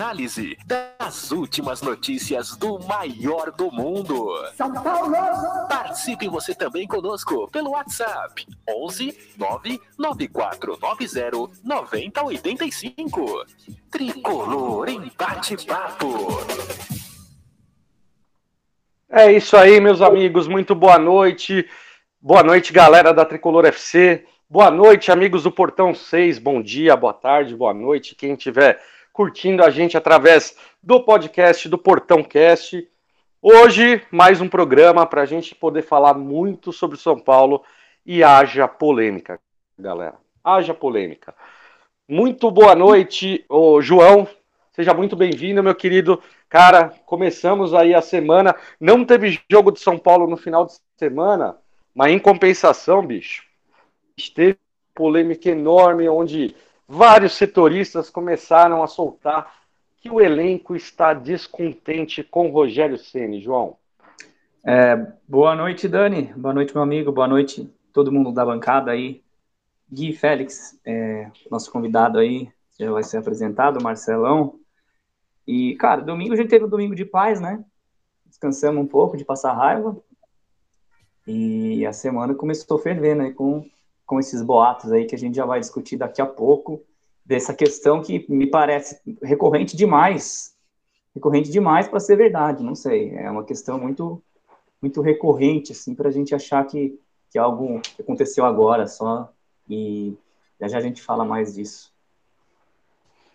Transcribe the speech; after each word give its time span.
análise 0.00 0.56
das 0.64 1.30
últimas 1.30 1.82
notícias 1.82 2.56
do 2.56 2.78
maior 2.86 3.52
do 3.52 3.70
mundo. 3.70 4.34
São 4.54 4.72
Paulo! 4.72 5.14
Participe 5.68 6.26
você 6.26 6.54
também 6.54 6.86
conosco 6.86 7.46
pelo 7.50 7.72
WhatsApp 7.72 8.46
11 8.66 9.34
99490 9.36 11.60
9085. 11.62 13.44
Tricolor 13.90 14.88
em 14.88 15.12
bate-papo. 15.18 16.08
É 19.10 19.30
isso 19.30 19.54
aí, 19.54 19.78
meus 19.82 20.00
amigos. 20.00 20.48
Muito 20.48 20.74
boa 20.74 20.98
noite. 20.98 21.68
Boa 22.18 22.42
noite, 22.42 22.72
galera 22.72 23.12
da 23.12 23.26
Tricolor 23.26 23.66
FC. 23.66 24.24
Boa 24.48 24.70
noite, 24.70 25.12
amigos 25.12 25.42
do 25.42 25.52
Portão 25.52 25.94
6. 25.94 26.38
Bom 26.38 26.62
dia, 26.62 26.96
boa 26.96 27.12
tarde, 27.12 27.54
boa 27.54 27.74
noite. 27.74 28.14
Quem 28.14 28.32
estiver 28.32 28.80
curtindo 29.12 29.64
a 29.64 29.70
gente 29.70 29.96
através 29.96 30.56
do 30.82 31.02
podcast 31.02 31.68
do 31.68 31.76
Portão 31.76 32.22
Cast. 32.22 32.88
Hoje, 33.42 34.02
mais 34.10 34.40
um 34.40 34.48
programa 34.48 35.06
para 35.06 35.22
a 35.22 35.26
gente 35.26 35.54
poder 35.54 35.82
falar 35.82 36.14
muito 36.14 36.72
sobre 36.72 36.98
São 36.98 37.18
Paulo 37.18 37.62
e 38.04 38.22
haja 38.22 38.66
polêmica, 38.68 39.40
galera. 39.78 40.14
Haja 40.42 40.72
polêmica. 40.72 41.34
Muito 42.08 42.50
boa 42.50 42.74
noite, 42.74 43.44
ô 43.48 43.80
João. 43.80 44.26
Seja 44.72 44.94
muito 44.94 45.16
bem-vindo, 45.16 45.62
meu 45.62 45.74
querido. 45.74 46.22
Cara, 46.48 46.94
começamos 47.04 47.74
aí 47.74 47.94
a 47.94 48.00
semana. 48.00 48.54
Não 48.80 49.04
teve 49.04 49.40
jogo 49.50 49.70
de 49.72 49.80
São 49.80 49.98
Paulo 49.98 50.26
no 50.26 50.36
final 50.36 50.66
de 50.66 50.74
semana, 50.96 51.56
mas 51.94 52.12
em 52.12 52.18
compensação, 52.18 53.04
bicho, 53.04 53.44
teve 54.34 54.58
polêmica 54.94 55.50
enorme 55.50 56.08
onde 56.08 56.54
vários 56.90 57.34
setoristas 57.34 58.10
começaram 58.10 58.82
a 58.82 58.88
soltar 58.88 59.54
que 60.00 60.10
o 60.10 60.20
elenco 60.20 60.74
está 60.74 61.14
descontente 61.14 62.24
com 62.24 62.50
Rogério 62.50 62.98
Ceni, 62.98 63.40
João. 63.40 63.76
É, 64.64 64.96
boa 65.28 65.54
noite, 65.54 65.86
Dani. 65.86 66.34
Boa 66.36 66.52
noite, 66.52 66.74
meu 66.74 66.82
amigo. 66.82 67.12
Boa 67.12 67.28
noite, 67.28 67.72
todo 67.92 68.10
mundo 68.10 68.32
da 68.32 68.44
bancada 68.44 68.90
aí. 68.90 69.22
Gui 69.88 70.12
Félix, 70.12 70.80
é, 70.84 71.30
nosso 71.48 71.70
convidado 71.70 72.18
aí, 72.18 72.48
já 72.76 72.90
vai 72.90 73.04
ser 73.04 73.18
apresentado, 73.18 73.80
Marcelão. 73.80 74.58
E, 75.46 75.76
cara, 75.76 76.00
domingo 76.00 76.34
a 76.34 76.36
gente 76.36 76.50
teve 76.50 76.64
um 76.64 76.68
domingo 76.68 76.96
de 76.96 77.04
paz, 77.04 77.40
né? 77.40 77.64
Descansamos 78.26 78.82
um 78.82 78.86
pouco 78.86 79.16
de 79.16 79.24
passar 79.24 79.52
raiva. 79.52 79.96
E 81.24 81.86
a 81.86 81.92
semana 81.92 82.34
começou 82.34 82.78
fervendo 82.78 83.22
aí 83.22 83.32
com 83.32 83.64
com 84.10 84.18
esses 84.18 84.42
boatos 84.42 84.90
aí 84.90 85.04
que 85.04 85.14
a 85.14 85.18
gente 85.18 85.36
já 85.36 85.46
vai 85.46 85.60
discutir 85.60 85.96
daqui 85.96 86.20
a 86.20 86.26
pouco, 86.26 86.82
dessa 87.24 87.54
questão 87.54 88.02
que 88.02 88.26
me 88.28 88.44
parece 88.44 89.00
recorrente 89.22 89.76
demais, 89.76 90.56
recorrente 91.14 91.48
demais 91.48 91.86
para 91.86 92.00
ser 92.00 92.16
verdade, 92.16 92.64
não 92.64 92.74
sei, 92.74 93.14
é 93.14 93.30
uma 93.30 93.44
questão 93.44 93.78
muito 93.78 94.20
muito 94.82 95.00
recorrente, 95.00 95.70
assim, 95.70 95.94
para 95.94 96.08
a 96.08 96.10
gente 96.10 96.34
achar 96.34 96.66
que, 96.66 96.98
que 97.30 97.38
algo 97.38 97.80
aconteceu 98.00 98.44
agora 98.44 98.88
só, 98.88 99.30
e 99.68 100.16
já, 100.60 100.66
já 100.66 100.78
a 100.78 100.80
gente 100.80 101.02
fala 101.02 101.24
mais 101.24 101.54
disso. 101.54 101.92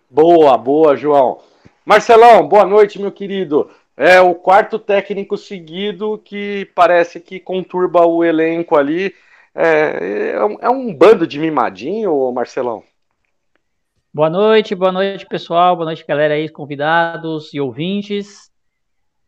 Boa, 0.10 0.58
boa, 0.58 0.98
João. 0.98 1.40
Marcelão, 1.86 2.46
boa 2.48 2.66
noite, 2.66 3.00
meu 3.00 3.12
querido. 3.12 3.70
É 3.96 4.20
o 4.20 4.36
quarto 4.36 4.78
técnico 4.78 5.38
seguido 5.38 6.18
que 6.18 6.70
parece 6.76 7.20
que 7.20 7.40
conturba 7.40 8.06
o 8.06 8.24
elenco 8.26 8.76
ali 8.76 9.14
é, 9.56 10.32
é, 10.32 10.46
um, 10.46 10.58
é 10.62 10.70
um 10.70 10.94
bando 10.94 11.26
de 11.26 11.40
mimadinho, 11.40 12.32
Marcelão? 12.32 12.84
Boa 14.14 14.30
noite, 14.30 14.76
boa 14.76 14.92
noite, 14.92 15.26
pessoal. 15.26 15.76
Boa 15.76 15.86
noite, 15.86 16.06
galera 16.06 16.34
aí, 16.34 16.50
convidados 16.50 17.54
e 17.54 17.60
ouvintes. 17.60 18.52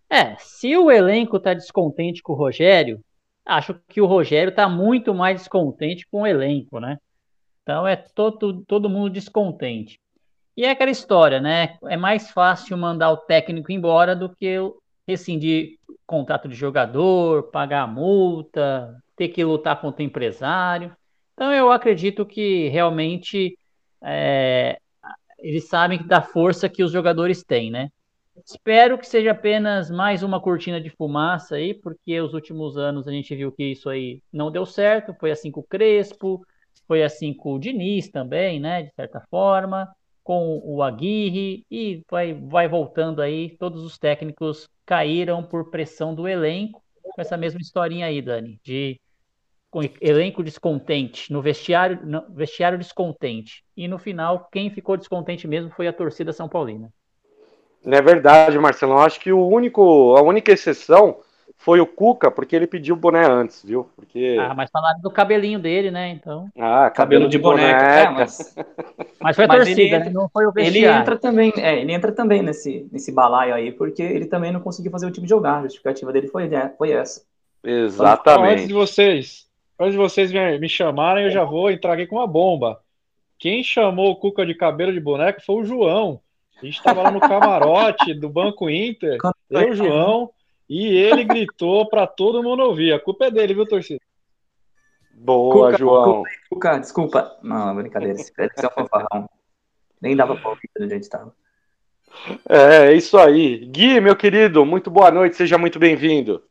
É, 0.09 0.35
se 0.37 0.75
o 0.77 0.91
elenco 0.91 1.39
tá 1.39 1.53
descontente 1.53 2.21
com 2.21 2.33
o 2.33 2.35
Rogério, 2.35 2.99
acho 3.45 3.73
que 3.87 4.01
o 4.01 4.05
Rogério 4.05 4.53
tá 4.53 4.67
muito 4.69 5.13
mais 5.13 5.39
descontente 5.41 6.05
com 6.09 6.21
o 6.21 6.27
elenco, 6.27 6.79
né? 6.79 6.97
Então 7.63 7.87
é 7.87 7.95
todo, 7.95 8.63
todo 8.65 8.89
mundo 8.89 9.09
descontente. 9.09 9.99
E 10.55 10.65
é 10.65 10.71
aquela 10.71 10.91
história, 10.91 11.39
né? 11.39 11.77
É 11.85 11.97
mais 11.97 12.31
fácil 12.31 12.77
mandar 12.77 13.11
o 13.11 13.17
técnico 13.17 13.71
embora 13.71 14.15
do 14.15 14.33
que 14.35 14.57
rescindir 15.07 15.77
contrato 16.05 16.47
de 16.47 16.55
jogador, 16.55 17.43
pagar 17.51 17.87
multa, 17.87 18.95
ter 19.15 19.29
que 19.29 19.43
lutar 19.43 19.79
contra 19.81 20.01
o 20.01 20.05
empresário. 20.05 20.95
Então 21.33 21.53
eu 21.53 21.71
acredito 21.71 22.25
que 22.25 22.67
realmente 22.69 23.57
é, 24.03 24.79
eles 25.39 25.67
sabem 25.67 26.05
da 26.05 26.21
força 26.21 26.69
que 26.69 26.83
os 26.83 26.91
jogadores 26.91 27.43
têm, 27.43 27.69
né? 27.69 27.89
Espero 28.45 28.97
que 28.97 29.07
seja 29.07 29.31
apenas 29.31 29.89
mais 29.89 30.21
uma 30.23 30.39
cortina 30.39 30.79
de 30.79 30.89
fumaça 30.91 31.55
aí, 31.55 31.73
porque 31.73 32.21
os 32.21 32.33
últimos 32.33 32.77
anos 32.77 33.07
a 33.07 33.11
gente 33.11 33.35
viu 33.35 33.51
que 33.51 33.63
isso 33.71 33.89
aí 33.89 34.21
não 34.31 34.51
deu 34.51 34.65
certo. 34.65 35.15
Foi 35.19 35.31
assim 35.31 35.51
com 35.51 35.61
o 35.61 35.63
Crespo, 35.63 36.45
foi 36.87 37.03
assim 37.03 37.33
com 37.33 37.53
o 37.53 37.59
Diniz 37.59 38.09
também, 38.09 38.59
né? 38.59 38.83
De 38.83 38.93
certa 38.93 39.21
forma, 39.29 39.87
com 40.27 40.61
o 40.61 40.83
Aguirre, 40.83 41.65
e 41.71 42.03
vai, 42.11 42.33
vai 42.33 42.67
voltando 42.67 43.21
aí. 43.21 43.55
Todos 43.57 43.81
os 43.81 43.97
técnicos 43.97 44.69
caíram 44.85 45.41
por 45.41 45.71
pressão 45.71 46.13
do 46.13 46.27
elenco, 46.27 46.83
com 47.01 47.21
essa 47.21 47.37
mesma 47.37 47.61
historinha 47.61 48.07
aí, 48.07 48.21
Dani, 48.21 48.59
de 48.61 48.99
elenco 50.01 50.43
descontente, 50.43 51.31
no 51.31 51.41
vestiário, 51.41 52.05
no 52.05 52.25
vestiário 52.35 52.77
descontente. 52.77 53.63
E 53.75 53.87
no 53.87 53.97
final, 53.97 54.49
quem 54.51 54.69
ficou 54.69 54.97
descontente 54.97 55.47
mesmo 55.47 55.71
foi 55.71 55.87
a 55.87 55.93
torcida 55.93 56.33
São 56.33 56.49
Paulina. 56.49 56.91
É 57.85 58.01
verdade, 58.01 58.59
Marcelo. 58.59 58.97
Acho 58.97 59.21
que 59.21 59.31
o 59.31 59.47
único, 59.47 60.13
a 60.17 60.21
única 60.21 60.51
exceção 60.51 61.21
foi 61.57 61.79
o 61.81 61.87
Cuca, 61.87 62.31
porque 62.31 62.55
ele 62.55 62.67
pediu 62.67 62.95
o 62.95 62.97
boné 62.97 63.25
antes, 63.25 63.63
viu? 63.63 63.89
Porque... 63.95 64.37
Ah, 64.39 64.53
mas 64.55 64.69
falaram 64.69 65.01
do 65.01 65.11
cabelinho 65.11 65.59
dele, 65.59 65.91
né? 65.91 66.09
Então. 66.09 66.47
Ah, 66.57 66.89
cabelo, 66.89 67.25
cabelo 67.25 67.29
de, 67.29 67.37
boneca. 67.37 67.77
boneca. 67.77 67.99
É, 67.99 68.09
mas... 68.09 68.55
mas 69.19 69.35
foi 69.35 69.45
a 69.45 69.47
mas 69.49 69.57
torcida, 69.57 69.81
entra, 69.81 69.99
né? 70.05 70.11
não 70.11 70.29
foi 70.29 70.45
o 70.45 70.51
vestiário. 70.51 70.77
Ele 70.77 71.01
entra 71.01 71.17
também, 71.17 71.53
é, 71.57 71.81
ele 71.81 71.91
entra 71.91 72.11
também 72.11 72.41
nesse, 72.41 72.87
nesse 72.91 73.11
balaio 73.11 73.53
aí, 73.53 73.71
porque 73.71 74.01
ele 74.01 74.27
também 74.27 74.51
não 74.51 74.59
conseguiu 74.59 74.91
fazer 74.91 75.07
o 75.07 75.11
time 75.11 75.27
jogar. 75.27 75.59
A 75.59 75.63
justificativa 75.63 76.13
dele 76.13 76.27
foi, 76.27 76.49
foi 76.77 76.91
essa. 76.91 77.23
Exatamente. 77.63 78.53
Antes 78.53 78.67
de 78.67 78.73
vocês 78.73 79.47
Antes 79.79 79.91
de 79.93 79.99
vocês 79.99 80.31
me 80.31 80.67
chamarem, 80.67 81.25
eu 81.25 81.31
já 81.31 81.43
vou 81.43 81.69
entrar 81.69 81.93
aqui 81.93 82.07
com 82.07 82.15
uma 82.15 82.25
bomba. 82.25 82.81
Quem 83.37 83.63
chamou 83.63 84.09
o 84.09 84.15
Cuca 84.15 84.43
de 84.43 84.55
cabelo 84.55 84.91
de 84.91 84.99
boneco 84.99 85.39
foi 85.45 85.61
o 85.61 85.65
João. 85.65 86.19
A 86.59 86.65
gente 86.65 86.77
estava 86.77 87.03
lá 87.03 87.11
no 87.11 87.19
camarote 87.19 88.15
do 88.15 88.27
Banco 88.27 88.67
Inter, 88.67 89.19
eu, 89.47 89.75
João, 89.75 90.31
e 90.69 90.87
ele 90.87 91.23
gritou 91.23 91.87
para 91.89 92.05
todo 92.05 92.43
mundo 92.43 92.63
ouvir. 92.63 92.93
A 92.93 92.99
culpa 92.99 93.25
é 93.25 93.31
dele, 93.31 93.53
viu, 93.53 93.65
torcida? 93.65 94.01
Boa, 95.13 95.71
Cuca, 95.71 95.77
João. 95.77 96.23
Cuca, 96.49 96.77
desculpa. 96.77 97.37
Não, 97.41 97.75
brincadeira. 97.75 98.19
Esse 98.19 98.33
é 98.37 98.67
um 98.67 98.69
fanfarrão. 98.69 99.29
Nem 100.01 100.15
dava 100.15 100.35
para 100.35 100.49
ouvir 100.49 100.69
onde 100.79 100.93
a 100.93 100.95
gente 100.95 101.03
estava. 101.03 101.33
É, 102.47 102.87
é 102.87 102.93
isso 102.93 103.17
aí. 103.17 103.65
Gui, 103.65 103.99
meu 103.99 104.15
querido, 104.15 104.65
muito 104.65 104.91
boa 104.91 105.09
noite, 105.09 105.35
seja 105.35 105.57
muito 105.57 105.79
bem-vindo. 105.79 106.43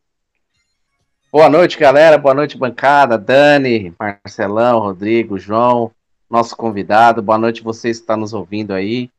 Boa 1.30 1.48
noite, 1.48 1.78
galera. 1.78 2.18
Boa 2.18 2.34
noite, 2.34 2.56
bancada. 2.56 3.18
Dani, 3.18 3.94
Marcelão, 3.98 4.80
Rodrigo, 4.80 5.38
João, 5.38 5.92
nosso 6.28 6.56
convidado. 6.56 7.22
Boa 7.22 7.38
noite, 7.38 7.62
você 7.62 7.88
que 7.88 7.96
está 7.96 8.16
nos 8.16 8.32
ouvindo 8.32 8.72
aí. 8.72 9.10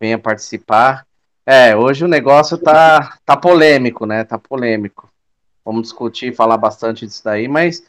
Venha 0.00 0.18
participar. 0.18 1.06
É, 1.46 1.76
hoje 1.76 2.04
o 2.04 2.08
negócio 2.08 2.58
tá, 2.58 3.16
tá 3.24 3.36
polêmico, 3.36 4.04
né? 4.04 4.24
Tá 4.24 4.36
polêmico. 4.36 5.08
Vamos 5.64 5.82
discutir, 5.82 6.34
falar 6.34 6.56
bastante 6.56 7.06
disso 7.06 7.22
daí, 7.24 7.46
mas 7.46 7.84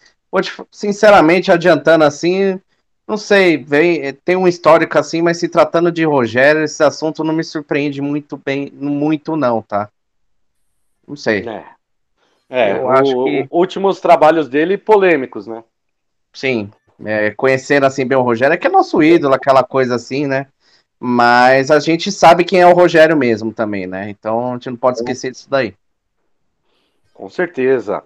sinceramente, 0.72 1.52
adiantando 1.52 2.04
assim, 2.04 2.60
não 3.08 3.18
sei, 3.18 3.58
vem, 3.58 4.14
tem 4.14 4.36
um 4.36 4.48
histórico 4.48 4.98
assim, 5.00 5.22
mas 5.22 5.38
se 5.38 5.48
tratando 5.48 5.92
de 5.92 6.04
Rogério, 6.04 6.64
esse 6.64 6.84
assunto 6.84 7.24
não 7.24 7.34
me 7.34 7.44
surpreende 7.44 8.02
muito 8.02 8.38
bem, 8.38 8.72
muito 8.74 9.36
não, 9.36 9.62
tá? 9.62 9.90
Não 11.08 11.16
sei. 11.16 11.48
É. 11.48 11.66
É, 12.50 12.72
eu 12.78 12.86
o, 12.86 12.90
acho 12.90 13.24
que 13.24 13.48
últimos 13.50 14.00
trabalhos 14.00 14.48
dele 14.48 14.78
polêmicos, 14.78 15.48
né? 15.48 15.64
Sim, 16.34 16.70
é, 17.04 17.32
conhecendo 17.32 17.86
assim 17.86 18.06
bem 18.06 18.18
o 18.18 18.22
Rogério, 18.22 18.54
é 18.54 18.58
que 18.58 18.68
é 18.68 18.70
nosso 18.70 19.02
ídolo, 19.04 19.34
aquela 19.34 19.64
coisa 19.64 19.96
assim, 19.96 20.28
né? 20.28 20.48
Mas 21.00 21.70
a 21.70 21.80
gente 21.80 22.12
sabe 22.12 22.44
quem 22.44 22.62
é 22.62 22.68
o 22.68 22.74
Rogério 22.74 23.16
mesmo 23.16 23.54
também, 23.54 23.86
né? 23.86 24.10
Então 24.10 24.52
a 24.52 24.54
gente 24.54 24.70
não 24.70 24.78
pode 24.78 24.98
esquecer 24.98 25.32
disso 25.32 25.50
daí. 25.50 25.74
Com 27.14 27.30
certeza. 27.30 28.04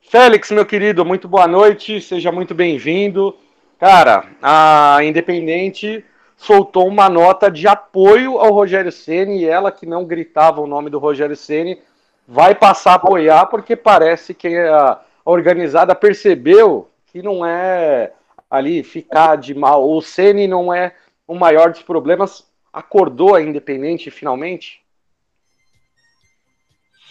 Félix, 0.00 0.50
meu 0.50 0.66
querido, 0.66 1.04
muito 1.04 1.28
boa 1.28 1.46
noite, 1.46 2.00
seja 2.00 2.32
muito 2.32 2.54
bem-vindo. 2.54 3.36
Cara, 3.78 4.24
a 4.42 4.98
Independente 5.02 6.04
soltou 6.36 6.88
uma 6.88 7.08
nota 7.08 7.50
de 7.50 7.68
apoio 7.68 8.38
ao 8.38 8.52
Rogério 8.52 8.90
Ceni 8.90 9.40
e 9.40 9.46
ela 9.46 9.70
que 9.70 9.86
não 9.86 10.04
gritava 10.04 10.60
o 10.60 10.66
nome 10.66 10.88
do 10.90 10.98
Rogério 10.98 11.36
Ceni 11.36 11.78
vai 12.26 12.54
passar 12.54 12.92
a 12.92 12.94
apoiar 12.94 13.46
porque 13.46 13.76
parece 13.76 14.32
que 14.32 14.56
a 14.56 14.98
organizada 15.24 15.94
percebeu 15.94 16.88
que 17.06 17.22
não 17.22 17.44
é 17.44 18.12
ali 18.50 18.82
ficar 18.82 19.36
de 19.36 19.54
mal. 19.54 19.88
O 19.88 20.00
Ceni 20.00 20.46
não 20.46 20.72
é 20.72 20.94
o 21.30 21.34
maior 21.36 21.70
dos 21.70 21.82
problemas. 21.82 22.44
Acordou 22.72 23.36
a 23.36 23.40
Independente 23.40 24.10
finalmente? 24.10 24.84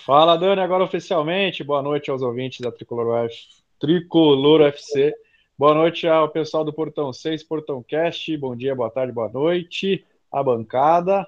Fala, 0.05 0.35
Dani, 0.35 0.59
agora 0.59 0.83
oficialmente. 0.83 1.63
Boa 1.63 1.81
noite 1.81 2.11
aos 2.11 2.21
ouvintes 2.21 2.59
da 2.59 2.69
Tricolor, 2.69 3.25
Uf... 3.25 3.33
Tricolor 3.79 4.63
FC. 4.63 5.15
Boa 5.57 5.73
noite 5.73 6.05
ao 6.05 6.27
pessoal 6.27 6.65
do 6.65 6.73
Portão 6.73 7.13
6, 7.13 7.43
Portão 7.43 7.81
Cast. 7.81 8.35
Bom 8.35 8.57
dia, 8.57 8.75
boa 8.75 8.91
tarde, 8.91 9.13
boa 9.13 9.29
noite. 9.29 10.05
A 10.29 10.43
bancada, 10.43 11.25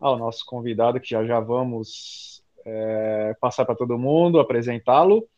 ao 0.00 0.18
nosso 0.18 0.44
convidado, 0.44 0.98
que 0.98 1.10
já 1.10 1.24
já 1.24 1.38
vamos 1.38 2.42
é, 2.66 3.36
passar 3.40 3.64
para 3.64 3.76
todo 3.76 3.96
mundo, 3.96 4.40
apresentá-lo. 4.40 5.28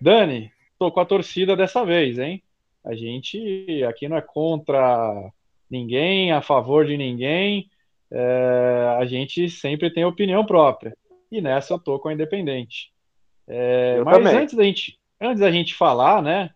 Dani, 0.00 0.50
tô 0.76 0.90
com 0.90 0.98
a 0.98 1.06
torcida 1.06 1.54
dessa 1.54 1.84
vez, 1.84 2.18
hein? 2.18 2.42
A 2.84 2.96
gente 2.96 3.84
aqui 3.84 4.08
não 4.08 4.16
é 4.16 4.20
contra 4.20 5.32
ninguém, 5.70 6.32
a 6.32 6.40
favor 6.40 6.86
de 6.86 6.96
ninguém. 6.96 7.70
É, 8.10 8.96
a 8.98 9.04
gente 9.04 9.50
sempre 9.50 9.90
tem 9.90 10.04
opinião 10.04 10.44
própria. 10.44 10.96
E 11.30 11.40
nessa 11.40 11.74
eu 11.74 11.78
tô 11.78 11.98
com 11.98 12.08
a 12.08 12.12
Independente. 12.12 12.92
É, 13.48 14.00
mas 14.04 14.18
também. 14.18 14.36
antes 14.36 14.54
da 14.54 14.62
gente, 14.64 14.98
antes 15.20 15.40
da 15.40 15.50
gente 15.50 15.74
falar, 15.74 16.22
né? 16.22 16.50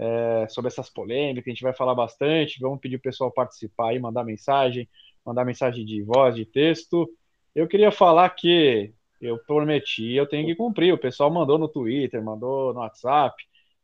é, 0.00 0.46
sobre 0.48 0.68
essas 0.68 0.88
polêmicas, 0.88 1.46
a 1.46 1.50
gente 1.50 1.62
vai 1.62 1.74
falar 1.74 1.94
bastante. 1.94 2.58
Vamos 2.58 2.80
pedir 2.80 2.96
o 2.96 3.00
pessoal 3.00 3.30
participar 3.30 3.90
aí, 3.90 3.98
mandar 3.98 4.24
mensagem, 4.24 4.88
mandar 5.24 5.44
mensagem 5.44 5.84
de 5.84 6.02
voz, 6.02 6.34
de 6.34 6.46
texto. 6.46 7.06
Eu 7.54 7.68
queria 7.68 7.92
falar 7.92 8.30
que 8.30 8.94
eu 9.20 9.38
prometi, 9.38 10.14
eu 10.14 10.26
tenho 10.26 10.46
que 10.46 10.54
cumprir. 10.54 10.94
O 10.94 10.98
pessoal 10.98 11.30
mandou 11.30 11.58
no 11.58 11.68
Twitter, 11.68 12.22
mandou 12.22 12.72
no 12.72 12.80
WhatsApp. 12.80 13.36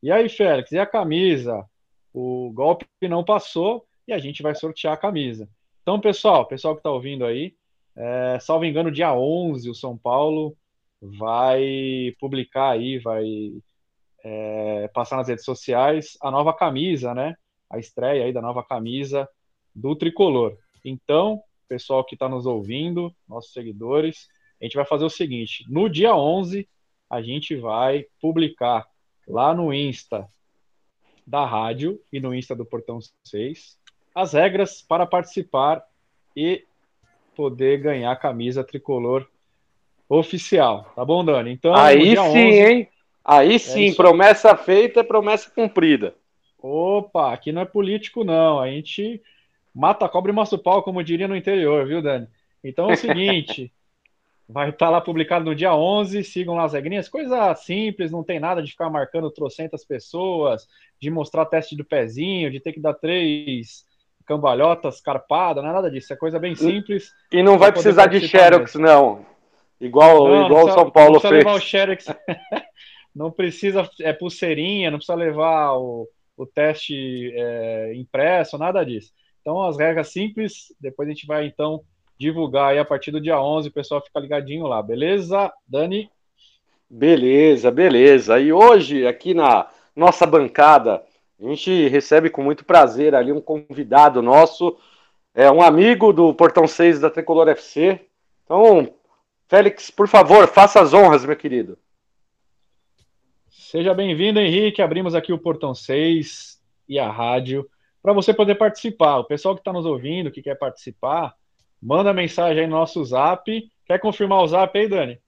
E 0.03 0.11
aí, 0.11 0.27
Félix, 0.31 0.73
e 0.73 0.79
a 0.79 0.87
camisa? 0.87 1.67
O 2.15 2.51
golpe 2.55 2.87
não 3.03 3.23
passou 3.23 3.85
e 4.07 4.13
a 4.13 4.19
gente 4.19 4.43
vai 4.43 4.55
sortear 4.55 4.95
a 4.95 4.99
camisa. 4.99 5.49
Então, 5.83 6.01
pessoal, 6.01 6.47
pessoal 6.47 6.75
que 6.75 6.81
está 6.81 6.91
ouvindo 6.91 7.25
aí, 7.25 7.55
é, 7.97 8.39
salvo 8.41 8.65
engano, 8.65 8.91
dia 8.91 9.15
11, 9.15 9.71
o 9.71 9.75
São 9.75 9.97
Paulo 9.97 10.57
vai 11.01 12.15
publicar 12.19 12.71
aí, 12.71 12.99
vai 12.99 13.53
é, 14.25 14.89
passar 14.89 15.17
nas 15.17 15.29
redes 15.29 15.45
sociais 15.45 16.17
a 16.21 16.31
nova 16.31 16.53
camisa, 16.53 17.15
né? 17.15 17.37
A 17.71 17.79
estreia 17.79 18.25
aí 18.25 18.33
da 18.33 18.43
nova 18.43 18.63
camisa 18.63 19.29
do 19.75 19.95
Tricolor. 19.97 20.57
Então, 20.85 21.43
pessoal 21.69 22.05
que 22.05 22.15
está 22.15 22.29
nos 22.29 22.47
ouvindo, 22.47 23.15
nossos 23.29 23.53
seguidores, 23.53 24.29
a 24.61 24.65
gente 24.65 24.77
vai 24.77 24.85
fazer 24.85 25.05
o 25.05 25.11
seguinte: 25.11 25.65
no 25.69 25.89
dia 25.89 26.15
11, 26.15 26.69
a 27.09 27.23
gente 27.23 27.57
vai 27.57 28.07
publicar 28.21 28.87
lá 29.27 29.55
no 29.55 29.73
Insta 29.73 30.29
da 31.27 31.45
rádio 31.45 32.01
e 32.13 32.21
no 32.21 32.35
Insta 32.35 32.55
do 32.55 32.65
Portão 32.65 32.99
6 33.25 33.79
as 34.17 34.33
regras 34.33 34.81
para 34.81 35.05
participar 35.05 35.85
e 36.35 36.65
poder 37.37 37.83
ganhar 37.83 38.11
a 38.11 38.17
camisa 38.17 38.65
tricolor 38.65 39.29
oficial. 40.09 40.91
Tá 40.97 41.05
bom, 41.05 41.23
Dani? 41.23 41.53
Então, 41.53 41.75
aí 41.75 42.17
sim, 42.17 42.19
11, 42.19 42.39
hein? 42.39 42.89
Aí 43.23 43.57
é 43.57 43.59
sim, 43.59 43.91
é 43.91 43.95
promessa 43.95 44.57
feita 44.57 45.01
é 45.01 45.03
promessa 45.03 45.51
cumprida. 45.51 46.15
Opa, 46.63 47.31
aqui 47.31 47.53
não 47.53 47.61
é 47.61 47.67
político, 47.67 48.25
não. 48.25 48.59
A 48.59 48.71
gente 48.71 49.21
mata 49.75 50.09
cobra 50.09 50.33
e 50.33 50.35
massa 50.35 50.55
o 50.55 50.59
pau, 50.59 50.83
como 50.83 51.05
diria 51.05 51.29
no 51.29 51.37
interior, 51.37 51.87
viu, 51.87 52.01
Dani? 52.01 52.27
Então 52.65 52.89
é 52.89 52.95
o 52.95 52.97
seguinte: 52.97 53.71
vai 54.49 54.71
estar 54.71 54.87
tá 54.87 54.91
lá 54.91 55.01
publicado 55.03 55.45
no 55.45 55.55
dia 55.55 55.75
11. 55.75 56.25
Sigam 56.25 56.55
lá 56.55 56.65
as 56.65 56.73
regrinhas, 56.73 57.07
coisa 57.07 57.55
simples, 57.55 58.11
não 58.11 58.25
tem 58.25 58.41
nada 58.41 58.63
de 58.63 58.71
ficar 58.71 58.89
marcando 58.89 59.31
trocentas 59.31 59.85
pessoas, 59.85 60.67
de 60.99 61.11
mostrar 61.11 61.45
teste 61.45 61.77
do 61.77 61.85
pezinho, 61.85 62.51
de 62.51 62.61
ter 62.61 62.73
que 62.73 62.81
dar 62.81 62.95
três 62.95 63.85
cambalhotas 64.27 65.01
carpadas, 65.01 65.63
não 65.63 65.71
é 65.71 65.75
nada 65.75 65.91
disso. 65.91 66.13
É 66.13 66.17
coisa 66.17 66.39
bem 66.39 66.55
simples. 66.55 67.13
E 67.33 67.43
não 67.43 67.57
vai 67.57 67.73
precisar 67.73 68.07
de 68.07 68.27
Xerox, 68.27 68.75
mesmo. 68.75 68.87
não. 68.87 69.27
Igual, 69.81 70.29
não, 70.29 70.47
igual 70.47 70.67
o 70.67 70.73
São 70.73 70.91
Paulo 70.91 71.21
fez. 71.21 71.33
Levar 71.33 71.55
o 71.55 71.61
Xerox. 71.61 72.07
não 73.15 73.31
precisa, 73.31 73.89
é 74.01 74.13
pulseirinha, 74.13 74.91
não 74.91 74.99
precisa 74.99 75.17
levar 75.17 75.75
o, 75.75 76.09
o 76.37 76.45
teste 76.45 77.33
é, 77.35 77.95
impresso, 77.95 78.59
nada 78.59 78.85
disso. 78.85 79.13
Então, 79.41 79.63
as 79.63 79.79
regras 79.79 80.09
simples, 80.09 80.75
depois 80.81 81.09
a 81.09 81.13
gente 81.13 81.27
vai, 81.27 81.47
então, 81.47 81.83
divulgar 82.19 82.73
aí 82.73 82.79
a 82.79 82.85
partir 82.85 83.11
do 83.11 83.21
dia 83.21 83.41
11, 83.41 83.69
o 83.69 83.73
pessoal 83.73 84.03
fica 84.03 84.19
ligadinho 84.19 84.67
lá, 84.67 84.83
beleza, 84.83 85.53
Dani? 85.67 86.11
Beleza, 86.89 87.71
beleza. 87.71 88.41
E 88.41 88.53
hoje, 88.53 89.07
aqui 89.07 89.35
na 89.35 89.69
nossa 89.95 90.27
bancada, 90.27 91.03
a 91.41 91.49
gente 91.49 91.89
recebe 91.89 92.31
com 92.31 92.43
muito 92.43 92.65
prazer 92.65 93.15
ali 93.15 93.33
um 93.33 93.41
convidado 93.41 94.23
nosso, 94.23 94.77
é 95.35 95.51
um 95.51 95.61
amigo 95.61 96.13
do 96.13 96.33
Portão 96.33 96.67
6 96.67 97.01
da 97.01 97.11
Tricolor 97.11 97.49
FC. 97.49 98.01
Então, 98.45 98.95
Félix, 99.49 99.91
por 99.91 100.09
favor, 100.09 100.49
faça 100.49 100.81
as 100.81 100.95
honras, 100.95 101.25
meu 101.25 101.37
querido. 101.37 101.79
Seja 103.51 103.93
bem-vindo, 103.93 104.41
Henrique. 104.41 104.81
Abrimos 104.81 105.15
aqui 105.15 105.33
o 105.33 105.39
Portão 105.39 105.75
6 105.75 106.59
e 106.89 106.99
a 106.99 107.11
rádio 107.11 107.69
para 108.03 108.13
você 108.13 108.33
poder 108.33 108.55
participar. 108.55 109.19
O 109.19 109.25
pessoal 109.25 109.55
que 109.55 109.61
está 109.61 109.73
nos 109.73 109.85
ouvindo, 109.85 110.31
que 110.31 110.41
quer 110.41 110.55
participar, 110.55 111.35
manda 111.83 112.13
mensagem 112.13 112.63
aí 112.63 112.67
no 112.67 112.77
nosso 112.77 113.05
zap. 113.05 113.69
Quer 113.85 113.99
confirmar 113.99 114.43
o 114.43 114.47
zap 114.47 114.79
aí, 114.79 114.89
Dani? 114.89 115.19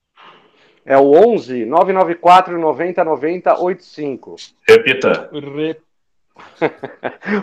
É 0.86 0.96
o 0.96 1.10
11 1.10 1.66
994 1.66 2.58
90 2.58 3.04
90 3.04 3.60
85. 3.60 4.36
Repita. 4.66 5.28
Re... 5.32 5.76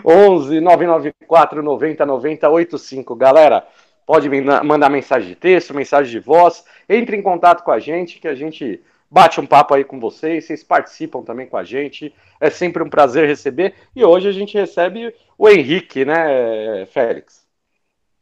11 0.04 0.60
994 0.60 1.62
90 1.62 2.06
90 2.06 2.50
85. 2.50 3.16
Galera, 3.16 3.66
pode 4.06 4.28
mandar 4.64 4.88
mensagem 4.88 5.28
de 5.30 5.34
texto, 5.34 5.74
mensagem 5.74 6.12
de 6.12 6.20
voz. 6.20 6.64
Entre 6.88 7.16
em 7.16 7.22
contato 7.22 7.62
com 7.62 7.70
a 7.70 7.78
gente 7.78 8.20
que 8.20 8.28
a 8.28 8.34
gente 8.34 8.82
bate 9.10 9.40
um 9.40 9.46
papo 9.46 9.74
aí 9.74 9.84
com 9.84 9.98
vocês, 9.98 10.44
vocês 10.44 10.62
participam 10.62 11.22
também 11.22 11.46
com 11.46 11.56
a 11.56 11.64
gente. 11.64 12.14
É 12.40 12.50
sempre 12.50 12.82
um 12.82 12.90
prazer 12.90 13.26
receber. 13.26 13.74
E 13.94 14.04
hoje 14.04 14.28
a 14.28 14.32
gente 14.32 14.56
recebe 14.56 15.14
o 15.38 15.48
Henrique, 15.48 16.04
né, 16.04 16.86
Félix? 16.86 17.46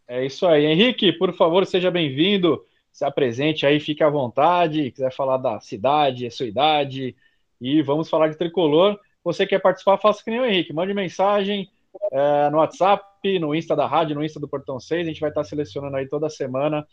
É 0.07 0.25
isso 0.25 0.47
aí. 0.47 0.66
Henrique, 0.66 1.12
por 1.12 1.33
favor, 1.35 1.66
seja 1.66 1.90
bem-vindo. 1.90 2.64
Se 2.93 3.04
apresente 3.04 3.66
aí, 3.66 3.81
fique 3.81 4.04
à 4.04 4.09
vontade. 4.09 4.90
Quiser 4.90 5.12
falar 5.12 5.38
da 5.38 5.59
cidade, 5.61 6.26
a 6.26 6.31
sua 6.31 6.47
idade. 6.47 7.16
E 7.61 7.83
vamos 7.83 8.09
falar 8.09 8.28
de 8.28 8.37
tricolor. 8.37 8.99
Você 9.25 9.47
quer 9.47 9.59
participar, 9.59 9.99
faça 9.99 10.23
que 10.23 10.31
nem 10.31 10.40
o 10.40 10.45
Henrique. 10.45 10.73
Mande 10.73 10.93
mensagem 10.93 11.71
é, 12.12 12.50
no 12.50 12.59
WhatsApp, 12.59 13.38
no 13.40 13.54
Insta 13.54 13.75
da 13.75 13.87
rádio, 13.87 14.14
no 14.14 14.25
Insta 14.25 14.38
do 14.38 14.47
Portão 14.47 14.78
6. 14.78 15.07
A 15.07 15.09
gente 15.09 15.21
vai 15.21 15.31
estar 15.31 15.43
selecionando 15.43 15.97
aí 15.97 16.07
toda 16.07 16.28
semana 16.28 16.87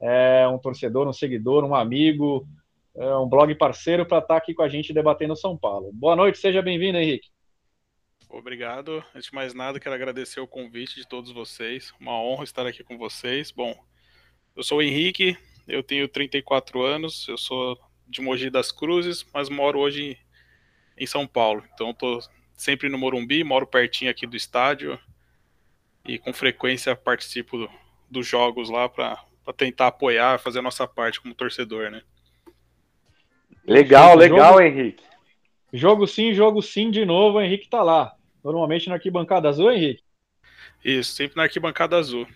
é, 0.00 0.46
um 0.48 0.58
torcedor, 0.58 1.08
um 1.08 1.12
seguidor, 1.12 1.64
um 1.64 1.74
amigo, 1.74 2.46
é 2.94 3.16
um 3.16 3.28
blog 3.28 3.54
parceiro 3.54 4.06
para 4.06 4.18
estar 4.18 4.34
tá 4.34 4.36
aqui 4.36 4.54
com 4.54 4.62
a 4.62 4.68
gente 4.68 4.92
debatendo 4.92 5.36
São 5.36 5.56
Paulo. 5.56 5.90
Boa 5.92 6.16
noite, 6.16 6.38
seja 6.38 6.62
bem-vindo, 6.62 6.98
Henrique. 6.98 7.28
Obrigado. 8.28 9.04
Antes 9.14 9.28
de 9.28 9.34
mais 9.34 9.54
nada, 9.54 9.78
quero 9.78 9.94
agradecer 9.94 10.40
o 10.40 10.46
convite 10.46 10.96
de 10.96 11.06
todos 11.06 11.30
vocês. 11.30 11.92
Uma 12.00 12.20
honra 12.20 12.44
estar 12.44 12.66
aqui 12.66 12.82
com 12.82 12.98
vocês. 12.98 13.50
Bom, 13.50 13.74
eu 14.54 14.62
sou 14.62 14.78
o 14.78 14.82
Henrique, 14.82 15.36
eu 15.66 15.82
tenho 15.82 16.08
34 16.08 16.82
anos, 16.82 17.26
eu 17.28 17.38
sou 17.38 17.78
de 18.06 18.20
Mogi 18.20 18.50
das 18.50 18.72
Cruzes, 18.72 19.24
mas 19.32 19.48
moro 19.48 19.78
hoje 19.78 20.18
em 20.96 21.06
São 21.06 21.26
Paulo. 21.26 21.62
Então, 21.74 21.90
estou 21.90 22.20
sempre 22.54 22.88
no 22.88 22.98
Morumbi, 22.98 23.44
moro 23.44 23.66
pertinho 23.66 24.10
aqui 24.10 24.26
do 24.26 24.36
estádio 24.36 24.98
e 26.04 26.18
com 26.18 26.32
frequência 26.32 26.96
participo 26.96 27.68
dos 28.10 28.26
jogos 28.26 28.70
lá 28.70 28.88
para 28.88 29.18
tentar 29.56 29.88
apoiar, 29.88 30.38
fazer 30.38 30.60
a 30.60 30.62
nossa 30.62 30.86
parte 30.86 31.20
como 31.20 31.34
torcedor, 31.34 31.90
né? 31.90 32.02
Legal, 33.66 34.14
legal, 34.16 34.52
jogo, 34.52 34.60
Henrique. 34.60 35.04
Jogo 35.72 36.06
sim, 36.06 36.32
jogo 36.32 36.62
sim 36.62 36.90
de 36.90 37.04
novo, 37.04 37.38
o 37.38 37.40
Henrique 37.40 37.68
tá 37.68 37.82
lá. 37.82 38.14
Normalmente 38.42 38.88
na 38.88 38.94
arquibancada 38.94 39.48
azul, 39.48 39.72
Henrique? 39.72 40.02
Isso, 40.84 41.12
sempre 41.12 41.36
na 41.36 41.42
arquibancada 41.42 41.96
azul. 41.96 42.26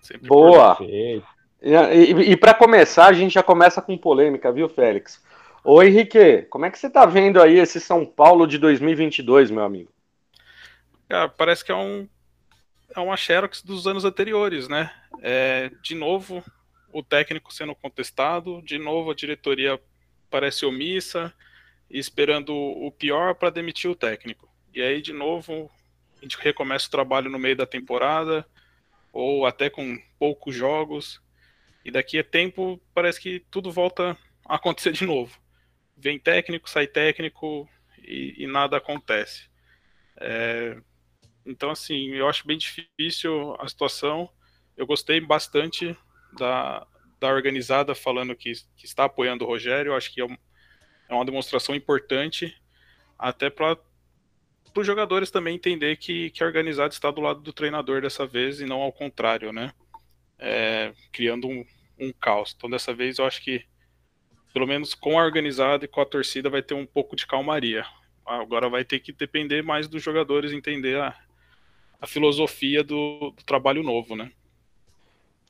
Sempre 0.00 0.28
Boa! 0.28 0.76
E, 0.80 1.20
e, 1.60 2.30
e 2.30 2.36
para 2.36 2.54
começar, 2.54 3.06
a 3.06 3.12
gente 3.12 3.34
já 3.34 3.42
começa 3.42 3.82
com 3.82 3.98
polêmica, 3.98 4.52
viu, 4.52 4.68
Félix? 4.68 5.20
Ô 5.66 5.82
Henrique, 5.82 6.42
como 6.50 6.66
é 6.66 6.70
que 6.70 6.78
você 6.78 6.90
tá 6.90 7.06
vendo 7.06 7.40
aí 7.40 7.58
esse 7.58 7.80
São 7.80 8.04
Paulo 8.04 8.46
de 8.46 8.58
2022, 8.58 9.50
meu 9.50 9.64
amigo? 9.64 9.90
Cara, 11.08 11.26
parece 11.26 11.64
que 11.64 11.72
é 11.72 11.74
um 11.74 12.06
é 12.94 13.00
uma 13.00 13.16
Xerox 13.16 13.62
dos 13.62 13.86
anos 13.86 14.04
anteriores, 14.04 14.68
né? 14.68 14.92
É, 15.22 15.70
de 15.82 15.94
novo, 15.94 16.44
o 16.92 17.02
técnico 17.02 17.52
sendo 17.52 17.74
contestado, 17.74 18.60
de 18.62 18.78
novo 18.78 19.10
a 19.10 19.14
diretoria 19.14 19.80
parece 20.30 20.66
omissa, 20.66 21.32
esperando 21.88 22.54
o 22.54 22.92
pior 22.92 23.34
para 23.34 23.48
demitir 23.48 23.90
o 23.90 23.96
técnico. 23.96 24.46
E 24.74 24.82
aí, 24.82 25.00
de 25.00 25.14
novo, 25.14 25.70
a 26.18 26.20
gente 26.20 26.36
recomeça 26.36 26.88
o 26.88 26.90
trabalho 26.90 27.30
no 27.30 27.38
meio 27.38 27.56
da 27.56 27.66
temporada, 27.66 28.46
ou 29.10 29.46
até 29.46 29.70
com 29.70 29.98
poucos 30.18 30.54
jogos, 30.54 31.22
e 31.82 31.90
daqui 31.90 32.18
a 32.18 32.24
tempo 32.24 32.78
parece 32.92 33.18
que 33.18 33.40
tudo 33.50 33.72
volta 33.72 34.14
a 34.44 34.56
acontecer 34.56 34.92
de 34.92 35.06
novo. 35.06 35.42
Vem 35.96 36.18
técnico, 36.18 36.68
sai 36.68 36.86
técnico 36.86 37.68
e, 37.98 38.44
e 38.44 38.46
nada 38.46 38.76
acontece. 38.76 39.48
É, 40.16 40.76
então, 41.46 41.70
assim, 41.70 42.10
eu 42.10 42.28
acho 42.28 42.46
bem 42.46 42.56
difícil 42.56 43.54
a 43.60 43.68
situação. 43.68 44.28
Eu 44.76 44.86
gostei 44.86 45.20
bastante 45.20 45.96
da, 46.38 46.86
da 47.20 47.28
organizada 47.28 47.94
falando 47.94 48.34
que, 48.34 48.52
que 48.76 48.86
está 48.86 49.04
apoiando 49.04 49.44
o 49.44 49.48
Rogério. 49.48 49.90
Eu 49.90 49.96
acho 49.96 50.12
que 50.12 50.20
é, 50.20 50.24
um, 50.24 50.36
é 51.08 51.14
uma 51.14 51.24
demonstração 51.24 51.74
importante, 51.74 52.56
até 53.18 53.50
para 53.50 53.78
os 54.76 54.86
jogadores 54.86 55.30
também 55.30 55.54
entender 55.54 55.96
que, 55.96 56.30
que 56.30 56.42
a 56.42 56.46
organizada 56.46 56.92
está 56.92 57.10
do 57.10 57.20
lado 57.20 57.40
do 57.40 57.52
treinador 57.52 58.00
dessa 58.00 58.26
vez 58.26 58.60
e 58.60 58.66
não 58.66 58.80
ao 58.80 58.92
contrário, 58.92 59.52
né? 59.52 59.72
É, 60.38 60.92
criando 61.12 61.46
um, 61.46 61.64
um 61.98 62.12
caos. 62.12 62.54
Então, 62.56 62.68
dessa 62.68 62.92
vez, 62.92 63.18
eu 63.18 63.26
acho 63.26 63.42
que, 63.42 63.64
pelo 64.54 64.68
menos 64.68 64.94
com 64.94 65.18
a 65.18 65.24
organizada 65.24 65.84
e 65.84 65.88
com 65.88 66.00
a 66.00 66.06
torcida, 66.06 66.48
vai 66.48 66.62
ter 66.62 66.74
um 66.74 66.86
pouco 66.86 67.16
de 67.16 67.26
calmaria. 67.26 67.84
Agora 68.24 68.68
vai 68.68 68.84
ter 68.84 69.00
que 69.00 69.12
depender 69.12 69.62
mais 69.62 69.88
dos 69.88 70.00
jogadores 70.00 70.52
entender 70.52 70.96
a, 70.96 71.12
a 72.00 72.06
filosofia 72.06 72.84
do, 72.84 73.32
do 73.36 73.44
trabalho 73.44 73.82
novo, 73.82 74.14
né? 74.14 74.30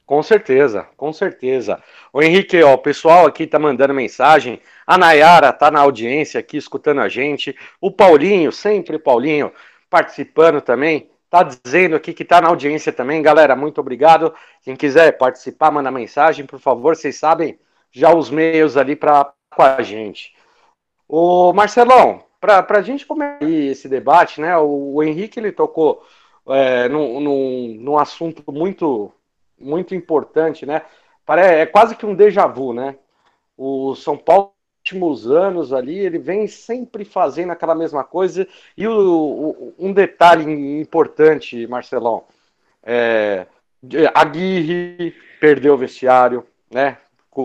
Com 0.07 0.23
certeza, 0.23 0.89
com 0.97 1.13
certeza. 1.13 1.83
O 2.13 2.23
Henrique, 2.23 2.63
ó, 2.63 2.75
o 2.75 2.79
pessoal 2.79 3.27
aqui 3.27 3.47
tá 3.47 3.59
mandando 3.59 3.93
mensagem. 3.93 4.59
A 4.87 4.97
Nayara 4.97 5.53
tá 5.53 5.71
na 5.71 5.81
audiência 5.81 6.41
aqui 6.41 6.57
escutando 6.57 7.03
a 7.03 7.09
gente. 7.09 7.55
O 7.81 7.91
Paulinho, 7.91 8.51
sempre 8.51 8.99
Paulinho, 8.99 9.53
participando 9.89 10.63
também. 10.63 11.11
Tá 11.29 11.43
dizendo 11.43 11.95
aqui 11.95 12.15
que 12.15 12.25
tá 12.25 12.41
na 12.41 12.49
audiência 12.49 12.93
também. 12.93 13.21
Galera, 13.21 13.55
muito 13.55 13.81
obrigado. 13.81 14.35
Quem 14.63 14.75
quiser 14.75 15.13
participar, 15.19 15.71
manda 15.71 15.91
mensagem, 15.91 16.47
por 16.47 16.59
favor. 16.59 16.97
Vocês 16.97 17.17
sabem 17.17 17.59
já 17.95 18.13
os 18.13 18.29
meios 18.29 18.77
ali 18.77 18.97
para 18.97 19.33
com 19.51 19.63
a 19.63 19.81
gente. 19.83 20.35
O 21.09 21.53
Marcelão, 21.53 22.25
para 22.41 22.67
a 22.69 22.83
gente 22.83 23.07
começar 23.07 23.39
esse 23.49 23.89
debate, 23.89 24.41
né? 24.41 24.57
O, 24.59 24.97
o 24.97 25.03
Henrique 25.03 25.39
ele 25.39 25.53
tocou 25.53 26.05
é, 26.49 26.89
num, 26.89 27.21
num, 27.21 27.77
num 27.81 27.99
assunto 27.99 28.43
muito 28.53 29.13
muito 29.59 29.95
importante, 29.95 30.67
né? 30.67 30.83
É 31.29 31.65
quase 31.65 31.97
que 31.97 32.05
um 32.05 32.15
déjà 32.15 32.47
vu, 32.47 32.75
né? 32.75 32.97
O 33.57 33.95
São 33.95 34.17
Paulo, 34.17 34.53
últimos 34.81 35.31
anos 35.31 35.73
ali, 35.73 35.99
ele 35.99 36.19
vem 36.19 36.47
sempre 36.47 37.05
fazendo 37.05 37.53
aquela 37.53 37.75
mesma 37.75 38.05
coisa. 38.05 38.47
E 38.77 38.87
o, 38.87 38.93
o, 38.93 39.75
um 39.79 39.93
detalhe 39.93 40.45
importante, 40.81 41.67
Marcelão, 41.67 42.25
é, 42.83 43.47
Aguirre 44.15 45.15
perdeu 45.41 45.75
o 45.75 45.79
vestiário, 45.79 46.47
né? 46.71 46.99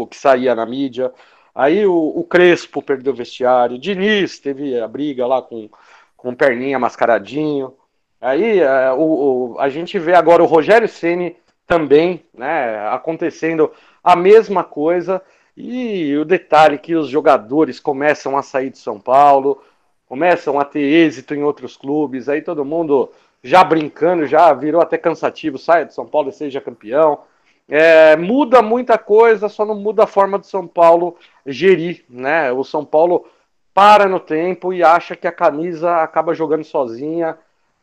Que 0.07 0.15
saía 0.15 0.55
na 0.55 0.65
mídia. 0.65 1.11
Aí 1.53 1.85
o, 1.85 1.93
o 1.93 2.23
Crespo 2.23 2.81
perdeu 2.81 3.13
o 3.13 3.15
vestiário. 3.15 3.77
Diniz 3.77 4.39
teve 4.39 4.79
a 4.79 4.87
briga 4.87 5.25
lá 5.25 5.41
com, 5.41 5.69
com 6.15 6.35
perninha 6.35 6.79
mascaradinho. 6.79 7.73
Aí 8.21 8.59
é, 8.59 8.91
o, 8.91 9.53
o, 9.53 9.59
a 9.59 9.69
gente 9.69 9.97
vê 9.97 10.13
agora 10.13 10.43
o 10.43 10.47
Rogério 10.47 10.87
Ceni 10.87 11.35
também, 11.65 12.23
né, 12.33 12.87
acontecendo 12.89 13.71
a 14.03 14.15
mesma 14.15 14.63
coisa. 14.63 15.21
E 15.55 16.15
o 16.17 16.25
detalhe 16.25 16.77
que 16.77 16.95
os 16.95 17.09
jogadores 17.09 17.79
começam 17.79 18.37
a 18.37 18.41
sair 18.41 18.69
de 18.69 18.77
São 18.77 18.99
Paulo, 18.99 19.61
começam 20.07 20.59
a 20.59 20.65
ter 20.65 20.79
êxito 20.79 21.35
em 21.35 21.43
outros 21.43 21.75
clubes, 21.75 22.29
aí 22.29 22.41
todo 22.41 22.63
mundo 22.63 23.11
já 23.43 23.63
brincando, 23.63 24.25
já 24.25 24.53
virou 24.53 24.81
até 24.81 24.97
cansativo, 24.97 25.57
saia 25.57 25.85
de 25.85 25.93
São 25.93 26.05
Paulo 26.05 26.29
e 26.29 26.33
seja 26.33 26.61
campeão. 26.61 27.19
É, 27.69 28.15
muda 28.15 28.63
muita 28.63 28.97
coisa, 28.97 29.47
só 29.47 29.63
não 29.63 29.75
muda 29.75 30.03
a 30.03 30.07
forma 30.07 30.39
do 30.39 30.45
São 30.47 30.67
Paulo 30.67 31.15
gerir, 31.45 32.03
né? 32.09 32.51
O 32.51 32.63
São 32.63 32.83
Paulo 32.83 33.27
para 33.73 34.07
no 34.07 34.19
tempo 34.19 34.73
e 34.73 34.83
acha 34.83 35.15
que 35.15 35.27
a 35.27 35.31
camisa 35.31 35.97
acaba 35.97 36.33
jogando 36.33 36.63
sozinha 36.63 37.37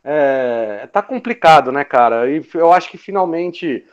é, 0.09 0.87
tá 0.91 1.01
complicado, 1.01 1.71
né, 1.71 1.83
cara? 1.83 2.29
E 2.29 2.41
eu 2.53 2.71
acho 2.71 2.89
que 2.89 2.97
finalmente 2.97 3.85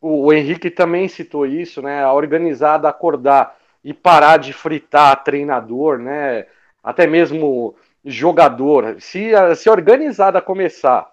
o, 0.00 0.26
o 0.26 0.32
Henrique 0.32 0.70
também 0.70 1.08
citou 1.08 1.46
isso, 1.46 1.80
né? 1.82 2.02
A 2.02 2.12
organizada 2.12 2.88
acordar 2.88 3.56
e 3.84 3.94
parar 3.94 4.38
de 4.38 4.52
fritar 4.52 5.22
treinador, 5.22 5.98
né? 5.98 6.46
Até 6.82 7.06
mesmo 7.06 7.76
jogador. 8.04 9.00
Se 9.00 9.30
se 9.56 9.68
a 9.68 9.72
organizada 9.72 10.40
começar 10.40 11.08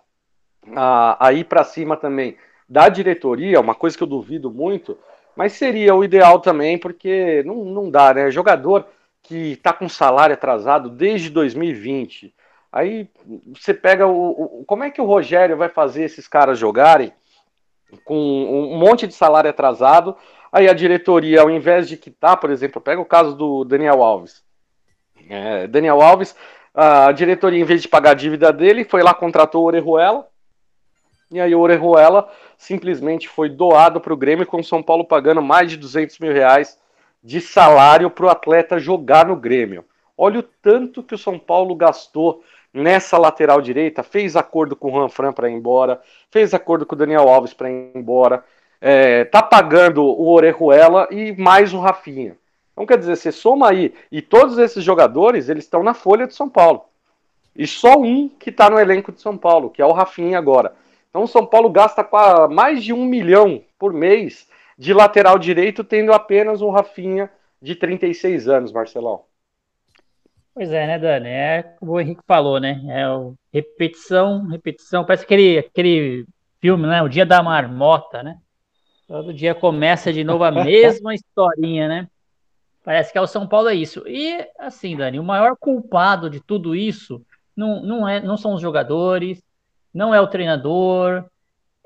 a, 0.75 1.27
a 1.27 1.33
ir 1.33 1.45
para 1.45 1.63
cima 1.63 1.95
também 1.97 2.35
da 2.69 2.87
diretoria, 2.87 3.59
uma 3.59 3.75
coisa 3.75 3.97
que 3.97 4.03
eu 4.03 4.07
duvido 4.07 4.51
muito, 4.51 4.97
mas 5.35 5.53
seria 5.53 5.95
o 5.95 6.03
ideal 6.03 6.39
também, 6.39 6.77
porque 6.77 7.43
não, 7.45 7.65
não 7.65 7.89
dá, 7.89 8.13
né? 8.13 8.29
Jogador 8.29 8.85
que 9.23 9.55
tá 9.57 9.73
com 9.73 9.89
salário 9.89 10.33
atrasado 10.33 10.89
desde 10.89 11.29
2020 11.29 12.33
Aí 12.71 13.09
você 13.53 13.73
pega 13.73 14.05
o, 14.05 14.61
o, 14.61 14.65
Como 14.65 14.83
é 14.83 14.91
que 14.91 15.01
o 15.01 15.05
Rogério 15.05 15.57
vai 15.57 15.69
fazer 15.69 16.03
esses 16.03 16.27
caras 16.27 16.57
jogarem 16.57 17.11
com 18.05 18.15
um 18.15 18.77
monte 18.77 19.07
de 19.07 19.13
salário 19.13 19.49
atrasado? 19.49 20.15
Aí 20.51 20.69
a 20.69 20.73
diretoria, 20.73 21.41
ao 21.41 21.49
invés 21.49 21.87
de 21.87 21.97
quitar, 21.97 22.37
por 22.37 22.51
exemplo, 22.51 22.81
pega 22.81 23.01
o 23.01 23.05
caso 23.05 23.35
do 23.35 23.63
Daniel 23.63 24.03
Alves. 24.03 24.43
É, 25.27 25.67
Daniel 25.67 26.01
Alves, 26.01 26.35
a 26.73 27.11
diretoria, 27.11 27.59
em 27.59 27.65
vez 27.65 27.81
de 27.81 27.87
pagar 27.87 28.11
a 28.11 28.15
dívida 28.15 28.53
dele, 28.53 28.83
foi 28.83 29.01
lá, 29.01 29.13
contratou 29.13 29.63
o 29.63 29.65
Orejuela. 29.65 30.27
E 31.31 31.39
aí 31.39 31.53
o 31.53 31.59
Orejuela 31.59 32.29
simplesmente 32.57 33.29
foi 33.29 33.49
doado 33.49 34.01
para 34.01 34.13
o 34.13 34.17
Grêmio, 34.17 34.45
com 34.45 34.57
o 34.59 34.63
São 34.63 34.81
Paulo 34.81 35.05
pagando 35.05 35.41
mais 35.41 35.69
de 35.69 35.77
200 35.77 36.17
mil 36.19 36.33
reais 36.33 36.79
de 37.23 37.39
salário 37.39 38.09
para 38.09 38.25
o 38.25 38.29
atleta 38.29 38.79
jogar 38.79 39.27
no 39.27 39.35
Grêmio. 39.35 39.85
Olha 40.17 40.39
o 40.39 40.43
tanto 40.43 41.03
que 41.03 41.15
o 41.15 41.17
São 41.17 41.37
Paulo 41.37 41.75
gastou 41.75 42.43
nessa 42.73 43.17
lateral 43.17 43.61
direita, 43.61 44.03
fez 44.03 44.35
acordo 44.35 44.75
com 44.75 44.91
o 44.91 44.99
Ranfran 44.99 45.31
para 45.31 45.49
ir 45.49 45.53
embora, 45.53 46.01
fez 46.29 46.53
acordo 46.53 46.85
com 46.85 46.95
o 46.95 46.97
Daniel 46.97 47.27
Alves 47.27 47.53
para 47.53 47.69
ir 47.69 47.91
embora, 47.95 48.43
é, 48.81 49.25
tá 49.25 49.41
pagando 49.41 50.03
o 50.03 50.29
Orejuela 50.29 51.07
e 51.11 51.33
mais 51.33 51.73
o 51.73 51.79
Rafinha. 51.79 52.37
Então 52.71 52.85
quer 52.85 52.97
dizer, 52.97 53.15
você 53.15 53.31
soma 53.31 53.69
aí, 53.69 53.93
e 54.11 54.21
todos 54.21 54.57
esses 54.57 54.83
jogadores, 54.83 55.49
eles 55.49 55.65
estão 55.65 55.83
na 55.83 55.93
folha 55.93 56.25
de 56.25 56.33
São 56.33 56.49
Paulo. 56.49 56.85
E 57.55 57.67
só 57.67 57.97
um 57.97 58.29
que 58.29 58.49
está 58.49 58.69
no 58.69 58.79
elenco 58.79 59.11
de 59.11 59.19
São 59.19 59.37
Paulo, 59.37 59.69
que 59.69 59.81
é 59.81 59.85
o 59.85 59.91
Rafinha 59.91 60.37
agora. 60.37 60.73
Então 61.09 61.23
o 61.23 61.27
São 61.27 61.45
Paulo 61.45 61.69
gasta 61.69 62.07
mais 62.49 62.83
de 62.83 62.93
um 62.93 63.05
milhão 63.05 63.63
por 63.77 63.93
mês 63.93 64.47
de 64.77 64.93
lateral 64.93 65.37
direito, 65.37 65.83
tendo 65.83 66.13
apenas 66.13 66.61
o 66.61 66.69
Rafinha 66.69 67.29
de 67.61 67.75
36 67.75 68.47
anos, 68.47 68.71
Marcelão. 68.71 69.25
Pois 70.53 70.71
é, 70.71 70.87
né, 70.87 70.99
Dani? 70.99 71.29
É 71.29 71.63
como 71.79 71.93
o 71.93 71.99
Henrique 71.99 72.21
falou, 72.25 72.59
né? 72.59 72.81
É 72.87 73.03
repetição, 73.51 74.45
repetição. 74.47 75.05
Parece 75.05 75.23
aquele, 75.23 75.59
aquele 75.59 76.25
filme, 76.59 76.87
né? 76.87 77.01
O 77.01 77.09
Dia 77.09 77.25
da 77.25 77.41
Marmota, 77.41 78.23
né? 78.23 78.37
Todo 79.07 79.33
dia 79.33 79.55
começa 79.55 80.13
de 80.13 80.23
novo 80.23 80.43
a 80.43 80.51
mesma 80.63 81.15
historinha, 81.15 81.87
né? 81.87 82.07
Parece 82.83 83.11
que 83.11 83.17
é 83.17 83.21
o 83.21 83.27
São 83.27 83.47
Paulo 83.47 83.67
é 83.67 83.73
isso. 83.73 84.03
E 84.07 84.47
assim, 84.57 84.95
Dani, 84.95 85.19
o 85.19 85.23
maior 85.23 85.55
culpado 85.57 86.29
de 86.29 86.39
tudo 86.39 86.75
isso 86.75 87.25
não, 87.55 87.81
não, 87.81 88.07
é, 88.07 88.21
não 88.21 88.37
são 88.37 88.53
os 88.53 88.61
jogadores, 88.61 89.43
não 89.93 90.13
é 90.13 90.21
o 90.21 90.27
treinador. 90.27 91.25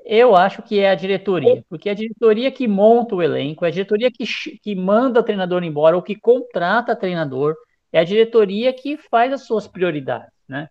Eu 0.04 0.36
acho 0.36 0.62
que 0.62 0.80
é 0.80 0.90
a 0.90 0.94
diretoria, 0.94 1.64
porque 1.68 1.88
é 1.88 1.92
a 1.92 1.94
diretoria 1.94 2.50
que 2.50 2.68
monta 2.68 3.14
o 3.14 3.22
elenco, 3.22 3.64
é 3.64 3.68
a 3.68 3.70
diretoria 3.70 4.10
que, 4.10 4.24
que 4.58 4.74
manda 4.74 5.20
o 5.20 5.22
treinador 5.22 5.62
embora 5.64 5.96
ou 5.96 6.02
que 6.02 6.14
contrata 6.14 6.94
treinador 6.94 7.54
é 7.90 8.00
a 8.00 8.04
diretoria 8.04 8.72
que 8.72 8.96
faz 8.96 9.32
as 9.32 9.46
suas 9.46 9.68
prioridades, 9.68 10.28
né? 10.48 10.68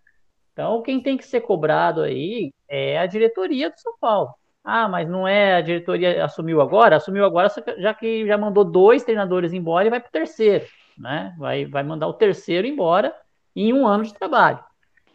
Então, 0.52 0.84
quem 0.84 1.02
tem 1.02 1.18
que 1.18 1.26
ser 1.26 1.42
cobrado 1.42 2.02
aí 2.02 2.54
é 2.68 3.00
a 3.00 3.08
diretoria 3.08 3.70
do 3.72 3.80
São 3.80 3.94
Paulo. 4.00 4.36
Ah, 4.64 4.88
mas 4.88 5.10
não 5.10 5.28
é 5.28 5.56
a 5.56 5.62
diretoria 5.62 6.24
assumiu 6.24 6.62
agora? 6.62 6.98
Assumiu 6.98 7.26
agora, 7.26 7.50
já 7.80 7.94
que 7.94 8.28
já 8.28 8.38
mandou 8.38 8.64
dois 8.64 9.04
treinadores 9.04 9.52
embora 9.52 9.88
e 9.88 9.90
vai 9.90 10.00
para 10.00 10.10
o 10.10 10.12
terceiro, 10.12 10.66
né? 10.98 11.34
Vai, 11.38 11.66
vai 11.66 11.82
mandar 11.82 12.08
o 12.08 12.14
terceiro 12.14 12.68
embora 12.68 13.16
em 13.56 13.74
um 13.74 13.88
ano 13.88 14.04
de 14.04 14.14
trabalho. 14.14 14.60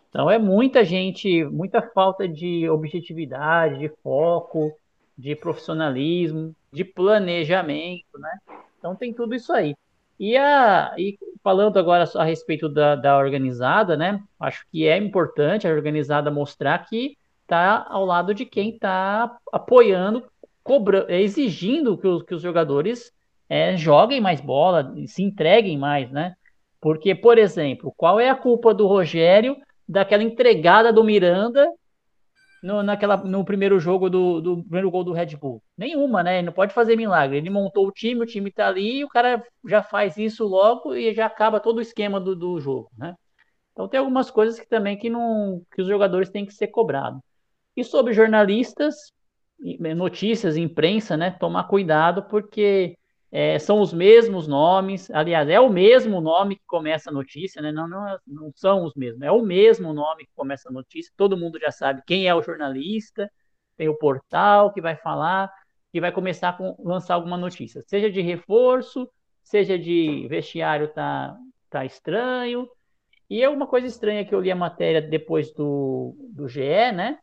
Então 0.09 0.31
é 0.31 0.39
muita 0.39 0.85
gente, 0.85 1.45
muita 1.45 1.83
falta 1.83 2.27
de 2.27 2.69
objetividade, 2.69 3.79
de 3.79 3.89
foco, 4.03 4.73
de 5.17 5.35
profissionalismo, 5.37 6.55
de 6.73 6.85
planejamento, 6.85 8.19
né? 8.19 8.39
Então 8.79 8.95
tem 8.95 9.13
tudo 9.13 9.35
isso 9.35 9.53
aí. 9.53 9.75
E, 10.19 10.37
a, 10.37 10.95
e 10.99 11.19
falando 11.43 11.79
agora 11.79 12.05
a 12.17 12.25
respeito 12.25 12.69
da, 12.69 12.97
da 12.97 13.19
organizada, 13.19 13.97
né? 13.97 14.23
Acho 14.41 14.67
que 14.71 14.87
é 14.87 14.97
importante 14.97 15.67
a 15.67 15.71
organizada 15.71 16.31
mostrar 16.31 16.79
que 16.89 17.17
está 17.43 17.87
ao 17.89 18.05
lado 18.05 18.35
de 18.35 18.45
quem 18.45 18.71
está 18.71 19.39
apoiando, 19.53 20.25
cobrando, 20.63 21.11
exigindo 21.11 21.97
que 21.97 22.07
os, 22.07 22.23
que 22.23 22.35
os 22.35 22.43
jogadores 22.43 23.13
é, 23.49 23.77
joguem 23.77 24.21
mais 24.21 24.41
bola, 24.41 24.95
se 25.07 25.23
entreguem 25.23 25.79
mais, 25.79 26.11
né? 26.11 26.35
Porque, 26.81 27.15
por 27.15 27.39
exemplo, 27.39 27.93
qual 27.97 28.21
é 28.21 28.29
a 28.29 28.35
culpa 28.37 28.75
do 28.75 28.87
Rogério 28.87 29.57
daquela 29.89 30.23
entregada 30.23 30.93
do 30.93 31.03
Miranda 31.03 31.67
no, 32.63 32.83
naquela, 32.83 33.17
no 33.17 33.45
primeiro 33.45 33.79
jogo 33.81 34.11
do, 34.11 34.41
do 34.41 34.63
primeiro 34.63 34.91
gol 34.91 35.05
do 35.05 35.13
Red 35.13 35.37
Bull? 35.37 35.63
Nenhuma, 35.77 36.23
né? 36.23 36.39
Ele 36.39 36.47
não 36.47 36.53
pode 36.53 36.75
fazer 36.75 36.97
milagre. 36.97 37.39
Ele 37.39 37.51
montou 37.51 37.87
o 37.87 37.93
time, 37.93 38.23
o 38.23 38.27
time 38.27 38.51
tá 38.51 38.67
ali, 38.67 39.05
o 39.05 39.09
cara 39.09 39.43
já 39.67 39.83
faz 39.83 40.17
isso 40.17 40.47
logo 40.47 40.95
e 40.95 41.15
já 41.15 41.27
acaba 41.27 41.61
todo 41.61 41.79
o 41.79 41.83
esquema 41.83 42.21
do, 42.21 42.35
do 42.37 42.61
jogo, 42.61 42.91
né? 42.97 43.15
Então 43.73 43.89
tem 43.89 44.01
algumas 44.01 44.31
coisas 44.31 44.59
que 44.59 44.69
também 44.69 44.99
que 44.99 45.09
não 45.09 45.63
que 45.73 45.81
os 45.83 45.89
jogadores 45.89 46.31
têm 46.31 46.45
que 46.45 46.53
ser 46.53 46.67
cobrados. 46.67 47.21
E 47.77 47.85
sobre 47.85 48.13
jornalistas, 48.13 49.13
notícias, 49.97 50.57
imprensa, 50.57 51.17
né? 51.17 51.31
Tomar 51.31 51.65
cuidado 51.69 52.25
porque 52.25 52.99
é, 53.31 53.59
são 53.59 53.81
os 53.81 53.93
mesmos 53.93 54.49
nomes, 54.49 55.11
aliás, 55.11 55.49
é 55.49 55.61
o 55.61 55.69
mesmo 55.69 56.21
nome 56.21 56.57
que 56.57 56.65
começa 56.67 57.11
a 57.11 57.13
notícia, 57.13 57.61
né? 57.61 57.71
Não, 57.71 57.87
não, 57.87 58.19
não 58.27 58.53
são 58.55 58.85
os 58.85 58.95
mesmos, 58.95 59.23
é 59.23 59.31
o 59.31 59.43
mesmo 59.43 59.93
nome 59.93 60.25
que 60.25 60.33
começa 60.35 60.69
a 60.69 60.73
notícia, 60.73 61.13
todo 61.17 61.37
mundo 61.37 61.59
já 61.59 61.71
sabe 61.71 62.03
quem 62.07 62.27
é 62.27 62.35
o 62.35 62.43
jornalista, 62.43 63.31
tem 63.77 63.89
o 63.89 63.99
portal 63.99 64.73
que 64.73 64.81
vai 64.81 64.97
falar, 64.97 65.53
que 65.93 66.01
vai 66.01 66.11
começar 66.11 66.57
a 66.59 66.75
lançar 66.83 67.15
alguma 67.15 67.37
notícia, 67.37 67.83
seja 67.87 68.11
de 68.11 68.21
reforço, 68.23 69.09
seja 69.43 69.79
de 69.79 70.27
vestiário 70.29 70.89
tá, 70.89 71.37
tá 71.71 71.85
estranho. 71.85 72.69
E 73.31 73.43
é 73.43 73.49
uma 73.49 73.67
coisa 73.67 73.87
estranha 73.87 74.25
que 74.25 74.35
eu 74.35 74.41
li 74.41 74.51
a 74.51 74.57
matéria 74.57 75.03
depois 75.03 75.53
do, 75.53 76.17
do 76.31 76.49
GE, 76.49 76.93
né? 76.93 77.19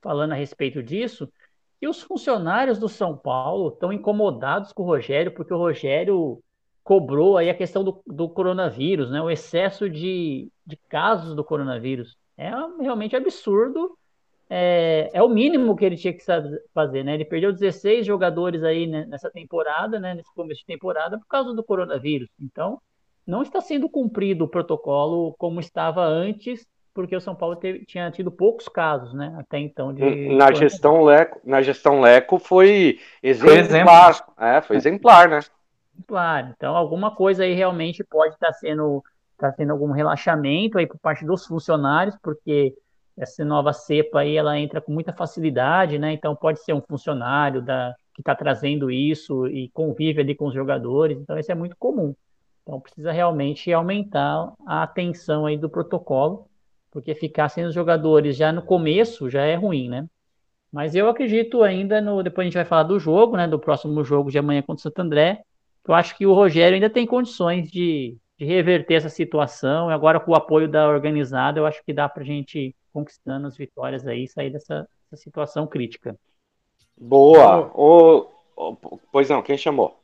Falando 0.00 0.32
a 0.32 0.36
respeito 0.36 0.82
disso, 0.82 1.32
e 1.80 1.88
os 1.88 2.02
funcionários 2.02 2.78
do 2.78 2.88
São 2.88 3.16
Paulo 3.16 3.68
estão 3.68 3.92
incomodados 3.92 4.72
com 4.72 4.82
o 4.82 4.86
Rogério, 4.86 5.32
porque 5.32 5.54
o 5.54 5.58
Rogério 5.58 6.42
cobrou 6.82 7.36
aí 7.36 7.50
a 7.50 7.54
questão 7.54 7.84
do, 7.84 8.02
do 8.06 8.28
coronavírus, 8.28 9.10
né? 9.10 9.20
O 9.20 9.30
excesso 9.30 9.88
de, 9.88 10.50
de 10.66 10.76
casos 10.88 11.34
do 11.34 11.44
coronavírus. 11.44 12.16
É 12.36 12.50
realmente 12.80 13.14
absurdo. 13.14 13.96
É, 14.50 15.10
é 15.12 15.22
o 15.22 15.28
mínimo 15.28 15.76
que 15.76 15.84
ele 15.84 15.96
tinha 15.96 16.14
que 16.14 16.24
fazer, 16.72 17.04
né? 17.04 17.14
Ele 17.14 17.24
perdeu 17.24 17.52
16 17.52 18.06
jogadores 18.06 18.64
aí 18.64 18.86
né, 18.86 19.04
nessa 19.06 19.30
temporada, 19.30 20.00
né? 20.00 20.14
Nesse 20.14 20.32
começo 20.34 20.60
de 20.60 20.66
temporada, 20.66 21.18
por 21.18 21.26
causa 21.26 21.52
do 21.52 21.62
coronavírus. 21.62 22.30
Então, 22.40 22.80
não 23.26 23.42
está 23.42 23.60
sendo 23.60 23.88
cumprido 23.88 24.46
o 24.46 24.48
protocolo 24.48 25.34
como 25.38 25.60
estava 25.60 26.04
antes 26.04 26.66
porque 26.98 27.14
o 27.14 27.20
São 27.20 27.32
Paulo 27.32 27.54
teve, 27.54 27.84
tinha 27.84 28.10
tido 28.10 28.28
poucos 28.28 28.66
casos, 28.66 29.14
né, 29.14 29.32
até 29.38 29.56
então. 29.56 29.94
De... 29.94 30.34
Na 30.34 30.52
gestão 30.52 31.04
Leco, 31.04 31.40
na 31.44 31.62
gestão 31.62 32.00
Leco 32.00 32.40
foi 32.40 32.98
exemplar, 33.22 34.14
foi 34.14 34.44
é, 34.44 34.60
foi 34.60 34.76
exemplar, 34.76 35.28
né? 35.28 35.38
Exemplar. 35.94 36.52
Então, 36.56 36.74
alguma 36.74 37.14
coisa 37.14 37.44
aí 37.44 37.54
realmente 37.54 38.02
pode 38.02 38.34
estar 38.34 38.52
sendo, 38.52 39.00
tá 39.36 39.52
sendo 39.52 39.70
algum 39.70 39.92
relaxamento 39.92 40.76
aí 40.76 40.88
por 40.88 40.98
parte 40.98 41.24
dos 41.24 41.46
funcionários, 41.46 42.16
porque 42.20 42.74
essa 43.16 43.44
nova 43.44 43.72
cepa 43.72 44.18
aí 44.18 44.36
ela 44.36 44.58
entra 44.58 44.80
com 44.80 44.90
muita 44.90 45.12
facilidade, 45.12 46.00
né? 46.00 46.12
Então 46.12 46.34
pode 46.34 46.58
ser 46.64 46.72
um 46.72 46.82
funcionário 46.82 47.62
da 47.62 47.94
que 48.12 48.22
está 48.22 48.34
trazendo 48.34 48.90
isso 48.90 49.46
e 49.46 49.68
convive 49.68 50.20
ali 50.20 50.34
com 50.34 50.46
os 50.46 50.54
jogadores. 50.54 51.16
Então 51.16 51.38
isso 51.38 51.52
é 51.52 51.54
muito 51.54 51.76
comum. 51.76 52.12
Então 52.64 52.80
precisa 52.80 53.12
realmente 53.12 53.72
aumentar 53.72 54.52
a 54.66 54.82
atenção 54.82 55.46
aí 55.46 55.56
do 55.56 55.70
protocolo 55.70 56.47
porque 56.90 57.14
ficar 57.14 57.48
sem 57.48 57.64
os 57.64 57.74
jogadores 57.74 58.36
já 58.36 58.52
no 58.52 58.62
começo 58.62 59.28
já 59.30 59.42
é 59.42 59.54
ruim, 59.54 59.88
né? 59.88 60.06
Mas 60.72 60.94
eu 60.94 61.08
acredito 61.08 61.62
ainda 61.62 62.00
no. 62.00 62.22
Depois 62.22 62.44
a 62.44 62.48
gente 62.48 62.54
vai 62.54 62.64
falar 62.64 62.82
do 62.82 62.98
jogo, 62.98 63.36
né? 63.36 63.46
Do 63.46 63.58
próximo 63.58 64.04
jogo 64.04 64.30
de 64.30 64.38
amanhã 64.38 64.60
contra 64.62 64.80
o 64.80 64.82
Santo 64.82 65.00
André. 65.00 65.42
Eu 65.86 65.94
acho 65.94 66.16
que 66.16 66.26
o 66.26 66.34
Rogério 66.34 66.74
ainda 66.74 66.90
tem 66.90 67.06
condições 67.06 67.70
de, 67.70 68.16
de 68.38 68.44
reverter 68.44 68.94
essa 68.94 69.08
situação. 69.08 69.90
E 69.90 69.94
agora, 69.94 70.20
com 70.20 70.32
o 70.32 70.36
apoio 70.36 70.68
da 70.68 70.88
organizada, 70.88 71.58
eu 71.58 71.64
acho 71.66 71.82
que 71.82 71.94
dá 71.94 72.08
para 72.08 72.22
a 72.22 72.26
gente 72.26 72.76
conquistando 72.92 73.46
as 73.46 73.56
vitórias 73.56 74.06
aí 74.06 74.28
sair 74.28 74.50
dessa, 74.50 74.86
dessa 75.10 75.22
situação 75.22 75.66
crítica. 75.66 76.18
Boa! 77.00 77.70
O, 77.74 78.26
o, 78.56 78.76
pois 79.10 79.30
não, 79.30 79.40
quem 79.40 79.56
chamou? 79.56 79.97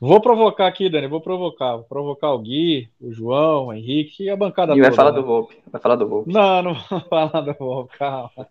Vou 0.00 0.18
provocar 0.18 0.66
aqui, 0.66 0.88
Dani, 0.88 1.06
vou 1.06 1.20
provocar. 1.20 1.76
Vou 1.76 1.84
provocar 1.84 2.32
o 2.32 2.38
Gui, 2.38 2.90
o 2.98 3.12
João, 3.12 3.66
o 3.66 3.72
Henrique 3.74 4.24
e 4.24 4.30
a 4.30 4.36
bancada 4.36 4.72
toda. 4.72 4.82
vai 4.82 4.92
falar 4.92 5.12
né? 5.12 5.20
do 5.20 5.26
Volpe. 5.26 5.62
Vai 5.70 5.80
falar 5.80 5.96
do 5.96 6.08
Volpe. 6.08 6.32
Não, 6.32 6.62
não 6.62 6.74
vou 6.74 7.00
falar 7.04 7.40
do 7.42 7.52
Volpe, 7.52 7.98
calma. 7.98 8.48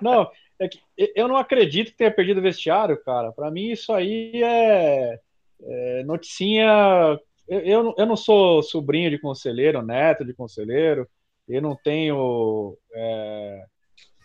Não, 0.00 0.30
é 0.58 0.66
que 0.66 0.80
eu 1.14 1.28
não 1.28 1.36
acredito 1.36 1.90
que 1.90 1.98
tenha 1.98 2.10
perdido 2.10 2.38
o 2.38 2.42
vestiário, 2.42 2.98
cara. 3.04 3.30
Para 3.30 3.50
mim, 3.50 3.66
isso 3.66 3.92
aí 3.92 4.42
é, 4.42 5.20
é 5.62 6.02
noticinha. 6.04 7.20
Eu, 7.46 7.60
eu, 7.60 7.94
eu, 7.98 8.06
não 8.06 8.16
sou 8.16 8.62
sobrinho 8.62 9.10
de 9.10 9.18
conselheiro, 9.18 9.82
neto 9.82 10.24
de 10.24 10.32
conselheiro. 10.32 11.06
Eu 11.46 11.60
não 11.60 11.76
tenho 11.76 12.74
é, 12.94 13.64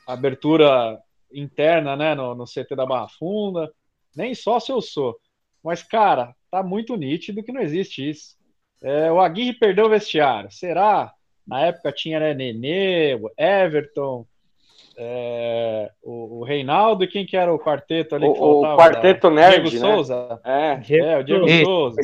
abertura 0.07 0.97
interna 1.33 1.97
né, 1.97 2.15
no, 2.15 2.33
no 2.33 2.45
CT 2.45 2.77
da 2.77 2.85
Barra 2.85 3.09
Funda. 3.09 3.69
Nem 4.15 4.33
só 4.33 4.57
se 4.57 4.71
eu 4.71 4.81
sou. 4.81 5.17
Mas, 5.61 5.83
cara, 5.83 6.33
tá 6.51 6.61
muito 6.61 6.97
nítido 6.97 7.41
que 7.41 7.53
não 7.53 7.61
existe 7.61 8.07
isso. 8.07 8.35
É, 8.83 9.11
o 9.11 9.21
Aguirre 9.21 9.53
perdeu 9.53 9.85
o 9.85 9.89
vestiário. 9.89 10.51
Será? 10.51 11.13
Na 11.47 11.61
época 11.61 11.91
tinha 11.91 12.19
né, 12.19 12.33
Nenê, 12.33 13.15
o 13.15 13.31
Everton, 13.37 14.25
é, 14.97 15.89
o, 16.03 16.39
o, 16.39 16.43
Reinaldo 16.43 17.03
e 17.03 17.07
quem 17.07 17.25
que 17.25 17.37
era 17.37 17.53
o 17.53 17.59
quarteto 17.59 18.15
ali? 18.15 18.25
O, 18.25 18.33
que 18.33 18.39
faltava, 18.39 18.73
o 18.73 18.77
quarteto 18.77 19.29
da... 19.29 19.35
nerd, 19.35 19.69
Diego 19.69 19.85
né? 19.85 19.93
Souza. 19.93 20.41
É. 20.43 20.79
é, 20.97 21.17
o 21.17 21.23
Diego 21.23 21.47
e... 21.47 21.63
Souza. 21.63 22.01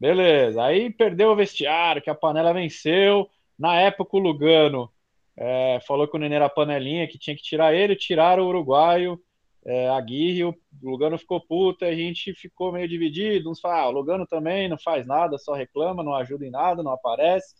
Beleza. 0.00 0.62
Aí 0.62 0.90
perdeu 0.90 1.30
o 1.30 1.36
vestiário, 1.36 2.00
que 2.00 2.08
a 2.08 2.14
panela 2.14 2.52
venceu. 2.52 3.28
Na 3.58 3.74
época 3.80 4.16
o 4.16 4.20
Lugano 4.20 4.88
é, 5.36 5.80
falou 5.86 6.06
que 6.06 6.16
o 6.16 6.18
Nenê 6.18 6.36
era 6.36 6.48
panelinha, 6.48 7.08
que 7.08 7.18
tinha 7.18 7.34
que 7.34 7.42
tirar 7.42 7.74
ele, 7.74 7.96
tiraram 7.96 8.44
o 8.44 8.48
uruguaio 8.48 9.20
é, 9.64 9.88
Aguirre, 9.88 10.44
o 10.44 10.54
Lugano 10.82 11.18
ficou 11.18 11.40
puto, 11.40 11.84
a 11.84 11.94
gente 11.94 12.32
ficou 12.34 12.72
meio 12.72 12.88
dividido. 12.88 13.50
Uns 13.50 13.60
falam, 13.60 13.78
ah, 13.78 13.88
o 13.88 13.90
Lugano 13.92 14.26
também 14.26 14.68
não 14.68 14.78
faz 14.78 15.06
nada, 15.06 15.38
só 15.38 15.52
reclama, 15.52 16.02
não 16.02 16.14
ajuda 16.14 16.46
em 16.46 16.50
nada, 16.50 16.82
não 16.82 16.92
aparece, 16.92 17.54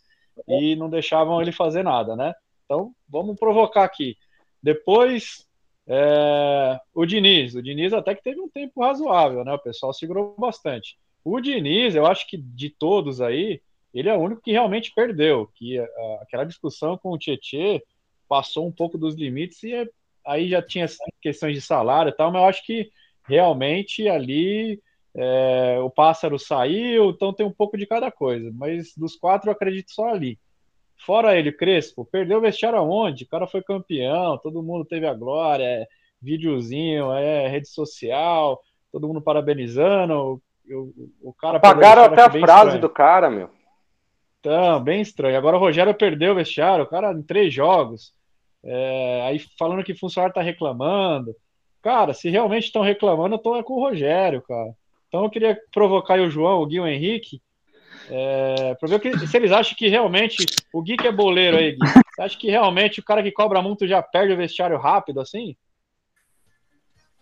e 0.47 0.77
não 0.77 0.89
deixavam 0.89 1.41
ele 1.41 1.53
fazer 1.53 1.83
nada, 1.83 2.17
né? 2.17 2.35
Então, 2.65 2.95
vamos 3.09 3.39
provocar 3.39 3.85
aqui. 3.85 4.17
Depois, 4.63 5.47
é, 5.87 6.79
o 6.95 7.07
Diniz. 7.07 7.55
O 7.55 7.63
Diniz 7.63 7.93
até 7.93 8.15
que 8.15 8.23
teve 8.23 8.41
um 8.41 8.49
tempo 8.49 8.83
razoável, 8.83 9.45
né? 9.45 9.53
O 9.55 9.59
pessoal 9.59 9.93
segurou 9.93 10.35
bastante. 10.39 10.99
O 11.25 11.41
Diniz, 11.41 11.95
eu 11.95 12.07
acho 12.07 12.29
que 12.29 12.37
de 12.37 12.71
todos 12.71 13.21
aí, 13.21 13.61
ele 13.93 14.09
é 14.09 14.15
o 14.15 14.21
único 14.21 14.43
que 14.43 14.53
realmente 14.53 14.93
perdeu. 14.95 15.51
Que 15.55 15.79
a, 15.79 15.87
aquela 16.23 16.45
discussão 16.45 16.97
com 16.97 17.11
o 17.11 17.19
Tietê 17.19 17.83
passou 18.29 18.67
um 18.67 18.73
pouco 18.73 18.99
dos 18.99 19.15
limites 19.15 19.63
e 19.63 19.73
é 19.73 19.89
aí 20.29 20.49
já 20.49 20.61
tinha 20.63 20.87
questões 21.21 21.55
de 21.55 21.61
salário 21.61 22.11
e 22.11 22.13
tal, 22.13 22.31
mas 22.31 22.43
eu 22.43 22.49
acho 22.49 22.67
que 22.67 22.91
realmente 23.27 24.07
ali 24.09 24.81
é, 25.17 25.79
o 25.81 25.91
pássaro 25.91 26.39
saiu, 26.39 27.11
então 27.11 27.33
tem 27.33 27.47
um 27.47 27.53
pouco 27.53 27.77
de 27.79 27.87
cada 27.87 28.11
coisa. 28.11 28.53
Mas 28.55 28.95
dos 28.95 29.17
quatro 29.17 29.49
eu 29.49 29.53
acredito 29.53 29.91
só 29.91 30.09
ali. 30.11 30.39
Fora 30.99 31.39
ele, 31.39 31.51
Crespo, 31.51 32.05
perdeu 32.05 32.39
o 32.39 32.41
vestiário 32.43 32.79
aonde? 32.79 33.25
O 33.25 33.29
cara 33.29 33.47
foi 33.47 33.63
campeão, 33.63 34.37
todo 34.39 34.63
mundo 34.63 34.85
teve 34.85 35.07
a 35.07 35.15
glória, 35.15 35.65
é, 35.65 35.87
videozinho, 36.21 37.13
é 37.13 37.49
rede 37.49 37.69
social, 37.69 38.61
todo 38.93 39.09
mundo 39.09 39.23
parabenizando. 39.23 40.43
O, 40.71 40.93
o 41.23 41.33
cara 41.33 41.59
Pagaram 41.59 42.03
até 42.03 42.23
a 42.23 42.31
frase 42.31 42.43
estranho. 42.43 42.81
do 42.81 42.91
cara, 42.91 43.31
meu. 43.31 43.49
Então, 44.41 44.83
bem 44.83 45.01
estranho. 45.01 45.39
Agora 45.39 45.57
o 45.57 45.61
Rogério 45.61 45.95
perdeu 45.95 46.33
o 46.33 46.37
vestiário, 46.37 46.85
o 46.85 46.89
cara 46.89 47.13
em 47.13 47.23
três 47.23 47.55
jogos. 47.55 48.13
É, 48.71 49.23
aí 49.27 49.39
falando 49.59 49.83
que 49.83 49.95
funcionário 49.95 50.35
tá 50.35 50.43
reclamando. 50.43 51.35
Cara, 51.83 52.13
se 52.13 52.29
realmente 52.29 52.65
estão 52.65 52.83
reclamando, 52.83 53.37
eu 53.37 53.39
tô 53.39 53.57
é 53.57 53.63
com 53.63 53.75
o 53.75 53.81
Rogério, 53.81 54.43
cara. 54.43 54.75
Então 55.09 55.25
eu 55.25 55.31
queria 55.31 55.59
provocar 55.73 56.21
o 56.21 56.29
João, 56.29 56.61
o 56.61 56.67
Gui 56.67 56.79
o 56.79 56.87
Henrique, 56.87 57.41
é, 58.11 58.75
para 58.75 58.89
ver 58.89 59.01
que, 59.01 59.27
se 59.27 59.37
eles 59.37 59.53
acham 59.53 59.75
que 59.75 59.89
realmente 59.89 60.45
o 60.73 60.83
Gui 60.83 60.99
que 60.99 61.07
é 61.07 61.13
boleiro 61.13 61.57
aí, 61.57 61.73
Gui, 61.73 61.79
você 62.15 62.23
acha 62.23 62.39
que 62.39 62.51
realmente 62.51 63.01
o 63.01 63.05
cara 63.05 63.23
que 63.23 63.33
cobra 63.33 63.63
muito 63.63 63.87
já 63.87 64.03
perde 64.03 64.35
o 64.35 64.37
vestiário 64.37 64.77
rápido 64.77 65.21
assim? 65.21 65.57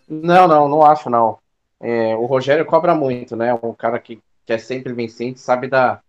Não, 0.09 0.49
não, 0.49 0.69
não 0.69 0.83
acho 0.83 1.09
não. 1.09 1.39
É, 1.81 2.17
o 2.17 2.27
Rogério 2.27 2.67
cobra 2.67 2.93
muito, 2.93 3.37
né? 3.37 3.55
Um 3.63 3.73
cara 3.73 4.01
que, 4.01 4.21
que 4.45 4.53
é 4.53 4.59
sempre 4.59 4.93
vencente, 4.93 5.39
sabe 5.39 5.69
da, 5.69 6.01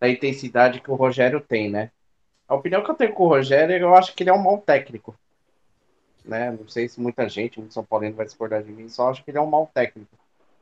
da 0.00 0.08
intensidade 0.08 0.80
que 0.80 0.90
o 0.90 0.94
Rogério 0.94 1.40
tem, 1.40 1.68
né? 1.68 1.90
A 2.48 2.54
opinião 2.54 2.82
que 2.82 2.90
eu 2.90 2.94
tenho 2.94 3.12
com 3.12 3.24
o 3.24 3.28
Rogério, 3.28 3.76
eu 3.76 3.94
acho 3.94 4.14
que 4.14 4.22
ele 4.22 4.30
é 4.30 4.32
um 4.32 4.42
mau 4.42 4.58
técnico. 4.58 5.14
Né? 6.24 6.50
Não 6.50 6.68
sei 6.68 6.88
se 6.88 7.00
muita 7.00 7.28
gente, 7.28 7.58
muito 7.58 7.74
São 7.74 7.84
Paulino 7.84 8.16
vai 8.16 8.26
discordar 8.26 8.62
de 8.62 8.72
mim, 8.72 8.88
só 8.88 9.10
acho 9.10 9.24
que 9.24 9.30
ele 9.30 9.38
é 9.38 9.40
um 9.40 9.46
mau 9.46 9.70
técnico. 9.72 10.16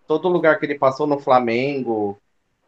Todo 0.07 0.29
lugar 0.29 0.59
que 0.59 0.67
ele 0.67 0.79
passou 0.79 1.07
no 1.07 1.19
Flamengo, 1.19 2.19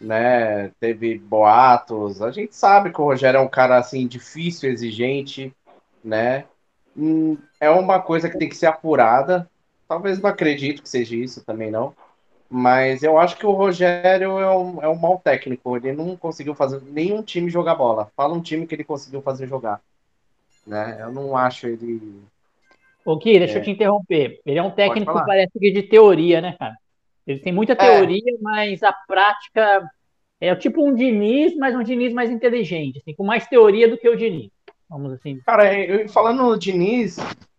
né, 0.00 0.68
teve 0.80 1.18
boatos. 1.18 2.22
A 2.22 2.30
gente 2.30 2.54
sabe 2.54 2.90
que 2.90 3.00
o 3.00 3.04
Rogério 3.04 3.38
é 3.38 3.40
um 3.40 3.48
cara 3.48 3.78
assim 3.78 4.06
difícil, 4.06 4.70
exigente, 4.70 5.54
né? 6.02 6.44
Hum, 6.96 7.36
é 7.60 7.68
uma 7.68 8.00
coisa 8.00 8.30
que 8.30 8.38
tem 8.38 8.48
que 8.48 8.56
ser 8.56 8.66
apurada. 8.66 9.48
Talvez 9.86 10.18
não 10.18 10.30
acredito 10.30 10.82
que 10.82 10.88
seja 10.88 11.14
isso 11.14 11.44
também 11.44 11.70
não. 11.70 11.94
Mas 12.48 13.02
eu 13.02 13.18
acho 13.18 13.36
que 13.36 13.46
o 13.46 13.52
Rogério 13.52 14.38
é 14.38 14.56
um, 14.56 14.82
é 14.82 14.88
um 14.88 14.96
mau 14.96 15.18
técnico. 15.18 15.76
Ele 15.76 15.92
não 15.92 16.16
conseguiu 16.16 16.54
fazer 16.54 16.80
nenhum 16.82 17.22
time 17.22 17.50
jogar 17.50 17.74
bola. 17.74 18.10
Fala 18.16 18.34
um 18.34 18.40
time 18.40 18.66
que 18.66 18.74
ele 18.74 18.84
conseguiu 18.84 19.20
fazer 19.20 19.46
jogar. 19.46 19.80
Né? 20.66 20.98
Eu 21.00 21.12
não 21.12 21.36
acho 21.36 21.66
ele. 21.66 22.22
Ô, 23.04 23.16
Gui, 23.16 23.38
deixa 23.38 23.54
é. 23.54 23.58
eu 23.58 23.62
te 23.62 23.70
interromper. 23.70 24.40
Ele 24.44 24.58
é 24.58 24.62
um 24.62 24.70
técnico, 24.70 25.12
parece 25.12 25.58
que 25.58 25.70
de 25.70 25.82
teoria, 25.82 26.40
né, 26.40 26.56
cara? 26.58 26.74
Ele 27.26 27.40
tem 27.40 27.52
muita 27.52 27.72
é. 27.72 27.76
teoria, 27.76 28.32
é. 28.32 28.38
mas 28.40 28.82
a 28.82 28.92
prática 28.92 29.88
é 30.40 30.54
tipo 30.54 30.86
um 30.86 30.94
Diniz, 30.94 31.56
mas 31.56 31.74
um 31.74 31.82
Diniz 31.82 32.12
mais 32.12 32.30
inteligente, 32.30 32.98
assim, 32.98 33.14
com 33.14 33.24
mais 33.24 33.46
teoria 33.46 33.88
do 33.88 33.98
que 33.98 34.08
o 34.08 34.16
Diniz. 34.16 34.50
Vamos 34.88 35.12
assim. 35.12 35.40
Cara, 35.44 35.74
eu, 35.74 36.08
falando 36.08 36.44
no 36.44 36.58
Diniz, 36.58 37.18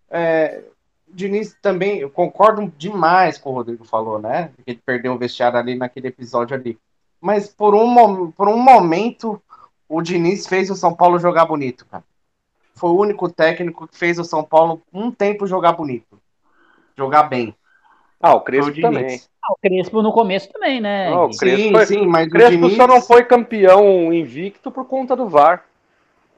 é, 0.10 0.64
Diniz 1.10 1.56
também, 1.62 2.00
eu 2.00 2.10
concordo 2.10 2.72
demais 2.78 3.38
com 3.38 3.52
o 3.52 3.54
Rodrigo 3.54 3.84
falou, 3.86 4.20
né? 4.20 4.52
Ele 4.66 4.80
perdeu 4.86 5.14
o 5.14 5.18
vestiário 5.18 5.58
ali 5.58 5.76
naquele 5.76 6.08
episódio 6.08 6.56
ali. 6.56 6.78
Mas 7.20 7.48
por 7.48 7.74
um, 7.74 8.32
por 8.32 8.48
um 8.48 8.58
momento, 8.58 9.42
o 9.88 10.02
Diniz 10.02 10.46
fez 10.48 10.70
o 10.70 10.76
São 10.76 10.94
Paulo 10.94 11.20
jogar 11.20 11.46
bonito, 11.46 11.86
cara. 11.86 12.04
Foi 12.76 12.92
o 12.92 13.00
único 13.00 13.28
técnico 13.30 13.88
que 13.88 13.98
fez 13.98 14.20
o 14.20 14.24
São 14.24 14.44
Paulo 14.44 14.82
um 14.94 15.10
tempo 15.10 15.48
jogar 15.48 15.72
bonito. 15.74 16.20
Jogar 16.96 17.24
bem. 17.24 17.56
Ah, 18.20 18.36
o 18.36 18.42
Crespo 18.42 18.72
o 18.72 18.82
também. 18.82 19.22
Ah, 19.44 19.54
o 19.54 19.58
Crespo 19.62 20.02
no 20.02 20.12
começo 20.12 20.52
também, 20.52 20.82
né? 20.82 21.12
o 21.16 21.30
Crespo 21.30 21.64
sim, 21.64 21.72
foi... 21.72 21.86
sim, 21.86 22.06
mas 22.06 22.28
o 22.28 22.30
Crespo 22.30 22.62
Diniz... 22.62 22.76
só 22.76 22.88
não 22.88 23.02
foi 23.02 23.24
campeão 23.24 24.14
invicto 24.14 24.72
por 24.72 24.86
conta 24.86 25.16
do 25.16 25.28
VAR. 25.28 25.64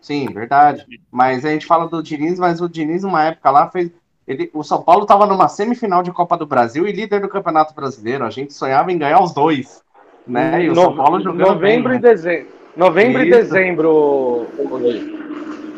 Sim, 0.01 0.27
verdade. 0.27 0.85
Mas 1.11 1.43
a 1.43 1.49
gente 1.49 1.65
fala 1.65 1.87
do 1.87 2.01
Diniz, 2.01 2.39
mas 2.39 2.61
o 2.61 2.69
Diniz, 2.69 3.03
numa 3.03 3.25
época 3.25 3.51
lá, 3.51 3.69
fez. 3.69 3.91
Ele, 4.29 4.47
o 4.53 4.63
São 4.63 4.79
Paulo 4.83 5.01
estava 5.01 5.25
numa 5.25 5.47
semifinal 5.47 6.03
de 6.03 6.11
Copa 6.11 6.37
do 6.37 6.45
Brasil 6.45 6.87
e 6.87 6.91
líder 6.91 7.19
do 7.19 7.27
Campeonato 7.27 7.73
Brasileiro. 7.73 8.23
A 8.23 8.29
gente 8.29 8.53
sonhava 8.53 8.91
em 8.91 8.97
ganhar 8.97 9.19
os 9.23 9.33
dois. 9.33 9.83
Né? 10.27 10.65
E 10.65 10.69
o 10.69 10.75
no, 10.75 10.81
São 10.83 10.95
Paulo 10.95 11.19
jogando. 11.19 11.47
Novembro 11.47 11.89
bem, 11.89 11.97
e 11.97 12.01
né? 12.01 12.09
dezembro. 12.09 12.47
Novembro 12.77 13.23
Isso. 13.23 13.27
e 13.27 13.31
dezembro. 13.31 14.47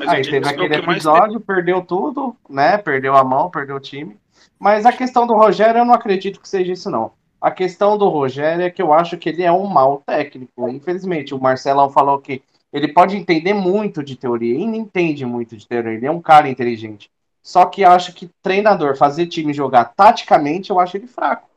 Aí 0.06 0.22
teve 0.22 0.50
aquele 0.50 0.76
episódio, 0.76 1.40
teve... 1.40 1.46
perdeu 1.46 1.82
tudo, 1.82 2.36
né? 2.50 2.78
Perdeu 2.78 3.16
a 3.16 3.24
mão, 3.24 3.50
perdeu 3.50 3.78
o 3.78 3.80
time. 3.80 4.18
Mas 4.60 4.86
a 4.86 4.92
questão 4.92 5.26
do 5.26 5.34
Rogério, 5.34 5.80
eu 5.80 5.86
não 5.86 5.94
acredito 5.94 6.42
que 6.42 6.50
seja 6.50 6.74
isso, 6.74 6.92
não. 6.92 7.14
A 7.40 7.52
questão 7.52 7.98
do 7.98 8.10
Rogério 8.10 8.66
é 8.66 8.70
que 8.70 8.82
eu 8.82 8.92
acho 8.92 9.18
que 9.18 9.30
ele 9.30 9.44
é 9.44 9.52
um 9.52 9.66
mau 9.66 10.04
técnico. 10.06 10.68
Infelizmente, 10.68 11.34
o 11.34 11.40
Marcelão 11.40 11.90
falou 11.90 12.20
que 12.20 12.44
ele 12.74 12.90
pode 12.90 13.16
entender 13.16 13.54
muito 13.54 14.04
de 14.04 14.18
teoria, 14.18 14.60
e 14.60 14.68
não 14.68 14.76
entende 14.76 15.26
muito 15.26 15.56
de 15.56 15.66
teoria, 15.66 15.94
ele 15.94 16.06
é 16.06 16.12
um 16.12 16.22
cara 16.22 16.50
inteligente. 16.50 17.10
Só 17.44 17.66
que 17.66 17.84
acho 17.84 18.14
que 18.14 18.30
treinador, 18.42 18.96
fazer 18.96 19.28
time 19.28 19.54
jogar 19.54 19.94
taticamente, 19.96 20.70
eu 20.70 20.80
acho 20.80 20.98
ele 20.98 21.08
fraco. 21.08 21.50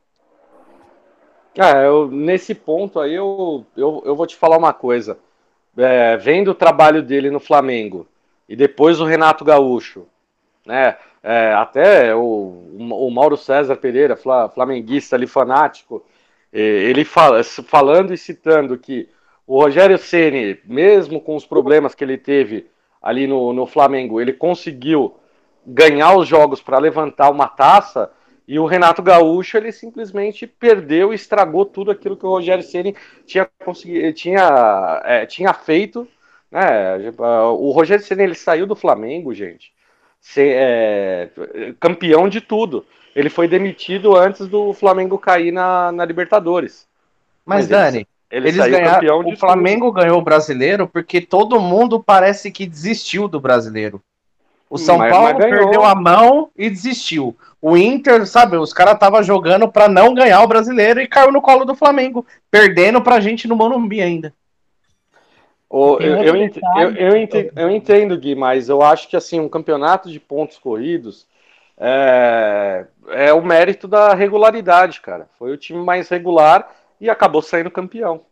É, 1.57 1.87
eu, 1.87 2.11
nesse 2.11 2.55
ponto 2.55 2.99
aí 2.99 3.15
eu, 3.15 3.65
eu, 3.77 4.03
eu 4.05 4.17
vou 4.17 4.27
te 4.27 4.35
falar 4.35 4.57
uma 4.57 4.73
coisa. 4.73 5.19
É, 5.77 6.17
vendo 6.17 6.53
o 6.53 6.55
trabalho 6.55 7.03
dele 7.03 7.31
no 7.31 7.41
Flamengo 7.41 8.07
e 8.49 8.57
depois 8.57 9.01
o 9.01 9.05
Renato 9.05 9.45
Gaúcho, 9.45 10.07
né? 10.65 10.97
É, 11.23 11.55
até 11.55 12.15
o, 12.15 12.21
o 12.79 13.11
Mauro 13.11 13.37
César 13.37 13.77
Pereira, 13.77 14.15
flamenguista 14.55 15.17
ali 15.17 15.27
fanático, 15.27 16.05
ele 16.53 17.05
fala, 17.05 17.43
falando 17.43 18.13
e 18.13 18.19
citando 18.19 18.79
que 18.79 19.09
o 19.47 19.61
Rogério 19.61 19.99
Ceni, 19.99 20.61
mesmo 20.65 21.21
com 21.21 21.35
os 21.35 21.47
problemas 21.47 21.95
que 21.95 22.05
ele 22.05 22.19
teve 22.19 22.67
ali 23.03 23.27
no, 23.27 23.53
no 23.53 23.67
Flamengo, 23.67 24.21
ele 24.21 24.33
conseguiu 24.33 25.17
ganhar 25.67 26.17
os 26.17 26.29
jogos 26.29 26.61
para 26.61 26.79
levantar 26.79 27.31
uma 27.31 27.49
taça. 27.49 28.11
E 28.47 28.59
o 28.59 28.67
Renato 28.67 29.03
Gaúcho 29.03 29.57
ele 29.57 29.73
simplesmente 29.73 30.47
perdeu 30.47 31.13
e 31.13 31.17
estragou 31.17 31.65
tudo 31.65 31.91
aquilo 31.91 32.17
que 32.17 32.27
o 32.27 32.31
Rogério 32.31 32.63
Ceni 32.63 32.95
tinha 33.27 33.49
conseguido, 33.65 34.13
tinha, 34.13 35.03
é, 35.05 35.27
tinha 35.27 35.53
feito. 35.55 36.07
Né? 36.51 37.13
O 37.19 37.71
Rogério 37.71 38.05
Ceni 38.05 38.23
ele 38.23 38.35
saiu 38.35 38.67
do 38.67 38.77
Flamengo, 38.77 39.33
gente, 39.33 39.73
ser, 40.21 40.55
é, 40.57 41.31
campeão 41.81 42.29
de 42.29 42.41
tudo. 42.41 42.85
Ele 43.17 43.31
foi 43.31 43.49
demitido 43.49 44.15
antes 44.15 44.47
do 44.47 44.75
Flamengo 44.75 45.19
cair 45.19 45.53
na, 45.53 45.91
na 45.93 46.05
Libertadores. 46.05 46.87
Mas, 47.47 47.69
Mas 47.69 47.69
Dani, 47.69 48.07
ele 48.31 48.49
Eles 48.49 48.67
ganharam. 48.67 49.21
O 49.21 49.37
Flamengo 49.37 49.87
tudo. 49.87 50.01
ganhou 50.01 50.19
o 50.19 50.25
brasileiro 50.25 50.89
porque 50.89 51.21
todo 51.21 51.61
mundo 51.61 52.03
parece 52.03 52.51
que 52.51 52.67
desistiu 52.67 53.29
do 53.29 53.39
brasileiro. 53.39 54.03
O 54.69 54.79
São 54.79 54.99
mas, 54.99 55.13
Paulo 55.13 55.35
mas 55.35 55.37
perdeu 55.37 55.85
a 55.85 55.95
mão 55.95 56.51
e 56.57 56.69
desistiu. 56.69 57.37
O 57.61 57.77
Inter, 57.77 58.27
sabe, 58.27 58.57
os 58.57 58.73
caras 58.73 58.95
estavam 58.95 59.23
jogando 59.23 59.71
para 59.71 59.89
não 59.89 60.15
ganhar 60.15 60.43
o 60.43 60.49
brasileiro 60.49 61.01
e 61.01 61.09
caiu 61.09 61.33
no 61.33 61.41
colo 61.41 61.65
do 61.65 61.75
Flamengo, 61.75 62.27
perdendo 62.51 63.01
pra 63.01 63.21
gente 63.21 63.47
no 63.47 63.57
Morumbi 63.57 64.01
ainda. 64.01 64.35
eu, 65.71 65.99
eu, 66.01 66.37
ent, 66.37 66.57
eu, 66.77 66.95
eu, 66.95 67.17
entendo, 67.17 67.53
eu 67.57 67.71
entendo, 67.71 68.19
Gui, 68.19 68.35
mas 68.35 68.69
eu 68.69 68.83
acho 68.83 69.09
que 69.09 69.17
assim, 69.17 69.41
um 69.41 69.49
campeonato 69.49 70.11
de 70.11 70.19
pontos 70.21 70.59
corridos 70.59 71.27
é, 71.79 72.87
é 73.09 73.33
o 73.33 73.43
mérito 73.43 73.89
da 73.89 74.15
regularidade, 74.15 75.01
cara. 75.01 75.29
Foi 75.39 75.53
o 75.53 75.57
time 75.57 75.83
mais 75.83 76.09
regular 76.09 76.71
e 77.01 77.11
acabou 77.11 77.43
saindo 77.43 77.71
campeão. 77.71 78.23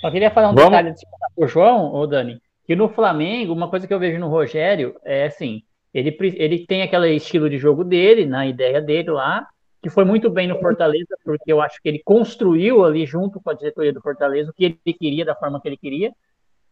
Só 0.00 0.10
queria 0.10 0.30
falar 0.30 0.50
um 0.50 0.54
Vamos? 0.54 0.70
detalhe 0.70 0.90
antes 0.90 1.00
de 1.00 1.06
o 1.36 1.46
João, 1.46 1.92
ou 1.92 2.06
Dani, 2.06 2.40
que 2.66 2.74
no 2.74 2.88
Flamengo, 2.88 3.52
uma 3.52 3.68
coisa 3.68 3.86
que 3.86 3.92
eu 3.94 3.98
vejo 3.98 4.18
no 4.18 4.28
Rogério 4.28 4.96
é 5.04 5.26
assim, 5.26 5.62
ele, 5.92 6.16
ele 6.36 6.66
tem 6.66 6.82
aquele 6.82 7.14
estilo 7.14 7.48
de 7.48 7.58
jogo 7.58 7.84
dele, 7.84 8.26
na 8.26 8.46
ideia 8.46 8.80
dele 8.80 9.10
lá, 9.10 9.46
que 9.82 9.90
foi 9.90 10.04
muito 10.04 10.30
bem 10.30 10.48
no 10.48 10.58
Fortaleza, 10.58 11.16
porque 11.24 11.52
eu 11.52 11.60
acho 11.60 11.80
que 11.80 11.88
ele 11.88 12.02
construiu 12.02 12.84
ali 12.84 13.04
junto 13.04 13.40
com 13.40 13.50
a 13.50 13.54
diretoria 13.54 13.92
do 13.92 14.00
Fortaleza 14.00 14.50
o 14.50 14.54
que 14.54 14.64
ele 14.64 14.94
queria, 14.94 15.24
da 15.24 15.34
forma 15.34 15.60
que 15.60 15.68
ele 15.68 15.76
queria. 15.76 16.12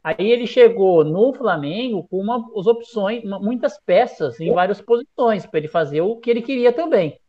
Aí 0.02 0.30
ele 0.32 0.46
chegou 0.46 1.04
no 1.04 1.32
Flamengo 1.32 2.08
com 2.08 2.18
uma, 2.18 2.44
as 2.58 2.66
opções, 2.66 3.22
uma, 3.22 3.38
muitas 3.38 3.78
peças 3.84 4.40
em 4.40 4.52
várias 4.52 4.80
posições 4.80 5.46
para 5.46 5.60
ele 5.60 5.68
fazer 5.68 6.00
o 6.00 6.16
que 6.16 6.30
ele 6.30 6.42
queria 6.42 6.72
também? 6.72 7.20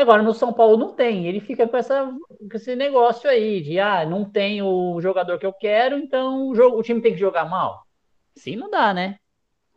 Agora, 0.00 0.22
no 0.22 0.32
São 0.32 0.52
Paulo 0.52 0.76
não 0.76 0.92
tem. 0.92 1.26
Ele 1.26 1.40
fica 1.40 1.66
com, 1.66 1.76
essa, 1.76 2.04
com 2.28 2.56
esse 2.56 2.76
negócio 2.76 3.28
aí 3.28 3.60
de, 3.60 3.80
ah, 3.80 4.06
não 4.06 4.24
tem 4.24 4.62
o 4.62 5.00
jogador 5.00 5.38
que 5.40 5.46
eu 5.46 5.52
quero, 5.52 5.98
então 5.98 6.48
o, 6.48 6.54
jogo, 6.54 6.78
o 6.78 6.82
time 6.84 7.00
tem 7.00 7.14
que 7.14 7.18
jogar 7.18 7.44
mal. 7.44 7.82
Sim, 8.36 8.54
não 8.54 8.70
dá, 8.70 8.94
né? 8.94 9.16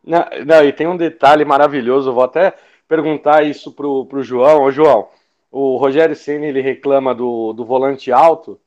Não, 0.04 0.24
não, 0.46 0.64
e 0.64 0.72
tem 0.72 0.86
um 0.86 0.96
detalhe 0.96 1.44
maravilhoso, 1.44 2.12
vou 2.12 2.22
até 2.22 2.54
perguntar 2.86 3.44
isso 3.44 3.72
pro, 3.72 4.06
pro 4.06 4.22
João. 4.22 4.62
Ô, 4.62 4.70
João, 4.70 5.08
o 5.50 5.76
Rogério 5.76 6.14
Senna, 6.14 6.46
ele 6.46 6.60
reclama 6.60 7.12
do, 7.12 7.52
do 7.52 7.64
volante 7.64 8.12
alto, 8.12 8.60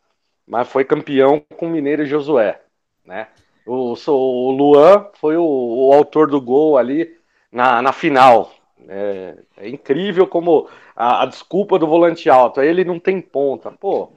mas 0.45 0.67
foi 0.67 0.83
campeão 0.83 1.41
com 1.57 1.67
o 1.67 1.69
Mineiro 1.69 2.03
e 2.03 2.07
Josué, 2.07 2.61
né? 3.05 3.27
O, 3.65 3.93
o 3.93 4.51
Luan 4.51 5.09
foi 5.13 5.37
o, 5.37 5.43
o 5.43 5.93
autor 5.93 6.29
do 6.29 6.41
gol 6.41 6.77
ali 6.77 7.15
na, 7.49 7.81
na 7.81 7.93
final, 7.93 8.51
é, 8.87 9.37
é 9.57 9.69
incrível 9.69 10.27
como 10.27 10.67
a, 10.95 11.23
a, 11.23 11.25
desculpa 11.25 11.79
do 11.79 11.87
volante 11.87 12.29
alto, 12.29 12.61
ele 12.61 12.83
não 12.83 12.99
tem 12.99 13.21
ponta. 13.21 13.71
Pô, 13.71 14.11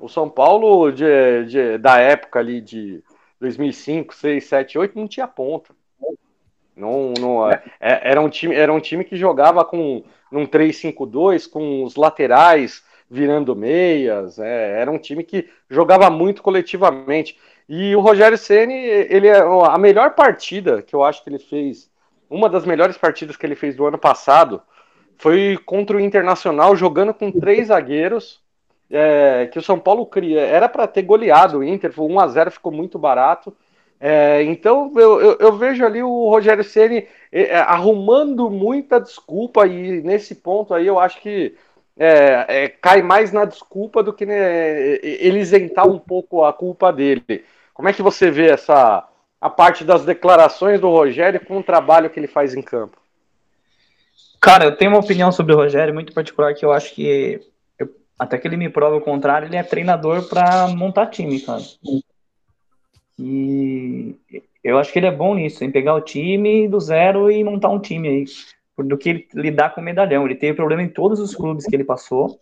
o 0.00 0.08
São 0.08 0.28
Paulo 0.28 0.90
de, 0.90 1.44
de, 1.46 1.78
da 1.78 1.98
época 1.98 2.38
ali 2.38 2.60
de 2.60 3.02
2005, 3.40 4.14
6, 4.14 4.44
7, 4.44 4.78
8 4.78 4.98
não 4.98 5.08
tinha 5.08 5.26
ponta. 5.26 5.74
Não, 6.76 7.12
não, 7.18 7.50
é, 7.50 7.62
é 7.78 8.10
era, 8.10 8.20
um 8.20 8.28
time, 8.28 8.54
era 8.54 8.72
um 8.72 8.80
time 8.80 9.04
que 9.04 9.16
jogava 9.16 9.64
com 9.64 10.02
num 10.30 10.46
3-5-2, 10.46 11.50
com 11.50 11.84
os 11.84 11.96
laterais 11.96 12.82
virando 13.10 13.56
meias. 13.56 14.38
É, 14.38 14.80
era 14.80 14.90
um 14.90 14.98
time 14.98 15.24
que 15.24 15.50
jogava 15.68 16.08
muito 16.08 16.42
coletivamente. 16.42 17.36
E 17.68 17.94
o 17.94 18.00
Rogério 18.00 18.38
Ceni, 18.38 18.74
ele 18.74 19.26
é 19.26 19.38
a 19.38 19.76
melhor 19.78 20.14
partida 20.14 20.82
que 20.82 20.94
eu 20.94 21.02
acho 21.04 21.22
que 21.22 21.30
ele 21.30 21.38
fez 21.38 21.89
uma 22.30 22.48
das 22.48 22.64
melhores 22.64 22.96
partidas 22.96 23.36
que 23.36 23.44
ele 23.44 23.56
fez 23.56 23.74
do 23.74 23.84
ano 23.84 23.98
passado 23.98 24.62
foi 25.18 25.58
contra 25.66 25.96
o 25.96 26.00
Internacional, 26.00 26.74
jogando 26.76 27.12
com 27.12 27.30
três 27.30 27.66
zagueiros. 27.66 28.40
É, 28.92 29.48
que 29.52 29.58
o 29.58 29.62
São 29.62 29.78
Paulo 29.78 30.04
cria. 30.04 30.40
Era 30.40 30.68
para 30.68 30.84
ter 30.84 31.02
goleado 31.02 31.58
o 31.58 31.64
Inter, 31.64 31.92
1 31.96 32.18
a 32.18 32.26
0 32.26 32.50
ficou 32.50 32.72
muito 32.72 32.98
barato. 32.98 33.54
É, 34.00 34.42
então 34.44 34.90
eu, 34.96 35.20
eu, 35.20 35.36
eu, 35.38 35.52
vejo 35.58 35.84
ali 35.84 36.02
o 36.02 36.28
Rogério 36.28 36.64
Ceni 36.64 37.06
é, 37.30 37.42
é, 37.42 37.56
arrumando 37.58 38.48
muita 38.48 38.98
desculpa 38.98 39.66
e 39.66 40.00
nesse 40.00 40.34
ponto 40.36 40.72
aí 40.72 40.86
eu 40.86 40.98
acho 40.98 41.20
que 41.20 41.54
é, 41.98 42.46
é, 42.48 42.68
cai 42.68 43.02
mais 43.02 43.30
na 43.30 43.44
desculpa 43.44 44.02
do 44.02 44.10
que 44.10 44.24
né, 44.24 44.96
ele 45.02 45.38
isentar 45.38 45.86
um 45.86 45.98
pouco 45.98 46.44
a 46.44 46.52
culpa 46.52 46.90
dele. 46.90 47.44
Como 47.74 47.90
é 47.90 47.92
que 47.92 48.00
você 48.00 48.30
vê 48.30 48.48
essa, 48.48 49.06
a 49.40 49.48
parte 49.48 49.84
das 49.84 50.04
declarações 50.04 50.80
do 50.80 50.90
Rogério 50.90 51.44
com 51.44 51.58
o 51.58 51.62
trabalho 51.62 52.10
que 52.10 52.20
ele 52.20 52.26
faz 52.26 52.54
em 52.54 52.60
campo? 52.60 52.98
Cara, 54.40 54.64
eu 54.64 54.76
tenho 54.76 54.90
uma 54.90 55.00
opinião 55.00 55.32
sobre 55.32 55.54
o 55.54 55.56
Rogério 55.56 55.94
muito 55.94 56.12
particular 56.12 56.54
que 56.54 56.64
eu 56.64 56.72
acho 56.72 56.94
que 56.94 57.40
eu, 57.78 57.94
até 58.18 58.38
que 58.38 58.46
ele 58.46 58.56
me 58.56 58.68
prova 58.68 58.96
o 58.96 59.00
contrário, 59.00 59.46
ele 59.48 59.56
é 59.56 59.62
treinador 59.62 60.28
para 60.28 60.68
montar 60.68 61.06
time, 61.06 61.40
cara. 61.40 61.62
E 63.18 64.16
eu 64.64 64.78
acho 64.78 64.92
que 64.92 64.98
ele 64.98 65.06
é 65.06 65.10
bom 65.10 65.34
nisso, 65.34 65.62
em 65.64 65.70
pegar 65.70 65.94
o 65.94 66.00
time 66.00 66.68
do 66.68 66.80
zero 66.80 67.30
e 67.30 67.42
montar 67.44 67.68
um 67.68 67.80
time 67.80 68.08
aí, 68.08 68.24
do 68.78 68.96
que 68.96 69.26
lidar 69.34 69.74
com 69.74 69.80
medalhão. 69.80 70.24
Ele 70.24 70.34
teve 70.34 70.54
problema 70.54 70.82
em 70.82 70.88
todos 70.88 71.20
os 71.20 71.34
clubes 71.34 71.66
que 71.66 71.74
ele 71.74 71.84
passou. 71.84 72.38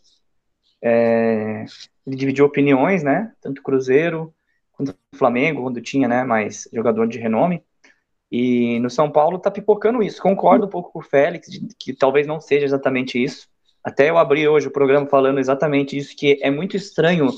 é, 0.82 1.64
ele 2.06 2.16
dividiu 2.16 2.46
opiniões, 2.46 3.02
né? 3.02 3.32
Tanto 3.40 3.62
Cruzeiro 3.62 4.32
quanto 4.78 4.94
Flamengo, 5.16 5.62
quando 5.62 5.80
tinha, 5.80 6.06
né, 6.06 6.22
mais 6.22 6.68
jogador 6.72 7.08
de 7.08 7.18
renome. 7.18 7.62
E 8.30 8.78
no 8.80 8.88
São 8.88 9.10
Paulo 9.10 9.38
tá 9.38 9.50
pipocando 9.50 10.02
isso. 10.02 10.22
Concordo 10.22 10.66
um 10.66 10.70
pouco 10.70 10.92
com 10.92 11.00
o 11.00 11.02
Félix, 11.02 11.50
de, 11.50 11.66
que 11.78 11.92
talvez 11.92 12.26
não 12.26 12.40
seja 12.40 12.64
exatamente 12.64 13.22
isso. 13.22 13.48
Até 13.82 14.08
eu 14.08 14.18
abri 14.18 14.46
hoje 14.46 14.68
o 14.68 14.72
programa 14.72 15.06
falando 15.06 15.40
exatamente 15.40 15.96
isso, 15.96 16.14
que 16.14 16.38
é 16.42 16.50
muito 16.50 16.76
estranho 16.76 17.28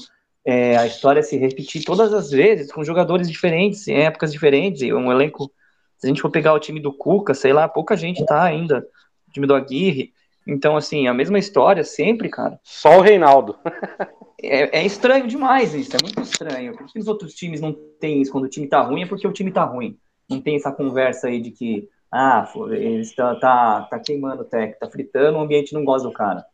é, 0.44 0.76
a 0.76 0.87
história 0.87 1.22
se 1.22 1.37
repetir 1.37 1.85
todas 1.85 2.12
as 2.12 2.31
vezes, 2.31 2.72
com 2.72 2.85
jogadores 2.85 3.31
diferentes, 3.31 3.87
em 3.88 4.03
épocas 4.03 4.33
diferentes, 4.33 4.83
e 4.83 4.92
um 4.92 5.11
elenco. 5.11 5.50
Se 5.96 6.07
a 6.07 6.09
gente 6.09 6.22
for 6.22 6.31
pegar 6.31 6.55
o 6.55 6.59
time 6.59 6.81
do 6.81 6.92
Cuca, 6.92 7.35
sei 7.35 7.53
lá, 7.53 7.68
pouca 7.68 7.96
gente 7.96 8.24
tá 8.24 8.42
ainda. 8.42 8.87
O 9.29 9.33
time 9.33 9.46
do 9.46 9.55
Aguirre. 9.55 10.12
Então, 10.46 10.76
assim, 10.76 11.07
a 11.07 11.14
mesma 11.14 11.38
história 11.38 11.85
sempre, 11.85 12.29
cara. 12.29 12.59
Só 12.64 12.98
o 12.98 13.03
Reinaldo. 13.03 13.57
é, 14.42 14.81
é, 14.81 14.87
estranho 14.87 15.26
demais 15.26 15.74
isso, 15.74 15.96
é 15.96 16.03
muito 16.03 16.20
estranho. 16.20 16.76
Por 16.76 16.87
que 16.87 16.98
os 16.98 17.09
outros 17.09 17.35
times 17.35 17.61
não 17.61 17.72
têm 17.72 18.20
isso 18.20 18.33
quando 18.33 18.44
o 18.44 18.48
time 18.48 18.66
tá 18.66 18.81
ruim? 18.81 19.03
É 19.03 19.07
porque 19.07 19.26
o 19.26 19.33
time 19.33 19.53
tá 19.53 19.64
ruim. 19.64 19.98
Não 20.29 20.40
tem 20.40 20.57
essa 20.57 20.72
conversa 20.72 21.29
aí 21.29 21.40
de 21.40 21.50
que, 21.50 21.88
ah, 22.11 22.50
ele 22.70 23.00
está 23.00 23.35
tá, 23.37 23.83
tá 23.83 23.98
queimando 23.98 24.42
o 24.42 24.44
tech, 24.44 24.79
tá 24.79 24.88
fritando, 24.88 25.38
o 25.38 25.40
ambiente 25.40 25.74
não 25.74 25.85
gosta 25.85 26.09
do 26.09 26.14
cara. 26.14 26.44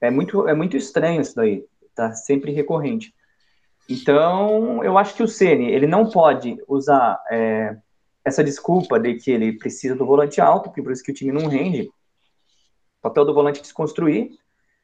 É 0.00 0.10
muito, 0.10 0.48
é 0.48 0.54
muito 0.54 0.76
estranho 0.76 1.20
isso 1.20 1.34
daí. 1.36 1.64
Tá 1.94 2.12
sempre 2.12 2.52
recorrente. 2.52 3.14
Então, 3.88 4.82
eu 4.82 4.96
acho 4.96 5.14
que 5.14 5.22
o 5.22 5.28
Ceni 5.28 5.70
ele 5.70 5.86
não 5.86 6.08
pode 6.08 6.56
usar 6.66 7.22
é, 7.30 7.76
essa 8.24 8.42
desculpa 8.42 8.98
de 8.98 9.14
que 9.14 9.30
ele 9.30 9.58
precisa 9.58 9.94
do 9.94 10.06
volante 10.06 10.40
alto, 10.40 10.64
porque 10.64 10.82
por 10.82 10.92
isso 10.92 11.02
que 11.02 11.12
o 11.12 11.14
time 11.14 11.32
não 11.32 11.48
rende. 11.48 11.82
O 11.82 13.02
papel 13.02 13.24
do 13.24 13.34
volante 13.34 13.58
é 13.58 13.62
desconstruir. 13.62 14.30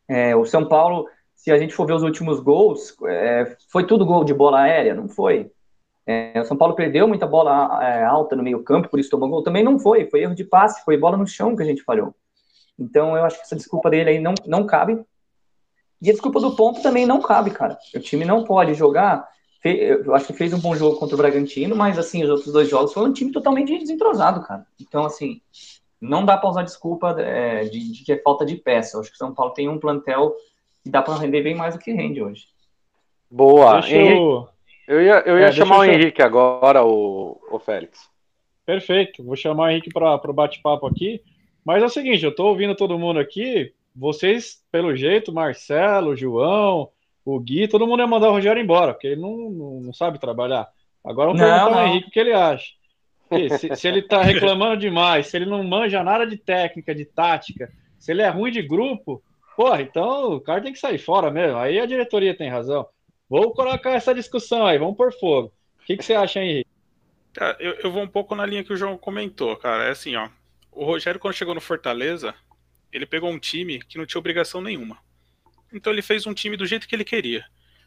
É, 0.09 0.35
o 0.35 0.45
São 0.45 0.67
Paulo, 0.67 1.09
se 1.39 1.53
a 1.53 1.57
gente 1.57 1.73
for 1.73 1.87
ver 1.87 1.93
os 1.93 2.03
últimos 2.03 2.41
gols, 2.41 2.97
é, 3.07 3.57
foi 3.69 3.87
tudo 3.87 4.05
gol 4.05 4.25
de 4.25 4.35
bola 4.35 4.63
aérea? 4.63 4.93
Não 4.93 5.09
foi. 5.09 5.49
É, 6.05 6.41
o 6.41 6.45
São 6.45 6.57
Paulo 6.57 6.75
perdeu 6.75 7.07
muita 7.07 7.29
bola 7.29 7.79
é, 7.81 8.05
alta 8.05 8.35
no 8.35 8.43
meio 8.43 8.61
campo, 8.65 8.89
por 8.89 8.99
isso 8.99 9.09
tomou 9.09 9.29
gol. 9.29 9.43
Também 9.45 9.63
não 9.63 9.79
foi, 9.79 10.11
foi 10.11 10.23
erro 10.23 10.35
de 10.35 10.43
passe, 10.43 10.85
foi 10.85 10.97
bola 10.97 11.17
no 11.17 11.29
chão 11.29 11.55
que 11.55 11.63
a 11.63 11.65
gente 11.65 11.85
falhou. 11.85 12.13
Então 12.77 13.17
eu 13.17 13.25
acho 13.25 13.37
que 13.37 13.43
essa 13.43 13.55
desculpa 13.55 13.89
dele 13.89 14.11
aí 14.11 14.19
não, 14.19 14.35
não 14.47 14.67
cabe. 14.67 15.01
E 16.03 16.11
a 16.11 16.13
desculpa 16.13 16.41
do 16.41 16.57
ponto 16.57 16.83
também 16.83 17.07
não 17.07 17.23
cabe, 17.23 17.53
cara. 17.53 17.79
O 17.95 18.01
time 18.01 18.25
não 18.25 18.43
pode 18.43 18.75
jogar. 18.75 19.29
Eu 19.63 20.13
acho 20.17 20.27
que 20.27 20.33
fez 20.33 20.53
um 20.53 20.59
bom 20.59 20.75
jogo 20.75 20.99
contra 20.99 21.15
o 21.15 21.19
Bragantino, 21.19 21.77
mas 21.77 21.99
assim, 22.01 22.25
os 22.25 22.31
outros 22.31 22.53
dois 22.53 22.69
jogos 22.69 22.93
foi 22.93 23.09
um 23.09 23.13
time 23.13 23.31
totalmente 23.31 23.79
desentrosado, 23.79 24.43
cara. 24.43 24.67
Então, 24.81 25.05
assim, 25.05 25.41
não 26.01 26.25
dá 26.25 26.37
para 26.37 26.51
usar 26.51 26.63
desculpa 26.63 27.15
é, 27.21 27.65
de, 27.65 27.93
de, 27.93 28.05
que 28.05 28.13
é 28.13 28.23
falta 28.23 28.45
de 28.45 28.57
peça. 28.57 28.97
Eu 28.97 29.03
acho 29.03 29.11
que 29.11 29.15
o 29.15 29.19
São 29.19 29.33
Paulo 29.33 29.53
tem 29.53 29.69
um 29.69 29.79
plantel 29.79 30.35
que 30.89 30.93
dá 30.93 31.03
para 31.03 31.19
render 31.19 31.43
bem 31.43 31.55
mais 31.55 31.75
do 31.75 31.81
que 31.81 31.93
rende 31.93 32.23
hoje. 32.23 32.47
Boa. 33.31 33.81
Deixa 33.81 33.95
eu... 33.95 34.49
eu 34.89 35.03
ia, 35.03 35.23
eu 35.27 35.39
ia 35.39 35.49
é, 35.49 35.53
chamar 35.53 35.81
o 35.81 35.85
Henrique 35.85 36.23
agora, 36.23 36.83
o, 36.83 37.39
o 37.51 37.59
Félix. 37.59 38.09
Perfeito. 38.65 39.23
Vou 39.23 39.37
chamar 39.37 39.65
o 39.65 39.69
Henrique 39.69 39.93
para 39.93 40.15
o 40.15 40.33
bate-papo 40.33 40.87
aqui. 40.87 41.21
Mas 41.63 41.83
é 41.83 41.87
o 41.87 41.91
seguinte, 41.91 42.25
eu 42.25 42.31
estou 42.31 42.49
ouvindo 42.49 42.75
todo 42.75 42.99
mundo 42.99 43.21
aqui 43.21 43.75
vocês, 43.95 44.63
pelo 44.71 44.97
jeito, 44.97 45.33
Marcelo, 45.33 46.17
João, 46.17 46.89
o 47.25 47.39
Gui, 47.39 47.69
todo 47.69 47.87
mundo 47.87 48.01
ia 48.01 48.07
mandar 48.07 48.29
o 48.29 48.33
Rogério 48.33 48.63
embora, 48.63 48.95
porque 48.95 49.09
ele 49.09 49.21
não, 49.21 49.51
não, 49.51 49.81
não 49.81 49.93
sabe 49.93 50.21
trabalhar. 50.21 50.69
Agora 51.05 51.29
vamos 51.29 51.43
perguntar 51.43 51.81
ao 51.81 51.87
Henrique 51.89 52.09
o 52.09 52.11
que 52.11 52.21
ele 52.21 52.33
acha. 52.33 52.73
Se, 53.59 53.77
se, 53.77 53.89
ele 53.89 54.01
tá 54.03 54.23
reclamando 54.25 54.79
demais, 54.79 55.27
se 55.27 55.37
ele 55.37 55.47
não 55.47 55.63
manja 55.65 56.03
nada 56.03 56.25
de 56.27 56.39
técnica, 56.39 56.95
de 56.95 57.05
tática, 57.05 57.71
se 57.99 58.13
ele 58.13 58.23
é 58.23 58.29
ruim 58.29 58.53
de 58.53 58.63
grupo, 58.63 59.21
porra, 59.59 59.83
então 59.83 60.35
o 60.35 60.41
cara 60.41 60.61
tem 60.61 60.73
que 60.73 60.79
sair 60.79 60.99
fora 60.99 61.33
mesmo. 61.33 61.59
Aí 61.59 61.81
a 61.81 61.87
diretoria 61.87 62.33
tem 62.33 62.49
razão. 62.49 62.89
Vou 63.29 63.53
colocar 63.53 63.91
essa 63.91 64.15
discussão 64.15 64.65
aí, 64.65 64.79
vamos 64.79 64.97
por 64.97 65.13
fogo. 65.13 65.53
O 65.83 65.85
que, 65.85 65.97
que 65.97 66.05
você 66.05 66.15
acha, 66.15 66.39
Henrique? 66.39 66.71
Eu, 67.59 67.73
eu 67.83 67.91
vou 67.91 68.05
um 68.05 68.09
pouco 68.09 68.37
na 68.37 68.47
linha 68.47 68.63
que 68.63 68.73
o 68.73 68.77
João 68.77 68.97
comentou, 68.97 69.57
cara. 69.57 69.83
É 69.83 69.91
assim, 69.91 70.15
ó. 70.15 70.29
O 70.71 70.85
Rogério, 70.85 71.19
quando 71.19 71.35
chegou 71.35 71.57
no 71.57 71.61
Fortaleza, 71.61 72.33
ele 72.93 73.05
pegou 73.05 73.29
um 73.29 73.39
time 73.39 73.81
que 73.81 73.99
não 73.99 74.07
tinha 74.07 74.21
obrigação 74.21 74.61
nenhuma. 74.61 74.97
Então 75.73 75.93
ele 75.93 76.03
fez 76.03 76.25
um 76.25 76.33
time 76.33 76.57
do 76.57 76.65
jeito 76.65 76.87
que 76.87 76.95
ele 76.95 77.05
queria. 77.05 77.45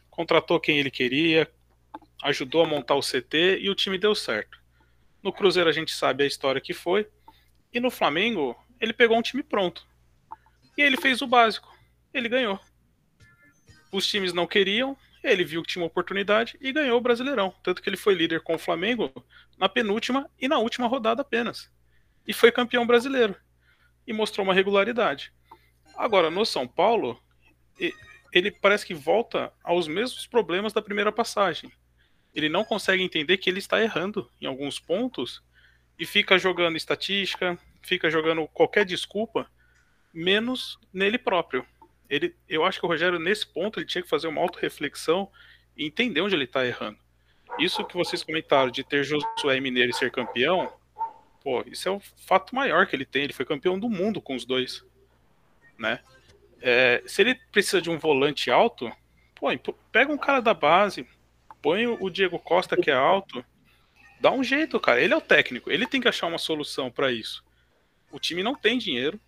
Contratou 0.09 0.59
quem 0.59 0.77
ele 0.77 0.91
queria, 0.91 1.49
ajudou 2.23 2.65
a 2.65 2.67
montar 2.67 2.95
o 2.95 3.01
CT 3.01 3.59
e 3.61 3.69
o 3.69 3.75
time 3.75 3.97
deu 3.97 4.13
certo. 4.13 4.59
No 5.23 5.31
Cruzeiro 5.31 5.69
a 5.69 5.73
gente 5.73 5.93
sabe 5.93 6.25
a 6.25 6.27
história 6.27 6.59
que 6.59 6.73
foi. 6.73 7.07
E 7.73 7.79
no 7.79 7.89
Flamengo, 7.89 8.57
ele 8.77 8.91
pegou 8.91 9.17
um 9.17 9.21
time 9.21 9.41
pronto. 9.41 9.89
E 10.81 10.83
ele 10.83 10.97
fez 10.97 11.21
o 11.21 11.27
básico. 11.27 11.71
Ele 12.11 12.27
ganhou. 12.27 12.59
Os 13.91 14.07
times 14.07 14.33
não 14.33 14.47
queriam, 14.47 14.97
ele 15.23 15.43
viu 15.43 15.61
que 15.61 15.67
tinha 15.67 15.83
uma 15.83 15.87
oportunidade 15.87 16.57
e 16.59 16.73
ganhou 16.73 16.97
o 16.97 17.01
Brasileirão. 17.01 17.53
Tanto 17.61 17.83
que 17.83 17.87
ele 17.87 17.97
foi 17.97 18.15
líder 18.15 18.41
com 18.41 18.55
o 18.55 18.59
Flamengo 18.59 19.13
na 19.59 19.69
penúltima 19.69 20.27
e 20.39 20.47
na 20.47 20.57
última 20.57 20.87
rodada 20.87 21.21
apenas. 21.21 21.71
E 22.25 22.33
foi 22.33 22.51
campeão 22.51 22.87
brasileiro 22.87 23.35
e 24.07 24.11
mostrou 24.11 24.43
uma 24.43 24.55
regularidade. 24.55 25.31
Agora, 25.95 26.31
no 26.31 26.43
São 26.47 26.67
Paulo, 26.67 27.21
ele 28.33 28.49
parece 28.49 28.83
que 28.83 28.95
volta 28.95 29.53
aos 29.63 29.87
mesmos 29.87 30.25
problemas 30.25 30.73
da 30.73 30.81
primeira 30.81 31.11
passagem. 31.11 31.71
Ele 32.33 32.49
não 32.49 32.65
consegue 32.65 33.03
entender 33.03 33.37
que 33.37 33.51
ele 33.51 33.59
está 33.59 33.79
errando 33.79 34.27
em 34.41 34.47
alguns 34.47 34.79
pontos 34.79 35.43
e 35.99 36.07
fica 36.07 36.39
jogando 36.39 36.75
estatística, 36.75 37.55
fica 37.83 38.09
jogando 38.09 38.47
qualquer 38.47 38.83
desculpa, 38.83 39.47
menos 40.13 40.79
nele 40.93 41.17
próprio. 41.17 41.65
Ele, 42.09 42.35
eu 42.47 42.65
acho 42.65 42.79
que 42.79 42.85
o 42.85 42.89
Rogério, 42.89 43.19
nesse 43.19 43.47
ponto, 43.47 43.79
ele 43.79 43.85
tinha 43.85 44.01
que 44.01 44.09
fazer 44.09 44.27
uma 44.27 44.41
auto-reflexão 44.41 45.29
e 45.77 45.85
entender 45.85 46.21
onde 46.21 46.35
ele 46.35 46.43
está 46.43 46.65
errando. 46.65 46.97
Isso 47.59 47.85
que 47.85 47.95
vocês 47.95 48.23
comentaram 48.23 48.71
de 48.71 48.83
ter 48.83 49.03
Josué 49.03 49.59
Mineiro 49.59 49.91
e 49.91 49.93
ser 49.93 50.11
campeão, 50.11 50.71
Pô, 51.43 51.63
isso 51.65 51.89
é 51.89 51.91
o 51.91 51.99
fato 51.99 52.55
maior 52.55 52.85
que 52.85 52.95
ele 52.95 53.05
tem. 53.05 53.23
Ele 53.23 53.33
foi 53.33 53.45
campeão 53.45 53.79
do 53.79 53.89
mundo 53.89 54.21
com 54.21 54.35
os 54.35 54.45
dois. 54.45 54.85
Né? 55.77 55.99
É, 56.61 57.01
se 57.05 57.21
ele 57.21 57.35
precisa 57.51 57.81
de 57.81 57.89
um 57.89 57.97
volante 57.97 58.51
alto, 58.51 58.91
pô, 59.35 59.47
pega 59.91 60.13
um 60.13 60.17
cara 60.17 60.39
da 60.39 60.53
base, 60.53 61.07
põe 61.61 61.87
o 61.87 62.09
Diego 62.09 62.37
Costa 62.37 62.77
que 62.77 62.91
é 62.91 62.93
alto, 62.93 63.43
dá 64.19 64.31
um 64.31 64.43
jeito, 64.43 64.79
cara. 64.79 65.01
Ele 65.01 65.13
é 65.13 65.17
o 65.17 65.21
técnico, 65.21 65.71
ele 65.71 65.87
tem 65.87 65.99
que 65.99 66.07
achar 66.07 66.27
uma 66.27 66.37
solução 66.37 66.91
para 66.91 67.11
isso. 67.11 67.43
O 68.11 68.19
time 68.19 68.43
não 68.43 68.53
tem 68.53 68.77
dinheiro, 68.77 69.19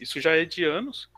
isso 0.00 0.20
já 0.20 0.32
é 0.32 0.44
de 0.44 0.64
anos, 0.64 1.08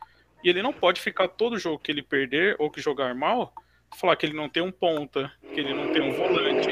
e 0.43 0.49
ele 0.49 0.63
não 0.63 0.73
pode 0.73 1.01
ficar 1.01 1.29
todo 1.29 1.59
jogo 1.59 1.79
que 1.79 1.91
ele 1.91 2.03
perder 2.03 2.57
ou 2.59 2.71
que 2.71 2.81
jogar 2.81 3.15
mal, 3.15 3.55
falar 3.97 4.17
que 4.17 4.27
ele 4.27 4.35
não 4.35 4.49
tem 4.49 4.63
um 4.63 4.73
ponta, 4.73 5.33
que 5.53 5.61
ele 5.61 5.73
não 5.73 5.93
tem 5.93 6.03
um 6.03 6.13
volante, 6.13 6.69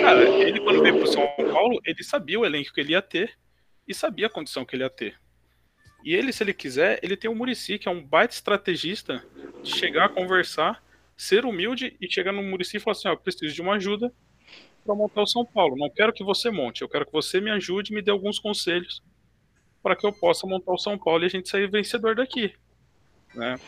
Cara, 0.00 0.22
ele 0.22 0.60
quando 0.60 0.82
veio 0.82 0.96
pro 0.96 1.06
São 1.06 1.26
Paulo, 1.52 1.80
ele 1.84 2.02
sabia 2.02 2.40
o 2.40 2.46
elenco 2.46 2.72
que 2.72 2.80
ele 2.80 2.92
ia 2.92 3.02
ter 3.02 3.36
e 3.86 3.92
sabia 3.92 4.26
a 4.26 4.30
condição 4.30 4.64
que 4.64 4.74
ele 4.74 4.82
ia 4.82 4.90
ter. 4.90 5.18
E 6.02 6.14
ele, 6.14 6.32
se 6.32 6.42
ele 6.42 6.54
quiser, 6.54 6.98
ele 7.02 7.16
tem 7.16 7.30
o 7.30 7.34
Murici, 7.34 7.78
que 7.78 7.86
é 7.86 7.90
um 7.90 8.02
baita 8.02 8.34
estrategista 8.34 9.22
de 9.62 9.70
chegar 9.70 10.06
a 10.06 10.08
conversar, 10.08 10.82
ser 11.16 11.44
humilde 11.44 11.96
e 12.00 12.10
chegar 12.10 12.32
no 12.32 12.42
Murici 12.42 12.78
e 12.78 12.80
falar 12.80 12.92
assim: 12.92 13.08
ó, 13.08 13.16
preciso 13.16 13.54
de 13.54 13.60
uma 13.60 13.74
ajuda 13.74 14.10
para 14.84 14.94
montar 14.94 15.22
o 15.22 15.26
São 15.26 15.44
Paulo. 15.44 15.76
Não 15.76 15.90
quero 15.90 16.12
que 16.12 16.24
você 16.24 16.50
monte, 16.50 16.80
eu 16.80 16.88
quero 16.88 17.04
que 17.04 17.12
você 17.12 17.40
me 17.40 17.50
ajude 17.50 17.92
e 17.92 17.94
me 17.94 18.00
dê 18.00 18.10
alguns 18.10 18.38
conselhos 18.38 19.02
para 19.82 19.96
que 19.96 20.06
eu 20.06 20.12
possa 20.12 20.46
montar 20.46 20.72
o 20.72 20.78
São 20.78 20.98
Paulo 20.98 21.22
e 21.24 21.26
a 21.26 21.30
gente 21.30 21.48
sair 21.48 21.70
vencedor 21.70 22.14
daqui. 22.14 22.52
Né? 23.34 23.58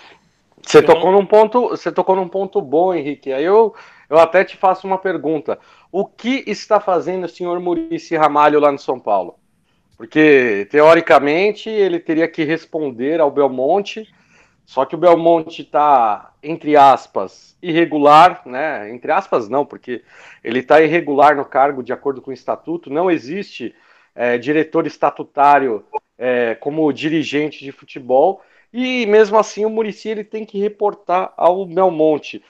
Você 0.62 0.78
então, 0.78 0.94
tocou 0.94 1.12
num 1.12 1.26
ponto, 1.26 1.68
você 1.70 1.90
tocou 1.90 2.14
num 2.14 2.28
ponto 2.28 2.60
bom, 2.60 2.94
Henrique. 2.94 3.32
Aí 3.32 3.44
eu 3.44 3.74
eu 4.12 4.18
até 4.18 4.44
te 4.44 4.58
faço 4.58 4.86
uma 4.86 4.98
pergunta. 4.98 5.58
O 5.90 6.04
que 6.04 6.44
está 6.46 6.78
fazendo 6.78 7.24
o 7.24 7.28
senhor 7.28 7.58
Murici 7.58 8.14
Ramalho 8.14 8.60
lá 8.60 8.70
no 8.70 8.78
São 8.78 9.00
Paulo? 9.00 9.38
Porque, 9.96 10.68
teoricamente, 10.70 11.70
ele 11.70 11.98
teria 11.98 12.28
que 12.28 12.44
responder 12.44 13.22
ao 13.22 13.30
Belmonte, 13.30 14.06
só 14.66 14.84
que 14.84 14.94
o 14.94 14.98
Belmonte 14.98 15.62
está, 15.62 16.34
entre 16.42 16.76
aspas, 16.76 17.56
irregular, 17.62 18.42
né? 18.44 18.90
Entre 18.90 19.10
aspas, 19.10 19.48
não, 19.48 19.64
porque 19.64 20.04
ele 20.44 20.58
está 20.58 20.82
irregular 20.82 21.34
no 21.34 21.46
cargo 21.46 21.82
de 21.82 21.94
acordo 21.94 22.20
com 22.20 22.30
o 22.30 22.34
estatuto, 22.34 22.90
não 22.90 23.10
existe 23.10 23.74
é, 24.14 24.38
diretor 24.38 24.86
estatutário 24.86 25.84
é, 26.18 26.54
como 26.56 26.92
dirigente 26.92 27.64
de 27.64 27.72
futebol, 27.72 28.42
e 28.72 29.06
mesmo 29.06 29.38
assim 29.38 29.64
o 29.64 29.70
Murici 29.70 30.08
ele 30.08 30.24
tem 30.24 30.44
que 30.44 30.58
reportar 30.58 31.32
ao 31.36 31.66
Belmonte 31.66 32.42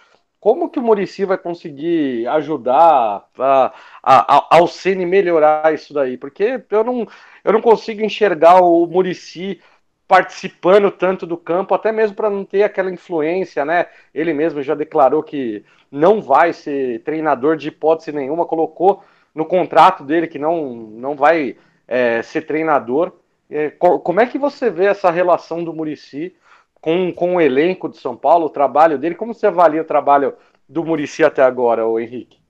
como 0.42 0.68
que 0.68 0.80
o 0.80 0.82
Murici 0.82 1.24
vai 1.24 1.38
conseguir 1.38 2.26
ajudar 2.26 3.28
a, 3.38 3.72
a, 4.02 4.56
ao 4.56 4.66
Ceni 4.66 5.06
melhorar 5.06 5.72
isso 5.72 5.94
daí? 5.94 6.16
Porque 6.16 6.60
eu 6.68 6.82
não, 6.82 7.06
eu 7.44 7.52
não 7.52 7.62
consigo 7.62 8.02
enxergar 8.02 8.60
o 8.60 8.84
Murici 8.88 9.60
participando 10.08 10.90
tanto 10.90 11.28
do 11.28 11.36
campo, 11.36 11.76
até 11.76 11.92
mesmo 11.92 12.16
para 12.16 12.28
não 12.28 12.44
ter 12.44 12.64
aquela 12.64 12.90
influência, 12.90 13.64
né? 13.64 13.86
Ele 14.12 14.34
mesmo 14.34 14.60
já 14.64 14.74
declarou 14.74 15.22
que 15.22 15.64
não 15.88 16.20
vai 16.20 16.52
ser 16.52 17.04
treinador 17.04 17.56
de 17.56 17.68
hipótese 17.68 18.10
nenhuma, 18.10 18.44
colocou 18.44 19.04
no 19.34 19.44
contrato 19.44 20.04
dele 20.04 20.26
que 20.26 20.38
não, 20.38 20.74
não 20.74 21.14
vai 21.14 21.56
é, 21.86 22.22
ser 22.22 22.42
treinador. 22.42 23.12
É, 23.50 23.70
como 23.70 24.20
é 24.20 24.26
que 24.26 24.38
você 24.38 24.70
vê 24.70 24.86
essa 24.86 25.10
relação 25.10 25.62
do 25.62 25.74
Murici 25.74 26.34
com, 26.82 27.12
com 27.12 27.36
o 27.36 27.40
elenco 27.40 27.88
de 27.88 27.96
São 27.96 28.16
Paulo, 28.16 28.46
o 28.46 28.50
trabalho 28.50 28.98
dele. 28.98 29.14
Como 29.14 29.32
você 29.32 29.46
avalia 29.46 29.80
o 29.80 29.86
trabalho 29.86 30.34
do 30.68 30.84
Murici 30.84 31.22
até 31.22 31.42
agora, 31.42 31.86
o 31.86 31.98
Henrique? 31.98 32.42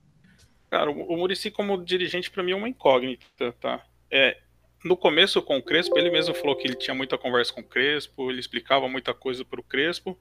Cara, 0.69 0.89
o 0.89 1.15
Murici 1.15 1.51
como 1.51 1.83
dirigente 1.83 2.31
para 2.31 2.41
mim 2.41 2.53
é 2.53 2.55
uma 2.55 2.67
incógnita, 2.67 3.53
tá? 3.61 3.83
É, 4.09 4.37
no 4.83 4.97
começo 4.97 5.39
com 5.41 5.57
o 5.57 5.61
Crespo, 5.61 5.97
ele 5.99 6.09
mesmo 6.09 6.33
falou 6.33 6.55
que 6.55 6.67
ele 6.67 6.75
tinha 6.75 6.95
muita 6.95 7.15
conversa 7.15 7.53
com 7.53 7.61
o 7.61 7.63
Crespo, 7.63 8.31
ele 8.31 8.39
explicava 8.39 8.89
muita 8.89 9.13
coisa 9.13 9.45
para 9.45 9.59
o 9.59 9.63
Crespo. 9.63 10.17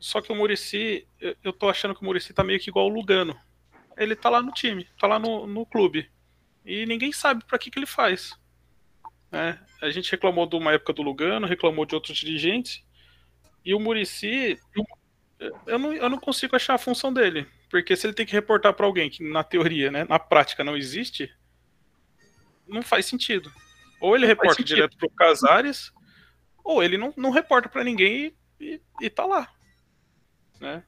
Só 0.00 0.20
que 0.20 0.32
o 0.32 0.34
Murici, 0.34 1.06
eu, 1.42 1.52
tô 1.52 1.68
achando 1.68 1.94
que 1.94 2.02
o 2.02 2.04
Murici 2.04 2.34
tá 2.34 2.42
meio 2.42 2.58
que 2.58 2.68
igual 2.68 2.86
o 2.86 2.92
Lugano. 2.92 3.34
Ele 3.96 4.16
tá 4.16 4.28
lá 4.28 4.42
no 4.42 4.52
time, 4.52 4.86
tá 4.98 5.06
lá 5.06 5.18
no, 5.18 5.46
no 5.46 5.64
clube. 5.66 6.10
E 6.64 6.86
ninguém 6.86 7.12
sabe 7.12 7.44
para 7.44 7.58
que, 7.58 7.70
que 7.70 7.78
ele 7.78 7.86
faz. 7.86 8.38
É, 9.30 9.58
a 9.82 9.90
gente 9.90 10.10
reclamou 10.10 10.46
de 10.46 10.56
uma 10.56 10.72
época 10.72 10.92
do 10.92 11.02
Lugano, 11.02 11.46
reclamou 11.46 11.84
de 11.84 11.94
outros 11.94 12.16
dirigentes. 12.16 12.84
E 13.64 13.74
o 13.74 13.80
Murici, 13.80 14.58
eu 15.66 15.78
não, 15.78 15.92
eu 15.92 16.08
não 16.08 16.18
consigo 16.18 16.54
achar 16.54 16.74
a 16.74 16.78
função 16.78 17.12
dele. 17.12 17.46
Porque 17.70 17.96
se 17.96 18.06
ele 18.06 18.14
tem 18.14 18.24
que 18.24 18.32
reportar 18.32 18.72
para 18.74 18.86
alguém 18.86 19.10
que 19.10 19.28
na 19.28 19.42
teoria, 19.42 19.90
né, 19.90 20.04
na 20.04 20.18
prática 20.18 20.62
não 20.62 20.76
existe, 20.76 21.34
não 22.66 22.82
faz 22.82 23.06
sentido. 23.06 23.52
Ou 24.00 24.14
ele 24.14 24.26
reporta 24.26 24.62
direto 24.62 24.96
pro 24.96 25.10
Casares, 25.10 25.92
ou 26.62 26.82
ele 26.82 26.96
não, 26.96 27.12
não 27.16 27.30
reporta 27.30 27.68
para 27.68 27.84
ninguém 27.84 28.34
e, 28.60 28.74
e, 28.74 28.80
e, 29.02 29.10
tá 29.10 29.26
lá. 29.26 29.52
Né? 30.60 30.82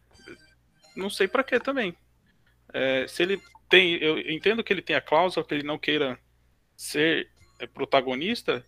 Não 0.95 1.11
sei 1.11 1.27
para 1.27 1.45
que 1.45 1.59
também. 1.59 1.97
É, 2.73 3.07
se 3.07 3.23
ele 3.23 3.41
tem, 3.69 3.95
eu 3.97 4.19
entendo 4.19 4.63
que 4.63 4.73
ele 4.73 4.83
tem 4.83 4.97
a 4.97 5.01
cláusula 5.01 5.45
que 5.45 5.55
ele 5.55 5.63
não 5.63 5.79
queira 5.79 6.19
ser 6.77 7.31
é, 7.59 7.67
protagonista, 7.67 8.65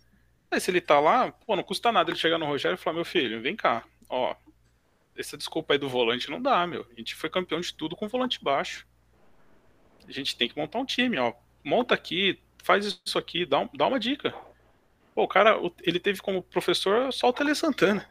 mas 0.49 0.63
se 0.63 0.71
ele 0.71 0.81
tá 0.81 0.99
lá, 0.99 1.31
pô, 1.31 1.55
não 1.55 1.63
custa 1.63 1.91
nada 1.91 2.09
ele 2.09 2.17
chegar 2.17 2.37
no 2.37 2.45
Rogério 2.45 2.75
e 2.75 2.77
falar, 2.77 2.95
meu 2.95 3.05
filho, 3.05 3.41
vem 3.41 3.55
cá, 3.55 3.83
ó, 4.09 4.35
essa 5.15 5.37
desculpa 5.37 5.73
aí 5.73 5.77
do 5.77 5.89
volante 5.89 6.29
não 6.29 6.41
dá, 6.41 6.65
meu. 6.65 6.87
A 6.91 6.95
gente 6.95 7.13
foi 7.15 7.29
campeão 7.29 7.59
de 7.59 7.73
tudo 7.73 7.95
com 7.95 8.07
volante 8.07 8.43
baixo. 8.43 8.87
A 10.07 10.11
gente 10.11 10.35
tem 10.35 10.47
que 10.47 10.57
montar 10.57 10.79
um 10.79 10.85
time, 10.85 11.17
ó. 11.17 11.33
Monta 11.63 11.93
aqui, 11.93 12.39
faz 12.63 12.85
isso 12.85 13.17
aqui, 13.17 13.45
dá, 13.45 13.59
um, 13.59 13.69
dá 13.73 13.87
uma 13.87 13.99
dica. 13.99 14.33
Pô, 15.13 15.23
o 15.23 15.27
cara, 15.27 15.59
ele 15.83 15.99
teve 15.99 16.21
como 16.21 16.41
professor 16.41 17.11
só 17.11 17.29
o 17.29 17.33
Tele 17.33 17.53
Santana. 17.53 18.07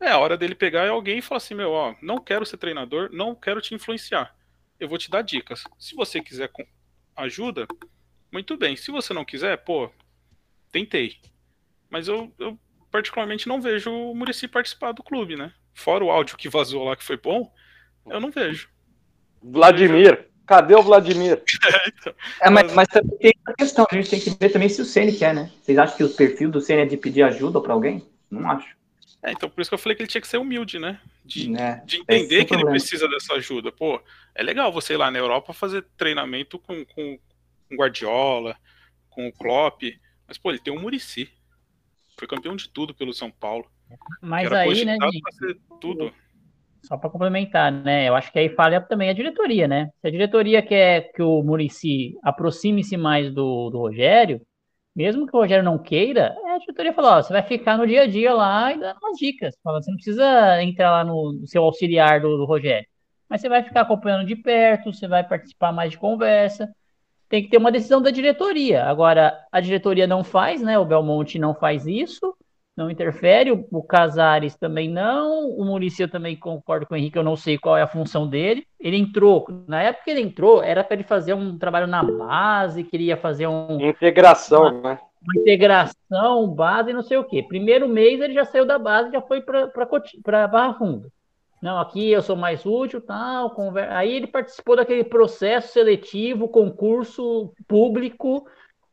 É 0.00 0.10
a 0.10 0.18
hora 0.18 0.36
dele 0.36 0.54
pegar 0.54 0.88
alguém 0.88 1.18
e 1.18 1.22
falar 1.22 1.38
assim, 1.38 1.54
meu, 1.54 1.70
ó, 1.70 1.94
não 2.02 2.18
quero 2.18 2.44
ser 2.44 2.58
treinador, 2.58 3.08
não 3.12 3.34
quero 3.34 3.60
te 3.60 3.74
influenciar. 3.74 4.34
Eu 4.78 4.88
vou 4.88 4.98
te 4.98 5.10
dar 5.10 5.22
dicas. 5.22 5.64
Se 5.78 5.94
você 5.94 6.20
quiser 6.20 6.50
ajuda, 7.16 7.66
muito 8.32 8.56
bem. 8.56 8.76
Se 8.76 8.90
você 8.90 9.14
não 9.14 9.24
quiser, 9.24 9.56
pô, 9.58 9.90
tentei. 10.70 11.16
Mas 11.88 12.08
eu, 12.08 12.32
eu 12.38 12.58
particularmente 12.90 13.48
não 13.48 13.60
vejo 13.60 13.90
o 13.90 14.14
Murici 14.14 14.48
participar 14.48 14.92
do 14.92 15.02
clube, 15.02 15.36
né? 15.36 15.52
Fora 15.74 16.04
o 16.04 16.10
áudio 16.10 16.36
que 16.36 16.48
vazou 16.48 16.84
lá 16.84 16.96
que 16.96 17.04
foi 17.04 17.16
bom, 17.16 17.52
eu 18.06 18.20
não 18.20 18.30
vejo. 18.30 18.68
Vladimir. 19.42 20.28
Cadê 20.46 20.74
o 20.74 20.82
Vladimir? 20.82 21.42
é, 21.66 21.88
então. 21.88 22.14
é 22.40 22.50
mas, 22.50 22.72
mas 22.72 22.88
também 22.88 23.18
tem 23.18 23.34
a 23.46 23.52
questão, 23.52 23.86
a 23.90 23.94
gente 23.94 24.10
tem 24.10 24.20
que 24.20 24.30
ver 24.30 24.50
também 24.50 24.68
se 24.68 24.80
o 24.80 24.84
Ceni 24.84 25.12
quer, 25.12 25.34
né? 25.34 25.50
Vocês 25.60 25.76
acham 25.76 25.96
que 25.96 26.04
o 26.04 26.14
perfil 26.14 26.50
do 26.50 26.60
Ceni 26.60 26.82
é 26.82 26.86
de 26.86 26.96
pedir 26.96 27.22
ajuda 27.22 27.60
para 27.60 27.72
alguém? 27.72 28.06
Não 28.30 28.48
acho. 28.48 28.75
É, 29.26 29.32
então 29.32 29.50
por 29.50 29.60
isso 29.60 29.68
que 29.68 29.74
eu 29.74 29.78
falei 29.78 29.96
que 29.96 30.02
ele 30.02 30.08
tinha 30.08 30.20
que 30.20 30.28
ser 30.28 30.38
humilde, 30.38 30.78
né? 30.78 31.00
De, 31.24 31.52
é, 31.56 31.82
de 31.84 31.96
entender 31.96 32.44
que 32.44 32.50
problema. 32.50 32.70
ele 32.70 32.78
precisa 32.78 33.08
dessa 33.08 33.34
ajuda. 33.34 33.72
Pô, 33.72 34.00
é 34.32 34.40
legal 34.40 34.70
você 34.70 34.94
ir 34.94 34.98
lá 34.98 35.10
na 35.10 35.18
Europa 35.18 35.52
fazer 35.52 35.84
treinamento 35.96 36.60
com, 36.60 36.84
com, 36.84 37.18
com 37.68 37.76
Guardiola, 37.76 38.56
com 39.10 39.26
o 39.26 39.32
Klopp, 39.32 39.82
mas 40.28 40.38
pô, 40.38 40.50
ele 40.50 40.60
tem 40.60 40.72
o 40.72 40.80
Murici. 40.80 41.28
Foi 42.16 42.28
campeão 42.28 42.54
de 42.54 42.68
tudo 42.68 42.94
pelo 42.94 43.12
São 43.12 43.28
Paulo. 43.28 43.66
Mas 44.22 44.50
aí, 44.52 44.84
né, 44.84 44.96
gente, 45.12 45.60
tudo. 45.80 46.12
Só 46.84 46.96
para 46.96 47.10
complementar, 47.10 47.72
né? 47.72 48.08
Eu 48.08 48.14
acho 48.14 48.30
que 48.30 48.38
aí 48.38 48.48
falha 48.48 48.80
também 48.80 49.10
a 49.10 49.12
diretoria, 49.12 49.66
né? 49.66 49.90
Se 50.00 50.06
a 50.06 50.10
diretoria 50.10 50.62
quer 50.62 51.10
que 51.12 51.20
o 51.20 51.42
Murici 51.42 52.14
aproxime-se 52.22 52.96
mais 52.96 53.34
do, 53.34 53.70
do 53.70 53.78
Rogério, 53.78 54.40
mesmo 54.96 55.26
que 55.26 55.36
o 55.36 55.40
Rogério 55.40 55.62
não 55.62 55.78
queira, 55.78 56.34
é, 56.44 56.54
a 56.54 56.58
diretoria 56.58 56.92
fala, 56.94 57.22
você 57.22 57.32
vai 57.32 57.42
ficar 57.42 57.76
no 57.76 57.86
dia 57.86 58.02
a 58.02 58.06
dia 58.06 58.32
lá 58.32 58.72
e 58.72 58.80
dando 58.80 58.98
umas 58.98 59.18
dicas. 59.18 59.54
Fala, 59.62 59.82
você 59.82 59.90
não 59.90 59.96
precisa 59.96 60.62
entrar 60.62 60.90
lá 60.90 61.04
no, 61.04 61.34
no 61.34 61.46
seu 61.46 61.62
auxiliar 61.62 62.20
do, 62.20 62.38
do 62.38 62.46
Rogério. 62.46 62.88
Mas 63.28 63.42
você 63.42 63.48
vai 63.48 63.62
ficar 63.62 63.82
acompanhando 63.82 64.26
de 64.26 64.34
perto, 64.36 64.92
você 64.92 65.06
vai 65.06 65.22
participar 65.22 65.72
mais 65.72 65.90
de 65.90 65.98
conversa. 65.98 66.74
Tem 67.28 67.42
que 67.42 67.50
ter 67.50 67.58
uma 67.58 67.72
decisão 67.72 68.00
da 68.00 68.10
diretoria. 68.10 68.84
Agora, 68.84 69.38
a 69.52 69.60
diretoria 69.60 70.06
não 70.06 70.24
faz, 70.24 70.62
né? 70.62 70.78
O 70.78 70.84
Belmonte 70.84 71.38
não 71.38 71.54
faz 71.54 71.86
isso 71.86 72.34
não 72.76 72.90
interfere, 72.90 73.50
o, 73.50 73.66
o 73.70 73.82
Casares 73.82 74.54
também 74.54 74.88
não, 74.88 75.48
o 75.48 75.64
Muricy 75.64 76.02
eu 76.02 76.10
também 76.10 76.36
concordo 76.36 76.86
com 76.86 76.94
o 76.94 76.96
Henrique, 76.96 77.16
eu 77.16 77.24
não 77.24 77.34
sei 77.34 77.56
qual 77.56 77.76
é 77.76 77.82
a 77.82 77.86
função 77.86 78.28
dele. 78.28 78.66
Ele 78.78 78.98
entrou, 78.98 79.46
na 79.66 79.82
época 79.82 80.04
que 80.04 80.10
ele 80.10 80.20
entrou, 80.20 80.62
era 80.62 80.84
para 80.84 80.94
ele 80.94 81.04
fazer 81.04 81.32
um 81.32 81.56
trabalho 81.58 81.86
na 81.86 82.02
base, 82.02 82.84
queria 82.84 83.16
fazer 83.16 83.46
um. 83.46 83.80
Integração, 83.80 84.62
uma, 84.62 84.72
né? 84.72 84.98
Uma 85.22 85.40
integração, 85.40 86.48
base, 86.48 86.92
não 86.92 87.02
sei 87.02 87.16
o 87.16 87.24
quê. 87.24 87.42
Primeiro 87.42 87.88
mês 87.88 88.20
ele 88.20 88.34
já 88.34 88.44
saiu 88.44 88.66
da 88.66 88.78
base, 88.78 89.10
já 89.10 89.22
foi 89.22 89.40
para 89.40 90.46
Barra 90.46 90.74
Funda. 90.74 91.10
Não, 91.62 91.78
aqui 91.80 92.10
eu 92.10 92.20
sou 92.20 92.36
mais 92.36 92.66
útil, 92.66 93.00
tal. 93.00 93.50
Conver... 93.50 93.90
Aí 93.90 94.14
ele 94.14 94.26
participou 94.26 94.76
daquele 94.76 95.02
processo 95.02 95.72
seletivo, 95.72 96.48
concurso 96.48 97.52
público 97.66 98.46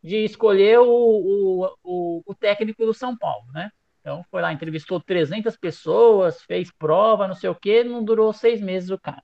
de 0.03 0.17
escolher 0.25 0.79
o, 0.79 0.85
o, 0.85 1.65
o, 1.83 2.23
o, 2.25 2.35
técnico 2.35 2.85
do 2.85 2.93
São 2.93 3.17
Paulo, 3.17 3.45
né? 3.53 3.71
Então 4.01 4.23
foi 4.29 4.41
lá, 4.41 4.51
entrevistou 4.51 4.99
300 4.99 5.55
pessoas, 5.55 6.41
fez 6.41 6.69
prova, 6.71 7.27
não 7.27 7.35
sei 7.35 7.49
o 7.49 7.55
que, 7.55 7.85
não 7.85 8.03
durou 8.03 8.33
seis 8.33 8.59
meses 8.59 8.89
o 8.89 8.99
cara. 8.99 9.23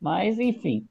Mas, 0.00 0.40
enfim. 0.40 0.88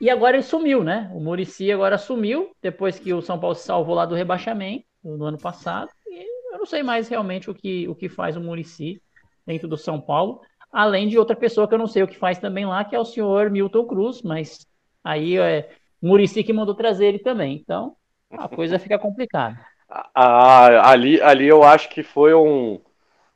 E 0.00 0.08
agora 0.08 0.36
ele 0.36 0.44
sumiu, 0.44 0.84
né? 0.84 1.10
O 1.12 1.18
Murici 1.18 1.72
agora 1.72 1.98
sumiu, 1.98 2.54
depois 2.62 3.00
que 3.00 3.12
o 3.12 3.20
São 3.20 3.40
Paulo 3.40 3.56
se 3.56 3.64
salvou 3.64 3.96
lá 3.96 4.06
do 4.06 4.14
rebaixamento 4.14 4.84
no 5.02 5.24
ano 5.24 5.38
passado. 5.38 5.90
E 6.06 6.54
eu 6.54 6.58
não 6.58 6.66
sei 6.66 6.84
mais 6.84 7.08
realmente 7.08 7.50
o 7.50 7.54
que, 7.54 7.88
o 7.88 7.94
que 7.96 8.08
faz 8.08 8.36
o 8.36 8.40
Murici 8.40 9.02
dentro 9.44 9.66
do 9.66 9.76
São 9.76 10.00
Paulo, 10.00 10.40
além 10.70 11.08
de 11.08 11.18
outra 11.18 11.34
pessoa 11.34 11.66
que 11.66 11.74
eu 11.74 11.78
não 11.78 11.88
sei 11.88 12.04
o 12.04 12.08
que 12.08 12.16
faz 12.16 12.38
também 12.38 12.66
lá, 12.66 12.84
que 12.84 12.94
é 12.94 13.00
o 13.00 13.04
senhor 13.04 13.50
Milton 13.50 13.86
Cruz, 13.86 14.22
mas 14.22 14.64
aí 15.02 15.36
é 15.38 15.68
Murici 16.00 16.44
que 16.44 16.52
mandou 16.52 16.74
trazer 16.74 17.06
ele 17.06 17.18
também. 17.18 17.56
Então, 17.56 17.96
a 18.30 18.48
coisa 18.48 18.78
fica 18.78 18.98
complicada. 18.98 19.58
Ah, 20.14 20.90
ali, 20.90 21.20
ali 21.22 21.46
eu 21.46 21.62
acho 21.62 21.88
que 21.88 22.02
foi 22.02 22.34
um, 22.34 22.80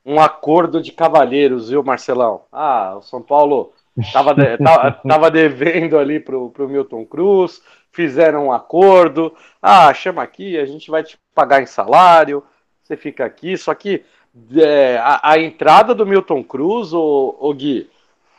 um 0.04 0.20
acordo 0.20 0.82
de 0.82 0.92
cavalheiros, 0.92 1.70
viu, 1.70 1.82
Marcelão? 1.82 2.42
Ah, 2.52 2.96
o 2.98 3.02
São 3.02 3.22
Paulo 3.22 3.72
estava 3.96 4.34
de, 4.34 4.58
tava, 5.08 5.30
devendo 5.30 5.98
ali 5.98 6.20
pro, 6.20 6.50
pro 6.50 6.68
Milton 6.68 7.06
Cruz, 7.06 7.62
fizeram 7.90 8.46
um 8.46 8.52
acordo. 8.52 9.34
Ah, 9.60 9.92
chama 9.94 10.22
aqui, 10.22 10.58
a 10.58 10.66
gente 10.66 10.90
vai 10.90 11.02
te 11.02 11.18
pagar 11.34 11.62
em 11.62 11.66
salário, 11.66 12.44
você 12.82 12.96
fica 12.96 13.24
aqui. 13.24 13.56
Só 13.56 13.74
que 13.74 14.04
é, 14.56 14.98
a, 14.98 15.20
a, 15.22 15.38
entrada 15.38 15.94
do 15.94 16.06
Milton 16.06 16.42
Cruz, 16.42 16.92
o, 16.92 17.36
o 17.38 17.54
Gui, 17.54 17.88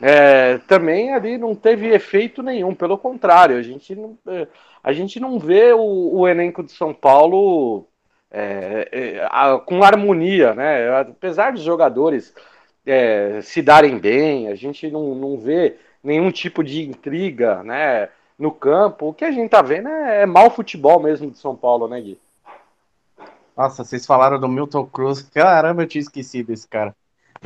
é, 0.00 0.58
também 0.68 1.12
ali 1.14 1.38
não 1.38 1.54
teve 1.54 1.88
efeito 1.88 2.42
nenhum, 2.42 2.74
pelo 2.74 2.98
contrário, 2.98 3.56
a 3.56 3.62
gente 3.62 3.94
não, 3.94 4.18
é, 4.26 4.46
a 4.84 4.92
gente 4.92 5.18
não 5.18 5.38
vê 5.38 5.72
o, 5.72 6.18
o 6.18 6.28
elenco 6.28 6.62
de 6.62 6.70
São 6.70 6.92
Paulo 6.92 7.88
é, 8.30 8.88
é, 8.92 9.28
a, 9.30 9.58
com 9.58 9.82
harmonia, 9.82 10.52
né? 10.52 11.00
Apesar 11.00 11.52
dos 11.52 11.62
jogadores 11.62 12.34
é, 12.84 13.40
se 13.40 13.62
darem 13.62 13.98
bem, 13.98 14.48
a 14.48 14.54
gente 14.54 14.90
não, 14.90 15.14
não 15.14 15.38
vê 15.38 15.78
nenhum 16.02 16.30
tipo 16.30 16.62
de 16.62 16.86
intriga, 16.86 17.62
né? 17.62 18.10
No 18.38 18.50
campo, 18.50 19.08
o 19.08 19.14
que 19.14 19.24
a 19.24 19.30
gente 19.30 19.48
tá 19.48 19.62
vendo 19.62 19.88
é, 19.88 20.22
é 20.22 20.26
mau 20.26 20.50
futebol 20.50 21.00
mesmo 21.00 21.30
de 21.30 21.38
São 21.38 21.56
Paulo, 21.56 21.88
né, 21.88 22.00
Gui? 22.00 22.20
Nossa, 23.56 23.84
vocês 23.84 24.04
falaram 24.04 24.38
do 24.38 24.48
Milton 24.48 24.84
Cruz. 24.84 25.22
Caramba, 25.22 25.84
eu 25.84 25.86
tinha 25.86 26.02
esquecido 26.02 26.52
esse 26.52 26.68
cara. 26.68 26.94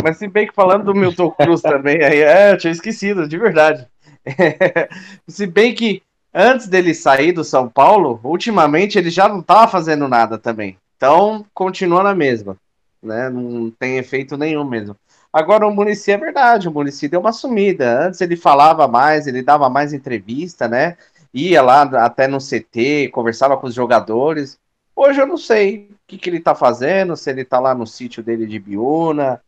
Mas 0.02 0.16
se 0.16 0.26
bem 0.26 0.46
que 0.46 0.54
falando 0.54 0.84
do 0.84 0.94
Milton 0.94 1.30
Cruz 1.30 1.60
também, 1.62 2.02
aí, 2.02 2.20
é, 2.20 2.52
eu 2.52 2.58
tinha 2.58 2.72
esquecido, 2.72 3.28
de 3.28 3.38
verdade. 3.38 3.86
se 5.28 5.46
bem 5.46 5.74
que 5.74 6.02
antes 6.38 6.68
dele 6.68 6.94
sair 6.94 7.32
do 7.32 7.42
São 7.42 7.68
Paulo, 7.68 8.20
ultimamente 8.22 8.96
ele 8.96 9.10
já 9.10 9.28
não 9.28 9.40
estava 9.40 9.66
fazendo 9.66 10.06
nada 10.06 10.38
também. 10.38 10.78
Então, 10.96 11.44
continua 11.52 12.04
na 12.04 12.14
mesma. 12.14 12.56
Né? 13.02 13.28
Não 13.28 13.70
tem 13.72 13.98
efeito 13.98 14.36
nenhum 14.36 14.64
mesmo. 14.64 14.94
Agora, 15.32 15.66
o 15.66 15.74
Munici 15.74 16.12
é 16.12 16.16
verdade, 16.16 16.68
o 16.68 16.72
Munici 16.72 17.08
deu 17.08 17.20
uma 17.20 17.32
sumida. 17.32 18.06
Antes 18.06 18.20
ele 18.20 18.36
falava 18.36 18.86
mais, 18.86 19.26
ele 19.26 19.42
dava 19.42 19.68
mais 19.68 19.92
entrevista, 19.92 20.68
né? 20.68 20.96
Ia 21.34 21.60
lá 21.60 21.82
até 21.82 22.28
no 22.28 22.38
CT, 22.38 23.10
conversava 23.12 23.56
com 23.56 23.66
os 23.66 23.74
jogadores. 23.74 24.58
Hoje 24.94 25.20
eu 25.20 25.26
não 25.26 25.36
sei 25.36 25.90
o 25.90 25.94
que, 26.06 26.18
que 26.18 26.30
ele 26.30 26.40
tá 26.40 26.54
fazendo, 26.54 27.16
se 27.16 27.30
ele 27.30 27.44
tá 27.44 27.58
lá 27.58 27.74
no 27.74 27.86
sítio 27.86 28.22
dele 28.22 28.46
de 28.46 28.58
Biúna. 28.58 29.40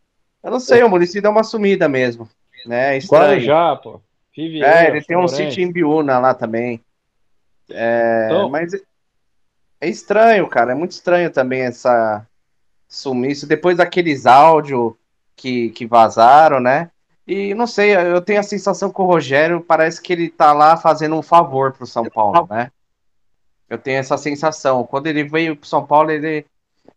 Eu 0.43 0.51
não 0.51 0.61
sei, 0.61 0.83
o 0.83 0.89
Munici 0.89 1.21
deu 1.21 1.31
uma 1.31 1.45
sumida 1.45 1.89
mesmo. 1.89 2.29
Né? 2.67 2.99
Estranho. 2.99 3.41
já, 3.41 3.77
pô. 3.77 4.01
É, 4.37 4.89
ele 4.89 5.03
tem 5.03 5.17
um 5.17 5.29
sítio 5.29 5.63
em 5.63 5.73
Biúna 5.73 6.19
lá 6.19 6.35
também. 6.35 6.81
É, 7.69 8.27
então... 8.27 8.49
Mas 8.49 8.73
é 9.81 9.89
estranho, 9.89 10.47
cara. 10.49 10.73
É 10.73 10.75
muito 10.75 10.93
estranho 10.93 11.31
também 11.31 11.63
essa 11.63 12.27
sumiço. 12.89 13.47
Depois 13.47 13.77
daqueles 13.77 14.27
áudios 14.27 14.93
que, 15.37 15.71
que 15.71 15.87
vazaram, 15.87 16.61
né? 16.61 16.91
E 17.27 17.55
não 17.55 17.67
sei, 17.67 17.95
eu 17.95 18.21
tenho 18.21 18.41
a 18.41 18.43
sensação 18.43 18.91
que 18.91 19.01
o 19.01 19.05
Rogério 19.05 19.61
parece 19.61 20.03
que 20.03 20.13
ele 20.13 20.29
tá 20.29 20.53
lá 20.53 20.77
fazendo 20.77 21.15
um 21.15 21.23
favor 21.23 21.73
pro 21.73 21.87
São 21.87 22.05
Paulo, 22.05 22.47
né? 22.51 22.73
Eu 23.69 23.79
tenho 23.79 23.99
essa 23.99 24.19
sensação. 24.19 24.85
Quando 24.85 25.07
ele 25.07 25.23
veio 25.23 25.55
pro 25.55 25.69
São 25.69 25.87
Paulo, 25.87 26.11
ele. 26.11 26.45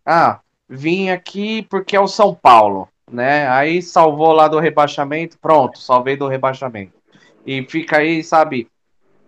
Ah, 0.04 0.40
vim 0.68 1.10
aqui 1.10 1.62
porque 1.70 1.96
é 1.96 2.00
o 2.00 2.08
São 2.08 2.34
Paulo, 2.34 2.90
né? 3.10 3.48
Aí 3.48 3.80
salvou 3.82 4.34
lá 4.34 4.48
do 4.48 4.60
rebaixamento, 4.60 5.38
pronto, 5.38 5.78
salvei 5.78 6.18
do 6.18 6.28
rebaixamento. 6.28 7.03
E 7.46 7.64
fica 7.64 7.98
aí, 7.98 8.24
sabe? 8.24 8.68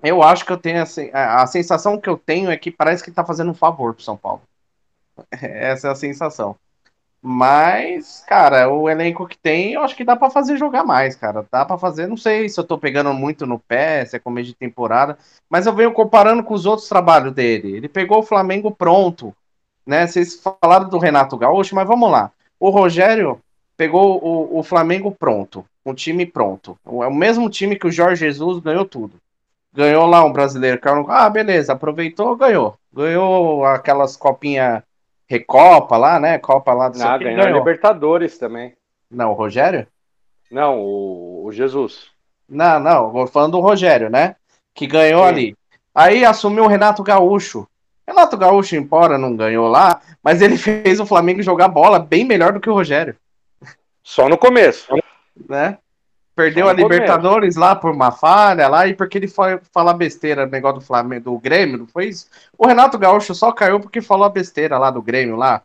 Eu 0.03 0.21
acho 0.21 0.45
que 0.45 0.51
eu 0.51 0.57
tenho 0.57 0.81
assim, 0.81 1.09
a 1.13 1.45
sensação 1.47 1.99
que 1.99 2.09
eu 2.09 2.17
tenho 2.17 2.51
é 2.51 2.57
que 2.57 2.71
parece 2.71 3.03
que 3.03 3.11
tá 3.11 3.25
fazendo 3.25 3.51
um 3.51 3.55
favor 3.55 3.93
pro 3.93 4.03
São 4.03 4.15
Paulo. 4.15 4.41
Essa 5.31 5.89
é 5.89 5.91
a 5.91 5.95
sensação. 5.95 6.55
Mas, 7.27 8.23
cara, 8.27 8.69
o 8.69 8.87
elenco 8.87 9.27
que 9.27 9.35
tem, 9.35 9.73
eu 9.73 9.81
acho 9.81 9.95
que 9.95 10.03
dá 10.03 10.15
para 10.15 10.29
fazer 10.29 10.57
jogar 10.57 10.83
mais, 10.83 11.15
cara. 11.15 11.43
Dá 11.51 11.65
para 11.65 11.75
fazer, 11.75 12.05
não 12.05 12.15
sei 12.15 12.47
se 12.47 12.59
eu 12.59 12.63
tô 12.63 12.77
pegando 12.77 13.11
muito 13.15 13.47
no 13.47 13.57
pé, 13.57 14.05
se 14.05 14.15
é 14.15 14.19
começo 14.19 14.49
de 14.49 14.53
temporada, 14.53 15.17
mas 15.49 15.65
eu 15.65 15.73
venho 15.73 15.91
comparando 15.91 16.43
com 16.43 16.53
os 16.53 16.67
outros 16.67 16.87
trabalhos 16.87 17.33
dele. 17.33 17.75
Ele 17.75 17.89
pegou 17.89 18.19
o 18.19 18.23
Flamengo 18.23 18.69
pronto, 18.69 19.35
né? 19.87 20.05
Vocês 20.05 20.39
falaram 20.61 20.87
do 20.87 20.99
Renato 20.99 21.35
Gaúcho, 21.35 21.73
mas 21.73 21.87
vamos 21.87 22.11
lá. 22.11 22.31
O 22.59 22.69
Rogério 22.69 23.39
pegou 23.75 24.23
o, 24.23 24.59
o 24.59 24.63
Flamengo 24.63 25.11
pronto, 25.11 25.65
um 25.85 25.93
time 25.93 26.25
pronto. 26.25 26.77
É 26.85 27.07
o 27.07 27.13
mesmo 27.13 27.49
time 27.49 27.75
que 27.75 27.87
o 27.87 27.91
Jorge 27.91 28.25
Jesus 28.25 28.59
ganhou 28.59 28.85
tudo. 28.85 29.13
Ganhou 29.73 30.05
lá 30.05 30.23
um 30.23 30.31
brasileiro. 30.31 30.79
Ah, 31.09 31.29
beleza, 31.29 31.73
aproveitou, 31.73 32.35
ganhou. 32.35 32.77
Ganhou 32.93 33.65
aquelas 33.65 34.15
copinhas 34.15 34.81
Recopa 35.27 35.97
lá, 35.97 36.19
né? 36.19 36.37
Copa 36.37 36.73
lá 36.73 36.89
do 36.89 37.01
Ah, 37.01 37.17
ganhou, 37.17 37.43
ganhou. 37.43 37.57
Libertadores 37.57 38.37
também. 38.37 38.73
Não, 39.09 39.31
o 39.31 39.33
Rogério? 39.33 39.87
Não, 40.51 40.79
o, 40.79 41.45
o 41.45 41.51
Jesus. 41.51 42.07
Não, 42.47 42.79
não, 42.79 43.11
vou 43.11 43.25
falando 43.25 43.53
do 43.53 43.59
Rogério, 43.59 44.09
né? 44.09 44.35
Que 44.73 44.85
ganhou 44.85 45.23
Sim. 45.23 45.27
ali. 45.27 45.57
Aí 45.93 46.23
assumiu 46.23 46.65
o 46.65 46.67
Renato 46.67 47.01
Gaúcho. 47.01 47.67
Renato 48.07 48.37
Gaúcho, 48.37 48.75
embora 48.75 49.17
não 49.17 49.35
ganhou 49.35 49.67
lá, 49.67 49.99
mas 50.21 50.41
ele 50.41 50.57
fez 50.59 50.99
o 50.99 51.05
Flamengo 51.05 51.41
jogar 51.41 51.67
bola 51.67 51.97
bem 51.97 52.23
melhor 52.23 52.53
do 52.53 52.59
que 52.59 52.69
o 52.69 52.73
Rogério. 52.73 53.15
Só 54.03 54.29
no 54.29 54.37
começo. 54.37 54.87
Né? 55.47 55.77
Perdeu 56.35 56.67
a 56.67 56.73
Libertadores 56.73 57.55
lá 57.55 57.73
por 57.75 57.91
uma 57.91 58.11
falha 58.11 58.67
lá 58.67 58.85
e 58.85 58.93
porque 58.93 59.17
ele 59.17 59.27
foi 59.27 59.57
falar 59.71 59.93
besteira 59.93 60.45
no 60.45 60.51
negócio 60.51 60.79
do 60.79 60.85
Flamengo, 60.85 61.23
do 61.23 61.39
Grêmio, 61.39 61.77
não 61.77 61.87
foi 61.87 62.07
isso? 62.07 62.27
O 62.57 62.67
Renato 62.67 62.97
Gaúcho 62.97 63.33
só 63.33 63.53
caiu 63.53 63.79
porque 63.79 64.01
falou 64.01 64.25
a 64.25 64.29
besteira 64.29 64.77
lá 64.77 64.91
do 64.91 65.01
Grêmio 65.01 65.37
lá. 65.37 65.61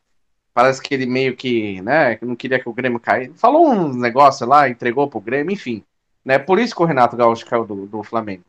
Parece 0.55 0.81
que 0.81 0.95
ele 0.95 1.07
meio 1.07 1.35
que, 1.35 1.81
né, 1.83 2.19
não 2.23 2.37
queria 2.37 2.61
que 2.61 2.69
o 2.69 2.73
Grêmio 2.73 3.01
caísse. 3.01 3.35
Falou 3.37 3.69
um 3.69 3.93
negócio 3.93 4.47
lá, 4.47 4.69
entregou 4.69 5.09
pro 5.09 5.21
Grêmio, 5.21 5.53
enfim. 5.53 5.83
Né? 6.25 6.39
Por 6.39 6.61
isso 6.61 6.75
que 6.75 6.83
o 6.83 6.87
Renato 6.87 7.17
Gaúcho 7.17 7.47
caiu 7.47 7.65
do, 7.65 7.87
do 7.87 8.03
Flamengo. 8.05 8.45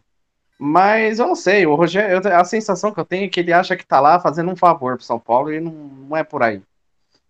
Mas 0.59 1.17
eu 1.17 1.25
não 1.25 1.35
sei, 1.35 1.65
o 1.65 1.73
Rogério, 1.73 2.21
a 2.35 2.43
sensação 2.43 2.93
que 2.93 2.99
eu 2.99 3.05
tenho 3.05 3.25
é 3.25 3.29
que 3.29 3.39
ele 3.39 3.51
acha 3.51 3.75
que 3.75 3.85
tá 3.85 3.99
lá 3.99 4.19
fazendo 4.19 4.51
um 4.51 4.55
favor 4.55 4.95
pro 4.95 5.05
São 5.05 5.19
Paulo 5.19 5.51
e 5.51 5.59
não, 5.59 5.71
não 5.71 6.15
é 6.15 6.23
por 6.23 6.43
aí. 6.43 6.61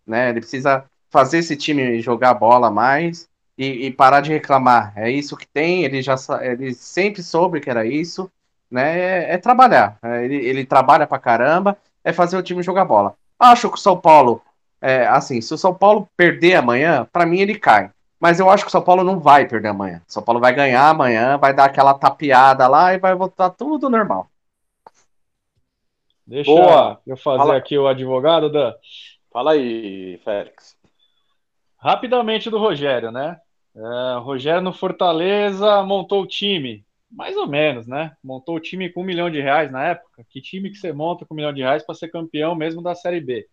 Né? 0.05 0.31
Ele 0.31 0.41
precisa 0.41 0.83
fazer 1.09 1.37
esse 1.37 1.55
time 1.55 2.01
jogar 2.01 2.33
bola 2.33 2.69
mais 2.69 3.30
e, 3.57 3.87
e, 3.87 3.91
parar 3.91 4.21
de 4.21 4.31
reclamar. 4.31 4.93
É 4.95 5.09
isso 5.09 5.37
que 5.37 5.47
tem, 5.47 5.83
ele 5.83 6.01
já 6.01 6.15
ele 6.41 6.73
sempre 6.73 7.21
soube 7.21 7.59
que 7.59 7.69
era 7.69 7.85
isso, 7.85 8.31
né? 8.69 8.99
É, 8.99 9.33
é 9.33 9.37
trabalhar. 9.37 9.97
É, 10.01 10.25
ele, 10.25 10.35
ele 10.35 10.65
trabalha 10.65 11.05
pra 11.05 11.19
caramba, 11.19 11.77
é 12.03 12.13
fazer 12.13 12.37
o 12.37 12.43
time 12.43 12.63
jogar 12.63 12.85
bola. 12.85 13.15
Acho 13.39 13.69
que 13.69 13.75
o 13.75 13.79
São 13.79 13.99
Paulo, 13.99 14.41
é, 14.81 15.05
assim, 15.07 15.41
se 15.41 15.53
o 15.53 15.57
São 15.57 15.73
Paulo 15.73 16.07
perder 16.15 16.55
amanhã, 16.55 17.07
para 17.11 17.25
mim 17.25 17.39
ele 17.39 17.57
cai. 17.57 17.91
Mas 18.19 18.39
eu 18.39 18.49
acho 18.49 18.63
que 18.63 18.69
o 18.69 18.71
São 18.71 18.83
Paulo 18.83 19.03
não 19.03 19.19
vai 19.19 19.47
perder 19.47 19.69
amanhã. 19.69 20.01
O 20.07 20.11
São 20.11 20.21
Paulo 20.21 20.39
vai 20.39 20.53
ganhar 20.53 20.87
amanhã, 20.89 21.37
vai 21.37 21.53
dar 21.53 21.65
aquela 21.65 21.93
tapeada 21.95 22.67
lá 22.67 22.93
e 22.93 22.99
vai 22.99 23.15
voltar 23.15 23.49
tudo 23.49 23.89
normal. 23.89 24.29
Deixa 26.25 26.49
Boa. 26.51 27.01
eu 27.05 27.17
fazer 27.17 27.39
Fala. 27.39 27.57
aqui 27.57 27.77
o 27.77 27.87
advogado, 27.87 28.49
Dan. 28.49 28.73
Fala 29.31 29.53
aí, 29.53 30.19
Félix. 30.23 30.77
Rapidamente 31.82 32.47
do 32.49 32.59
Rogério, 32.59 33.11
né? 33.11 33.39
É, 33.75 34.19
Rogério 34.19 34.61
no 34.61 34.71
Fortaleza 34.71 35.82
montou 35.82 36.21
o 36.21 36.27
time, 36.27 36.86
mais 37.09 37.36
ou 37.36 37.47
menos, 37.47 37.88
né? 37.88 38.15
Montou 38.23 38.55
o 38.55 38.59
time 38.59 38.89
com 38.89 39.01
um 39.01 39.05
milhão 39.05 39.32
de 39.32 39.41
reais 39.41 39.71
na 39.71 39.88
época. 39.88 40.23
Que 40.29 40.39
time 40.39 40.69
que 40.69 40.77
você 40.77 40.93
monta 40.93 41.25
com 41.25 41.34
um 41.34 41.38
milhão 41.38 41.51
de 41.51 41.61
reais 41.61 41.84
para 41.84 41.95
ser 41.95 42.09
campeão 42.09 42.53
mesmo 42.53 42.84
da 42.84 42.93
Série 42.93 43.19
B? 43.19 43.47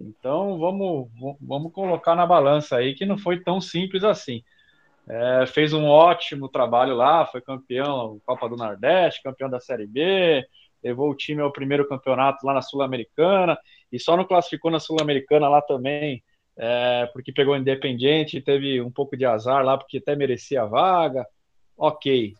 Então 0.00 0.58
vamos, 0.58 1.08
vamos 1.40 1.72
colocar 1.72 2.16
na 2.16 2.26
balança 2.26 2.76
aí 2.76 2.94
que 2.94 3.06
não 3.06 3.16
foi 3.16 3.40
tão 3.40 3.60
simples 3.60 4.02
assim. 4.02 4.42
É, 5.08 5.46
fez 5.46 5.72
um 5.72 5.86
ótimo 5.86 6.48
trabalho 6.48 6.96
lá, 6.96 7.26
foi 7.26 7.40
campeão 7.40 8.20
Copa 8.26 8.48
do 8.48 8.56
Nordeste, 8.56 9.22
campeão 9.22 9.48
da 9.48 9.60
Série 9.60 9.86
B, 9.86 10.44
levou 10.82 11.10
o 11.10 11.16
time 11.16 11.40
ao 11.40 11.52
primeiro 11.52 11.88
campeonato 11.88 12.44
lá 12.44 12.54
na 12.54 12.62
Sul-Americana 12.62 13.56
e 13.90 14.00
só 14.00 14.16
não 14.16 14.24
classificou 14.24 14.70
na 14.70 14.80
Sul-Americana 14.80 15.48
lá 15.48 15.62
também 15.62 16.22
é, 16.58 17.06
porque 17.12 17.32
pegou 17.32 17.56
Independiente, 17.56 18.40
teve 18.40 18.80
um 18.80 18.90
pouco 18.90 19.16
de 19.16 19.24
azar 19.24 19.64
lá, 19.64 19.78
porque 19.78 19.98
até 19.98 20.16
merecia 20.16 20.62
a 20.62 20.66
vaga. 20.66 21.24
Ok. 21.76 22.34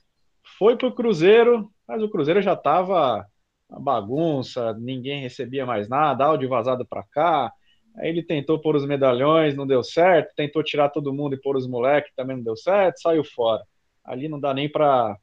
Foi 0.58 0.76
para 0.76 0.88
o 0.88 0.94
Cruzeiro, 0.94 1.70
mas 1.86 2.02
o 2.02 2.08
Cruzeiro 2.08 2.42
já 2.42 2.54
estava 2.54 3.24
uma 3.70 3.80
bagunça, 3.80 4.72
ninguém 4.74 5.20
recebia 5.20 5.64
mais 5.64 5.88
nada, 5.88 6.24
áudio 6.24 6.48
vazado 6.48 6.84
para 6.86 7.04
cá. 7.04 7.52
Aí 7.96 8.08
ele 8.08 8.22
tentou 8.22 8.58
pôr 8.58 8.74
os 8.74 8.86
medalhões, 8.86 9.54
não 9.54 9.66
deu 9.66 9.84
certo, 9.84 10.34
tentou 10.34 10.62
tirar 10.64 10.88
todo 10.88 11.12
mundo 11.12 11.34
e 11.34 11.40
pôr 11.40 11.56
os 11.56 11.68
moleques, 11.68 12.12
também 12.16 12.36
não 12.36 12.44
deu 12.44 12.56
certo, 12.56 13.00
saiu 13.00 13.22
fora. 13.24 13.62
Ali 14.04 14.28
não 14.28 14.40
dá 14.40 14.52
nem 14.52 14.68
para 14.68 15.16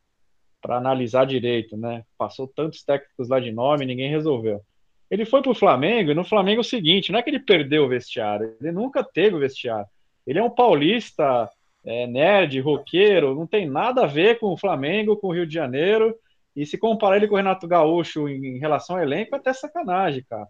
analisar 0.64 1.26
direito, 1.26 1.76
né? 1.76 2.04
Passou 2.18 2.48
tantos 2.48 2.84
técnicos 2.84 3.28
lá 3.28 3.39
de 3.39 3.52
nome, 3.52 3.86
ninguém 3.86 4.10
resolveu. 4.10 4.62
Ele 5.10 5.26
foi 5.26 5.41
para 5.41 5.51
o 5.51 5.56
Flamengo, 5.56 6.12
e 6.12 6.16
no 6.16 6.24
Flamengo 6.24 6.60
é 6.60 6.62
o 6.62 6.64
seguinte: 6.64 7.12
não 7.12 7.20
é 7.20 7.24
que 7.24 7.30
ele 7.30 7.39
perdeu 7.39 7.86
o 7.86 7.89
vestiário, 7.89 8.56
ele 8.60 8.72
nunca 8.72 9.03
teve 9.03 9.36
o 9.36 9.39
vestiário. 9.39 9.88
Ele 10.26 10.39
é 10.39 10.43
um 10.43 10.49
paulista, 10.49 11.49
é, 11.86 12.08
nerd, 12.08 12.60
roqueiro, 12.60 13.36
não 13.36 13.45
tem 13.45 13.70
nada 13.70 14.03
a 14.03 14.08
ver 14.08 14.39
com 14.39 14.47
o 14.47 14.58
Flamengo, 14.58 15.18
com 15.18 15.28
o 15.28 15.34
Rio 15.34 15.45
de 15.45 15.53
Janeiro. 15.53 16.16
E 16.56 16.66
se 16.66 16.78
comparar 16.78 17.18
ele 17.18 17.28
com 17.28 17.34
o 17.34 17.38
Renato 17.38 17.68
Gaúcho 17.68 18.30
em, 18.30 18.56
em 18.56 18.58
relação 18.58 18.95
ao 18.95 19.03
elenco, 19.03 19.36
é 19.36 19.38
até 19.38 19.53
sacanagem, 19.53 20.26
cara. 20.28 20.47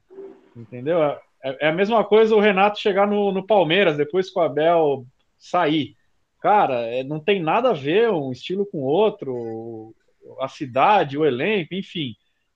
Entendeu? 0.55 1.01
É, 1.03 1.19
é, 1.43 1.67
a 1.67 1.73
mesma 1.73 2.03
coisa 2.03 2.35
o 2.35 2.39
Renato 2.39 2.79
chegar 2.79 3.07
no, 3.07 3.31
no 3.31 3.45
Palmeiras 3.45 3.97
depois 3.97 4.29
que 4.29 4.39
o 4.39 4.41
Abel 4.41 5.05
sair. 5.37 5.95
Cara, 6.41 6.81
é, 6.81 7.03
não 7.03 7.19
tem 7.19 7.41
nada 7.41 7.71
a 7.71 7.73
ver 7.73 8.11
um 8.11 8.31
estilo 8.31 8.65
com 8.65 8.79
outro, 8.83 9.93
a 10.39 10.47
cidade, 10.47 11.17
o 11.17 11.25
elenco, 11.25 11.73
enfim. 11.73 12.15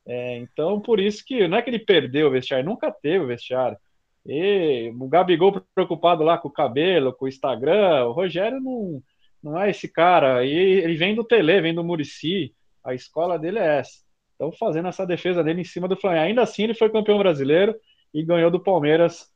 É, 0.09 0.37
então, 0.37 0.81
por 0.81 0.99
isso 0.99 1.23
que 1.23 1.47
não 1.47 1.55
é 1.55 1.61
que 1.61 1.69
ele 1.69 1.77
perdeu 1.77 2.27
o 2.27 2.31
vestiário, 2.31 2.65
nunca 2.65 2.91
teve 2.91 3.23
o 3.23 3.27
vestiário. 3.27 3.77
E 4.25 4.91
o 4.99 5.07
Gabigol 5.07 5.61
preocupado 5.75 6.23
lá 6.23 6.35
com 6.35 6.47
o 6.47 6.51
cabelo, 6.51 7.13
com 7.13 7.25
o 7.25 7.27
Instagram, 7.27 8.05
o 8.05 8.11
Rogério 8.11 8.59
não, 8.59 9.03
não 9.41 9.59
é 9.61 9.69
esse 9.69 9.87
cara. 9.87 10.43
E 10.43 10.51
ele 10.51 10.95
vem 10.95 11.13
do 11.13 11.23
Tele, 11.23 11.61
vem 11.61 11.75
do 11.75 11.83
Murici, 11.83 12.55
a 12.83 12.95
escola 12.95 13.37
dele 13.37 13.59
é 13.59 13.77
essa. 13.77 13.99
Então, 14.33 14.51
fazendo 14.51 14.87
essa 14.87 15.05
defesa 15.05 15.43
dele 15.43 15.61
em 15.61 15.65
cima 15.65 15.87
do 15.87 15.95
Flamengo. 15.95 16.23
Ainda 16.23 16.41
assim, 16.41 16.63
ele 16.63 16.73
foi 16.73 16.89
campeão 16.89 17.19
brasileiro 17.19 17.75
e 18.11 18.23
ganhou 18.23 18.49
do 18.49 18.59
Palmeiras 18.59 19.29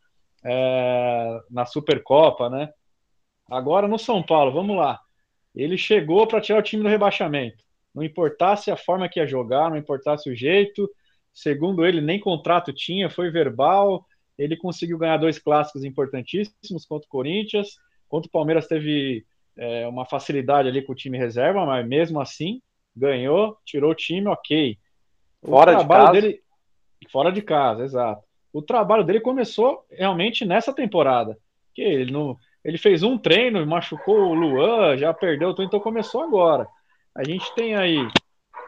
é, 0.44 1.40
na 1.52 1.66
Supercopa, 1.66 2.50
né? 2.50 2.74
Agora 3.48 3.88
no 3.88 4.00
São 4.00 4.24
Paulo, 4.24 4.52
vamos 4.52 4.76
lá. 4.76 5.00
Ele 5.56 5.78
chegou 5.78 6.26
para 6.26 6.42
tirar 6.42 6.58
o 6.58 6.64
time 6.64 6.82
do 6.82 6.90
rebaixamento. 6.90 7.64
Não 7.94 8.04
importasse 8.04 8.72
a 8.72 8.78
forma 8.78 9.08
que 9.08 9.20
ia 9.20 9.28
jogar, 9.28 9.70
não 9.70 9.78
importasse 9.78 10.30
o 10.30 10.36
jeito. 10.36 10.90
Segundo 11.34 11.86
ele, 11.86 12.02
nem 12.02 12.20
contrato 12.20 12.74
tinha, 12.74 13.10
foi 13.10 13.30
verbal. 13.30 14.06
Ele 14.38 14.58
conseguiu 14.58 14.98
ganhar 14.98 15.18
dois 15.18 15.38
clássicos 15.38 15.84
importantíssimos 15.84 16.86
contra 16.86 17.06
o 17.06 17.10
Corinthians. 17.10 17.78
Contra 18.08 18.28
o 18.28 18.32
Palmeiras 18.32 18.68
teve 18.68 19.26
é, 19.58 19.88
uma 19.88 20.06
facilidade 20.06 20.68
ali 20.68 20.82
com 20.82 20.92
o 20.92 20.96
time 20.96 21.18
reserva, 21.18 21.66
mas 21.66 21.88
mesmo 21.88 22.20
assim 22.20 22.62
ganhou, 22.96 23.58
tirou 23.66 23.92
o 23.92 23.96
time, 23.96 24.28
ok. 24.28 24.78
O 25.42 25.50
fora 25.50 25.76
de 25.76 25.88
casa. 25.88 26.12
Dele, 26.12 26.42
fora 27.12 27.32
de 27.32 27.42
casa, 27.42 27.84
exato. 27.84 28.24
O 28.52 28.62
trabalho 28.62 29.04
dele 29.04 29.20
começou 29.20 29.86
realmente 29.90 30.46
nessa 30.46 30.74
temporada. 30.74 31.38
Que 31.74 31.82
ele 31.82 32.12
não, 32.12 32.38
ele 32.64 32.78
fez 32.78 33.02
um 33.02 33.18
treino, 33.18 33.66
machucou 33.66 34.30
o 34.30 34.34
Luan, 34.34 34.96
já 34.98 35.14
perdeu, 35.14 35.56
então 35.60 35.80
começou 35.80 36.22
agora. 36.22 36.68
A 37.16 37.24
gente 37.24 37.54
tem 37.54 37.76
aí, 37.76 37.98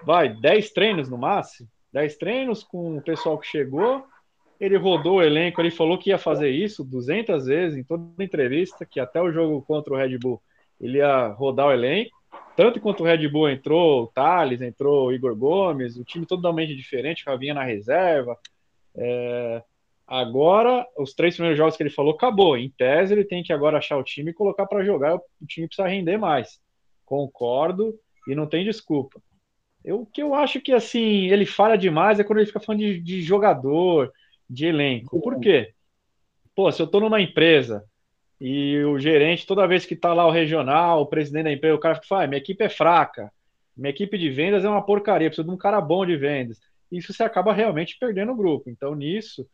vai, 0.03 0.29
10 0.29 0.71
treinos 0.71 1.09
no 1.09 1.17
máximo, 1.17 1.67
10 1.91 2.17
treinos 2.17 2.63
com 2.63 2.97
o 2.97 3.01
pessoal 3.01 3.37
que 3.39 3.47
chegou. 3.47 4.05
Ele 4.59 4.77
rodou 4.77 5.17
o 5.17 5.21
elenco, 5.21 5.59
ele 5.59 5.71
falou 5.71 5.97
que 5.97 6.11
ia 6.11 6.17
fazer 6.17 6.49
isso 6.49 6.83
200 6.83 7.45
vezes 7.45 7.77
em 7.77 7.83
toda 7.83 8.23
entrevista, 8.23 8.85
que 8.85 8.99
até 8.99 9.21
o 9.21 9.31
jogo 9.31 9.61
contra 9.63 9.93
o 9.93 9.97
Red 9.97 10.17
Bull 10.17 10.41
ele 10.79 10.99
ia 10.99 11.27
rodar 11.27 11.67
o 11.67 11.71
elenco. 11.71 12.15
Tanto 12.55 12.79
quanto 12.79 13.01
o 13.01 13.05
Red 13.05 13.27
Bull 13.27 13.49
entrou 13.49 14.03
o 14.03 14.07
Thales, 14.07 14.61
entrou 14.61 15.07
o 15.07 15.13
Igor 15.13 15.35
Gomes, 15.35 15.97
o 15.97 16.05
time 16.05 16.25
totalmente 16.25 16.75
diferente, 16.75 17.23
Ravinha 17.25 17.53
na 17.53 17.63
reserva. 17.63 18.37
É... 18.95 19.61
Agora, 20.07 20.85
os 20.97 21.13
três 21.13 21.33
primeiros 21.33 21.57
jogos 21.57 21.75
que 21.75 21.83
ele 21.83 21.89
falou, 21.89 22.13
acabou. 22.13 22.55
Em 22.55 22.69
tese, 22.69 23.13
ele 23.13 23.25
tem 23.25 23.41
que 23.43 23.51
agora 23.51 23.79
achar 23.79 23.97
o 23.97 24.03
time 24.03 24.31
e 24.31 24.33
colocar 24.33 24.67
para 24.67 24.85
jogar. 24.85 25.15
O 25.15 25.45
time 25.47 25.67
precisa 25.67 25.87
render 25.87 26.17
mais. 26.17 26.59
Concordo 27.03 27.99
e 28.27 28.35
não 28.35 28.47
tem 28.47 28.63
desculpa. 28.63 29.21
Eu, 29.83 30.01
o 30.01 30.05
que 30.05 30.21
eu 30.21 30.33
acho 30.33 30.59
que 30.59 30.73
assim 30.73 31.27
ele 31.27 31.45
falha 31.45 31.77
demais 31.77 32.19
é 32.19 32.23
quando 32.23 32.39
ele 32.39 32.47
fica 32.47 32.59
falando 32.59 32.81
de, 32.81 32.99
de 32.99 33.21
jogador, 33.21 34.11
de 34.49 34.65
elenco. 34.65 35.19
Por 35.21 35.39
quê? 35.39 35.73
Pô, 36.55 36.71
se 36.71 36.81
eu 36.81 36.87
tô 36.87 36.99
numa 36.99 37.21
empresa 37.21 37.83
e 38.39 38.83
o 38.83 38.97
gerente, 38.99 39.45
toda 39.45 39.67
vez 39.67 39.85
que 39.85 39.95
tá 39.95 40.13
lá 40.13 40.25
o 40.25 40.31
regional, 40.31 41.01
o 41.01 41.05
presidente 41.05 41.45
da 41.45 41.51
empresa, 41.51 41.75
o 41.75 41.79
cara 41.79 42.01
fala, 42.03 42.23
ah, 42.23 42.27
minha 42.27 42.39
equipe 42.39 42.63
é 42.63 42.69
fraca, 42.69 43.31
minha 43.75 43.89
equipe 43.89 44.17
de 44.17 44.29
vendas 44.29 44.63
é 44.65 44.69
uma 44.69 44.85
porcaria, 44.85 45.29
preciso 45.29 45.47
de 45.47 45.53
um 45.53 45.57
cara 45.57 45.79
bom 45.79 46.05
de 46.05 46.15
vendas. 46.15 46.59
Isso 46.91 47.13
você 47.13 47.23
acaba 47.23 47.53
realmente 47.53 47.97
perdendo 47.99 48.31
o 48.31 48.35
grupo. 48.35 48.69
Então, 48.69 48.95
nisso, 48.95 49.47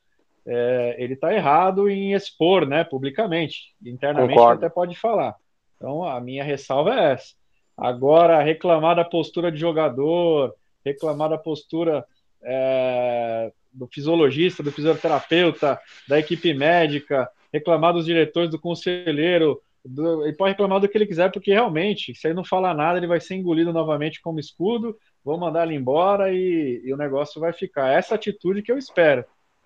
é, 0.45 0.95
ele 0.97 1.13
está 1.13 1.33
errado 1.33 1.89
em 1.89 2.13
expor, 2.13 2.65
né, 2.67 2.83
publicamente. 2.83 3.73
Internamente 3.83 4.39
até 4.39 4.69
pode 4.69 4.95
falar. 4.95 5.35
Então, 5.75 6.03
a 6.03 6.19
minha 6.21 6.43
ressalva 6.43 6.93
é 6.93 7.13
essa. 7.13 7.33
Agora, 7.81 8.43
reclamar 8.43 8.95
da 8.95 9.03
postura 9.03 9.51
de 9.51 9.57
jogador, 9.57 10.53
reclamar 10.85 11.31
da 11.31 11.37
postura 11.37 12.05
é, 12.43 13.51
do 13.73 13.87
fisiologista, 13.87 14.61
do 14.61 14.71
fisioterapeuta, 14.71 15.79
da 16.07 16.19
equipe 16.19 16.53
médica, 16.53 17.27
reclamar 17.51 17.91
dos 17.91 18.05
diretores, 18.05 18.51
do 18.51 18.59
conselheiro, 18.59 19.59
do, 19.83 20.23
ele 20.23 20.35
pode 20.37 20.51
reclamar 20.51 20.79
do 20.79 20.87
que 20.87 20.95
ele 20.95 21.07
quiser, 21.07 21.31
porque 21.31 21.51
realmente, 21.51 22.13
se 22.13 22.27
ele 22.27 22.35
não 22.35 22.45
falar 22.45 22.75
nada, 22.75 22.99
ele 22.99 23.07
vai 23.07 23.19
ser 23.19 23.33
engolido 23.33 23.73
novamente 23.73 24.21
como 24.21 24.39
escudo, 24.39 24.95
vão 25.25 25.39
mandar 25.39 25.65
ele 25.65 25.73
embora 25.73 26.31
e, 26.31 26.83
e 26.85 26.93
o 26.93 26.97
negócio 26.97 27.41
vai 27.41 27.51
ficar. 27.51 27.91
Essa 27.91 28.13
atitude 28.13 28.61
que 28.61 28.71
eu 28.71 28.77
espero 28.77 29.25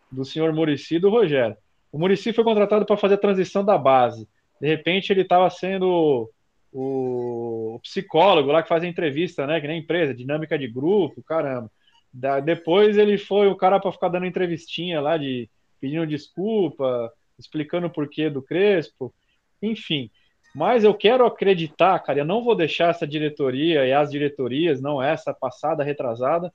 do 0.09 0.23
senhor 0.23 0.53
Murici 0.53 0.95
e 0.95 0.99
do 0.99 1.09
Rogério. 1.09 1.57
O 1.91 1.99
Murici 1.99 2.31
foi 2.31 2.45
contratado 2.45 2.85
para 2.85 2.95
fazer 2.95 3.15
a 3.15 3.17
transição 3.17 3.61
da 3.61 3.77
base. 3.77 4.25
De 4.61 4.67
repente 4.69 5.11
ele 5.11 5.23
estava 5.23 5.49
sendo 5.49 6.31
o, 6.77 7.79
psicólogo 7.81 8.51
lá 8.51 8.61
que 8.61 8.67
faz 8.67 8.83
a 8.83 8.87
entrevista, 8.87 9.47
né? 9.47 9.61
Que 9.61 9.67
nem 9.67 9.79
empresa, 9.79 10.13
dinâmica 10.13 10.59
de 10.59 10.67
grupo, 10.67 11.23
caramba. 11.23 11.71
Da, 12.13 12.39
depois 12.39 12.97
ele 12.97 13.17
foi 13.17 13.47
o 13.47 13.55
cara 13.55 13.79
para 13.79 13.91
ficar 13.91 14.09
dando 14.09 14.25
entrevistinha 14.25 14.99
lá 14.99 15.17
de 15.17 15.49
pedindo 15.79 16.05
desculpa, 16.05 17.11
explicando 17.39 17.87
o 17.87 17.89
porquê 17.89 18.29
do 18.29 18.41
Crespo, 18.41 19.13
enfim. 19.61 20.09
Mas 20.53 20.83
eu 20.83 20.93
quero 20.93 21.25
acreditar, 21.25 21.97
cara, 21.99 22.19
eu 22.19 22.25
não 22.25 22.43
vou 22.43 22.55
deixar 22.55 22.89
essa 22.89 23.05
diretoria 23.05 23.85
e 23.85 23.93
as 23.93 24.11
diretorias, 24.11 24.81
não 24.81 25.01
essa 25.01 25.33
passada, 25.33 25.83
retrasada, 25.83 26.53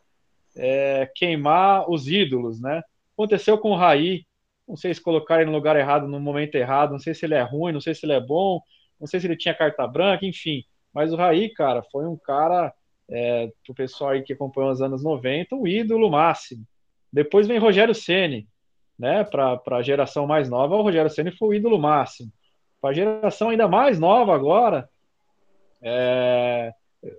é, 0.57 1.11
queimar 1.15 1.91
os 1.91 2.09
ídolos, 2.09 2.61
né? 2.61 2.83
Aconteceu 3.15 3.59
com 3.59 3.71
o 3.71 3.77
Raí, 3.77 4.25
não 4.67 4.77
sei 4.77 4.93
se 4.95 5.01
colocaram 5.01 5.47
no 5.47 5.53
lugar 5.53 5.77
errado, 5.77 6.09
no 6.09 6.21
momento 6.21 6.55
errado, 6.55 6.93
não 6.93 6.99
sei 6.99 7.15
se 7.15 7.25
ele 7.25 7.35
é 7.35 7.43
ruim, 7.43 7.73
não 7.73 7.81
sei 7.81 7.95
se 7.95 8.05
ele 8.05 8.13
é 8.13 8.21
bom, 8.21 8.61
não 9.01 9.07
sei 9.07 9.19
se 9.19 9.27
ele 9.27 9.37
tinha 9.37 9.55
carta 9.55 9.87
branca, 9.87 10.27
enfim. 10.27 10.65
Mas 10.93 11.13
o 11.13 11.17
Raí, 11.17 11.49
cara, 11.49 11.83
foi 11.91 12.07
um 12.07 12.17
cara, 12.17 12.73
é, 13.09 13.51
pro 13.65 13.75
pessoal 13.75 14.11
aí 14.11 14.23
que 14.23 14.33
acompanhou 14.33 14.71
os 14.71 14.83
anos 14.83 15.03
90, 15.03 15.57
um 15.57 15.67
ídolo 15.67 16.11
máximo. 16.11 16.65
Depois 17.13 17.47
vem 17.47 17.59
Rogério 17.59 17.95
Ceni, 17.95 18.47
né? 18.99 19.25
Para 19.25 19.61
a 19.71 19.83
geração 19.83 20.27
mais 20.27 20.49
nova, 20.49 20.77
o 20.77 20.83
Rogério 20.83 21.11
Ceni 21.11 21.31
foi 21.33 21.49
o 21.49 21.55
ídolo 21.55 21.79
máximo. 21.79 22.31
Para 22.81 22.91
a 22.91 22.95
geração 22.95 23.49
ainda 23.49 23.67
mais 23.67 23.99
nova 23.99 24.35
agora, 24.35 24.89
é, 25.83 26.73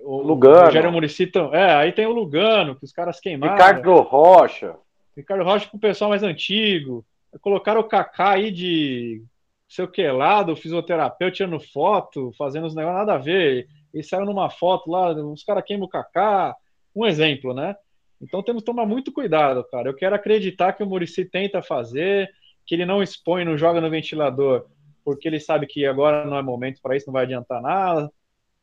o 0.03 0.21
Lugano. 0.21 0.65
Rogério 0.65 0.91
Murici, 0.91 1.31
é, 1.53 1.73
aí 1.73 1.91
tem 1.91 2.05
o 2.05 2.11
Lugano, 2.11 2.75
que 2.75 2.85
os 2.85 2.91
caras 2.91 3.19
queimaram. 3.19 3.53
Ricardo 3.53 3.95
Rocha. 4.01 4.75
Ricardo 5.15 5.43
Rocha 5.43 5.67
com 5.69 5.77
o 5.77 5.79
pessoal 5.79 6.09
mais 6.09 6.23
antigo. 6.23 7.05
Colocaram 7.41 7.81
o 7.81 7.85
Kaká 7.85 8.31
aí 8.31 8.51
de 8.51 9.23
sei 9.71 9.85
o 9.85 9.87
que 9.87 10.05
lá, 10.11 10.43
do 10.43 10.53
fisioterapeuta 10.53 11.33
tirando 11.33 11.57
foto, 11.57 12.33
fazendo 12.37 12.67
os 12.67 12.75
negócios, 12.75 12.99
nada 12.99 13.13
a 13.13 13.17
ver. 13.17 13.69
E 13.93 14.03
saiu 14.03 14.25
numa 14.25 14.49
foto 14.49 14.91
lá, 14.91 15.13
os 15.13 15.45
caras 15.45 15.63
queimam 15.65 15.85
o 15.85 15.89
Kaká. 15.89 16.53
Um 16.93 17.05
exemplo, 17.05 17.53
né? 17.53 17.73
Então 18.21 18.43
temos 18.43 18.63
que 18.63 18.65
tomar 18.65 18.85
muito 18.85 19.13
cuidado, 19.13 19.63
cara. 19.71 19.87
Eu 19.87 19.95
quero 19.95 20.13
acreditar 20.13 20.73
que 20.73 20.83
o 20.83 20.85
Murici 20.85 21.23
tenta 21.23 21.61
fazer, 21.61 22.29
que 22.65 22.75
ele 22.75 22.85
não 22.85 23.01
expõe, 23.01 23.45
não 23.45 23.57
joga 23.57 23.79
no 23.79 23.89
ventilador, 23.89 24.65
porque 25.05 25.25
ele 25.29 25.39
sabe 25.39 25.65
que 25.65 25.85
agora 25.85 26.25
não 26.25 26.37
é 26.37 26.41
momento 26.41 26.81
para 26.81 26.97
isso, 26.97 27.07
não 27.07 27.13
vai 27.13 27.23
adiantar 27.23 27.61
nada. 27.61 28.11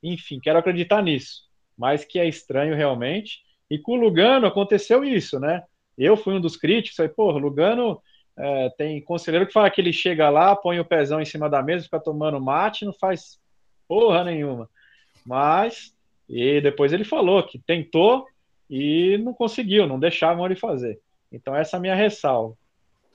Enfim, 0.02 0.38
quero 0.38 0.58
acreditar 0.58 1.02
nisso. 1.02 1.44
Mas 1.76 2.04
que 2.04 2.18
é 2.18 2.28
estranho 2.28 2.76
realmente. 2.76 3.38
E 3.70 3.78
com 3.78 3.92
o 3.92 3.96
Lugano 3.96 4.46
aconteceu 4.46 5.02
isso, 5.02 5.40
né? 5.40 5.62
Eu 5.96 6.18
fui 6.18 6.34
um 6.34 6.40
dos 6.40 6.56
críticos, 6.56 6.96
falei, 6.96 7.12
pô, 7.12 7.30
Lugano 7.30 7.98
é, 8.38 8.70
tem 8.70 9.02
conselheiro 9.02 9.46
que 9.46 9.52
fala 9.52 9.70
que 9.70 9.80
ele 9.80 9.92
chega 9.92 10.30
lá, 10.30 10.54
põe 10.54 10.78
o 10.78 10.84
pezão 10.84 11.20
em 11.20 11.24
cima 11.24 11.50
da 11.50 11.60
mesa, 11.60 11.84
fica 11.84 11.98
tomando 11.98 12.40
mate, 12.40 12.84
não 12.84 12.92
faz 12.92 13.40
porra 13.88 14.22
nenhuma. 14.22 14.70
Mas, 15.26 15.92
e 16.28 16.60
depois 16.60 16.92
ele 16.92 17.04
falou 17.04 17.42
que 17.42 17.58
tentou 17.58 18.26
e 18.70 19.18
não 19.18 19.34
conseguiu, 19.34 19.88
não 19.88 19.98
deixavam 19.98 20.46
ele 20.46 20.54
fazer. 20.54 21.00
Então 21.32 21.54
essa 21.54 21.76
é 21.76 21.78
a 21.78 21.80
minha 21.80 21.96
ressalva. 21.96 22.54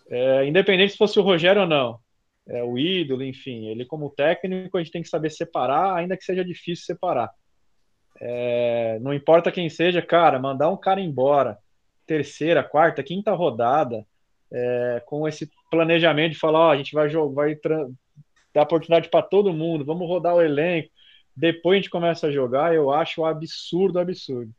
É, 0.10 0.46
independente 0.46 0.92
se 0.92 0.98
fosse 0.98 1.18
o 1.18 1.24
Rogério 1.24 1.62
ou 1.62 1.68
não, 1.68 2.00
é, 2.46 2.62
o 2.62 2.78
ídolo, 2.78 3.24
enfim, 3.24 3.68
ele 3.68 3.86
como 3.86 4.10
técnico 4.10 4.78
a 4.78 4.84
gente 4.84 4.92
tem 4.92 5.02
que 5.02 5.08
saber 5.08 5.30
separar, 5.30 5.96
ainda 5.96 6.18
que 6.18 6.26
seja 6.26 6.44
difícil 6.44 6.86
separar. 6.86 7.32
É, 8.20 9.00
não 9.02 9.14
importa 9.14 9.52
quem 9.52 9.70
seja, 9.70 10.02
cara, 10.02 10.38
mandar 10.38 10.70
um 10.70 10.78
cara 10.78 11.00
embora, 11.00 11.58
terceira, 12.06 12.62
quarta, 12.62 13.02
quinta 13.02 13.32
rodada, 13.32 14.06
é, 14.54 15.02
com 15.06 15.28
esse 15.28 15.50
planejamento 15.72 16.34
de 16.34 16.40
falar, 16.40 16.60
ó, 16.60 16.72
a 16.72 16.78
gente 16.78 16.94
vai 16.94 17.10
jogar, 17.10 17.34
vai 17.34 17.58
dar 18.54 18.62
oportunidade 18.62 19.10
para 19.10 19.24
todo 19.24 19.54
mundo, 19.54 19.84
vamos 19.84 20.08
rodar 20.08 20.36
o 20.36 20.42
elenco, 20.42 20.90
depois 21.36 21.76
a 21.76 21.82
gente 21.82 21.90
começa 21.90 22.28
a 22.28 22.32
jogar, 22.32 22.76
eu 22.76 22.92
acho 22.92 23.26
absurdo, 23.26 24.00
absurdo. 24.00 24.52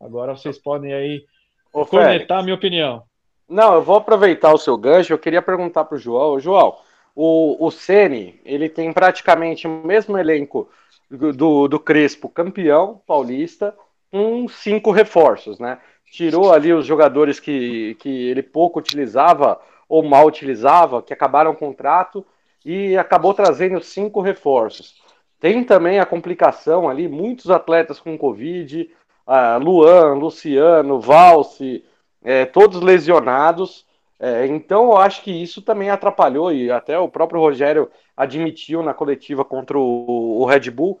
Agora 0.00 0.36
vocês 0.36 0.58
podem 0.58 0.94
aí 0.94 1.24
Ô, 1.72 1.84
conectar 1.84 2.38
a 2.38 2.42
minha 2.42 2.54
opinião. 2.54 3.02
Não, 3.48 3.74
eu 3.74 3.82
vou 3.82 3.96
aproveitar 3.96 4.52
o 4.54 4.58
seu 4.58 4.78
gancho, 4.78 5.12
eu 5.12 5.18
queria 5.18 5.42
perguntar 5.42 5.84
para 5.84 5.96
o 5.96 5.98
João, 5.98 6.38
João, 6.38 6.76
o, 7.14 7.66
o 7.66 7.70
Ceni, 7.72 8.40
ele 8.44 8.68
tem 8.68 8.92
praticamente 8.92 9.66
o 9.66 9.84
mesmo 9.84 10.16
elenco 10.16 10.70
do, 11.10 11.66
do 11.66 11.80
Crespo, 11.80 12.28
campeão 12.28 13.02
paulista, 13.04 13.74
com 14.10 14.48
cinco 14.48 14.90
reforços, 14.90 15.58
né? 15.58 15.78
tirou 16.10 16.52
ali 16.52 16.72
os 16.72 16.84
jogadores 16.84 17.38
que, 17.38 17.94
que 18.00 18.28
ele 18.28 18.42
pouco 18.42 18.80
utilizava 18.80 19.60
ou 19.88 20.02
mal 20.02 20.26
utilizava, 20.26 21.02
que 21.02 21.12
acabaram 21.12 21.52
o 21.52 21.56
contrato 21.56 22.26
e 22.64 22.96
acabou 22.96 23.32
trazendo 23.32 23.80
cinco 23.80 24.20
reforços. 24.20 25.00
Tem 25.38 25.64
também 25.64 25.98
a 25.98 26.06
complicação 26.06 26.88
ali, 26.88 27.08
muitos 27.08 27.50
atletas 27.50 27.98
com 27.98 28.18
Covid, 28.18 28.90
uh, 29.26 29.58
Luan, 29.62 30.14
Luciano, 30.14 31.00
Valse, 31.00 31.84
é, 32.22 32.44
todos 32.44 32.80
lesionados. 32.82 33.86
É, 34.18 34.46
então 34.46 34.90
eu 34.90 34.98
acho 34.98 35.22
que 35.22 35.30
isso 35.30 35.62
também 35.62 35.88
atrapalhou, 35.88 36.52
e 36.52 36.70
até 36.70 36.98
o 36.98 37.08
próprio 37.08 37.40
Rogério 37.40 37.90
admitiu 38.14 38.82
na 38.82 38.92
coletiva 38.92 39.46
contra 39.46 39.78
o, 39.78 40.42
o 40.42 40.44
Red 40.44 40.70
Bull 40.70 41.00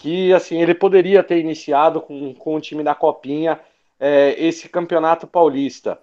que 0.00 0.32
assim 0.32 0.62
ele 0.62 0.74
poderia 0.74 1.22
ter 1.22 1.38
iniciado 1.38 2.00
com, 2.00 2.34
com 2.34 2.56
o 2.56 2.60
time 2.60 2.82
da 2.82 2.94
Copinha 2.94 3.60
é, 3.98 4.34
esse 4.42 4.66
campeonato 4.66 5.26
paulista. 5.26 6.00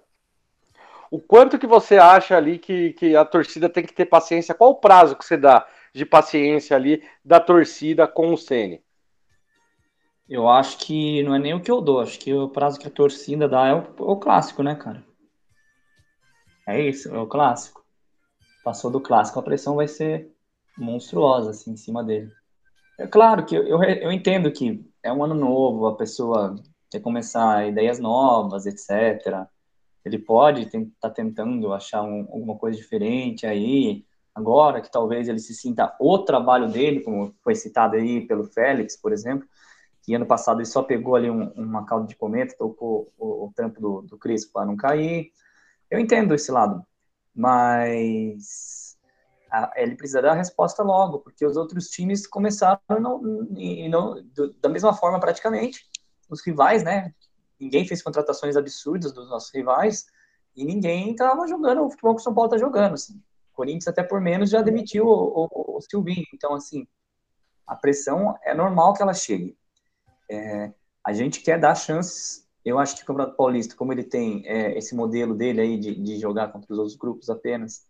O 1.10 1.18
quanto 1.18 1.58
que 1.58 1.66
você 1.66 1.98
acha 1.98 2.36
ali 2.36 2.58
que, 2.58 2.92
que 2.92 3.16
a 3.16 3.24
torcida 3.24 3.68
tem 3.68 3.84
que 3.84 3.92
ter 3.92 4.06
paciência? 4.06 4.54
Qual 4.54 4.70
o 4.70 4.76
prazo 4.76 5.16
que 5.16 5.24
você 5.24 5.36
dá 5.36 5.66
de 5.92 6.06
paciência 6.06 6.76
ali 6.76 7.02
da 7.24 7.40
torcida 7.40 8.06
com 8.06 8.32
o 8.32 8.38
Ceni? 8.38 8.80
Eu 10.28 10.48
acho 10.48 10.78
que 10.78 11.22
não 11.24 11.34
é 11.34 11.38
nem 11.40 11.54
o 11.54 11.60
que 11.60 11.70
eu 11.70 11.80
dou, 11.80 12.00
acho 12.00 12.20
que 12.20 12.32
o 12.32 12.48
prazo 12.48 12.78
que 12.78 12.86
a 12.86 12.90
torcida 12.90 13.48
dá 13.48 13.66
é 13.66 13.74
o, 13.74 14.12
o 14.12 14.16
clássico, 14.16 14.62
né, 14.62 14.76
cara? 14.76 15.02
É 16.68 16.80
isso, 16.80 17.12
é 17.12 17.18
o 17.18 17.26
clássico. 17.26 17.84
Passou 18.62 18.92
do 18.92 19.00
clássico, 19.00 19.40
a 19.40 19.42
pressão 19.42 19.74
vai 19.74 19.88
ser 19.88 20.30
monstruosa 20.76 21.50
assim 21.50 21.72
em 21.72 21.76
cima 21.76 22.04
dele. 22.04 22.30
É 22.98 23.06
claro 23.06 23.46
que 23.46 23.54
eu, 23.54 23.80
eu, 23.82 24.10
entendo 24.10 24.50
que 24.50 24.84
é 25.04 25.12
um 25.12 25.22
ano 25.22 25.34
novo, 25.34 25.86
a 25.86 25.96
pessoa 25.96 26.56
quer 26.90 26.98
começar 27.00 27.68
ideias 27.68 28.00
novas, 28.00 28.66
etc. 28.66 29.46
Ele 30.04 30.18
pode 30.18 30.62
estar 30.62 30.80
tá 31.00 31.10
tentando 31.10 31.72
achar 31.72 32.02
um, 32.02 32.22
alguma 32.22 32.58
coisa 32.58 32.76
diferente 32.76 33.46
aí, 33.46 34.04
agora 34.34 34.80
que 34.80 34.90
talvez 34.90 35.28
ele 35.28 35.38
se 35.38 35.54
sinta 35.54 35.96
o 36.00 36.18
trabalho 36.18 36.68
dele, 36.72 37.00
como 37.00 37.32
foi 37.44 37.54
citado 37.54 37.94
aí 37.94 38.26
pelo 38.26 38.44
Félix, 38.44 38.96
por 39.00 39.12
exemplo, 39.12 39.46
que 40.02 40.14
ano 40.14 40.26
passado 40.26 40.58
ele 40.58 40.66
só 40.66 40.82
pegou 40.82 41.14
ali 41.14 41.30
um, 41.30 41.50
uma 41.52 41.86
cauda 41.86 42.06
de 42.08 42.16
cometa, 42.16 42.56
tocou 42.58 43.12
o, 43.16 43.46
o 43.46 43.52
tampo 43.54 43.80
do, 43.80 44.02
do 44.02 44.18
Crispo 44.18 44.54
para 44.54 44.66
não 44.66 44.76
cair. 44.76 45.30
Eu 45.88 46.00
entendo 46.00 46.34
esse 46.34 46.50
lado, 46.50 46.84
mas 47.32 48.87
ele 49.76 49.96
precisa 49.96 50.22
dar 50.22 50.32
a 50.32 50.36
resposta 50.36 50.82
logo, 50.82 51.20
porque 51.20 51.44
os 51.44 51.56
outros 51.56 51.88
times 51.88 52.26
começaram 52.26 52.80
não, 53.00 53.20
não, 53.20 54.22
do, 54.34 54.52
da 54.54 54.68
mesma 54.68 54.92
forma 54.92 55.18
praticamente, 55.18 55.86
os 56.28 56.44
rivais, 56.44 56.82
né? 56.82 57.14
Ninguém 57.58 57.86
fez 57.86 58.02
contratações 58.02 58.56
absurdas 58.56 59.12
dos 59.12 59.28
nossos 59.28 59.52
rivais 59.52 60.06
e 60.54 60.64
ninguém 60.64 61.12
estava 61.12 61.46
jogando 61.46 61.84
o 61.84 61.90
futebol 61.90 62.14
que 62.14 62.20
o 62.20 62.24
São 62.24 62.34
Paulo 62.34 62.52
está 62.52 62.58
jogando. 62.58 62.94
Assim. 62.94 63.14
O 63.52 63.54
Corinthians, 63.54 63.88
até 63.88 64.02
por 64.02 64.20
menos, 64.20 64.50
já 64.50 64.62
demitiu 64.62 65.06
o, 65.06 65.48
o, 65.50 65.76
o 65.76 65.80
Silvinho. 65.80 66.26
Então, 66.34 66.54
assim, 66.54 66.86
a 67.66 67.74
pressão 67.74 68.36
é 68.42 68.54
normal 68.54 68.94
que 68.94 69.02
ela 69.02 69.14
chegue. 69.14 69.56
É, 70.30 70.72
a 71.04 71.12
gente 71.12 71.40
quer 71.40 71.58
dar 71.58 71.74
chances. 71.74 72.46
Eu 72.64 72.78
acho 72.78 72.96
que 72.96 73.02
o 73.02 73.06
Campeonato 73.06 73.36
Paulista, 73.36 73.74
como 73.74 73.92
ele 73.92 74.04
tem 74.04 74.46
é, 74.46 74.76
esse 74.76 74.94
modelo 74.94 75.34
dele 75.34 75.60
aí 75.60 75.78
de, 75.78 75.94
de 75.94 76.18
jogar 76.18 76.48
contra 76.48 76.72
os 76.72 76.78
outros 76.78 76.96
grupos 76.96 77.30
apenas, 77.30 77.86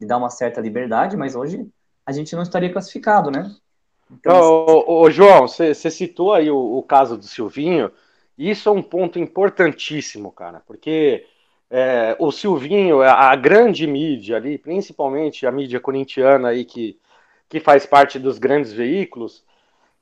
de 0.00 0.06
dar 0.06 0.16
uma 0.16 0.30
certa 0.30 0.60
liberdade, 0.60 1.16
mas 1.16 1.36
hoje 1.36 1.68
a 2.06 2.12
gente 2.12 2.34
não 2.34 2.42
estaria 2.42 2.72
classificado, 2.72 3.30
né? 3.30 3.54
Então, 4.10 4.40
ô, 4.66 5.02
ô, 5.02 5.10
João, 5.10 5.46
você 5.46 5.74
citou 5.74 6.34
aí 6.34 6.50
o, 6.50 6.78
o, 6.78 6.82
caso 6.82 7.16
do 7.16 7.24
Silvinho. 7.24 7.92
Isso 8.36 8.68
é 8.68 8.72
um 8.72 8.82
ponto 8.82 9.18
importantíssimo, 9.18 10.32
cara, 10.32 10.62
porque 10.66 11.24
é, 11.70 12.16
o 12.18 12.32
Silvinho, 12.32 13.02
a, 13.02 13.30
a 13.30 13.36
grande 13.36 13.86
mídia 13.86 14.36
ali, 14.36 14.58
principalmente 14.58 15.46
a 15.46 15.52
mídia 15.52 15.78
corintiana 15.78 16.48
aí 16.48 16.64
que, 16.64 16.98
que 17.48 17.60
faz 17.60 17.86
parte 17.86 18.18
dos 18.18 18.38
grandes 18.38 18.72
veículos, 18.72 19.44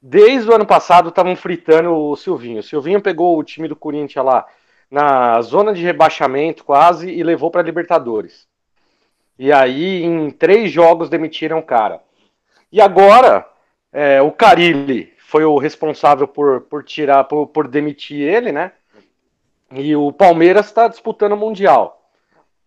desde 0.01 0.49
o 0.49 0.55
ano 0.55 0.65
passado 0.65 1.11
estavam 1.11 1.37
fritando 1.37 1.93
o 1.93 2.17
Silvinho. 2.17 2.61
O 2.61 2.63
Silvinho 2.63 3.03
pegou 3.03 3.37
o 3.37 3.45
time 3.45 3.69
do 3.69 3.77
Corinthians 3.77 4.25
lá 4.25 4.47
na 4.91 5.43
zona 5.43 5.75
de 5.75 5.83
rebaixamento 5.83 6.65
quase 6.65 7.11
e 7.11 7.23
levou 7.23 7.51
para 7.51 7.61
Libertadores. 7.61 8.48
E 9.39 9.53
aí, 9.53 10.03
em 10.03 10.31
três 10.31 10.71
jogos, 10.71 11.09
demitiram 11.09 11.59
o 11.59 11.63
cara. 11.63 12.01
E 12.73 12.81
agora, 12.81 13.47
é, 13.93 14.21
o 14.21 14.33
Carilli 14.33 15.13
foi 15.19 15.45
o 15.45 15.59
responsável 15.59 16.27
por, 16.27 16.63
por 16.63 16.83
tirar, 16.83 17.25
por, 17.25 17.47
por 17.47 17.69
demitir 17.69 18.21
ele, 18.21 18.51
né? 18.51 18.73
E 19.71 19.95
o 19.95 20.11
Palmeiras 20.13 20.67
está 20.67 20.89
disputando 20.89 21.33
o 21.33 21.37
Mundial. 21.37 22.11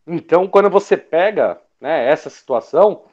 Então, 0.05 0.47
quando 0.47 0.69
você 0.69 0.95
pega 0.95 1.59
né, 1.79 2.07
essa 2.07 2.29
situação, 2.29 3.03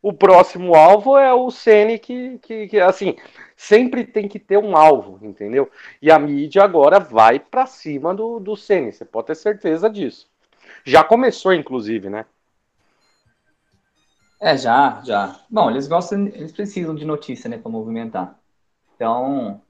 o 0.00 0.12
próximo 0.12 0.74
alvo 0.74 1.16
é 1.16 1.32
o 1.32 1.50
Ceni 1.50 1.98
que, 1.98 2.38
que, 2.38 2.68
que, 2.68 2.80
assim, 2.80 3.16
sempre 3.56 4.04
tem 4.04 4.26
que 4.26 4.38
ter 4.38 4.58
um 4.58 4.76
alvo, 4.76 5.18
entendeu? 5.22 5.70
E 6.00 6.10
a 6.10 6.18
mídia 6.18 6.64
agora 6.64 6.98
vai 6.98 7.38
para 7.38 7.66
cima 7.66 8.14
do, 8.14 8.40
do 8.40 8.56
Ceni, 8.56 8.92
você 8.92 9.04
pode 9.04 9.28
ter 9.28 9.36
certeza 9.36 9.88
disso. 9.88 10.28
Já 10.84 11.04
começou, 11.04 11.52
inclusive, 11.52 12.10
né? 12.10 12.26
É, 14.42 14.56
já, 14.56 15.00
já. 15.04 15.40
Bom, 15.48 15.70
eles 15.70 15.86
gostam, 15.86 16.26
eles 16.26 16.50
precisam 16.50 16.96
de 16.96 17.04
notícia, 17.04 17.48
né, 17.48 17.56
para 17.56 17.70
movimentar. 17.70 18.36
Então, 18.96 19.62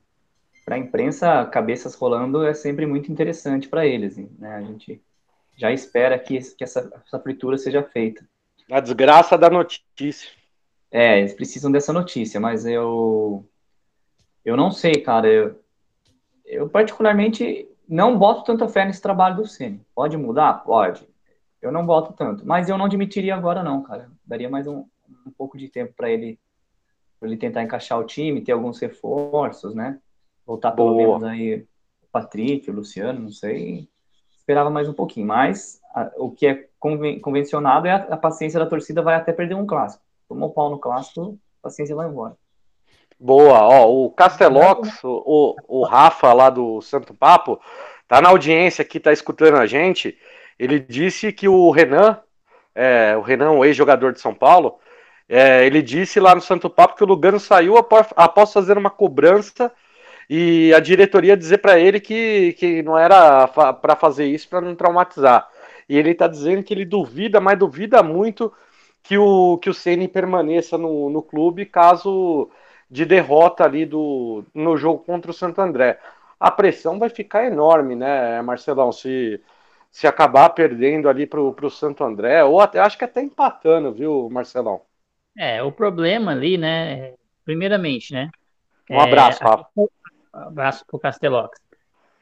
para 0.64 0.76
a 0.76 0.78
imprensa, 0.78 1.44
cabeças 1.44 1.94
rolando 1.94 2.42
é 2.46 2.54
sempre 2.54 2.86
muito 2.86 3.12
interessante 3.12 3.68
para 3.68 3.84
eles, 3.84 4.16
né? 4.16 4.56
A 4.56 4.62
gente 4.62 4.98
já 5.58 5.70
espera 5.70 6.18
que, 6.18 6.38
que 6.54 6.64
essa, 6.64 6.90
essa 7.06 7.20
fritura 7.20 7.58
seja 7.58 7.82
feita. 7.82 8.26
A 8.70 8.80
desgraça 8.80 9.36
da 9.36 9.50
notícia. 9.50 10.30
É, 10.90 11.18
eles 11.18 11.34
precisam 11.34 11.70
dessa 11.70 11.92
notícia, 11.92 12.40
mas 12.40 12.64
eu 12.64 13.46
eu 14.42 14.56
não 14.56 14.70
sei, 14.70 15.02
cara. 15.02 15.28
Eu, 15.28 15.60
eu 16.46 16.68
particularmente 16.70 17.68
não 17.86 18.18
boto 18.18 18.44
tanta 18.44 18.66
fé 18.68 18.86
nesse 18.86 19.02
trabalho 19.02 19.36
do 19.36 19.46
Ceni. 19.46 19.84
Pode 19.94 20.16
mudar? 20.16 20.64
Pode. 20.64 21.06
Eu 21.62 21.70
não 21.70 21.86
boto 21.86 22.12
tanto, 22.12 22.44
mas 22.44 22.68
eu 22.68 22.76
não 22.76 22.86
admitiria 22.86 23.36
agora 23.36 23.62
não, 23.62 23.82
cara. 23.82 24.10
Daria 24.26 24.50
mais 24.50 24.66
um, 24.66 24.84
um 25.24 25.30
pouco 25.30 25.56
de 25.56 25.68
tempo 25.68 25.94
para 25.96 26.10
ele 26.10 26.38
pra 27.22 27.28
ele 27.28 27.38
tentar 27.38 27.62
encaixar 27.62 28.00
o 28.00 28.04
time, 28.04 28.40
ter 28.40 28.50
alguns 28.50 28.80
reforços, 28.80 29.76
né? 29.76 30.00
Voltar 30.44 30.72
pelo 30.72 30.88
Boa. 30.88 31.20
menos 31.20 31.22
aí 31.22 31.54
o 32.02 32.06
Patrick, 32.10 32.68
o 32.68 32.74
Luciano, 32.74 33.20
não 33.20 33.30
sei. 33.30 33.88
Esperava 34.36 34.68
mais 34.68 34.88
um 34.88 34.92
pouquinho, 34.92 35.28
mas 35.28 35.80
a, 35.94 36.10
o 36.16 36.32
que 36.32 36.48
é 36.48 36.66
conven, 36.80 37.20
convencionado 37.20 37.86
é 37.86 37.92
a, 37.92 37.96
a, 37.96 38.16
paciência 38.16 38.58
da 38.58 38.66
torcida 38.66 39.00
vai 39.00 39.14
até 39.14 39.32
perder 39.32 39.54
um 39.54 39.64
clássico. 39.64 40.02
Tomou 40.28 40.50
pau 40.50 40.68
no 40.68 40.80
clássico, 40.80 41.38
a 41.60 41.68
paciência 41.68 41.94
vai 41.94 42.08
embora. 42.08 42.36
Boa, 43.20 43.62
ó, 43.62 43.88
o 43.88 44.10
Castelox, 44.10 45.04
o, 45.04 45.54
o 45.68 45.84
Rafa 45.84 46.32
lá 46.32 46.50
do 46.50 46.82
Santo 46.82 47.14
Papo, 47.14 47.60
tá 48.08 48.20
na 48.20 48.30
audiência 48.30 48.82
aqui, 48.82 48.98
tá 48.98 49.12
escutando 49.12 49.58
a 49.58 49.66
gente. 49.66 50.18
Ele 50.58 50.78
disse 50.78 51.32
que 51.32 51.48
o 51.48 51.70
Renan, 51.70 52.18
é, 52.74 53.16
o 53.16 53.20
Renan, 53.20 53.52
o 53.52 53.64
ex-jogador 53.64 54.12
de 54.12 54.20
São 54.20 54.34
Paulo, 54.34 54.78
é, 55.28 55.64
ele 55.66 55.82
disse 55.82 56.20
lá 56.20 56.34
no 56.34 56.40
Santo 56.40 56.68
Papo 56.68 56.96
que 56.96 57.04
o 57.04 57.06
Lugano 57.06 57.40
saiu 57.40 57.76
após, 57.76 58.08
após 58.16 58.52
fazer 58.52 58.76
uma 58.76 58.90
cobrança 58.90 59.72
e 60.28 60.72
a 60.74 60.80
diretoria 60.80 61.36
dizer 61.36 61.58
para 61.58 61.78
ele 61.78 62.00
que, 62.00 62.54
que 62.58 62.82
não 62.82 62.98
era 62.98 63.48
para 63.48 63.96
fazer 63.96 64.26
isso 64.26 64.48
para 64.48 64.60
não 64.60 64.74
traumatizar. 64.74 65.48
E 65.88 65.96
ele 65.96 66.10
está 66.10 66.26
dizendo 66.26 66.62
que 66.62 66.72
ele 66.74 66.84
duvida, 66.84 67.40
mas 67.40 67.58
duvida 67.58 68.02
muito 68.02 68.52
que 69.02 69.18
o 69.18 69.58
que 69.58 69.68
o 69.70 69.74
Ceni 69.74 70.08
permaneça 70.08 70.78
no, 70.78 71.10
no 71.10 71.22
clube 71.22 71.66
caso 71.66 72.48
de 72.90 73.04
derrota 73.04 73.64
ali 73.64 73.84
do 73.86 74.44
no 74.54 74.76
jogo 74.76 75.00
contra 75.04 75.30
o 75.30 75.34
Santo 75.34 75.60
André. 75.60 75.98
A 76.38 76.50
pressão 76.50 76.98
vai 76.98 77.08
ficar 77.08 77.44
enorme, 77.46 77.94
né, 77.94 78.42
Marcelão? 78.42 78.92
Se 78.92 79.40
se 79.92 80.06
acabar 80.06 80.48
perdendo 80.50 81.06
ali 81.06 81.26
pro, 81.26 81.52
pro 81.52 81.68
Santo 81.68 82.02
André, 82.02 82.42
ou 82.42 82.58
até 82.60 82.80
acho 82.80 82.96
que 82.96 83.04
até 83.04 83.22
empatando, 83.22 83.92
viu, 83.92 84.28
Marcelão? 84.30 84.80
É, 85.36 85.62
o 85.62 85.70
problema 85.70 86.32
ali, 86.32 86.56
né, 86.56 87.12
primeiramente, 87.44 88.12
né? 88.12 88.30
Um 88.90 88.98
abraço, 88.98 89.42
é, 89.42 89.46
Rafa. 89.46 89.66
Um 89.76 89.88
abraço 90.32 90.84
pro 90.86 90.98
Castelox. 90.98 91.60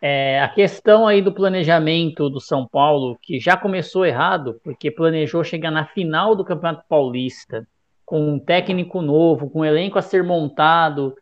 É, 0.03 0.41
a 0.41 0.49
questão 0.49 1.07
aí 1.07 1.23
do 1.23 1.33
planejamento 1.33 2.29
do 2.29 2.41
São 2.41 2.67
Paulo, 2.67 3.17
que 3.23 3.39
já 3.39 3.57
começou 3.57 4.05
errado, 4.05 4.61
porque 4.65 4.91
planejou 4.91 5.45
chegar 5.45 5.71
na 5.71 5.87
final 5.87 6.35
do 6.35 6.45
Campeonato 6.45 6.85
Paulista 6.89 7.67
com 8.05 8.33
um 8.33 8.39
técnico 8.39 9.01
novo, 9.01 9.49
com 9.49 9.61
um 9.61 9.65
elenco 9.65 9.97
a 9.97 10.03
ser 10.03 10.25
montado 10.25 11.15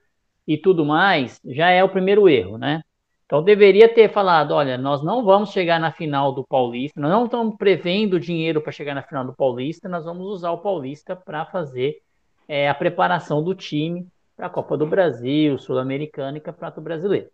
e 0.46 0.56
tudo 0.56 0.84
mais, 0.84 1.38
já 1.44 1.68
é 1.68 1.84
o 1.84 1.88
primeiro 1.90 2.26
erro, 2.26 2.56
né? 2.56 2.82
Então 3.28 3.42
deveria 3.42 3.92
ter 3.92 4.10
falado, 4.10 4.52
olha, 4.52 4.78
nós 4.78 5.02
não 5.02 5.22
vamos 5.22 5.50
chegar 5.50 5.78
na 5.78 5.92
final 5.92 6.32
do 6.32 6.42
Paulista, 6.42 6.98
nós 6.98 7.10
não 7.10 7.26
estamos 7.26 7.56
prevendo 7.58 8.18
dinheiro 8.18 8.62
para 8.62 8.72
chegar 8.72 8.94
na 8.94 9.02
final 9.02 9.22
do 9.22 9.34
Paulista, 9.34 9.86
nós 9.86 10.06
vamos 10.06 10.26
usar 10.26 10.50
o 10.50 10.56
Paulista 10.56 11.14
para 11.14 11.44
fazer 11.44 12.00
é, 12.48 12.70
a 12.70 12.74
preparação 12.74 13.44
do 13.44 13.54
time 13.54 14.08
para 14.34 14.46
a 14.46 14.48
Copa 14.48 14.78
do 14.78 14.86
Brasil, 14.86 15.58
Sul-Americana 15.58 16.38
e 16.38 16.40
Campeonato 16.40 16.80
Brasileiro. 16.80 17.28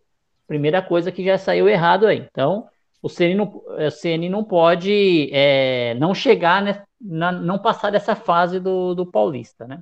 Primeira 0.49 0.83
coisa 0.83 1.13
que 1.13 1.25
já 1.25 1.39
saiu 1.39 1.69
errado 1.69 2.09
aí. 2.09 2.27
Então, 2.29 2.67
o 3.01 3.09
CN 3.09 3.37
não, 3.37 3.63
o 3.65 3.91
CN 3.93 4.29
não 4.29 4.43
pode 4.43 5.31
é, 5.33 5.95
não 5.95 6.13
chegar, 6.13 6.61
né, 6.61 6.83
na, 7.01 7.31
não 7.31 7.57
passar 7.57 7.93
dessa 7.93 8.17
fase 8.17 8.59
do, 8.59 8.97
do 8.97 9.07
Paulista, 9.07 9.65
né? 9.65 9.81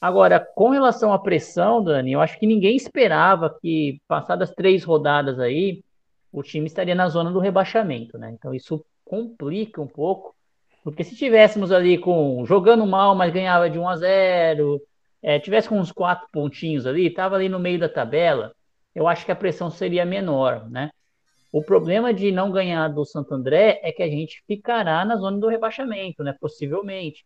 Agora, 0.00 0.38
com 0.38 0.70
relação 0.70 1.12
à 1.12 1.18
pressão, 1.18 1.82
Dani, 1.82 2.12
eu 2.12 2.20
acho 2.20 2.38
que 2.38 2.46
ninguém 2.46 2.76
esperava 2.76 3.56
que, 3.60 4.00
passadas 4.06 4.50
três 4.50 4.84
rodadas 4.84 5.40
aí, 5.40 5.82
o 6.32 6.42
time 6.42 6.66
estaria 6.66 6.94
na 6.94 7.08
zona 7.08 7.30
do 7.30 7.40
rebaixamento, 7.40 8.16
né? 8.16 8.30
Então 8.30 8.54
isso 8.54 8.84
complica 9.04 9.80
um 9.80 9.86
pouco, 9.86 10.34
porque 10.84 11.02
se 11.02 11.16
tivéssemos 11.16 11.72
ali 11.72 11.98
com 11.98 12.44
jogando 12.46 12.86
mal, 12.86 13.14
mas 13.14 13.32
ganhava 13.32 13.68
de 13.68 13.78
1 13.78 13.88
a 13.88 13.96
0, 13.96 14.80
é, 15.22 15.38
tivesse 15.40 15.68
com 15.68 15.80
uns 15.80 15.90
quatro 15.90 16.28
pontinhos 16.32 16.86
ali, 16.86 17.06
estava 17.06 17.34
ali 17.34 17.48
no 17.48 17.58
meio 17.58 17.78
da 17.78 17.88
tabela, 17.88 18.54
eu 18.94 19.08
acho 19.08 19.24
que 19.24 19.32
a 19.32 19.36
pressão 19.36 19.70
seria 19.70 20.04
menor, 20.04 20.68
né? 20.70 20.90
O 21.52 21.62
problema 21.62 22.12
de 22.12 22.30
não 22.30 22.52
ganhar 22.52 22.88
do 22.88 23.04
Santo 23.04 23.34
André 23.34 23.80
é 23.82 23.90
que 23.90 24.02
a 24.02 24.08
gente 24.08 24.42
ficará 24.46 25.04
na 25.04 25.16
zona 25.16 25.38
do 25.38 25.48
rebaixamento, 25.48 26.22
né? 26.22 26.34
Possivelmente. 26.38 27.24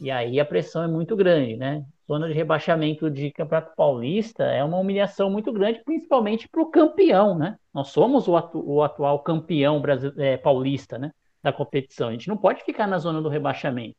E 0.00 0.10
aí 0.10 0.38
a 0.38 0.44
pressão 0.44 0.82
é 0.84 0.88
muito 0.88 1.16
grande, 1.16 1.56
né? 1.56 1.84
Zona 2.06 2.28
de 2.28 2.34
rebaixamento 2.34 3.10
de 3.10 3.30
Campeonato 3.30 3.74
Paulista 3.74 4.44
é 4.44 4.62
uma 4.62 4.78
humilhação 4.78 5.30
muito 5.30 5.52
grande, 5.52 5.82
principalmente 5.84 6.48
para 6.48 6.60
o 6.60 6.70
campeão, 6.70 7.36
né? 7.36 7.56
Nós 7.72 7.88
somos 7.88 8.28
o, 8.28 8.36
atu 8.36 8.62
o 8.64 8.82
atual 8.82 9.20
campeão 9.20 9.82
é, 10.18 10.36
paulista, 10.36 10.98
né? 10.98 11.10
Da 11.42 11.52
competição. 11.52 12.08
A 12.08 12.12
gente 12.12 12.28
não 12.28 12.36
pode 12.36 12.62
ficar 12.62 12.86
na 12.86 12.98
zona 12.98 13.22
do 13.22 13.28
rebaixamento. 13.28 13.96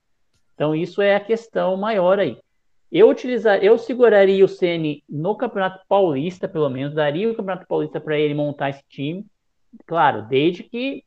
Então 0.53 0.75
isso 0.75 1.01
é 1.01 1.15
a 1.15 1.19
questão 1.19 1.75
maior 1.77 2.19
aí. 2.19 2.37
Eu 2.91 3.09
utilizar, 3.09 3.63
eu 3.63 3.77
seguraria 3.77 4.45
o 4.45 4.47
Ceni 4.47 5.03
no 5.09 5.35
Campeonato 5.35 5.83
Paulista, 5.87 6.47
pelo 6.47 6.69
menos, 6.69 6.93
daria 6.93 7.29
o 7.29 7.35
Campeonato 7.35 7.67
Paulista 7.67 7.99
para 7.99 8.17
ele 8.17 8.33
montar 8.35 8.69
esse 8.69 8.83
time. 8.87 9.25
Claro, 9.85 10.21
desde 10.29 10.63
que 10.63 11.03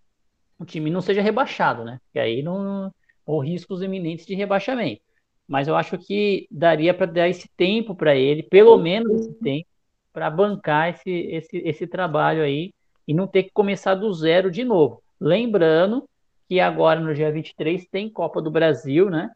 o 0.59 0.65
time 0.65 0.91
não 0.91 1.01
seja 1.01 1.23
rebaixado, 1.23 1.85
né? 1.85 2.01
Que 2.13 2.19
aí 2.19 2.43
não, 2.43 2.93
ou 3.25 3.41
riscos 3.41 3.83
iminentes 3.83 4.27
de 4.27 4.35
rebaixamento. 4.35 5.01
Mas 5.49 5.67
eu 5.67 5.75
acho 5.75 5.97
que 5.97 6.47
daria 6.51 6.93
para 6.93 7.07
dar 7.07 7.29
esse 7.29 7.49
tempo 7.57 7.95
para 7.95 8.15
ele, 8.15 8.43
pelo 8.43 8.77
menos 8.77 9.23
esse 9.23 9.35
tempo, 9.35 9.67
para 10.13 10.31
bancar 10.31 10.91
esse, 10.91 11.11
esse, 11.11 11.59
esse 11.59 11.87
trabalho 11.87 12.43
aí 12.43 12.75
e 13.07 13.15
não 13.15 13.27
ter 13.27 13.45
que 13.45 13.51
começar 13.51 13.95
do 13.95 14.13
zero 14.13 14.51
de 14.51 14.63
novo. 14.63 15.03
Lembrando 15.19 16.07
que 16.47 16.61
agora 16.61 17.01
no 17.01 17.15
dia 17.15 17.33
23 17.33 17.87
tem 17.87 18.11
Copa 18.11 18.43
do 18.43 18.51
Brasil, 18.51 19.09
né? 19.09 19.31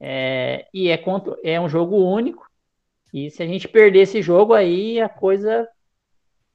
É, 0.00 0.66
e 0.74 0.88
é, 0.88 0.96
contra, 0.96 1.36
é 1.44 1.60
um 1.60 1.68
jogo 1.68 1.96
único. 1.96 2.44
E 3.14 3.30
se 3.30 3.42
a 3.42 3.46
gente 3.46 3.68
perder 3.68 4.00
esse 4.00 4.20
jogo 4.20 4.52
aí, 4.54 5.00
a 5.00 5.08
coisa 5.08 5.68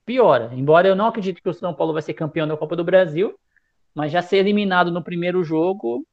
piora. 0.05 0.51
Embora 0.53 0.87
eu 0.87 0.95
não 0.95 1.07
acredite 1.07 1.41
que 1.41 1.49
o 1.49 1.53
São 1.53 1.73
Paulo 1.73 1.93
vai 1.93 2.01
ser 2.01 2.13
campeão 2.13 2.47
da 2.47 2.57
Copa 2.57 2.75
do 2.75 2.83
Brasil, 2.83 3.37
Mas 3.95 4.11
já 4.11 4.21
ser 4.21 4.37
eliminado 4.37 4.91
no 4.91 5.03
primeiro 5.03 5.43
jogo, 5.43 6.05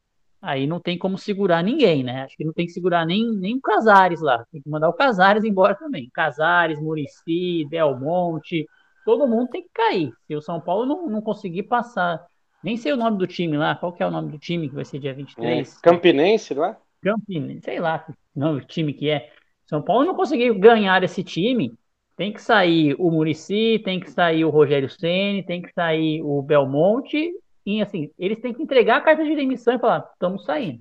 aí 0.44 0.66
não 0.66 0.78
tem 0.78 0.96
como 0.98 1.18
segurar 1.18 1.62
ninguém, 1.62 2.04
né? 2.04 2.22
Acho 2.22 2.36
que 2.36 2.44
não 2.44 2.52
tem 2.52 2.66
que 2.66 2.72
segurar 2.72 3.06
nem, 3.06 3.34
nem 3.34 3.56
o 3.56 3.60
Casares 3.60 4.20
lá. 4.20 4.44
Tem 4.52 4.60
que 4.60 4.68
mandar 4.68 4.88
o 4.88 4.94
Casares 4.94 5.44
embora 5.44 5.74
também. 5.74 6.10
Casares, 6.12 6.80
Murici, 6.80 7.66
Belmonte, 7.68 8.66
todo 9.04 9.26
mundo 9.26 9.48
tem 9.48 9.62
que 9.62 9.70
cair. 9.72 10.12
Se 10.26 10.36
o 10.36 10.42
São 10.42 10.60
Paulo 10.60 10.86
não, 10.86 11.08
não 11.08 11.22
conseguir 11.22 11.64
passar, 11.64 12.24
nem 12.62 12.76
sei 12.76 12.92
o 12.92 12.96
nome 12.96 13.18
do 13.18 13.26
time 13.26 13.56
lá, 13.56 13.74
qual 13.74 13.92
que 13.92 14.02
é 14.02 14.06
o 14.06 14.10
nome 14.10 14.30
do 14.30 14.38
time 14.38 14.68
que 14.68 14.74
vai 14.74 14.84
ser 14.84 14.98
dia 14.98 15.14
23? 15.14 15.76
É, 15.76 15.80
Campinense, 15.82 16.54
não 16.54 16.64
é? 16.64 16.76
Campinense, 17.02 17.62
sei 17.62 17.80
lá 17.80 18.06
não, 18.34 18.56
o 18.56 18.60
time 18.60 18.92
que 18.92 19.08
é. 19.08 19.30
São 19.66 19.80
Paulo 19.80 20.04
não 20.04 20.14
conseguiu 20.14 20.58
ganhar 20.58 21.02
esse 21.02 21.22
time. 21.22 21.72
Tem 22.16 22.32
que 22.32 22.42
sair 22.42 22.94
o 22.98 23.10
Murici, 23.10 23.80
tem 23.84 23.98
que 23.98 24.10
sair 24.10 24.44
o 24.44 24.50
Rogério 24.50 24.88
Ceni, 24.88 25.44
tem 25.44 25.62
que 25.62 25.72
sair 25.72 26.22
o 26.22 26.42
Belmonte 26.42 27.32
e 27.66 27.80
assim, 27.80 28.10
eles 28.18 28.40
têm 28.40 28.52
que 28.52 28.62
entregar 28.62 28.96
a 28.96 29.00
carta 29.00 29.24
de 29.24 29.34
demissão 29.34 29.74
e 29.74 29.78
falar, 29.78 30.08
estamos 30.12 30.44
saindo. 30.44 30.80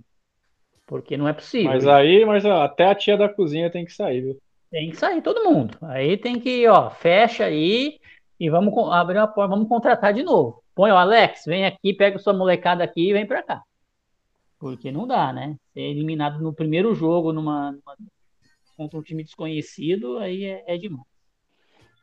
Porque 0.86 1.16
não 1.16 1.28
é 1.28 1.34
possível. 1.34 1.72
Mas 1.72 1.88
aí, 1.88 2.26
mas 2.26 2.44
ó, 2.46 2.64
até 2.64 2.88
a 2.88 2.96
tia 2.96 3.18
da 3.18 3.30
cozinha 3.30 3.70
tem 3.70 3.86
que 3.86 3.94
sair, 3.94 4.22
viu? 4.22 4.38
Tem 4.70 4.90
que 4.90 4.98
sair 4.98 5.22
todo 5.22 5.44
mundo. 5.44 5.78
Aí 5.84 6.18
tem 6.18 6.40
que, 6.40 6.68
ó, 6.68 6.90
fecha 6.90 7.46
aí 7.46 8.00
e 8.40 8.50
vamos 8.50 8.74
abrir 8.92 9.18
uma 9.18 9.28
porta, 9.28 9.56
vamos 9.56 9.70
contratar 9.70 10.14
de 10.14 10.24
novo. 10.24 10.62
Põe 10.76 10.92
o 10.92 10.98
Alex, 10.98 11.44
vem 11.46 11.66
aqui, 11.66 11.94
pega 11.94 12.20
sua 12.20 12.34
molecada 12.34 12.84
aqui 12.84 13.10
e 13.10 13.14
vem 13.14 13.26
pra 13.26 13.44
cá. 13.44 13.62
Porque 14.60 14.92
não 14.92 15.08
dá, 15.08 15.32
né? 15.32 15.56
Ser 15.74 15.82
eliminado 15.82 16.42
no 16.42 16.54
primeiro 16.54 16.94
jogo 16.96 17.32
numa, 17.32 17.72
numa 17.72 17.96
contra 18.76 18.98
um 18.98 19.04
time 19.04 19.24
desconhecido, 19.24 20.18
aí 20.18 20.46
é, 20.46 20.64
é 20.68 20.78
demais. 20.78 21.06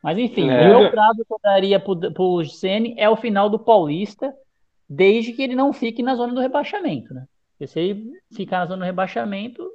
Mas 0.01 0.17
enfim, 0.17 0.49
é. 0.49 0.61
o 0.65 0.79
meu 0.79 0.89
prazo 0.89 1.23
que 1.25 1.33
eu 1.33 1.39
daria 1.43 1.79
pro, 1.79 2.13
pro 2.13 2.43
Ceni 2.45 2.95
é 2.97 3.09
o 3.09 3.15
final 3.15 3.49
do 3.49 3.59
Paulista 3.59 4.33
desde 4.93 5.31
que 5.31 5.41
ele 5.41 5.55
não 5.55 5.71
fique 5.71 6.03
na 6.03 6.15
zona 6.15 6.33
do 6.33 6.41
rebaixamento, 6.41 7.13
né? 7.13 7.25
Porque 7.51 7.65
se 7.65 7.79
ele 7.79 8.11
ficar 8.35 8.59
na 8.59 8.65
zona 8.65 8.79
do 8.79 8.85
rebaixamento, 8.85 9.65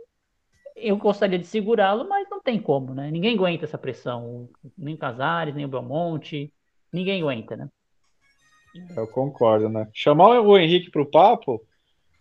eu 0.76 0.94
gostaria 0.98 1.38
de 1.38 1.46
segurá-lo, 1.46 2.06
mas 2.06 2.28
não 2.28 2.38
tem 2.42 2.60
como, 2.60 2.92
né? 2.92 3.10
Ninguém 3.10 3.34
aguenta 3.34 3.64
essa 3.64 3.78
pressão, 3.78 4.46
nem 4.76 4.94
o 4.94 4.98
Casares, 4.98 5.54
nem 5.54 5.64
o 5.64 5.68
Belmonte, 5.68 6.52
ninguém 6.92 7.22
aguenta, 7.22 7.56
né? 7.56 7.66
Eu 8.94 9.06
concordo, 9.06 9.70
né? 9.70 9.88
Chamar 9.94 10.38
o 10.38 10.58
Henrique 10.58 10.90
para 10.90 11.00
o 11.00 11.10
papo, 11.10 11.62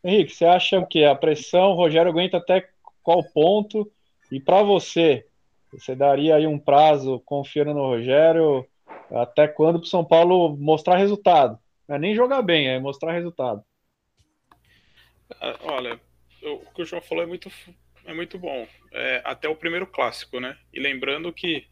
Henrique, 0.02 0.34
você 0.34 0.46
acha 0.46 0.86
que 0.86 1.04
a 1.04 1.14
pressão, 1.14 1.72
o 1.72 1.76
Rogério 1.76 2.10
aguenta 2.10 2.38
até 2.38 2.66
qual 3.04 3.22
ponto? 3.34 3.92
E 4.32 4.40
para 4.40 4.64
você, 4.64 5.26
você 5.70 5.94
daria 5.94 6.38
aí 6.38 6.48
um 6.48 6.58
prazo 6.58 7.22
confiando 7.26 7.74
no 7.74 7.88
Rogério 7.88 8.66
até 9.12 9.50
quando 9.50 9.80
para 9.80 9.86
o 9.86 9.90
São 9.90 10.06
Paulo 10.06 10.56
mostrar 10.56 10.96
resultado? 10.96 11.60
Não 11.88 11.96
é 11.96 12.00
nem 12.00 12.16
jogar 12.16 12.42
bem, 12.42 12.68
é 12.68 12.80
mostrar 12.80 13.14
resultado. 13.14 13.64
Ah, 15.40 15.58
olha, 15.62 16.00
o 16.42 16.60
que 16.74 16.82
o 16.82 16.86
João 16.86 17.02
falou 17.02 17.24
é 17.24 17.28
muito, 17.28 17.52
é 18.06 18.14
muito 18.14 18.38
bom. 18.38 18.68
É, 18.92 19.22
até 19.24 19.48
o 19.48 19.56
primeiro 19.56 19.88
clássico, 19.88 20.40
né? 20.40 20.58
E 20.74 20.80
lembrando 20.80 21.32
que 21.34 21.68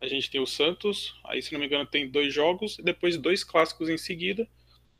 a 0.00 0.06
gente 0.06 0.30
tem 0.30 0.40
o 0.40 0.46
Santos, 0.46 1.14
aí 1.24 1.42
se 1.42 1.52
não 1.52 1.60
me 1.60 1.66
engano 1.66 1.84
tem 1.84 2.08
dois 2.08 2.32
jogos, 2.32 2.78
e 2.78 2.82
depois 2.82 3.16
dois 3.18 3.44
clássicos 3.44 3.88
em 3.88 3.98
seguida, 3.98 4.48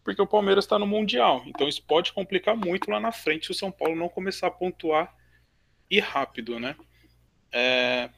porque 0.05 0.21
o 0.21 0.27
Palmeiras 0.27 0.65
está 0.65 0.79
no 0.79 0.87
Mundial. 0.87 1.43
Então 1.47 1.69
isso 1.69 1.83
pode 1.83 2.13
complicar 2.13 2.57
muito 2.57 2.91
lá 2.91 3.01
na 3.01 3.13
frente 3.13 3.47
se 3.47 3.53
o 3.53 3.55
São 3.55 3.71
Paulo 3.71 3.97
não 3.97 4.09
começar 4.09 4.49
a 4.49 4.51
pontuar 4.51 5.15
e 5.91 5.99
rápido, 5.99 6.61
né? 6.61 6.77
É... 7.53 8.11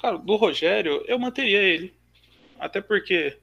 Cara, 0.00 0.18
do 0.18 0.36
Rogério, 0.36 1.02
eu 1.06 1.18
manteria 1.18 1.62
ele. 1.62 1.94
Até 2.58 2.80
porque 2.80 3.38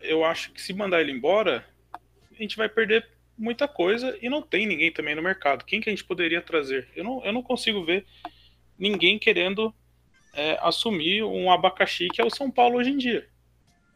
eu 0.00 0.24
acho 0.24 0.52
que 0.52 0.60
se 0.60 0.72
mandar 0.72 1.00
ele 1.00 1.12
embora, 1.12 1.64
a 2.30 2.34
gente 2.34 2.56
vai 2.56 2.68
perder 2.68 3.06
muita 3.36 3.68
coisa 3.68 4.16
e 4.20 4.28
não 4.28 4.42
tem 4.42 4.66
ninguém 4.66 4.92
também 4.92 5.14
no 5.14 5.22
mercado. 5.22 5.64
Quem 5.64 5.80
que 5.80 5.88
a 5.88 5.92
gente 5.92 6.04
poderia 6.04 6.42
trazer? 6.42 6.88
Eu 6.94 7.04
não, 7.04 7.24
eu 7.24 7.32
não 7.32 7.42
consigo 7.42 7.84
ver 7.84 8.04
ninguém 8.78 9.18
querendo 9.18 9.74
é, 10.34 10.58
assumir 10.60 11.22
um 11.22 11.50
abacaxi 11.50 12.08
que 12.08 12.20
é 12.20 12.24
o 12.24 12.30
São 12.30 12.50
Paulo 12.50 12.78
hoje 12.78 12.90
em 12.90 12.98
dia. 12.98 13.28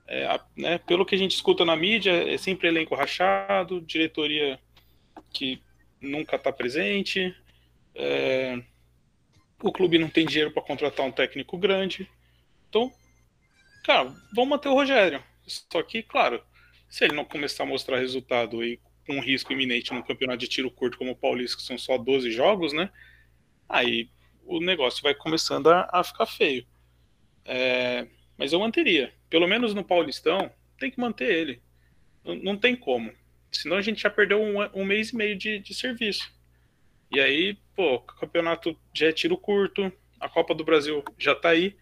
É, 0.07 0.27
a, 0.27 0.45
né, 0.57 0.79
pelo 0.79 1.07
que 1.07 1.15
a 1.15 1.19
gente 1.19 1.35
escuta 1.35 1.65
na 1.65 1.77
mídia, 1.77 2.33
é 2.33 2.37
sempre 2.37 2.69
elenco 2.69 2.95
rachado, 2.95 3.81
diretoria 3.81 4.59
que 5.33 5.63
nunca 6.01 6.37
está 6.37 6.53
presente, 6.53 7.35
é, 7.95 8.61
o 9.63 9.73
clube 9.73 9.99
não 9.99 10.09
tem 10.09 10.27
dinheiro 10.27 10.51
para 10.51 10.63
contratar 10.63 11.07
um 11.07 11.13
técnico 11.13 11.57
grande. 11.57 12.09
Então, 12.69 12.93
cara, 13.85 14.13
vamos 14.35 14.51
manter 14.51 14.69
o 14.69 14.75
Rogério. 14.75 15.23
Só 15.47 15.83
que, 15.83 16.03
claro, 16.03 16.43
se 16.89 17.05
ele 17.05 17.15
não 17.15 17.25
começar 17.25 17.65
a 17.65 17.67
mostrar 17.67 17.99
resultado 17.99 18.63
e 18.65 18.81
um 19.09 19.21
risco 19.21 19.53
iminente 19.53 19.93
no 19.93 20.05
campeonato 20.05 20.39
de 20.39 20.49
tiro 20.49 20.71
curto 20.71 20.99
como 20.99 21.13
o 21.13 21.17
Paulista, 21.17 21.57
que 21.57 21.63
são 21.63 21.77
só 21.77 21.99
12 21.99 22.31
jogos, 22.31 22.73
né? 22.73 22.91
Aí 23.69 24.09
o 24.45 24.61
negócio 24.61 25.03
vai 25.03 25.15
começando 25.15 25.69
a, 25.69 25.89
a 25.93 26.05
ficar 26.05 26.27
feio. 26.27 26.67
É, 27.45 28.07
mas 28.37 28.53
eu 28.53 28.61
manteria. 28.61 29.13
Pelo 29.29 29.49
menos 29.49 29.75
no 29.75 29.85
Paulistão, 29.85 30.53
tem 30.79 30.91
que 30.91 31.01
manter 31.01 31.33
ele. 31.33 31.63
Não, 32.25 32.35
não 32.37 32.57
tem 32.57 32.77
como. 32.77 33.13
Senão 33.51 33.77
a 33.77 33.83
gente 33.83 34.03
já 34.03 34.11
perdeu 34.11 34.41
um, 34.41 34.57
um 34.75 34.85
mês 34.85 35.11
e 35.11 35.17
meio 35.17 35.37
de, 35.37 35.59
de 35.59 35.75
serviço. 35.75 36.33
E 37.11 37.21
aí, 37.21 37.59
pô, 37.75 37.95
o 37.95 38.01
campeonato 38.01 38.79
já 38.95 39.09
é 39.09 39.13
tiro 39.13 39.37
curto, 39.37 39.93
a 40.19 40.29
Copa 40.29 40.55
do 40.55 40.65
Brasil 40.65 41.05
já 41.19 41.35
tá 41.35 41.51
aí. 41.51 41.77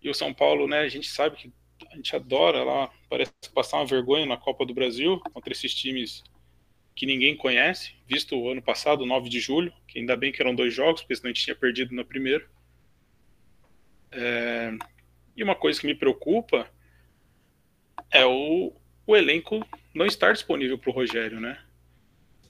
E 0.00 0.10
o 0.10 0.14
São 0.14 0.32
Paulo, 0.32 0.66
né, 0.66 0.80
a 0.80 0.88
gente 0.88 1.08
sabe 1.08 1.36
que 1.36 1.52
a 1.92 1.96
gente 1.96 2.16
adora 2.16 2.64
lá, 2.64 2.90
parece 3.08 3.32
passar 3.54 3.76
uma 3.76 3.86
vergonha 3.86 4.24
na 4.24 4.36
Copa 4.36 4.64
do 4.64 4.72
Brasil 4.72 5.20
contra 5.32 5.52
esses 5.52 5.74
times 5.74 6.24
que 6.94 7.06
ninguém 7.06 7.36
conhece, 7.36 7.94
visto 8.06 8.36
o 8.36 8.50
ano 8.50 8.62
passado, 8.62 9.06
9 9.06 9.28
de 9.28 9.40
julho, 9.40 9.72
que 9.86 9.98
ainda 9.98 10.16
bem 10.16 10.32
que 10.32 10.40
eram 10.40 10.54
dois 10.54 10.74
jogos, 10.74 11.02
porque 11.02 11.16
senão 11.16 11.30
a 11.30 11.34
gente 11.34 11.44
tinha 11.44 11.56
perdido 11.56 11.94
no 11.94 12.04
primeiro. 12.04 12.48
É... 14.10 14.72
E 15.36 15.42
uma 15.42 15.54
coisa 15.54 15.80
que 15.80 15.86
me 15.86 15.94
preocupa 15.94 16.68
é 18.10 18.24
o, 18.24 18.74
o 19.06 19.16
elenco 19.16 19.66
não 19.94 20.06
estar 20.06 20.32
disponível 20.32 20.78
para 20.78 20.90
o 20.90 20.94
Rogério, 20.94 21.40
né? 21.40 21.62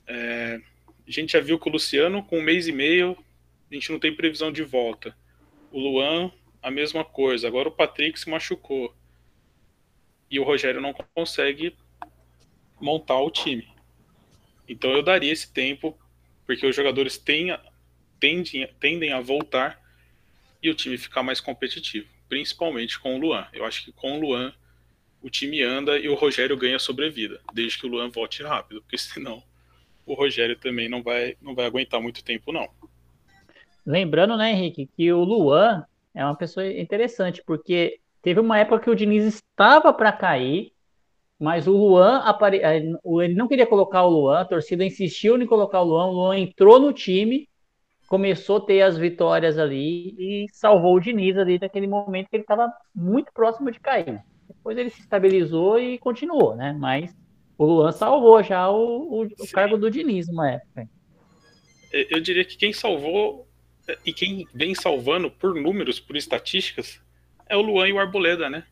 É... 0.07 0.61
A 1.05 1.11
gente 1.11 1.33
já 1.33 1.41
viu 1.41 1.59
que 1.59 1.67
o 1.67 1.71
Luciano, 1.71 2.23
com 2.23 2.39
um 2.39 2.43
mês 2.43 2.67
e 2.67 2.71
meio, 2.71 3.17
a 3.69 3.73
gente 3.73 3.91
não 3.91 3.99
tem 3.99 4.15
previsão 4.15 4.51
de 4.51 4.63
volta. 4.63 5.15
O 5.69 5.79
Luan, 5.79 6.31
a 6.61 6.71
mesma 6.71 7.03
coisa. 7.03 7.47
Agora 7.47 7.67
o 7.67 7.73
Patrick 7.73 8.17
se 8.17 8.29
machucou 8.29 8.93
e 10.33 10.39
o 10.39 10.43
Rogério 10.43 10.81
não 10.81 10.95
consegue 11.13 11.75
montar 12.81 13.19
o 13.19 13.29
time. 13.29 13.67
Então 14.67 14.89
eu 14.89 15.03
daria 15.03 15.31
esse 15.31 15.53
tempo, 15.53 15.95
porque 16.43 16.65
os 16.65 16.75
jogadores 16.75 17.19
têm, 17.19 17.55
tendem, 18.19 18.67
tendem 18.79 19.13
a 19.13 19.21
voltar 19.21 19.79
e 20.61 20.71
o 20.71 20.73
time 20.73 20.97
ficar 20.97 21.21
mais 21.21 21.39
competitivo, 21.39 22.07
principalmente 22.27 22.99
com 22.99 23.15
o 23.15 23.19
Luan. 23.19 23.47
Eu 23.53 23.63
acho 23.63 23.85
que 23.85 23.91
com 23.91 24.17
o 24.17 24.21
Luan 24.21 24.51
o 25.21 25.29
time 25.29 25.61
anda 25.61 25.99
e 25.99 26.09
o 26.09 26.15
Rogério 26.15 26.57
ganha 26.57 26.79
sobrevida, 26.79 27.39
desde 27.53 27.77
que 27.77 27.85
o 27.85 27.89
Luan 27.89 28.09
volte 28.09 28.41
rápido, 28.41 28.81
porque 28.81 28.97
senão 28.99 29.43
o 30.03 30.15
Rogério 30.15 30.57
também 30.57 30.89
não 30.89 31.03
vai, 31.03 31.37
não 31.43 31.53
vai 31.53 31.67
aguentar 31.67 32.01
muito 32.01 32.23
tempo, 32.23 32.51
não. 32.51 32.67
Lembrando, 33.85 34.35
né, 34.35 34.51
Henrique, 34.51 34.89
que 34.97 35.13
o 35.13 35.23
Luan 35.23 35.85
é 36.15 36.25
uma 36.25 36.35
pessoa 36.35 36.65
interessante, 36.65 37.43
porque 37.45 37.99
Teve 38.23 38.39
uma 38.39 38.57
época 38.57 38.79
que 38.79 38.89
o 38.89 38.95
Diniz 38.95 39.25
estava 39.25 39.93
para 39.93 40.13
cair, 40.13 40.71
mas 41.37 41.67
o 41.67 41.73
Luan 41.73 42.19
apare... 42.19 42.61
Eh, 42.63 42.77
ele 43.21 43.35
não 43.35 43.49
queria 43.49 43.67
colocar 43.67 44.03
o 44.03 44.09
Luan, 44.09 44.39
a 44.39 44.45
torcida 44.45 44.85
insistiu 44.85 45.39
em 45.39 45.45
colocar 45.45 45.81
o 45.81 45.83
Luan, 45.83 46.05
o 46.05 46.13
Luan 46.13 46.39
entrou 46.39 46.79
no 46.79 46.93
time, 46.93 47.49
começou 48.07 48.57
a 48.57 48.61
ter 48.61 48.81
as 48.81 48.97
vitórias 48.97 49.59
ali 49.59 50.15
e 50.17 50.45
salvou 50.53 50.95
o 50.95 51.01
Diniz 51.01 51.37
ali 51.37 51.59
naquele 51.59 51.85
momento 51.85 52.29
que 52.29 52.37
ele 52.37 52.43
estava 52.43 52.71
muito 52.95 53.29
próximo 53.33 53.69
de 53.69 53.79
cair. 53.81 54.23
Depois 54.47 54.77
ele 54.77 54.89
se 54.89 55.01
estabilizou 55.01 55.77
e 55.77 55.97
continuou, 55.99 56.55
né? 56.55 56.71
Mas 56.71 57.13
o 57.57 57.65
Luan 57.65 57.91
salvou 57.91 58.41
já 58.41 58.69
o, 58.69 59.23
o, 59.23 59.23
o 59.23 59.51
cargo 59.51 59.77
do 59.77 59.91
Diniz 59.91 60.29
numa 60.29 60.49
época. 60.49 60.87
Eu 61.91 62.21
diria 62.21 62.45
que 62.45 62.55
quem 62.55 62.71
salvou 62.71 63.45
eh, 63.85 63.97
e 64.05 64.13
quem 64.13 64.47
vem 64.53 64.73
salvando 64.73 65.29
por 65.29 65.53
números, 65.53 65.99
por 65.99 66.15
estatísticas, 66.15 67.03
é 67.47 67.55
o 67.55 67.61
Luan 67.61 67.87
e 67.87 67.93
o 67.93 67.99
Arboleda, 67.99 68.49
né? 68.49 68.65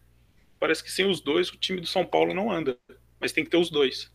Parece 0.59 0.83
que 0.83 0.91
sem 0.91 1.09
os 1.09 1.19
dois 1.19 1.49
o 1.49 1.57
time 1.57 1.81
do 1.81 1.87
São 1.87 2.05
Paulo 2.05 2.33
não 2.33 2.51
anda. 2.51 2.77
Mas 3.19 3.31
tem 3.31 3.43
que 3.43 3.49
ter 3.49 3.57
os 3.57 3.69
dois. 3.69 4.11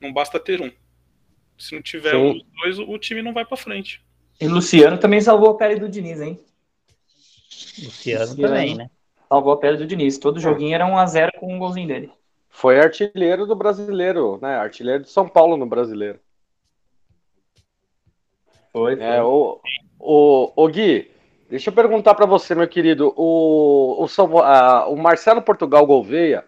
Não 0.00 0.12
basta 0.12 0.38
ter 0.38 0.60
um. 0.60 0.70
Se 1.58 1.74
não 1.74 1.82
tiver 1.82 2.10
Sim. 2.10 2.30
os 2.30 2.42
dois, 2.62 2.78
o 2.78 2.98
time 2.98 3.22
não 3.22 3.32
vai 3.32 3.44
para 3.44 3.56
frente. 3.56 4.04
E 4.40 4.46
Luciano 4.46 4.98
também 4.98 5.20
salvou 5.20 5.50
a 5.50 5.56
pele 5.56 5.80
do 5.80 5.88
Diniz, 5.88 6.20
hein? 6.20 6.38
Luciano, 7.82 8.26
Luciano 8.26 8.48
também, 8.48 8.74
né? 8.74 8.90
Salvou 9.28 9.52
a 9.52 9.56
pele 9.56 9.78
do 9.78 9.86
Diniz. 9.86 10.18
Todo 10.18 10.40
joguinho 10.40 10.74
era 10.74 10.86
1x0 10.86 11.30
com 11.38 11.54
um 11.54 11.58
golzinho 11.58 11.88
dele. 11.88 12.10
Foi 12.50 12.78
artilheiro 12.78 13.46
do 13.46 13.56
brasileiro, 13.56 14.38
né? 14.40 14.56
Artilheiro 14.56 15.02
de 15.02 15.10
São 15.10 15.28
Paulo 15.28 15.56
no 15.56 15.66
brasileiro. 15.66 16.20
Foi, 18.72 18.96
foi. 18.96 19.04
É, 19.04 19.22
o, 19.22 19.60
o, 19.98 20.52
o 20.54 20.68
Gui, 20.68 21.10
Deixa 21.48 21.70
eu 21.70 21.74
perguntar 21.74 22.14
para 22.14 22.26
você, 22.26 22.56
meu 22.56 22.66
querido. 22.66 23.12
O, 23.16 24.02
o, 24.02 24.08
São, 24.08 24.38
a, 24.38 24.88
o 24.88 24.96
Marcelo 24.96 25.40
Portugal 25.40 25.86
Gouveia, 25.86 26.44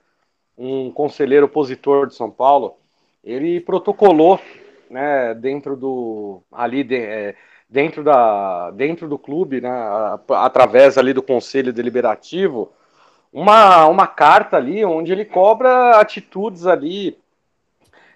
um 0.57 0.91
conselheiro 0.91 1.47
opositor 1.47 2.09
de 2.09 2.17
São 2.17 2.29
Paulo, 2.29 2.75
ele 3.23 3.61
protocolou, 3.61 4.41
né, 4.91 5.35
dentro 5.35 5.77
do 5.77 6.43
ali 6.51 6.83
de, 6.83 6.97
é, 6.97 7.37
dentro 7.71 8.03
da 8.03 8.73
dentro 8.73 9.09
do 9.09 9.17
clube, 9.17 9.61
né, 9.61 9.71
através 10.31 10.99
ali 10.99 11.13
do 11.13 11.23
conselho 11.23 11.73
deliberativo, 11.73 12.73
uma, 13.33 13.87
uma 13.87 14.07
carta 14.09 14.57
ali 14.57 14.85
onde 14.85 15.13
ele 15.13 15.25
cobra 15.25 16.01
atitudes 16.01 16.67
ali 16.67 17.17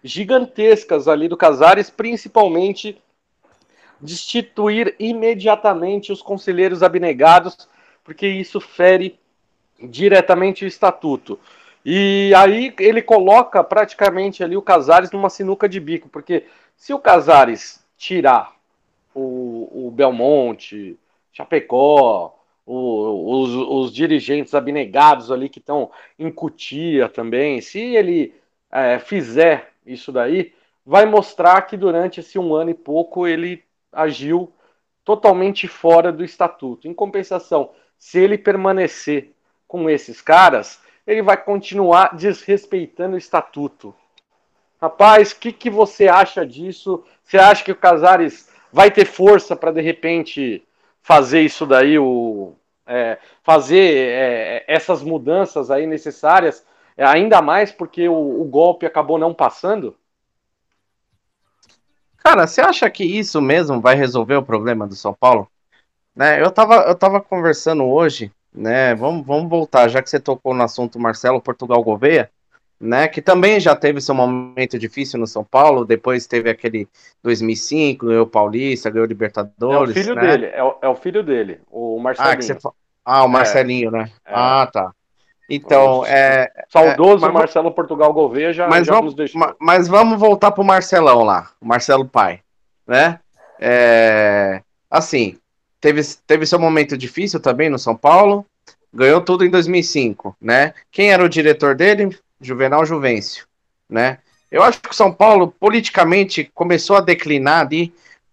gigantescas 0.02 1.06
ali 1.06 1.28
do 1.28 1.36
Casares, 1.36 1.90
principalmente 1.90 3.00
destituir 4.02 4.96
imediatamente 4.98 6.10
os 6.10 6.20
conselheiros 6.20 6.82
abnegados, 6.82 7.68
porque 8.02 8.26
isso 8.26 8.60
fere 8.60 9.18
diretamente 9.80 10.64
o 10.64 10.68
estatuto. 10.68 11.38
E 11.84 12.32
aí 12.36 12.74
ele 12.78 13.00
coloca 13.00 13.62
praticamente 13.62 14.42
ali 14.42 14.56
o 14.56 14.62
Casares 14.62 15.10
numa 15.10 15.30
sinuca 15.30 15.68
de 15.68 15.80
bico, 15.80 16.08
porque 16.08 16.44
se 16.76 16.92
o 16.92 16.98
Casares 16.98 17.84
tirar 17.96 18.54
o, 19.14 19.86
o 19.86 19.90
Belmonte, 19.90 20.98
Chapecó, 21.32 22.38
o, 22.66 23.40
os, 23.40 23.50
os, 23.86 23.92
dirigentes 23.92 24.54
abnegados 24.54 25.30
ali 25.30 25.48
que 25.48 25.58
estão 25.58 25.90
em 26.18 26.30
Cutia 26.30 27.08
também, 27.08 27.60
se 27.60 27.80
ele 27.80 28.34
é, 28.70 28.98
fizer 28.98 29.72
isso 29.84 30.12
daí, 30.12 30.52
vai 30.86 31.04
mostrar 31.06 31.62
que 31.62 31.76
durante 31.76 32.20
esse 32.20 32.38
um 32.38 32.54
ano 32.54 32.70
e 32.70 32.74
pouco 32.74 33.26
ele 33.26 33.62
agiu 33.92 34.52
totalmente 35.04 35.68
fora 35.68 36.12
do 36.12 36.24
estatuto. 36.24 36.88
Em 36.88 36.94
compensação, 36.94 37.70
se 37.98 38.18
ele 38.18 38.38
permanecer 38.38 39.32
com 39.68 39.88
esses 39.88 40.20
caras, 40.20 40.80
ele 41.06 41.22
vai 41.22 41.36
continuar 41.36 42.16
desrespeitando 42.16 43.14
o 43.14 43.18
estatuto. 43.18 43.94
Rapaz, 44.80 45.32
o 45.32 45.38
que, 45.38 45.52
que 45.52 45.70
você 45.70 46.08
acha 46.08 46.44
disso? 46.44 47.04
Você 47.22 47.38
acha 47.38 47.64
que 47.64 47.72
o 47.72 47.76
Casares 47.76 48.50
vai 48.72 48.90
ter 48.90 49.04
força 49.04 49.54
para 49.54 49.70
de 49.70 49.80
repente 49.80 50.66
fazer 51.02 51.42
isso 51.42 51.66
daí, 51.66 51.98
o, 51.98 52.54
é, 52.86 53.18
fazer 53.42 54.08
é, 54.08 54.64
essas 54.66 55.02
mudanças 55.02 55.70
aí 55.70 55.86
necessárias, 55.86 56.66
ainda 56.96 57.40
mais 57.42 57.70
porque 57.70 58.08
o, 58.08 58.40
o 58.40 58.44
golpe 58.44 58.86
acabou 58.86 59.18
não 59.18 59.34
passando? 59.34 59.96
Cara, 62.24 62.46
você 62.46 62.60
acha 62.60 62.88
que 62.88 63.04
isso 63.04 63.40
mesmo 63.40 63.80
vai 63.80 63.94
resolver 63.94 64.36
o 64.36 64.42
problema 64.42 64.86
do 64.86 64.94
São 64.94 65.12
Paulo? 65.12 65.48
Né, 66.14 66.42
eu, 66.42 66.50
tava, 66.50 66.76
eu 66.82 66.94
tava 66.94 67.20
conversando 67.20 67.84
hoje, 67.84 68.30
né? 68.54 68.94
Vamos, 68.94 69.26
vamos 69.26 69.48
voltar, 69.48 69.88
já 69.88 70.02
que 70.02 70.10
você 70.10 70.20
tocou 70.20 70.54
no 70.54 70.62
assunto 70.62 71.00
Marcelo 71.00 71.40
Portugal 71.40 71.82
Gouveia, 71.82 72.30
né? 72.78 73.08
Que 73.08 73.22
também 73.22 73.58
já 73.58 73.74
teve 73.74 74.00
seu 74.00 74.14
momento 74.14 74.78
difícil 74.78 75.18
no 75.18 75.26
São 75.26 75.42
Paulo, 75.42 75.84
depois 75.84 76.26
teve 76.26 76.50
aquele 76.50 76.86
2005, 77.22 78.06
ganhou 78.06 78.24
o 78.24 78.28
Paulista, 78.28 78.90
ganhou 78.90 79.06
o 79.06 79.08
Libertadores. 79.08 79.96
É 79.96 80.00
o 80.00 80.02
filho 80.02 80.14
né? 80.14 80.20
dele, 80.20 80.46
é 80.46 80.62
o, 80.62 80.78
é 80.82 80.88
o, 80.88 80.94
filho 80.94 81.22
dele, 81.22 81.60
o 81.70 81.98
Marcelinho. 81.98 82.58
Ah, 82.64 82.72
ah 83.04 83.24
o 83.24 83.28
Marcelinho, 83.28 83.88
é. 83.88 83.92
né? 83.92 84.10
É. 84.26 84.32
Ah, 84.34 84.68
tá. 84.70 84.92
Então, 85.54 86.02
é. 86.06 86.50
Saudoso 86.70 87.26
é, 87.26 87.30
Marcelo 87.30 87.70
Portugal 87.70 88.10
Gouveia 88.10 88.54
já, 88.54 88.66
mas 88.66 88.86
já 88.86 88.94
vamos, 88.94 89.08
nos 89.08 89.14
deixou. 89.14 89.38
Mas, 89.38 89.54
mas 89.60 89.86
vamos 89.86 90.18
voltar 90.18 90.50
pro 90.50 90.64
Marcelão 90.64 91.22
lá, 91.24 91.50
o 91.60 91.66
Marcelo 91.66 92.06
Pai, 92.06 92.40
né? 92.86 93.20
É, 93.60 94.62
assim, 94.90 95.36
teve, 95.78 96.00
teve 96.26 96.46
seu 96.46 96.58
momento 96.58 96.96
difícil 96.96 97.38
também 97.38 97.68
no 97.68 97.78
São 97.78 97.94
Paulo, 97.94 98.46
ganhou 98.90 99.20
tudo 99.20 99.44
em 99.44 99.50
2005, 99.50 100.34
né? 100.40 100.72
Quem 100.90 101.12
era 101.12 101.22
o 101.22 101.28
diretor 101.28 101.74
dele? 101.74 102.18
Juvenal 102.40 102.86
Juvencio, 102.86 103.44
né? 103.90 104.20
Eu 104.50 104.62
acho 104.62 104.80
que 104.80 104.90
o 104.90 104.94
São 104.94 105.12
Paulo 105.12 105.54
politicamente 105.60 106.50
começou 106.54 106.96
a 106.96 107.02
declinar 107.02 107.66
ali 107.66 107.92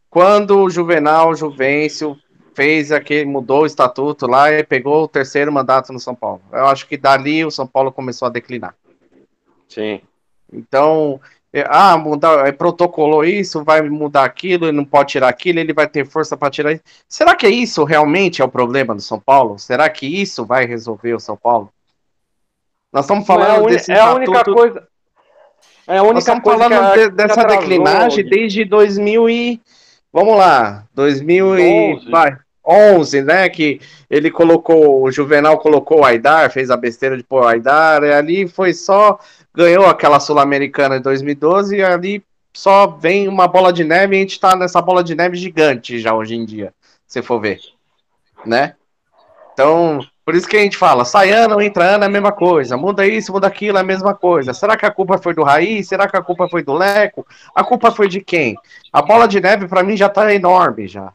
quando 0.09 0.57
o 0.57 0.69
Juvenal 0.69 1.35
Juvencio 1.35 2.17
fez 2.59 2.91
aquele, 2.91 3.23
mudou 3.23 3.61
o 3.61 3.65
estatuto 3.65 4.27
lá 4.27 4.51
e 4.51 4.61
pegou 4.65 5.03
o 5.03 5.07
terceiro 5.07 5.49
mandato 5.49 5.93
no 5.93 5.99
São 5.99 6.13
Paulo. 6.13 6.41
Eu 6.51 6.67
acho 6.67 6.85
que 6.85 6.97
dali 6.97 7.45
o 7.45 7.49
São 7.49 7.65
Paulo 7.65 7.89
começou 7.89 8.25
a 8.25 8.29
declinar. 8.29 8.75
Sim. 9.69 10.01
Então, 10.51 11.21
é, 11.53 11.63
ah, 11.69 11.97
mudar, 11.97 12.45
é, 12.45 12.51
protocolou 12.51 13.23
isso, 13.23 13.63
vai 13.63 13.81
mudar 13.83 14.25
aquilo, 14.25 14.65
ele 14.65 14.75
não 14.75 14.83
pode 14.83 15.11
tirar 15.11 15.29
aquilo, 15.29 15.57
ele 15.57 15.71
vai 15.71 15.87
ter 15.87 16.05
força 16.05 16.35
para 16.35 16.51
tirar 16.51 16.73
isso. 16.73 16.83
Será 17.07 17.33
que 17.33 17.45
é 17.45 17.49
isso 17.49 17.85
realmente 17.85 18.41
é 18.41 18.45
o 18.45 18.49
problema 18.49 18.93
do 18.93 19.01
São 19.01 19.21
Paulo? 19.21 19.57
Será 19.57 19.89
que 19.89 20.05
isso 20.05 20.45
vai 20.45 20.65
resolver 20.65 21.13
o 21.13 21.19
São 21.19 21.37
Paulo? 21.37 21.71
Nós 22.91 23.05
estamos 23.05 23.25
falando 23.25 23.69
é 23.69 23.71
desse 23.71 23.89
é 23.93 24.01
a 24.01 24.13
única 24.13 24.43
coisa. 24.43 24.85
É 25.87 25.97
a 25.97 26.01
única 26.01 26.15
Nós 26.15 26.23
estamos 26.23 26.43
coisa 26.43 26.69
falando 26.69 26.93
de, 26.93 27.09
dessa 27.11 27.43
declinagem 27.45 28.25
desde 28.25 28.65
2000 28.65 29.29
e 29.29 29.61
vamos 30.11 30.35
lá, 30.35 30.83
2011. 30.93 31.61
e 32.07 32.11
vai, 32.11 32.37
11, 32.69 33.21
né, 33.23 33.49
que 33.49 33.81
ele 34.09 34.29
colocou, 34.29 35.03
o 35.03 35.11
Juvenal 35.11 35.57
colocou 35.57 36.01
o 36.01 36.05
Aidar, 36.05 36.51
fez 36.51 36.69
a 36.69 36.77
besteira 36.77 37.17
de 37.17 37.23
pôr 37.23 37.43
o 37.43 37.47
Aidar, 37.47 38.03
e 38.03 38.13
ali 38.13 38.47
foi 38.47 38.73
só, 38.73 39.19
ganhou 39.53 39.85
aquela 39.85 40.19
Sul-Americana 40.19 40.97
em 40.97 41.01
2012, 41.01 41.77
e 41.77 41.83
ali 41.83 42.23
só 42.53 42.87
vem 42.87 43.27
uma 43.27 43.47
bola 43.47 43.73
de 43.73 43.83
neve, 43.83 44.15
e 44.15 44.17
a 44.17 44.21
gente 44.21 44.39
tá 44.39 44.55
nessa 44.55 44.81
bola 44.81 45.03
de 45.03 45.15
neve 45.15 45.35
gigante 45.35 45.99
já 45.99 46.13
hoje 46.13 46.35
em 46.35 46.45
dia, 46.45 46.73
se 47.07 47.21
for 47.21 47.39
ver, 47.39 47.59
né? 48.45 48.75
Então, 49.53 49.99
por 50.29 50.35
isso 50.35 50.47
que 50.47 50.55
a 50.55 50.61
gente 50.61 50.77
fala, 50.77 51.03
sai 51.03 51.31
ano, 51.31 51.59
entra 51.59 51.95
ano, 51.95 52.03
é 52.03 52.07
a 52.07 52.09
mesma 52.09 52.31
coisa, 52.31 52.77
muda 52.77 53.03
isso, 53.05 53.33
muda 53.33 53.47
aquilo, 53.47 53.79
é 53.79 53.81
a 53.81 53.83
mesma 53.83 54.13
coisa. 54.13 54.53
Será 54.53 54.77
que 54.77 54.85
a 54.85 54.91
culpa 54.91 55.17
foi 55.17 55.33
do 55.33 55.43
Raiz? 55.43 55.87
Será 55.87 56.07
que 56.07 56.15
a 56.15 56.21
culpa 56.21 56.47
foi 56.47 56.63
do 56.63 56.71
Leco? 56.71 57.25
A 57.55 57.63
culpa 57.63 57.91
foi 57.91 58.07
de 58.07 58.21
quem? 58.21 58.55
A 58.93 59.01
bola 59.01 59.27
de 59.27 59.41
neve 59.41 59.67
para 59.67 59.81
mim 59.81 59.97
já 59.97 60.07
tá 60.07 60.31
enorme 60.31 60.87
já, 60.87 61.11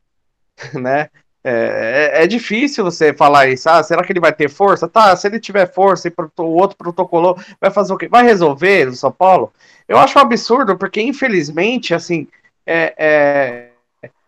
né? 0.74 1.08
É, 1.46 2.20
é, 2.20 2.24
é, 2.24 2.26
difícil 2.26 2.82
você 2.82 3.12
falar 3.12 3.48
isso. 3.48 3.68
Ah, 3.68 3.82
será 3.82 4.02
que 4.02 4.10
ele 4.10 4.20
vai 4.20 4.32
ter 4.32 4.48
força? 4.48 4.88
Tá, 4.88 5.14
se 5.14 5.28
ele 5.28 5.38
tiver 5.38 5.70
força 5.70 6.08
e 6.08 6.12
o 6.38 6.42
outro 6.42 6.76
protocolou, 6.76 7.38
vai 7.60 7.70
fazer 7.70 7.92
o 7.92 7.98
quê? 7.98 8.08
Vai 8.08 8.24
resolver 8.24 8.86
no 8.86 8.94
São 8.94 9.12
Paulo? 9.12 9.52
Eu 9.86 9.98
acho 9.98 10.18
um 10.18 10.22
absurdo, 10.22 10.78
porque 10.78 11.02
infelizmente, 11.02 11.92
assim, 11.92 12.26
é, 12.66 12.94
é 12.96 13.68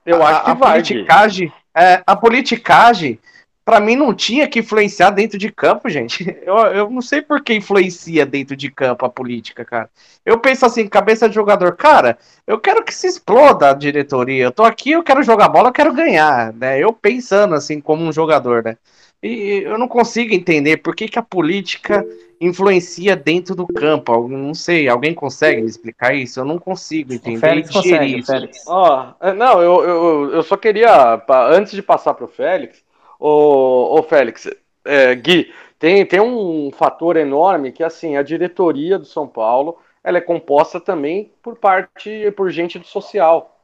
eu 0.05 0.23
a, 0.23 0.29
acho 0.29 0.45
que 0.45 0.51
a 0.51 0.55
vai. 0.55 0.73
Politicagem, 0.73 1.53
é, 1.75 2.03
a 2.07 2.15
politicagem 2.15 3.19
para 3.67 3.81
mim 3.81 3.97
não 3.97 4.15
tinha 4.15 4.47
que 4.47 4.61
influenciar 4.61 5.11
dentro 5.11 5.37
de 5.37 5.51
campo, 5.51 5.91
gente. 5.91 6.25
Eu, 6.47 6.57
eu 6.59 6.89
não 6.89 7.03
sei 7.03 7.21
por 7.21 7.43
que 7.43 7.53
influencia 7.53 8.25
dentro 8.25 8.55
de 8.55 8.71
campo 8.71 9.05
a 9.05 9.09
política, 9.09 9.65
cara. 9.65 9.91
Eu 10.25 10.39
penso 10.39 10.65
assim, 10.65 10.87
cabeça 10.87 11.29
de 11.29 11.35
jogador, 11.35 11.75
cara, 11.75 12.17
eu 12.47 12.61
quero 12.61 12.85
que 12.85 12.95
se 12.95 13.09
exploda 13.09 13.71
a 13.71 13.75
diretoria. 13.75 14.45
Eu 14.45 14.53
tô 14.53 14.63
aqui, 14.63 14.93
eu 14.93 15.03
quero 15.03 15.25
jogar 15.25 15.49
bola, 15.49 15.71
eu 15.71 15.73
quero 15.73 15.93
ganhar, 15.93 16.53
né? 16.53 16.79
Eu 16.79 16.93
pensando 16.93 17.57
assim 17.57 17.81
como 17.81 18.05
um 18.05 18.13
jogador, 18.13 18.63
né? 18.63 18.77
E 19.21 19.63
eu 19.65 19.77
não 19.77 19.89
consigo 19.89 20.33
entender 20.33 20.77
por 20.77 20.95
que, 20.95 21.09
que 21.09 21.19
a 21.19 21.23
política 21.23 22.07
influencia 22.41 23.17
dentro 23.17 23.57
do 23.57 23.67
campo. 23.67 24.13
Eu 24.13 24.29
não 24.29 24.55
sei, 24.55 24.89
alguém 24.89 25.13
consegue 25.13 25.63
me 25.63 25.69
explicar 25.69 26.15
isso? 26.15 26.39
Eu 26.39 26.45
não 26.45 26.59
consigo 26.59 27.13
entender. 27.13 27.39
O 27.39 27.41
Félix 27.41 27.71
consegue, 27.71 28.19
isso. 28.19 28.31
Félix. 28.31 28.65
Oh, 28.69 29.33
não, 29.35 29.61
eu, 29.61 29.83
eu, 29.83 30.31
eu 30.35 30.43
só 30.45 30.57
queria, 30.57 31.21
antes 31.51 31.73
de 31.73 31.83
passar 31.83 32.15
para 32.15 32.27
o 32.27 32.29
Félix, 32.29 32.86
Ô, 33.19 33.99
ô 33.99 34.03
Félix, 34.03 34.49
é, 34.85 35.15
Gui, 35.15 35.53
tem, 35.79 36.05
tem 36.07 36.21
um 36.21 36.71
fator 36.73 37.17
enorme 37.17 37.73
que 37.73 37.83
assim, 37.83 38.17
a 38.17 38.23
diretoria 38.23 38.99
do 38.99 39.05
São 39.05 39.27
Paulo 39.27 39.79
ela 40.03 40.19
é 40.19 40.21
composta 40.21 40.81
também 40.81 41.33
por 41.43 41.57
parte, 41.57 42.31
por 42.37 42.49
gente 42.51 42.79
do 42.79 42.87
social. 42.87 43.59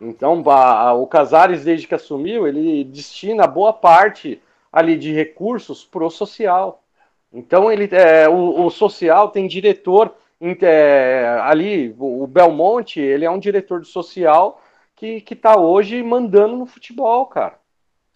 Então, 0.00 0.42
a, 0.50 0.92
o 0.92 1.06
Casares, 1.06 1.64
desde 1.64 1.86
que 1.86 1.94
assumiu, 1.94 2.46
ele 2.46 2.84
destina 2.84 3.46
boa 3.46 3.72
parte 3.72 4.40
ali 4.70 4.96
de 4.96 5.12
recursos 5.12 5.84
para 5.84 6.04
o 6.04 6.10
social. 6.10 6.84
Então, 7.32 7.72
ele, 7.72 7.88
é, 7.92 8.28
o, 8.28 8.66
o, 8.66 8.70
social 8.70 9.30
tem 9.30 9.48
diretor 9.48 10.14
é, 10.60 11.38
ali, 11.42 11.94
o 11.98 12.26
Belmonte, 12.26 13.00
ele 13.00 13.24
é 13.24 13.30
um 13.30 13.38
diretor 13.38 13.80
do 13.80 13.86
social 13.86 14.62
que 14.94 15.24
está 15.30 15.58
hoje 15.58 16.02
mandando 16.02 16.56
no 16.56 16.66
futebol, 16.66 17.26
cara. 17.26 17.58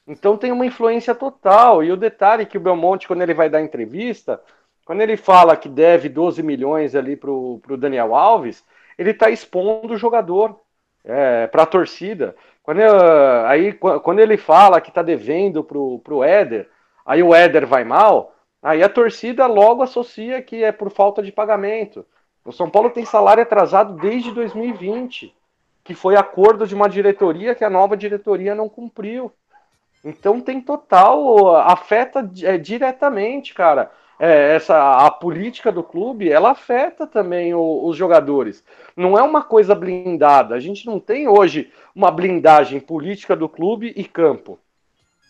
Então 0.06 0.36
tem 0.36 0.52
uma 0.52 0.66
influência 0.66 1.14
total. 1.14 1.82
E 1.82 1.92
o 1.92 1.96
detalhe 1.96 2.42
é 2.42 2.46
que 2.46 2.56
o 2.58 2.60
Belmonte, 2.60 3.06
quando 3.06 3.22
ele 3.22 3.34
vai 3.34 3.48
dar 3.48 3.60
entrevista, 3.60 4.40
quando 4.84 5.00
ele 5.00 5.16
fala 5.16 5.56
que 5.56 5.68
deve 5.68 6.08
12 6.08 6.42
milhões 6.42 6.94
ali 6.94 7.16
para 7.16 7.30
o 7.30 7.60
Daniel 7.78 8.14
Alves, 8.14 8.64
ele 8.98 9.10
está 9.10 9.30
expondo 9.30 9.94
o 9.94 9.98
jogador 9.98 10.60
é, 11.04 11.46
para 11.46 11.62
a 11.62 11.66
torcida. 11.66 12.34
Quando, 12.62 12.80
aí, 13.46 13.72
quando 13.72 14.20
ele 14.20 14.36
fala 14.36 14.80
que 14.80 14.88
está 14.88 15.02
devendo 15.02 15.64
para 15.64 15.78
o 15.78 16.24
Éder, 16.24 16.68
aí 17.04 17.22
o 17.22 17.34
Éder 17.34 17.66
vai 17.66 17.84
mal, 17.84 18.34
aí 18.62 18.82
a 18.82 18.88
torcida 18.88 19.46
logo 19.46 19.82
associa 19.82 20.42
que 20.42 20.62
é 20.62 20.70
por 20.70 20.90
falta 20.90 21.22
de 21.22 21.32
pagamento. 21.32 22.06
O 22.44 22.52
São 22.52 22.68
Paulo 22.68 22.90
tem 22.90 23.04
salário 23.04 23.42
atrasado 23.42 23.94
desde 23.94 24.32
2020, 24.32 25.34
que 25.84 25.94
foi 25.94 26.16
acordo 26.16 26.66
de 26.66 26.74
uma 26.74 26.88
diretoria 26.88 27.54
que 27.54 27.64
a 27.64 27.70
nova 27.70 27.96
diretoria 27.96 28.54
não 28.54 28.68
cumpriu. 28.68 29.32
Então 30.04 30.40
tem 30.40 30.60
total, 30.60 31.56
afeta 31.56 32.28
é, 32.42 32.58
diretamente, 32.58 33.54
cara. 33.54 33.90
é, 34.18 34.54
essa 34.54 35.04
a 35.04 35.10
política 35.10 35.72
do 35.72 35.82
clube 35.82 36.30
ela 36.30 36.50
afeta 36.52 37.06
também 37.06 37.54
o, 37.54 37.84
os 37.84 37.96
jogadores. 37.96 38.64
Não 38.96 39.18
é 39.18 39.22
uma 39.22 39.42
coisa 39.42 39.74
blindada. 39.74 40.54
A 40.54 40.60
gente 40.60 40.86
não 40.86 41.00
tem 41.00 41.26
hoje 41.26 41.72
uma 41.94 42.10
blindagem 42.10 42.78
política 42.78 43.34
do 43.34 43.48
clube 43.48 43.92
e 43.96 44.04
campo. 44.04 44.58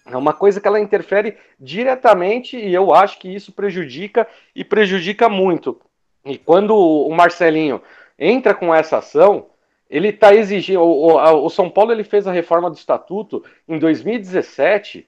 É 0.04 0.16
uma 0.16 0.32
coisa 0.32 0.60
que 0.60 0.66
ela 0.66 0.80
interfere 0.80 1.36
diretamente 1.58 2.56
e 2.56 2.74
eu 2.74 2.92
acho 2.92 3.18
que 3.18 3.32
isso 3.32 3.52
prejudica 3.52 4.26
e 4.54 4.64
prejudica 4.64 5.28
muito. 5.28 5.80
E 6.24 6.36
quando 6.36 6.76
o 6.76 7.14
Marcelinho 7.14 7.80
entra 8.18 8.52
com 8.52 8.74
essa 8.74 8.98
ação, 8.98 9.46
ele 9.92 10.08
está 10.08 10.34
exigindo. 10.34 10.80
O, 10.80 11.44
o, 11.44 11.50
São 11.50 11.68
Paulo 11.68 11.92
ele 11.92 12.02
fez 12.02 12.26
a 12.26 12.32
reforma 12.32 12.70
do 12.70 12.76
estatuto 12.76 13.44
em 13.68 13.78
2017 13.78 15.06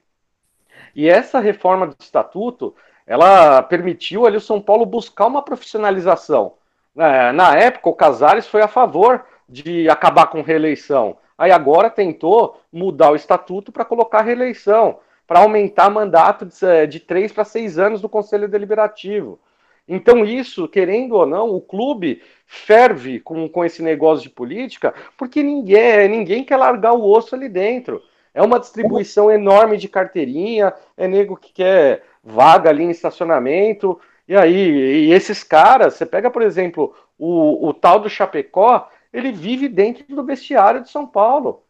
e 0.95 1.09
essa 1.09 1.39
reforma 1.39 1.87
do 1.87 1.95
estatuto 1.99 2.75
ela 3.07 3.63
permitiu 3.63 4.27
ali 4.27 4.37
o 4.37 4.41
São 4.41 4.61
Paulo 4.61 4.85
buscar 4.85 5.25
uma 5.25 5.41
profissionalização. 5.41 6.53
É, 6.95 7.31
na 7.31 7.55
época, 7.55 7.89
o 7.89 7.95
Casares 7.95 8.47
foi 8.47 8.61
a 8.61 8.67
favor 8.67 9.25
de 9.49 9.89
acabar 9.89 10.27
com 10.27 10.43
reeleição. 10.43 11.17
Aí 11.35 11.51
agora 11.51 11.89
tentou 11.89 12.61
mudar 12.71 13.11
o 13.11 13.15
estatuto 13.15 13.71
para 13.71 13.83
colocar 13.83 14.21
reeleição, 14.21 14.99
para 15.27 15.39
aumentar 15.39 15.89
mandato 15.89 16.45
de, 16.45 16.87
de 16.87 16.99
três 16.99 17.31
para 17.31 17.43
seis 17.43 17.79
anos 17.79 18.01
do 18.01 18.07
Conselho 18.07 18.47
Deliberativo. 18.47 19.39
Então, 19.87 20.25
isso, 20.25 20.67
querendo 20.67 21.15
ou 21.15 21.25
não, 21.25 21.49
o 21.49 21.61
clube 21.61 22.21
ferve 22.47 23.19
com, 23.19 23.47
com 23.47 23.63
esse 23.63 23.83
negócio 23.83 24.23
de 24.23 24.29
política, 24.29 24.93
porque 25.17 25.43
ninguém, 25.43 26.07
ninguém 26.07 26.43
quer 26.43 26.57
largar 26.57 26.93
o 26.93 27.07
osso 27.07 27.35
ali 27.35 27.47
dentro. 27.47 28.01
É 28.33 28.41
uma 28.41 28.59
distribuição 28.59 29.31
enorme 29.31 29.77
de 29.77 29.87
carteirinha, 29.87 30.73
é 30.97 31.07
nego 31.07 31.37
que 31.37 31.53
quer 31.53 32.03
vaga 32.23 32.69
ali 32.69 32.83
em 32.83 32.89
estacionamento. 32.89 33.99
E 34.27 34.35
aí, 34.35 35.07
e 35.07 35.13
esses 35.13 35.43
caras, 35.43 35.93
você 35.93 36.05
pega, 36.05 36.29
por 36.31 36.41
exemplo, 36.41 36.93
o, 37.17 37.67
o 37.67 37.73
tal 37.73 37.99
do 37.99 38.09
Chapecó, 38.09 38.89
ele 39.13 39.31
vive 39.31 39.69
dentro 39.69 40.03
do 40.13 40.23
vestiário 40.23 40.81
de 40.81 40.89
São 40.89 41.05
Paulo. 41.05 41.63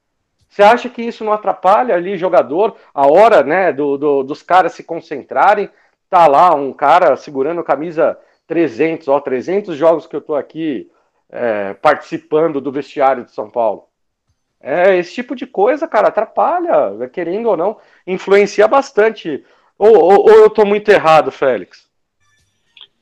Você 0.49 0.63
acha 0.63 0.89
que 0.89 1.01
isso 1.01 1.23
não 1.23 1.33
atrapalha 1.33 1.93
ali 1.93 2.17
jogador, 2.17 2.77
a 2.93 3.05
hora 3.05 3.43
né, 3.43 3.73
do, 3.73 3.97
do, 3.97 4.23
dos 4.23 4.41
caras 4.41 4.73
se 4.73 4.83
concentrarem? 4.83 5.69
Tá 6.09 6.27
lá 6.27 6.53
um 6.53 6.71
cara 6.71 7.15
segurando 7.15 7.63
camisa 7.63 8.17
300, 8.47 9.07
ó, 9.07 9.19
300 9.19 9.75
jogos 9.75 10.07
que 10.07 10.15
eu 10.15 10.21
tô 10.21 10.35
aqui 10.35 10.89
é, 11.29 11.73
participando 11.73 12.61
do 12.61 12.71
vestiário 12.71 13.25
de 13.25 13.31
São 13.31 13.49
Paulo. 13.49 13.87
É, 14.59 14.95
esse 14.97 15.13
tipo 15.13 15.35
de 15.35 15.45
coisa, 15.45 15.87
cara, 15.87 16.07
atrapalha, 16.07 17.07
querendo 17.09 17.49
ou 17.49 17.57
não, 17.57 17.77
influencia 18.05 18.67
bastante. 18.67 19.43
Ou, 19.77 19.95
ou, 19.95 20.21
ou 20.21 20.31
eu 20.31 20.49
tô 20.49 20.65
muito 20.65 20.89
errado, 20.89 21.31
Félix? 21.31 21.89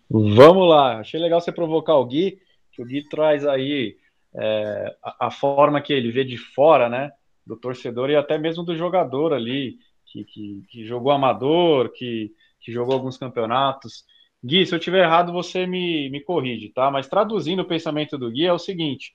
Vamos 0.10 0.68
lá, 0.70 1.00
achei 1.00 1.20
legal 1.20 1.42
você 1.42 1.52
provocar 1.52 1.96
o 1.96 2.06
Gui, 2.06 2.40
que 2.72 2.82
o 2.82 2.86
Gui 2.86 3.08
traz 3.08 3.48
aí 3.48 3.98
é, 4.36 4.96
a, 5.02 5.28
a, 5.28 5.32
forma 5.32 5.82
que 5.82 5.94
ele 5.94 6.12
vê 6.12 6.24
de 6.24 6.38
fora, 6.38 6.90
né, 6.90 7.12
do 7.46 7.56
torcedor 7.56 8.10
e 8.10 8.16
até 8.16 8.38
mesmo 8.38 8.64
do 8.64 8.76
jogador 8.76 9.34
ali, 9.34 9.78
que, 10.06 10.24
que, 10.24 10.64
que 10.70 10.86
jogou 10.86 11.12
amador, 11.12 11.90
que, 11.90 12.32
que 12.64 12.72
jogou 12.72 12.94
alguns 12.94 13.18
campeonatos. 13.18 14.06
Gui, 14.44 14.66
se 14.66 14.74
eu 14.74 14.80
tiver 14.80 15.04
errado, 15.04 15.32
você 15.32 15.68
me, 15.68 16.10
me 16.10 16.22
corrige, 16.22 16.70
tá? 16.70 16.90
Mas 16.90 17.08
traduzindo 17.08 17.62
o 17.62 17.68
pensamento 17.68 18.18
do 18.18 18.32
Gui 18.32 18.46
é 18.46 18.54
o 18.54 18.60
seguinte: 18.60 19.14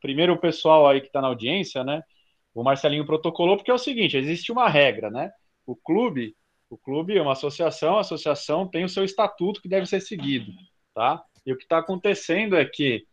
primeiro 0.00 0.32
o 0.32 0.38
pessoal 0.38 0.88
aí 0.88 1.00
que 1.00 1.06
está 1.06 1.20
na 1.20 1.28
audiência, 1.28 1.84
né? 1.84 2.02
O 2.54 2.62
Marcelinho 2.62 3.06
protocolou 3.06 3.56
porque 3.56 3.70
é 3.70 3.74
o 3.74 3.78
seguinte: 3.78 4.16
existe 4.16 4.50
uma 4.50 4.68
regra, 4.68 5.10
né? 5.10 5.30
O 5.66 5.76
clube, 5.76 6.34
o 6.70 6.76
clube 6.76 7.16
é 7.16 7.22
uma 7.22 7.32
associação, 7.32 7.98
a 7.98 8.00
associação 8.00 8.66
tem 8.66 8.84
o 8.84 8.88
seu 8.88 9.04
estatuto 9.04 9.60
que 9.60 9.68
deve 9.68 9.86
ser 9.86 10.00
seguido, 10.00 10.52
tá? 10.94 11.22
E 11.44 11.52
o 11.52 11.56
que 11.56 11.64
está 11.64 11.78
acontecendo 11.78 12.56
é 12.56 12.64
que 12.64 13.04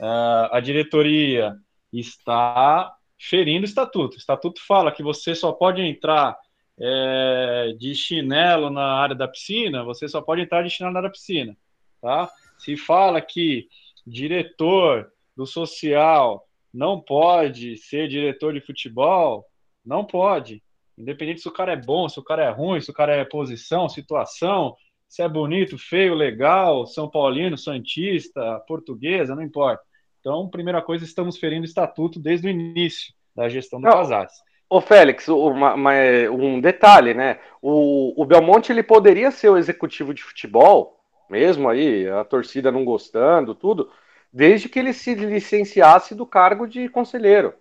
uh, 0.00 0.52
a 0.52 0.60
diretoria 0.60 1.54
está 1.92 2.94
ferindo 3.18 3.66
o 3.66 3.68
estatuto. 3.68 4.16
O 4.16 4.18
estatuto 4.18 4.60
fala 4.66 4.92
que 4.92 5.02
você 5.02 5.34
só 5.34 5.52
pode 5.52 5.82
entrar 5.82 6.36
é, 6.80 7.74
de 7.78 7.94
chinelo 7.94 8.70
na 8.70 8.94
área 8.94 9.14
da 9.14 9.28
piscina, 9.28 9.84
você 9.84 10.08
só 10.08 10.22
pode 10.22 10.40
entrar 10.40 10.62
de 10.62 10.70
chinelo 10.70 10.94
na 10.94 11.00
área 11.00 11.08
da 11.08 11.12
piscina, 11.12 11.56
tá? 12.00 12.30
Se 12.58 12.76
fala 12.76 13.20
que 13.20 13.68
diretor 14.06 15.12
do 15.36 15.46
social 15.46 16.46
não 16.72 17.00
pode 17.00 17.76
ser 17.76 18.08
diretor 18.08 18.54
de 18.54 18.60
futebol, 18.60 19.44
não 19.84 20.04
pode. 20.04 20.62
Independente 20.96 21.40
se 21.40 21.48
o 21.48 21.52
cara 21.52 21.72
é 21.72 21.76
bom, 21.76 22.08
se 22.08 22.18
o 22.18 22.22
cara 22.22 22.44
é 22.44 22.50
ruim, 22.50 22.80
se 22.80 22.90
o 22.90 22.94
cara 22.94 23.14
é 23.14 23.24
posição, 23.24 23.88
situação, 23.88 24.76
se 25.08 25.22
é 25.22 25.28
bonito, 25.28 25.76
feio, 25.76 26.14
legal, 26.14 26.86
São 26.86 27.10
Paulino, 27.10 27.58
Santista, 27.58 28.60
portuguesa, 28.68 29.34
não 29.34 29.42
importa. 29.42 29.82
Então, 30.20 30.48
primeira 30.48 30.80
coisa, 30.80 31.04
estamos 31.04 31.38
ferindo 31.38 31.62
o 31.62 31.64
estatuto 31.64 32.20
desde 32.20 32.46
o 32.46 32.50
início 32.50 33.12
da 33.34 33.48
gestão 33.48 33.80
do 33.80 33.88
Casares. 33.88 34.34
Ô 34.70 34.80
Félix, 34.80 35.26
uma, 35.26 35.74
uma, 35.74 35.92
um 36.30 36.60
detalhe, 36.60 37.12
né? 37.12 37.40
O, 37.60 38.14
o 38.16 38.24
Belmonte 38.24 38.70
ele 38.70 38.84
poderia 38.84 39.32
ser 39.32 39.48
o 39.48 39.58
executivo 39.58 40.14
de 40.14 40.22
futebol, 40.22 41.00
mesmo 41.28 41.68
aí, 41.68 42.08
a 42.08 42.22
torcida 42.22 42.70
não 42.70 42.84
gostando, 42.84 43.52
tudo, 43.52 43.90
desde 44.32 44.68
que 44.68 44.78
ele 44.78 44.92
se 44.92 45.12
licenciasse 45.14 46.14
do 46.14 46.24
cargo 46.24 46.68
de 46.68 46.88
conselheiro. 46.88 47.52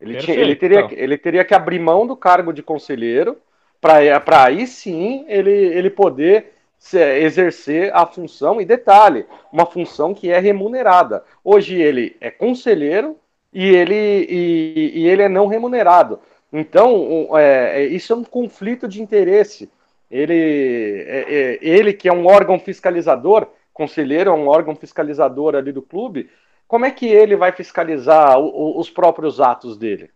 Ele, 0.00 0.18
tinha, 0.18 0.36
ele, 0.36 0.56
teria, 0.56 0.80
então. 0.80 0.98
ele 0.98 1.16
teria 1.16 1.44
que 1.44 1.54
abrir 1.54 1.78
mão 1.78 2.04
do 2.04 2.16
cargo 2.16 2.52
de 2.52 2.62
conselheiro 2.62 3.36
para 3.80 4.44
aí 4.44 4.66
sim 4.66 5.24
ele, 5.28 5.50
ele 5.50 5.88
poder 5.88 6.54
exercer 6.94 7.94
a 7.94 8.06
função, 8.06 8.60
e 8.60 8.64
detalhe, 8.64 9.26
uma 9.52 9.66
função 9.66 10.14
que 10.14 10.30
é 10.30 10.38
remunerada. 10.38 11.22
Hoje 11.44 11.80
ele 11.80 12.16
é 12.20 12.30
conselheiro 12.30 13.16
e 13.52 13.68
ele, 13.68 14.26
e, 14.28 14.92
e 15.00 15.06
ele 15.06 15.22
é 15.22 15.28
não 15.28 15.46
remunerado. 15.46 16.18
Então, 16.52 17.36
é, 17.38 17.82
é, 17.82 17.86
isso 17.86 18.12
é 18.12 18.16
um 18.16 18.24
conflito 18.24 18.88
de 18.88 19.00
interesse. 19.00 19.70
Ele, 20.10 21.04
é, 21.06 21.34
é, 21.34 21.58
ele 21.60 21.92
que 21.92 22.08
é 22.08 22.12
um 22.12 22.26
órgão 22.26 22.58
fiscalizador, 22.58 23.48
conselheiro 23.72 24.30
é 24.30 24.34
um 24.34 24.48
órgão 24.48 24.74
fiscalizador 24.74 25.54
ali 25.54 25.72
do 25.72 25.82
clube, 25.82 26.28
como 26.66 26.84
é 26.84 26.90
que 26.90 27.06
ele 27.06 27.36
vai 27.36 27.52
fiscalizar 27.52 28.38
o, 28.38 28.46
o, 28.46 28.80
os 28.80 28.90
próprios 28.90 29.40
atos 29.40 29.76
dele? 29.76 30.10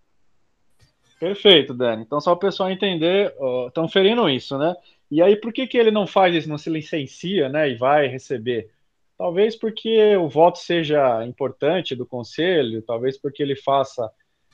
Perfeito, 1.19 1.73
Dani. 1.73 2.03
Então, 2.03 2.21
só 2.21 2.33
o 2.33 2.37
pessoal 2.37 2.71
entender, 2.71 3.33
estão 3.69 3.89
ferindo 3.89 4.29
isso, 4.29 4.59
né? 4.59 4.75
E 5.11 5.23
aí, 5.23 5.37
por 5.37 5.53
que, 5.53 5.67
que 5.67 5.79
ele 5.79 5.91
não 5.91 6.07
faz 6.07 6.35
isso, 6.35 6.49
não 6.49 6.59
se 6.59 6.69
licencia, 6.69 7.49
né, 7.49 7.71
e 7.71 7.77
vai 7.77 8.09
receber? 8.09 8.71
Talvez 9.17 9.55
porque 9.55 10.17
o 10.17 10.29
voto 10.29 10.59
seja 10.59 11.25
importante 11.25 11.95
do 11.95 12.05
conselho, 12.05 12.83
talvez 12.83 13.17
porque 13.17 13.43
ele 13.43 13.55
faça 13.55 14.11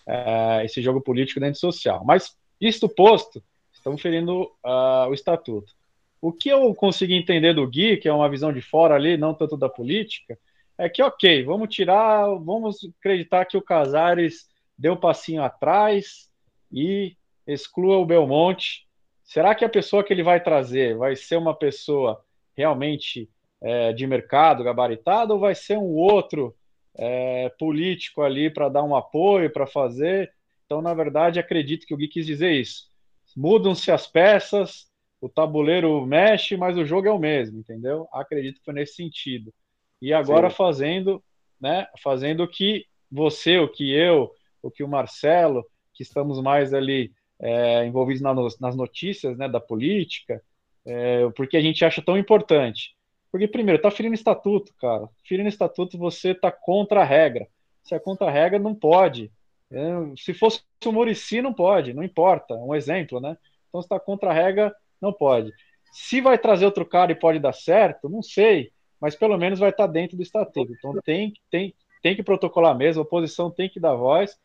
é, 0.07 0.65
esse 0.65 0.81
jogo 0.83 1.01
político 1.01 1.41
dentro 1.41 1.61
social. 1.61 2.03
Mas, 2.05 2.37
isto 2.61 2.89
posto, 2.89 3.43
estamos 3.73 4.01
ferindo 4.01 4.43
uh, 4.65 5.09
o 5.09 5.15
estatuto. 5.15 5.73
O 6.21 6.33
que 6.33 6.51
eu 6.51 6.75
consegui 6.75 7.15
entender 7.15 7.55
do 7.55 7.67
Gui, 7.67 7.97
que 7.97 8.09
é 8.09 8.13
uma 8.13 8.29
visão 8.29 8.53
de 8.53 8.61
fora 8.61 8.95
ali, 8.95 9.17
não 9.17 9.33
tanto 9.33 9.57
da 9.57 9.69
política, 9.69 10.39
é 10.77 10.89
que, 10.89 11.03
ok, 11.03 11.43
vamos 11.45 11.75
tirar, 11.75 12.27
vamos 12.39 12.79
acreditar 12.99 13.45
que 13.47 13.57
o 13.57 13.63
Casares 13.63 14.49
deu 14.77 14.95
um 14.95 14.97
passinho 14.97 15.43
atrás 15.43 16.31
e 16.73 17.17
exclua 17.47 17.99
o 17.99 18.07
Belmonte. 18.07 18.87
Será 19.25 19.55
que 19.55 19.65
a 19.65 19.69
pessoa 19.69 20.05
que 20.05 20.13
ele 20.13 20.23
vai 20.23 20.43
trazer 20.43 20.97
vai 20.97 21.17
ser 21.17 21.37
uma 21.37 21.55
pessoa 21.55 22.23
realmente 22.57 23.29
é, 23.63 23.93
de 23.93 24.07
mercado, 24.07 24.65
gabaritada, 24.65 25.33
ou 25.33 25.41
vai 25.41 25.55
ser 25.55 25.77
um 25.77 25.95
outro 25.95 26.55
é, 27.03 27.49
político 27.59 28.21
ali 28.21 28.51
para 28.51 28.69
dar 28.69 28.85
um 28.85 28.95
apoio, 28.95 29.51
para 29.51 29.67
fazer? 29.67 30.31
Então, 30.67 30.83
na 30.83 30.93
verdade, 30.93 31.41
acredito 31.41 31.87
que 31.87 31.95
o 31.95 31.97
Gui 31.97 32.07
quis 32.07 32.27
dizer 32.27 32.53
isso. 32.53 32.91
Mudam-se 33.35 33.91
as 33.91 34.07
peças, 34.07 34.87
o 35.19 35.29
tabuleiro 35.29 36.05
mexe, 36.05 36.59
mas 36.59 36.77
o 36.77 36.85
jogo 36.85 37.09
é 37.09 37.11
o 37.11 37.19
mesmo, 37.19 37.59
entendeu? 37.59 38.07
Acredito 38.13 38.59
que 38.59 38.65
foi 38.65 38.75
nesse 38.75 38.97
sentido. 38.97 39.53
E 40.01 40.13
agora 40.13 40.51
Sim. 40.51 40.57
fazendo, 40.57 41.25
né, 41.59 41.87
fazendo 42.03 42.43
o 42.43 42.49
que 42.49 42.85
você, 43.11 43.59
o 43.59 43.69
que 43.69 43.91
eu, 43.91 44.31
o 44.63 44.71
que 44.71 44.85
o 44.85 44.89
Marcelo, 44.89 45.65
que 45.95 46.03
estamos 46.03 46.41
mais 46.43 46.75
ali 46.75 47.13
é, 47.41 47.87
envolvidos 47.87 48.21
na, 48.21 48.35
nas 48.35 48.77
notícias, 48.77 49.39
né, 49.39 49.49
da 49.49 49.61
política, 49.61 50.43
é, 50.85 51.29
porque 51.31 51.57
a 51.57 51.61
gente 51.63 51.83
acha 51.83 52.03
tão 52.03 52.19
importante. 52.19 52.95
Porque, 53.31 53.47
primeiro, 53.47 53.81
tá 53.81 53.91
ferindo 53.91 54.15
estatuto, 54.15 54.73
cara. 54.81 55.09
Ferindo 55.27 55.49
estatuto, 55.49 55.97
você 55.97 56.35
tá 56.35 56.51
contra 56.51 57.03
a 57.03 57.05
regra. 57.05 57.47
Se 57.85 57.95
é 57.95 57.99
contra 57.99 58.27
a 58.27 58.31
regra, 58.31 58.59
não 58.59 58.75
pode. 58.75 59.31
É, 59.71 59.93
se 60.17 60.35
fosse 60.35 60.63
o 60.85 60.93
Murici, 60.93 61.41
não 61.41 61.55
pode, 61.55 61.95
não 61.95 62.03
importa. 62.03 62.55
Um 62.55 62.75
exemplo, 62.75 63.21
né? 63.21 63.37
Então, 63.69 63.81
se 63.81 63.89
tá 63.89 64.01
contra 64.01 64.31
a 64.31 64.33
regra, 64.33 64.75
não 65.01 65.13
pode. 65.13 65.53
Se 65.93 66.21
vai 66.21 66.39
trazer 66.39 66.65
outro 66.65 66.85
cara 66.85 67.13
e 67.13 67.17
pode 67.17 67.39
dar 67.39 67.53
certo, 67.53 68.09
não 68.09 68.23
sei, 68.23 68.73
mas 69.01 69.17
pelo 69.17 69.37
menos 69.37 69.59
vai 69.59 69.71
estar 69.71 69.87
dentro 69.87 70.17
do 70.17 70.23
estatuto. 70.23 70.73
Então 70.73 70.95
tem, 71.03 71.33
tem, 71.51 71.75
tem 72.03 72.15
que 72.15 72.23
protocolar 72.23 72.77
mesmo, 72.77 73.03
a 73.03 73.05
oposição 73.05 73.51
tem 73.51 73.69
que 73.69 73.81
dar 73.81 73.95
voz, 73.95 74.39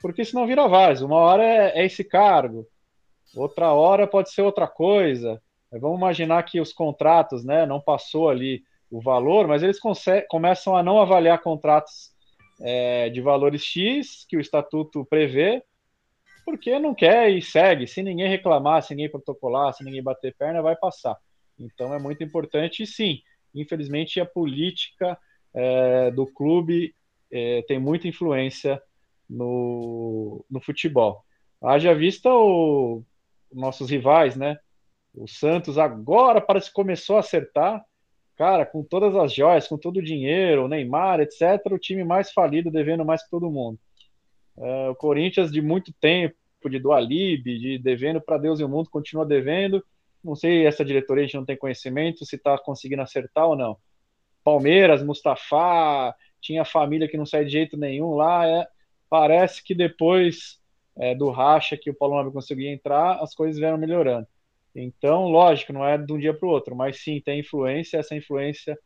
porque 0.00 0.24
senão 0.24 0.46
vira 0.46 0.66
vários. 0.66 1.02
Uma 1.02 1.16
hora 1.16 1.44
é, 1.44 1.80
é 1.80 1.86
esse 1.86 2.02
cargo, 2.02 2.66
outra 3.34 3.72
hora 3.72 4.06
pode 4.06 4.32
ser 4.32 4.42
outra 4.42 4.66
coisa. 4.66 5.40
Vamos 5.72 5.98
imaginar 5.98 6.42
que 6.44 6.60
os 6.60 6.72
contratos, 6.72 7.44
né, 7.44 7.66
não 7.66 7.80
passou 7.80 8.28
ali 8.28 8.62
o 8.90 9.00
valor, 9.00 9.46
mas 9.46 9.62
eles 9.62 9.78
começam 10.28 10.76
a 10.76 10.82
não 10.82 10.98
avaliar 10.98 11.42
contratos 11.42 12.10
é, 12.60 13.10
de 13.10 13.20
valores 13.20 13.62
X 13.62 14.24
que 14.28 14.36
o 14.36 14.40
estatuto 14.40 15.04
prevê, 15.04 15.62
porque 16.44 16.78
não 16.78 16.94
quer 16.94 17.30
e 17.30 17.42
segue. 17.42 17.86
Se 17.86 18.02
ninguém 18.02 18.28
reclamar, 18.28 18.82
se 18.82 18.94
ninguém 18.94 19.10
protocolar, 19.10 19.74
se 19.74 19.84
ninguém 19.84 20.02
bater 20.02 20.34
perna, 20.34 20.62
vai 20.62 20.74
passar. 20.74 21.16
Então 21.58 21.92
é 21.92 21.98
muito 21.98 22.24
importante, 22.24 22.86
sim. 22.86 23.20
Infelizmente 23.54 24.20
a 24.20 24.26
política 24.26 25.18
é, 25.52 26.10
do 26.10 26.26
clube 26.26 26.94
é, 27.30 27.62
tem 27.68 27.78
muita 27.78 28.08
influência 28.08 28.80
no, 29.28 30.44
no 30.50 30.60
futebol. 30.60 31.22
Haja 31.62 31.94
vista 31.94 32.32
o, 32.32 33.02
nossos 33.52 33.90
rivais, 33.90 34.36
né? 34.36 34.58
O 35.18 35.26
Santos 35.26 35.78
agora 35.78 36.40
parece 36.40 36.68
que 36.68 36.74
começou 36.74 37.16
a 37.16 37.20
acertar. 37.20 37.84
Cara, 38.36 38.64
com 38.64 38.84
todas 38.84 39.16
as 39.16 39.34
joias, 39.34 39.66
com 39.66 39.76
todo 39.76 39.96
o 39.96 40.02
dinheiro, 40.02 40.64
o 40.64 40.68
Neymar, 40.68 41.20
etc., 41.20 41.60
o 41.72 41.78
time 41.78 42.04
mais 42.04 42.30
falido, 42.30 42.70
devendo 42.70 43.04
mais 43.04 43.24
que 43.24 43.30
todo 43.30 43.50
mundo. 43.50 43.78
É, 44.56 44.88
o 44.88 44.94
Corinthians, 44.94 45.50
de 45.50 45.60
muito 45.60 45.92
tempo, 45.92 46.36
de 46.70 46.78
Dualib, 46.78 47.42
de 47.42 47.78
devendo 47.78 48.20
para 48.20 48.38
Deus 48.38 48.60
e 48.60 48.64
o 48.64 48.68
mundo, 48.68 48.90
continua 48.90 49.26
devendo. 49.26 49.84
Não 50.22 50.36
sei, 50.36 50.66
essa 50.66 50.84
diretoria 50.84 51.24
a 51.24 51.26
gente 51.26 51.36
não 51.36 51.44
tem 51.44 51.56
conhecimento 51.56 52.24
se 52.24 52.36
está 52.36 52.56
conseguindo 52.58 53.02
acertar 53.02 53.46
ou 53.46 53.56
não. 53.56 53.76
Palmeiras, 54.44 55.02
Mustafa, 55.02 56.14
tinha 56.40 56.64
família 56.64 57.08
que 57.08 57.16
não 57.16 57.26
sai 57.26 57.44
de 57.44 57.50
jeito 57.50 57.76
nenhum 57.76 58.14
lá. 58.14 58.46
É, 58.46 58.68
parece 59.10 59.64
que 59.64 59.74
depois 59.74 60.60
é, 60.96 61.14
do 61.14 61.30
racha 61.30 61.76
que 61.76 61.90
o 61.90 61.94
Paulo 61.94 62.16
Nobre 62.16 62.32
conseguiu 62.32 62.68
entrar, 62.68 63.22
as 63.22 63.34
coisas 63.34 63.58
vieram 63.58 63.78
melhorando. 63.78 64.26
Então, 64.80 65.28
lógico, 65.28 65.72
não 65.72 65.84
é 65.84 65.98
de 65.98 66.12
um 66.12 66.18
dia 66.18 66.32
para 66.32 66.46
o 66.46 66.50
outro, 66.50 66.76
mas 66.76 67.02
sim, 67.02 67.20
tem 67.20 67.40
influência, 67.40 67.98
essa 67.98 68.14
influência 68.14 68.78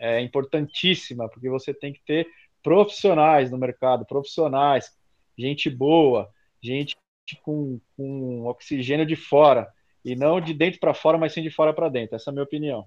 é 0.00 0.20
importantíssima, 0.20 1.28
porque 1.28 1.48
você 1.48 1.72
tem 1.72 1.92
que 1.92 2.00
ter 2.04 2.26
profissionais 2.62 3.50
no 3.50 3.58
mercado, 3.58 4.06
profissionais, 4.06 4.90
gente 5.36 5.68
boa, 5.68 6.28
gente 6.62 6.96
com, 7.42 7.78
com 7.96 8.46
oxigênio 8.46 9.06
de 9.06 9.16
fora, 9.16 9.68
e 10.04 10.14
não 10.14 10.40
de 10.40 10.52
dentro 10.52 10.80
para 10.80 10.94
fora, 10.94 11.16
mas 11.16 11.32
sim 11.32 11.42
de 11.42 11.50
fora 11.50 11.72
para 11.72 11.88
dentro. 11.88 12.16
Essa 12.16 12.30
é 12.30 12.32
a 12.32 12.34
minha 12.34 12.44
opinião. 12.44 12.86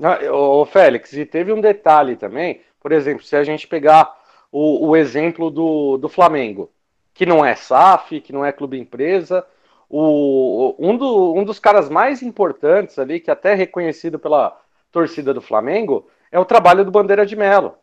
Ah, 0.00 0.18
ô, 0.32 0.64
Félix, 0.64 1.12
e 1.12 1.24
teve 1.24 1.52
um 1.52 1.60
detalhe 1.60 2.16
também, 2.16 2.60
por 2.80 2.92
exemplo, 2.92 3.24
se 3.24 3.34
a 3.34 3.42
gente 3.42 3.66
pegar 3.66 4.14
o, 4.52 4.88
o 4.88 4.96
exemplo 4.96 5.50
do, 5.50 5.96
do 5.96 6.08
Flamengo, 6.08 6.70
que 7.14 7.26
não 7.26 7.44
é 7.44 7.54
SAF, 7.54 8.20
que 8.20 8.32
não 8.32 8.44
é 8.44 8.52
clube 8.52 8.78
empresa, 8.78 9.46
o, 9.90 10.76
um, 10.78 10.96
do, 10.96 11.34
um 11.34 11.42
dos 11.42 11.58
caras 11.58 11.90
mais 11.90 12.22
importantes 12.22 12.96
ali, 12.96 13.18
que 13.18 13.30
até 13.30 13.52
é 13.52 13.56
reconhecido 13.56 14.20
pela 14.20 14.56
torcida 14.92 15.34
do 15.34 15.40
Flamengo, 15.40 16.06
é 16.30 16.38
o 16.38 16.44
trabalho 16.44 16.84
do 16.84 16.92
Bandeira 16.92 17.26
de 17.26 17.34
Melo. 17.34 17.74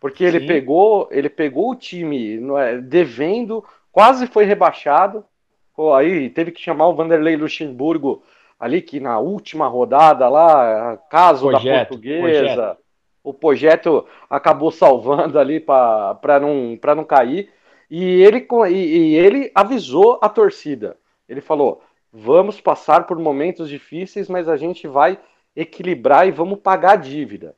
Porque 0.00 0.24
ele 0.24 0.40
pegou, 0.46 1.08
ele 1.12 1.30
pegou 1.30 1.70
o 1.70 1.76
time 1.76 2.40
é, 2.58 2.78
devendo, 2.78 3.64
quase 3.92 4.26
foi 4.26 4.44
rebaixado. 4.44 5.24
Pô, 5.76 5.94
aí 5.94 6.28
teve 6.28 6.50
que 6.50 6.60
chamar 6.60 6.88
o 6.88 6.94
Vanderlei 6.94 7.36
Luxemburgo 7.36 8.22
ali, 8.58 8.82
que 8.82 8.98
na 8.98 9.18
última 9.20 9.68
rodada 9.68 10.28
lá, 10.28 10.98
caso 11.08 11.48
projeto, 11.48 11.64
da 11.64 11.86
portuguesa, 11.86 12.22
projeto. 12.22 12.78
o 13.22 13.32
projeto 13.32 14.06
acabou 14.28 14.70
salvando 14.70 15.38
ali 15.38 15.60
para 15.60 16.40
não, 16.40 16.76
não 16.96 17.04
cair. 17.04 17.48
E 17.88 18.22
ele, 18.22 18.46
e, 18.68 18.74
e 18.74 19.14
ele 19.14 19.52
avisou 19.54 20.18
a 20.20 20.28
torcida. 20.28 20.96
Ele 21.28 21.40
falou: 21.40 21.82
vamos 22.12 22.60
passar 22.60 23.06
por 23.06 23.18
momentos 23.18 23.68
difíceis, 23.68 24.28
mas 24.28 24.48
a 24.48 24.56
gente 24.56 24.86
vai 24.86 25.18
equilibrar 25.54 26.26
e 26.26 26.30
vamos 26.30 26.60
pagar 26.60 26.92
a 26.92 26.96
dívida. 26.96 27.54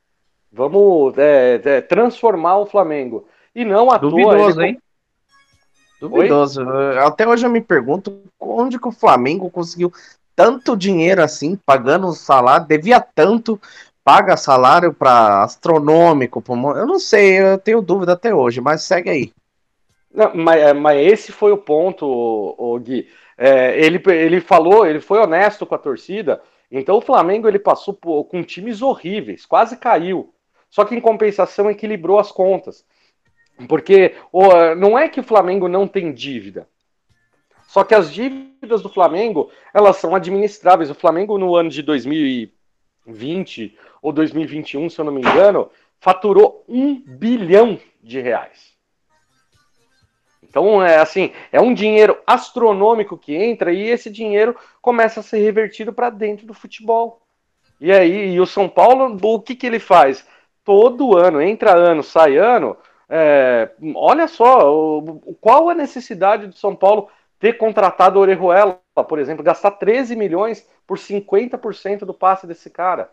Vamos 0.53 1.17
é, 1.19 1.61
é, 1.63 1.81
transformar 1.81 2.59
o 2.59 2.67
Flamengo. 2.67 3.27
E 3.55 3.65
não 3.65 3.91
à 3.91 3.99
Duvidoso, 3.99 4.55
toa. 4.55 4.65
Ele... 4.65 4.73
hein? 4.73 4.83
Duvidoso. 6.01 6.63
Oi? 6.63 6.99
Até 6.99 7.27
hoje 7.27 7.47
eu 7.47 7.51
me 7.51 7.61
pergunto 7.61 8.23
onde 8.39 8.79
que 8.79 8.89
o 8.89 8.93
Flamengo 8.93 9.51
conseguiu 9.51 9.93
tanto 10.35 10.77
dinheiro 10.77 11.23
assim, 11.23 11.57
pagando 11.57 12.13
salário, 12.13 12.67
devia 12.67 13.01
tanto, 13.01 13.59
paga 14.05 14.37
salário 14.37 14.93
para 14.93 15.43
astronômico. 15.43 16.43
Eu 16.77 16.87
não 16.87 16.99
sei, 16.99 17.41
eu 17.41 17.59
tenho 17.59 17.81
dúvida 17.81 18.13
até 18.13 18.35
hoje, 18.35 18.61
mas 18.61 18.83
segue 18.83 19.09
aí. 19.09 19.33
Não, 20.13 20.35
mas, 20.35 20.61
é, 20.61 20.73
mas 20.73 21.07
esse 21.07 21.33
foi 21.33 21.53
o 21.53 21.59
ponto, 21.59 22.07
o, 22.07 22.75
o 22.75 22.79
Gui. 22.79 23.09
É, 23.37 23.79
ele, 23.79 24.03
ele 24.07 24.41
falou, 24.41 24.87
ele 24.87 25.01
foi 25.01 25.19
honesto 25.19 25.67
com 25.67 25.75
a 25.75 25.79
torcida. 25.79 26.41
Então 26.71 26.97
o 26.97 27.03
Flamengo 27.03 27.47
ele 27.47 27.59
passou 27.59 27.95
por, 27.95 28.25
com 28.25 28.43
times 28.43 28.83
horríveis, 28.83 29.45
quase 29.45 29.77
caiu. 29.77 30.33
Só 30.71 30.85
que 30.85 30.95
em 30.95 31.01
compensação 31.01 31.71
equilibrou 31.71 32.19
as 32.19 32.33
contas. 32.33 32.85
Porque 33.69 34.15
não 34.77 34.99
é 34.99 35.09
que 35.09 35.21
o 35.21 35.25
Flamengo 35.25 35.69
não 35.69 35.89
tem 35.89 36.13
dívida. 36.13 36.69
Só 37.67 37.83
que 37.85 37.95
as 37.95 38.13
dívidas 38.13 38.83
do 38.83 38.89
Flamengo, 38.89 39.51
elas 39.73 39.97
são 39.97 40.15
administráveis. 40.15 40.91
O 40.91 40.95
Flamengo 40.95 41.39
no 41.39 41.57
ano 41.57 41.71
de 41.71 41.83
2020 41.83 43.79
ou 44.03 44.13
2021, 44.13 44.91
se 44.91 45.01
eu 45.01 45.05
não 45.05 45.13
me 45.13 45.21
engano, 45.21 45.71
faturou 45.99 46.65
um 46.69 46.95
bilhão 46.95 47.79
de 48.03 48.21
reais. 48.21 48.76
Então, 50.57 50.83
é 50.83 50.97
assim, 50.97 51.33
é 51.53 51.61
um 51.61 51.75
dinheiro 51.75 52.19
astronômico 52.27 53.19
que 53.19 53.35
entra 53.35 53.75
e 53.75 53.91
esse 53.91 54.09
dinheiro 54.09 54.57
começa 54.81 55.21
a 55.21 55.23
ser 55.23 55.37
revertido 55.41 55.93
para 55.93 56.09
dentro 56.09 56.47
do 56.47 56.55
futebol. 56.55 57.21
E 57.79 57.93
aí, 57.93 58.33
e 58.33 58.41
o 58.41 58.47
São 58.47 58.67
Paulo, 58.67 59.19
o 59.21 59.43
que, 59.43 59.55
que 59.55 59.67
ele 59.67 59.79
faz? 59.79 60.27
Todo 60.65 61.15
ano, 61.15 61.43
entra 61.43 61.77
ano, 61.77 62.03
sai 62.03 62.39
ano. 62.39 62.75
É, 63.07 63.69
olha 63.95 64.27
só, 64.27 64.75
o, 64.75 65.37
qual 65.39 65.69
a 65.69 65.75
necessidade 65.75 66.47
do 66.47 66.57
São 66.57 66.75
Paulo 66.75 67.11
ter 67.39 67.59
contratado 67.59 68.19
Orejuela, 68.19 68.81
por 69.07 69.19
exemplo, 69.19 69.45
gastar 69.45 69.73
13 69.73 70.17
milhões 70.17 70.67
por 70.87 70.97
50% 70.97 72.07
do 72.07 72.15
passe 72.15 72.47
desse 72.47 72.71
cara? 72.71 73.11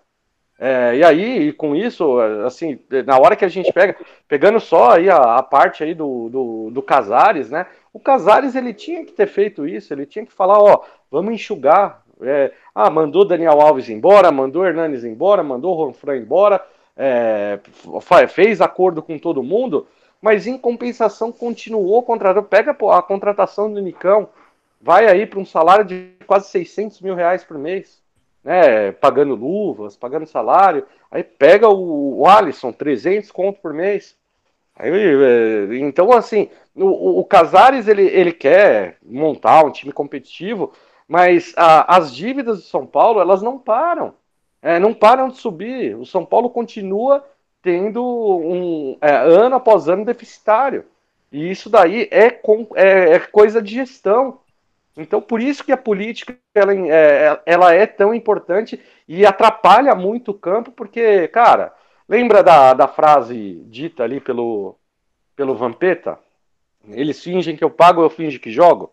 É, 0.65 0.95
e 0.95 1.03
aí, 1.03 1.51
com 1.51 1.75
isso, 1.75 2.17
assim, 2.45 2.79
na 3.05 3.17
hora 3.17 3.35
que 3.35 3.43
a 3.43 3.49
gente 3.49 3.73
pega, 3.73 3.97
pegando 4.29 4.61
só 4.61 4.91
aí 4.91 5.09
a, 5.09 5.35
a 5.35 5.43
parte 5.43 5.83
aí 5.83 5.93
do, 5.93 6.29
do, 6.29 6.71
do, 6.71 6.81
Casares, 6.81 7.49
né? 7.49 7.65
O 7.91 7.99
Casares 7.99 8.55
ele 8.55 8.73
tinha 8.73 9.03
que 9.03 9.11
ter 9.11 9.27
feito 9.27 9.67
isso, 9.67 9.93
ele 9.93 10.05
tinha 10.05 10.25
que 10.25 10.31
falar, 10.31 10.57
ó, 10.59 10.85
vamos 11.11 11.33
enxugar. 11.33 12.01
É, 12.21 12.53
ah, 12.73 12.89
mandou 12.89 13.25
Daniel 13.25 13.59
Alves 13.59 13.89
embora, 13.89 14.31
mandou 14.31 14.65
Hernanes 14.65 15.03
embora, 15.03 15.43
mandou 15.43 15.73
Ronfran 15.73 16.15
embora, 16.15 16.65
é, 16.95 17.59
fez 18.29 18.61
acordo 18.61 19.03
com 19.03 19.19
todo 19.19 19.43
mundo, 19.43 19.85
mas 20.21 20.47
em 20.47 20.57
compensação 20.57 21.29
continuou 21.29 22.03
contratando. 22.03 22.47
Pega 22.47 22.71
a 22.71 23.01
contratação 23.01 23.69
do 23.69 23.81
Nicão, 23.81 24.29
vai 24.81 25.07
aí 25.07 25.25
para 25.25 25.41
um 25.41 25.45
salário 25.45 25.83
de 25.83 26.13
quase 26.25 26.47
600 26.47 27.01
mil 27.01 27.15
reais 27.15 27.43
por 27.43 27.57
mês 27.57 28.01
né, 28.43 28.91
pagando 28.91 29.35
luvas, 29.35 29.95
pagando 29.95 30.25
salário, 30.25 30.85
aí 31.09 31.23
pega 31.23 31.69
o, 31.69 32.19
o 32.19 32.27
Alisson, 32.27 32.71
300 32.71 33.31
conto 33.31 33.61
por 33.61 33.73
mês. 33.73 34.15
Aí, 34.75 34.91
é, 34.91 35.77
então, 35.77 36.11
assim, 36.11 36.49
o, 36.75 37.19
o 37.19 37.25
Casares 37.25 37.87
ele, 37.87 38.03
ele 38.03 38.33
quer 38.33 38.97
montar 39.03 39.63
um 39.63 39.71
time 39.71 39.93
competitivo, 39.93 40.73
mas 41.07 41.53
a, 41.55 41.95
as 41.97 42.13
dívidas 42.13 42.57
do 42.57 42.63
São 42.63 42.85
Paulo 42.85 43.21
elas 43.21 43.41
não 43.41 43.59
param, 43.59 44.13
é, 44.61 44.79
não 44.79 44.93
param 44.93 45.29
de 45.29 45.37
subir. 45.37 45.95
O 45.95 46.05
São 46.05 46.25
Paulo 46.25 46.49
continua 46.49 47.23
tendo 47.61 48.03
um 48.03 48.97
é, 48.99 49.11
ano 49.11 49.55
após 49.55 49.87
ano 49.87 50.03
deficitário. 50.03 50.85
E 51.31 51.49
isso 51.49 51.69
daí 51.69 52.07
é, 52.11 52.29
com, 52.29 52.67
é, 52.75 53.13
é 53.13 53.19
coisa 53.19 53.61
de 53.61 53.73
gestão. 53.73 54.39
Então, 54.95 55.21
por 55.21 55.41
isso 55.41 55.63
que 55.63 55.71
a 55.71 55.77
política 55.77 56.37
ela 56.53 56.73
é, 56.73 57.41
ela 57.45 57.73
é 57.73 57.85
tão 57.85 58.13
importante 58.13 58.79
e 59.07 59.25
atrapalha 59.25 59.95
muito 59.95 60.31
o 60.31 60.33
campo, 60.35 60.71
porque, 60.71 61.27
cara, 61.29 61.73
lembra 62.07 62.43
da, 62.43 62.73
da 62.73 62.87
frase 62.87 63.63
dita 63.65 64.03
ali 64.03 64.19
pelo, 64.19 64.75
pelo 65.35 65.55
Vampeta? 65.55 66.19
Eles 66.89 67.23
fingem 67.23 67.55
que 67.55 67.63
eu 67.63 67.69
pago, 67.69 68.01
eu 68.03 68.09
finge 68.09 68.37
que 68.37 68.51
jogo? 68.51 68.91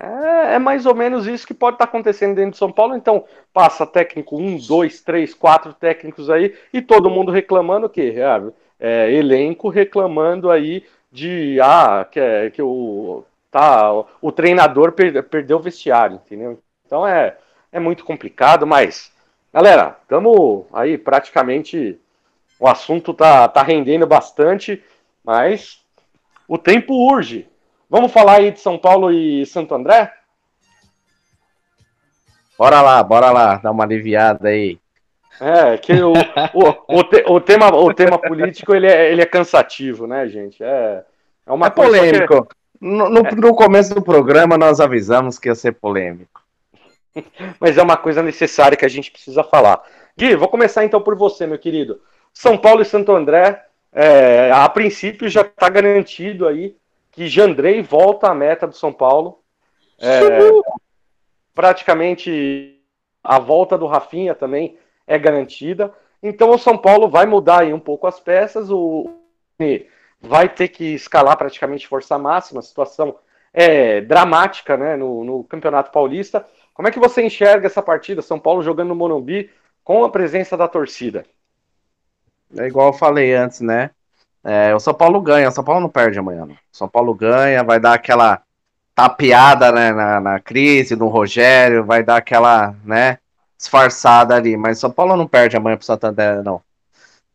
É, 0.00 0.54
é, 0.54 0.58
mais 0.60 0.86
ou 0.86 0.94
menos 0.94 1.26
isso 1.26 1.46
que 1.46 1.52
pode 1.52 1.74
estar 1.74 1.84
acontecendo 1.84 2.36
dentro 2.36 2.52
de 2.52 2.56
São 2.56 2.70
Paulo. 2.70 2.96
Então, 2.96 3.24
passa 3.52 3.84
técnico 3.84 4.38
um, 4.38 4.56
dois, 4.56 5.02
três, 5.02 5.34
quatro 5.34 5.74
técnicos 5.74 6.30
aí 6.30 6.54
e 6.72 6.80
todo 6.80 7.10
mundo 7.10 7.32
reclamando 7.32 7.86
o 7.86 7.90
quê? 7.90 8.14
É, 8.16 9.08
é, 9.08 9.12
elenco 9.12 9.68
reclamando 9.68 10.50
aí 10.50 10.84
de 11.10 11.58
ah, 11.60 12.06
que, 12.08 12.20
é, 12.20 12.50
que 12.50 12.62
o 12.62 13.24
tá, 13.50 13.92
o 14.20 14.32
treinador 14.32 14.92
per, 14.92 15.22
perdeu 15.24 15.58
o 15.58 15.62
vestiário, 15.62 16.16
entendeu? 16.16 16.62
Então 16.86 17.06
é, 17.06 17.36
é 17.72 17.78
muito 17.78 18.04
complicado, 18.04 18.66
mas 18.66 19.12
galera, 19.52 19.96
estamos 20.02 20.66
aí 20.72 20.96
praticamente 20.98 22.00
o 22.58 22.66
assunto 22.66 23.14
tá, 23.14 23.48
tá 23.48 23.62
rendendo 23.62 24.06
bastante, 24.06 24.82
mas 25.24 25.80
o 26.46 26.58
tempo 26.58 26.94
urge. 26.94 27.48
Vamos 27.88 28.12
falar 28.12 28.38
aí 28.38 28.50
de 28.50 28.60
São 28.60 28.76
Paulo 28.76 29.10
e 29.10 29.46
Santo 29.46 29.74
André? 29.74 30.12
Bora 32.58 32.82
lá, 32.82 33.02
bora 33.02 33.30
lá, 33.30 33.56
dar 33.56 33.70
uma 33.70 33.84
aliviada 33.84 34.48
aí. 34.48 34.78
É, 35.40 35.78
que 35.78 35.92
o, 35.92 36.12
o, 36.12 36.98
o, 36.98 37.04
te, 37.04 37.24
o, 37.28 37.40
tema, 37.40 37.68
o 37.68 37.94
tema 37.94 38.18
político 38.18 38.74
ele 38.74 38.88
é, 38.88 39.12
ele 39.12 39.22
é 39.22 39.26
cansativo, 39.26 40.06
né, 40.06 40.26
gente? 40.26 40.62
É, 40.62 41.04
é 41.46 41.52
uma 41.52 41.68
é 41.68 41.70
polêmico. 41.70 42.48
No, 42.80 43.08
no, 43.08 43.22
no, 43.22 43.54
começo 43.54 43.94
do 43.94 44.02
programa 44.02 44.56
nós 44.56 44.80
avisamos 44.80 45.38
que 45.38 45.48
ia 45.48 45.54
ser 45.54 45.72
polêmico. 45.72 46.42
Mas 47.58 47.76
é 47.76 47.82
uma 47.82 47.96
coisa 47.96 48.22
necessária 48.22 48.76
que 48.76 48.84
a 48.84 48.88
gente 48.88 49.10
precisa 49.10 49.42
falar. 49.42 49.82
Gui, 50.16 50.36
vou 50.36 50.48
começar 50.48 50.84
então 50.84 51.00
por 51.00 51.16
você, 51.16 51.46
meu 51.46 51.58
querido. 51.58 52.00
São 52.32 52.56
Paulo 52.56 52.82
e 52.82 52.84
Santo 52.84 53.12
André, 53.12 53.64
é, 53.92 54.50
a 54.52 54.68
princípio 54.68 55.28
já 55.28 55.40
está 55.40 55.68
garantido 55.68 56.46
aí 56.46 56.76
que 57.10 57.26
Jandrei 57.26 57.82
volta 57.82 58.28
à 58.28 58.34
meta 58.34 58.66
do 58.66 58.74
São 58.74 58.92
Paulo. 58.92 59.40
É, 59.98 60.20
praticamente 61.54 62.80
a 63.24 63.40
volta 63.40 63.76
do 63.76 63.86
Rafinha 63.86 64.34
também 64.34 64.78
é 65.06 65.18
garantida. 65.18 65.92
Então 66.22 66.50
o 66.50 66.58
São 66.58 66.78
Paulo 66.78 67.08
vai 67.08 67.26
mudar 67.26 67.62
aí 67.62 67.72
um 67.72 67.80
pouco 67.80 68.06
as 68.06 68.20
peças. 68.20 68.70
O 68.70 69.10
vai 70.20 70.48
ter 70.48 70.68
que 70.68 70.94
escalar 70.94 71.36
praticamente 71.36 71.86
força 71.86 72.18
máxima. 72.18 72.62
Situação 72.62 73.16
é 73.52 74.00
dramática 74.00 74.76
né, 74.76 74.96
no, 74.96 75.24
no 75.24 75.44
Campeonato 75.44 75.90
Paulista. 75.90 76.44
Como 76.74 76.88
é 76.88 76.90
que 76.90 76.98
você 76.98 77.22
enxerga 77.22 77.66
essa 77.66 77.82
partida? 77.82 78.22
São 78.22 78.38
Paulo 78.38 78.62
jogando 78.62 78.88
no 78.88 78.94
Morumbi 78.94 79.50
com 79.82 80.04
a 80.04 80.10
presença 80.10 80.56
da 80.56 80.68
torcida. 80.68 81.24
É 82.56 82.66
igual 82.66 82.88
eu 82.88 82.92
falei 82.92 83.34
antes, 83.34 83.60
né? 83.60 83.90
É, 84.44 84.74
o 84.74 84.80
São 84.80 84.94
Paulo 84.94 85.20
ganha, 85.20 85.48
o 85.48 85.52
São 85.52 85.64
Paulo 85.64 85.80
não 85.80 85.88
perde 85.88 86.18
amanhã. 86.18 86.46
Não. 86.46 86.54
O 86.54 86.58
São 86.72 86.88
Paulo 86.88 87.14
ganha, 87.14 87.64
vai 87.64 87.80
dar 87.80 87.94
aquela 87.94 88.42
tapeada 88.94 89.70
né, 89.70 89.92
na, 89.92 90.20
na 90.20 90.40
crise 90.40 90.96
do 90.96 91.06
Rogério, 91.06 91.84
vai 91.84 92.02
dar 92.02 92.16
aquela, 92.16 92.74
né, 92.84 93.18
disfarçada 93.56 94.34
ali. 94.34 94.56
Mas 94.56 94.78
São 94.78 94.90
Paulo 94.90 95.16
não 95.16 95.26
perde 95.26 95.56
amanhã 95.56 95.76
pro 95.76 95.86
Santander, 95.86 96.42
não. 96.42 96.62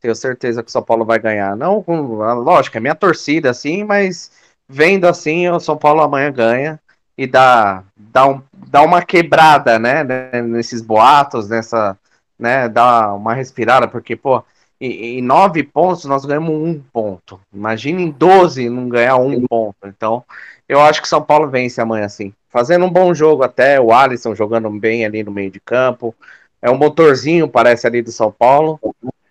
Tenho 0.03 0.15
certeza 0.15 0.61
que 0.61 0.67
o 0.67 0.71
São 0.71 0.83
Paulo 0.83 1.05
vai 1.05 1.17
ganhar. 1.17 1.55
Não, 1.55 1.81
lógico, 1.87 2.75
é 2.75 2.81
minha 2.81 2.93
torcida, 2.93 3.49
assim, 3.49 3.85
mas 3.85 4.29
vendo 4.67 5.07
assim, 5.07 5.47
o 5.47 5.61
São 5.61 5.77
Paulo 5.77 6.01
amanhã 6.01 6.29
ganha 6.29 6.77
e 7.17 7.25
dá, 7.25 7.85
dá, 7.95 8.27
um, 8.27 8.41
dá 8.67 8.81
uma 8.81 9.01
quebrada, 9.01 9.79
né, 9.79 10.03
nesses 10.43 10.81
boatos, 10.81 11.47
nessa, 11.47 11.97
né, 12.37 12.67
dá 12.67 13.13
uma 13.13 13.33
respirada, 13.33 13.87
porque, 13.87 14.13
pô, 14.13 14.43
em, 14.81 15.21
nove 15.21 15.63
pontos 15.63 16.03
nós 16.03 16.25
ganhamos 16.25 16.53
um 16.53 16.81
ponto. 16.91 17.39
Imagina 17.53 18.01
em 18.01 18.11
12 18.11 18.69
não 18.69 18.89
ganhar 18.89 19.15
um 19.15 19.47
ponto. 19.47 19.77
Então, 19.85 20.25
eu 20.67 20.81
acho 20.81 21.01
que 21.01 21.07
São 21.07 21.21
Paulo 21.21 21.49
vence 21.49 21.79
amanhã 21.79 22.09
sim. 22.09 22.33
Fazendo 22.49 22.85
um 22.85 22.91
bom 22.91 23.13
jogo 23.13 23.41
até, 23.41 23.79
o 23.79 23.93
Alisson 23.93 24.35
jogando 24.35 24.69
bem 24.69 25.05
ali 25.05 25.23
no 25.23 25.31
meio 25.31 25.49
de 25.49 25.61
campo. 25.61 26.13
É 26.61 26.69
um 26.69 26.77
motorzinho, 26.77 27.47
parece, 27.47 27.87
ali 27.87 28.01
do 28.01 28.11
São 28.11 28.29
Paulo, 28.29 28.77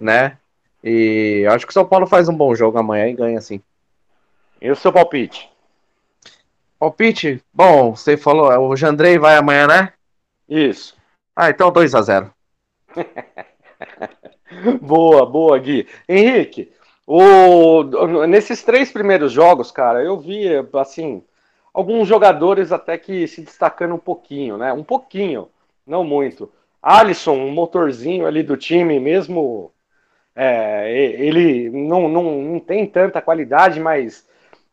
né? 0.00 0.38
E 0.82 1.46
acho 1.48 1.66
que 1.66 1.70
o 1.70 1.74
São 1.74 1.84
Paulo 1.84 2.06
faz 2.06 2.28
um 2.28 2.34
bom 2.34 2.54
jogo 2.54 2.78
amanhã 2.78 3.08
e 3.08 3.14
ganha 3.14 3.40
sim. 3.40 3.60
E 4.60 4.70
o 4.70 4.76
seu 4.76 4.92
palpite? 4.92 5.50
Palpite? 6.78 7.42
Bom, 7.52 7.94
você 7.94 8.16
falou, 8.16 8.50
o 8.68 8.76
Jandrei 8.76 9.18
vai 9.18 9.36
amanhã, 9.36 9.66
né? 9.66 9.92
Isso. 10.48 10.96
Ah, 11.34 11.50
então 11.50 11.72
2 11.72 11.94
a 11.94 12.02
0 12.02 12.34
boa, 14.82 15.24
boa, 15.24 15.58
Gui. 15.58 15.88
Henrique, 16.08 16.72
o, 17.06 17.84
nesses 18.26 18.62
três 18.62 18.92
primeiros 18.92 19.32
jogos, 19.32 19.70
cara, 19.70 20.02
eu 20.02 20.18
vi, 20.18 20.44
assim, 20.74 21.22
alguns 21.72 22.06
jogadores 22.06 22.70
até 22.70 22.98
que 22.98 23.26
se 23.26 23.42
destacando 23.42 23.94
um 23.94 23.98
pouquinho, 23.98 24.56
né? 24.56 24.72
Um 24.72 24.84
pouquinho, 24.84 25.48
não 25.86 26.04
muito. 26.04 26.50
Alisson, 26.82 27.34
um 27.34 27.50
motorzinho 27.50 28.26
ali 28.26 28.42
do 28.42 28.56
time, 28.56 29.00
mesmo 29.00 29.71
é, 30.34 30.90
ele 30.92 31.70
não, 31.70 32.08
não, 32.08 32.42
não 32.42 32.60
tem 32.60 32.86
tanta 32.86 33.20
qualidade, 33.20 33.78
mas 33.80 34.26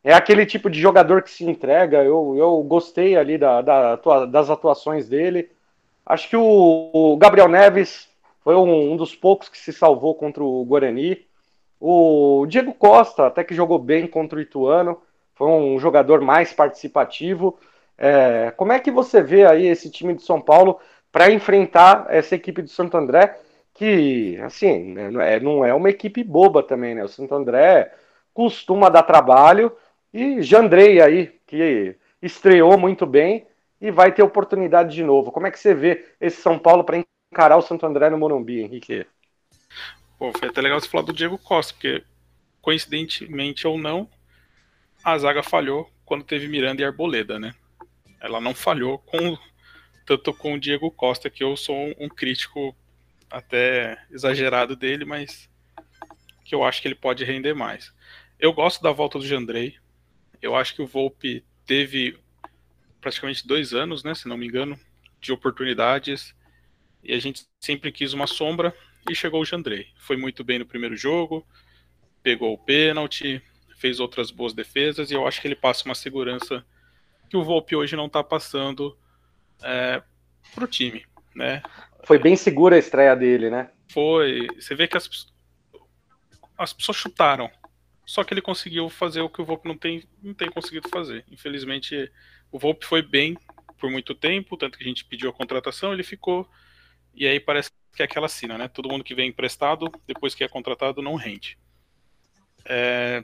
é 0.03 0.13
aquele 0.13 0.45
tipo 0.45 0.69
de 0.69 0.79
jogador 0.79 1.21
que 1.21 1.31
se 1.31 1.43
entrega. 1.43 2.03
Eu, 2.03 2.35
eu 2.37 2.61
gostei 2.63 3.15
ali 3.15 3.37
da, 3.37 3.61
da 3.61 3.95
das 4.25 4.49
atuações 4.49 5.07
dele. 5.07 5.49
Acho 6.05 6.29
que 6.29 6.37
o, 6.37 6.89
o 6.93 7.17
Gabriel 7.17 7.47
Neves 7.47 8.09
foi 8.43 8.55
um, 8.55 8.93
um, 8.93 8.97
dos 8.97 9.15
poucos 9.15 9.49
que 9.49 9.57
se 9.57 9.73
salvou 9.73 10.15
contra 10.15 10.43
o 10.43 10.63
Guarani. 10.65 11.25
O 11.79 12.45
Diego 12.47 12.73
Costa, 12.73 13.27
até 13.27 13.43
que 13.43 13.53
jogou 13.53 13.77
bem 13.79 14.07
contra 14.07 14.39
o 14.39 14.41
Ituano, 14.41 15.01
foi 15.35 15.47
um 15.47 15.79
jogador 15.79 16.21
mais 16.21 16.51
participativo. 16.51 17.57
É, 17.97 18.51
como 18.55 18.71
é 18.71 18.79
que 18.79 18.91
você 18.91 19.21
vê 19.21 19.45
aí 19.45 19.67
esse 19.67 19.89
time 19.89 20.13
de 20.13 20.23
São 20.23 20.41
Paulo 20.41 20.79
para 21.11 21.31
enfrentar 21.31 22.07
essa 22.09 22.35
equipe 22.35 22.61
do 22.61 22.69
Santo 22.69 22.95
André, 22.97 23.37
que, 23.79 24.37
assim, 24.41 24.91
né, 24.93 25.35
é, 25.35 25.39
não 25.39 25.63
é 25.63 25.73
uma 25.73 25.89
equipe 25.89 26.21
boba 26.21 26.61
também, 26.61 26.93
né? 26.93 27.01
O 27.01 27.07
Santo 27.07 27.33
André 27.33 27.89
costuma 28.33 28.89
dar 28.89 29.03
trabalho 29.03 29.71
e 30.13 30.41
Jandrei 30.41 30.99
aí, 30.99 31.39
que 31.47 31.95
estreou 32.21 32.77
muito 32.77 33.05
bem 33.05 33.47
e 33.79 33.89
vai 33.89 34.13
ter 34.13 34.21
oportunidade 34.21 34.93
de 34.93 35.01
novo. 35.01 35.31
Como 35.31 35.47
é 35.47 35.51
que 35.51 35.57
você 35.57 35.73
vê 35.73 36.05
esse 36.19 36.41
São 36.41 36.59
Paulo 36.59 36.83
para 36.83 37.01
encarar 37.31 37.55
o 37.55 37.61
Santo 37.61 37.85
André 37.85 38.09
no 38.09 38.17
Morumbi, 38.17 38.59
Henrique? 38.59 39.07
Pô, 40.17 40.33
foi 40.37 40.49
até 40.49 40.59
legal 40.59 40.77
você 40.77 40.89
falar 40.89 41.05
do 41.05 41.13
Diego 41.13 41.37
Costa, 41.37 41.73
porque 41.73 42.03
coincidentemente 42.61 43.65
ou 43.65 43.77
não, 43.77 44.09
a 45.05 45.17
zaga 45.17 45.41
falhou 45.41 45.89
quando 46.03 46.25
teve 46.25 46.49
Miranda 46.49 46.81
e 46.81 46.85
Arboleda, 46.85 47.39
né? 47.39 47.55
Ela 48.19 48.41
não 48.41 48.53
falhou 48.53 48.97
com 48.97 49.37
tanto 50.05 50.33
com 50.33 50.55
o 50.55 50.59
Diego 50.59 50.91
Costa, 50.91 51.29
que 51.29 51.45
eu 51.45 51.55
sou 51.55 51.95
um 51.97 52.09
crítico 52.09 52.75
até 53.29 54.03
exagerado 54.09 54.75
dele, 54.75 55.05
mas 55.05 55.49
que 56.43 56.55
eu 56.55 56.63
acho 56.63 56.81
que 56.81 56.87
ele 56.87 56.95
pode 56.95 57.23
render 57.23 57.53
mais. 57.53 57.93
Eu 58.39 58.53
gosto 58.53 58.81
da 58.81 58.91
volta 58.91 59.19
do 59.19 59.27
Jandrei. 59.27 59.77
Eu 60.41 60.55
acho 60.55 60.73
que 60.73 60.81
o 60.81 60.87
Volpe 60.87 61.43
teve 61.65 62.17
praticamente 62.99 63.45
dois 63.47 63.73
anos, 63.73 64.03
né, 64.03 64.15
se 64.15 64.27
não 64.27 64.37
me 64.37 64.47
engano, 64.47 64.79
de 65.21 65.31
oportunidades 65.31 66.33
e 67.03 67.13
a 67.13 67.19
gente 67.19 67.45
sempre 67.59 67.91
quis 67.91 68.13
uma 68.13 68.27
sombra 68.27 68.73
e 69.09 69.15
chegou 69.15 69.41
o 69.41 69.45
Jandrei. 69.45 69.87
Foi 69.97 70.17
muito 70.17 70.43
bem 70.43 70.59
no 70.59 70.65
primeiro 70.65 70.95
jogo, 70.95 71.45
pegou 72.21 72.53
o 72.53 72.57
pênalti, 72.57 73.41
fez 73.77 73.99
outras 73.99 74.31
boas 74.31 74.53
defesas 74.53 75.11
e 75.11 75.13
eu 75.13 75.27
acho 75.27 75.41
que 75.41 75.47
ele 75.47 75.55
passa 75.55 75.85
uma 75.85 75.95
segurança 75.95 76.65
que 77.29 77.37
o 77.37 77.43
Volpe 77.43 77.75
hoje 77.75 77.95
não 77.95 78.07
está 78.07 78.23
passando 78.23 78.97
é, 79.61 80.01
para 80.53 80.63
o 80.63 80.67
time, 80.67 81.05
né? 81.35 81.61
Foi 82.03 82.17
bem 82.17 82.35
segura 82.35 82.75
a 82.75 82.79
estreia 82.79 83.15
dele, 83.15 83.49
né? 83.49 83.69
Foi. 83.91 84.47
Você 84.59 84.75
vê 84.75 84.87
que 84.87 84.97
as, 84.97 85.09
as 86.57 86.73
pessoas 86.73 86.97
chutaram. 86.97 87.49
Só 88.05 88.23
que 88.23 88.33
ele 88.33 88.41
conseguiu 88.41 88.89
fazer 88.89 89.21
o 89.21 89.29
que 89.29 89.41
o 89.41 89.45
Volpe 89.45 89.67
não 89.67 89.77
tem, 89.77 90.03
não 90.21 90.33
tem 90.33 90.49
conseguido 90.49 90.89
fazer. 90.89 91.23
Infelizmente, 91.29 92.11
o 92.51 92.57
Volpe 92.57 92.85
foi 92.85 93.01
bem 93.01 93.37
por 93.77 93.91
muito 93.91 94.15
tempo, 94.15 94.57
tanto 94.57 94.77
que 94.77 94.83
a 94.83 94.87
gente 94.87 95.05
pediu 95.05 95.29
a 95.29 95.33
contratação, 95.33 95.93
ele 95.93 96.03
ficou 96.03 96.49
e 97.13 97.27
aí 97.27 97.39
parece 97.39 97.69
que 97.93 98.01
é 98.01 98.05
aquela 98.05 98.27
cena, 98.27 98.57
né? 98.57 98.67
Todo 98.67 98.89
mundo 98.89 99.03
que 99.03 99.15
vem 99.15 99.29
emprestado, 99.29 99.91
depois 100.07 100.33
que 100.33 100.43
é 100.43 100.47
contratado, 100.47 101.01
não 101.01 101.15
rende. 101.15 101.57
É... 102.65 103.23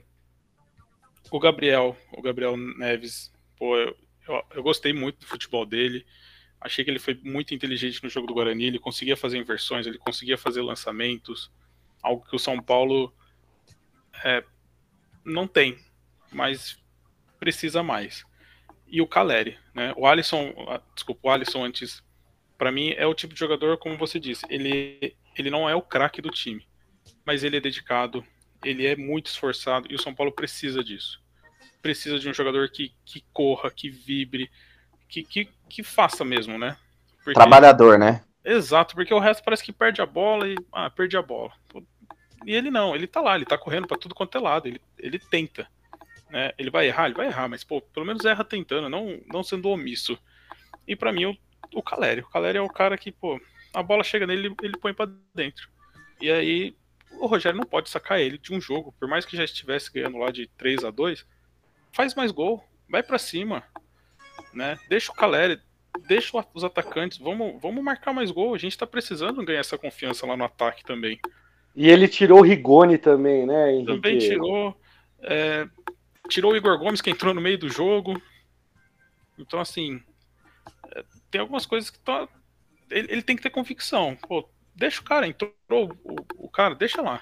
O 1.30 1.38
Gabriel, 1.38 1.96
o 2.12 2.22
Gabriel 2.22 2.56
Neves, 2.56 3.32
pô, 3.56 3.76
eu, 3.76 3.96
eu, 4.28 4.44
eu, 4.54 4.62
gostei 4.62 4.92
muito 4.92 5.20
do 5.20 5.26
futebol 5.26 5.64
dele. 5.66 6.06
Achei 6.60 6.84
que 6.84 6.90
ele 6.90 6.98
foi 6.98 7.18
muito 7.22 7.54
inteligente 7.54 8.02
no 8.02 8.08
jogo 8.08 8.26
do 8.26 8.34
Guarani. 8.34 8.64
Ele 8.64 8.78
conseguia 8.78 9.16
fazer 9.16 9.38
inversões, 9.38 9.86
ele 9.86 9.98
conseguia 9.98 10.38
fazer 10.38 10.62
lançamentos, 10.62 11.50
algo 12.02 12.24
que 12.26 12.34
o 12.34 12.38
São 12.38 12.60
Paulo 12.60 13.12
é, 14.24 14.42
não 15.24 15.46
tem, 15.46 15.78
mas 16.32 16.78
precisa 17.38 17.82
mais. 17.82 18.24
E 18.86 19.00
o 19.00 19.06
Caleri, 19.06 19.58
né? 19.74 19.92
O 19.96 20.06
Alisson, 20.06 20.54
ah, 20.68 20.80
desculpa, 20.94 21.28
o 21.28 21.30
Alisson 21.30 21.64
antes 21.64 22.02
para 22.56 22.72
mim 22.72 22.90
é 22.96 23.06
o 23.06 23.14
tipo 23.14 23.34
de 23.34 23.40
jogador, 23.40 23.76
como 23.78 23.96
você 23.96 24.18
disse, 24.18 24.46
ele, 24.48 25.14
ele 25.36 25.50
não 25.50 25.68
é 25.68 25.74
o 25.74 25.82
craque 25.82 26.22
do 26.22 26.30
time, 26.30 26.66
mas 27.24 27.44
ele 27.44 27.56
é 27.56 27.60
dedicado, 27.60 28.24
ele 28.64 28.86
é 28.86 28.96
muito 28.96 29.26
esforçado 29.26 29.86
e 29.90 29.94
o 29.94 30.00
São 30.00 30.14
Paulo 30.14 30.32
precisa 30.32 30.82
disso. 30.82 31.22
Precisa 31.82 32.18
de 32.18 32.28
um 32.28 32.34
jogador 32.34 32.70
que, 32.70 32.94
que 33.04 33.24
corra, 33.32 33.70
que 33.70 33.90
vibre, 33.90 34.50
que, 35.08 35.22
que, 35.22 35.48
que 35.68 35.82
faça 35.82 36.24
mesmo, 36.24 36.58
né? 36.58 36.76
Porque... 37.18 37.34
Trabalhador, 37.34 37.98
né? 37.98 38.22
Exato, 38.44 38.94
porque 38.94 39.12
o 39.12 39.18
resto 39.18 39.42
parece 39.44 39.64
que 39.64 39.72
perde 39.72 40.00
a 40.00 40.06
bola 40.06 40.48
e. 40.48 40.56
Ah, 40.72 40.88
perdi 40.88 41.16
a 41.16 41.22
bola. 41.22 41.52
E 42.44 42.54
ele 42.54 42.70
não, 42.70 42.94
ele 42.94 43.06
tá 43.06 43.20
lá, 43.20 43.34
ele 43.34 43.44
tá 43.44 43.58
correndo 43.58 43.88
para 43.88 43.98
tudo 43.98 44.14
quanto 44.14 44.38
é 44.38 44.40
lado, 44.40 44.68
ele, 44.68 44.80
ele 44.98 45.18
tenta. 45.18 45.66
Né? 46.30 46.52
Ele 46.56 46.70
vai 46.70 46.86
errar, 46.86 47.06
ele 47.06 47.14
vai 47.14 47.26
errar, 47.26 47.48
mas 47.48 47.64
pô, 47.64 47.80
pelo 47.80 48.06
menos 48.06 48.24
erra 48.24 48.44
tentando, 48.44 48.88
não, 48.88 49.20
não 49.32 49.42
sendo 49.42 49.68
omisso. 49.68 50.16
E 50.86 50.94
para 50.94 51.12
mim, 51.12 51.24
o 51.24 51.36
o 51.74 51.82
Calério. 51.82 52.24
O 52.24 52.28
Calério 52.28 52.58
é 52.58 52.62
o 52.62 52.68
cara 52.68 52.96
que, 52.96 53.12
pô, 53.12 53.40
a 53.74 53.82
bola 53.82 54.04
chega 54.04 54.26
nele, 54.26 54.54
ele 54.62 54.76
põe 54.78 54.94
para 54.94 55.10
dentro. 55.34 55.68
E 56.20 56.30
aí 56.30 56.76
o 57.18 57.26
Rogério 57.26 57.58
não 57.58 57.66
pode 57.66 57.88
sacar 57.88 58.20
ele 58.20 58.38
de 58.38 58.52
um 58.52 58.60
jogo, 58.60 58.94
por 58.98 59.08
mais 59.08 59.24
que 59.24 59.36
já 59.36 59.44
estivesse 59.44 59.92
ganhando 59.92 60.18
lá 60.18 60.30
de 60.30 60.46
3 60.58 60.84
a 60.84 60.90
2 60.90 61.26
faz 61.92 62.14
mais 62.14 62.30
gol, 62.30 62.62
vai 62.88 63.02
para 63.02 63.18
cima, 63.18 63.62
né? 64.56 64.78
Deixa 64.88 65.12
o 65.12 65.14
Caleri 65.14 65.60
deixa 66.06 66.44
os 66.54 66.64
atacantes, 66.64 67.18
vamos, 67.18 67.60
vamos 67.60 67.82
marcar 67.82 68.12
mais 68.12 68.30
gol. 68.30 68.54
A 68.54 68.58
gente 68.58 68.76
tá 68.76 68.86
precisando 68.86 69.44
ganhar 69.44 69.60
essa 69.60 69.78
confiança 69.78 70.26
lá 70.26 70.36
no 70.36 70.44
ataque 70.44 70.84
também. 70.84 71.18
E 71.74 71.88
ele 71.88 72.08
tirou 72.08 72.40
o 72.40 72.42
Rigoni 72.42 72.98
também, 72.98 73.46
né, 73.46 73.72
Henrique? 73.72 73.86
Também 73.86 74.18
tirou. 74.18 74.76
É, 75.20 75.66
tirou 76.28 76.52
o 76.52 76.56
Igor 76.56 76.78
Gomes, 76.78 77.00
que 77.00 77.10
entrou 77.10 77.34
no 77.34 77.40
meio 77.40 77.58
do 77.58 77.68
jogo. 77.68 78.20
Então, 79.38 79.60
assim, 79.60 80.00
é, 80.94 81.04
tem 81.30 81.40
algumas 81.40 81.66
coisas 81.66 81.90
que 81.90 81.98
tá, 81.98 82.28
ele, 82.90 83.12
ele, 83.12 83.22
tem 83.22 83.36
que 83.36 83.42
ter 83.42 83.50
convicção. 83.50 84.16
Pô, 84.28 84.48
deixa 84.74 85.00
o 85.00 85.04
cara, 85.04 85.26
entrou 85.26 85.52
o, 85.70 86.46
o 86.46 86.48
cara, 86.48 86.74
deixa 86.74 87.02
lá. 87.02 87.20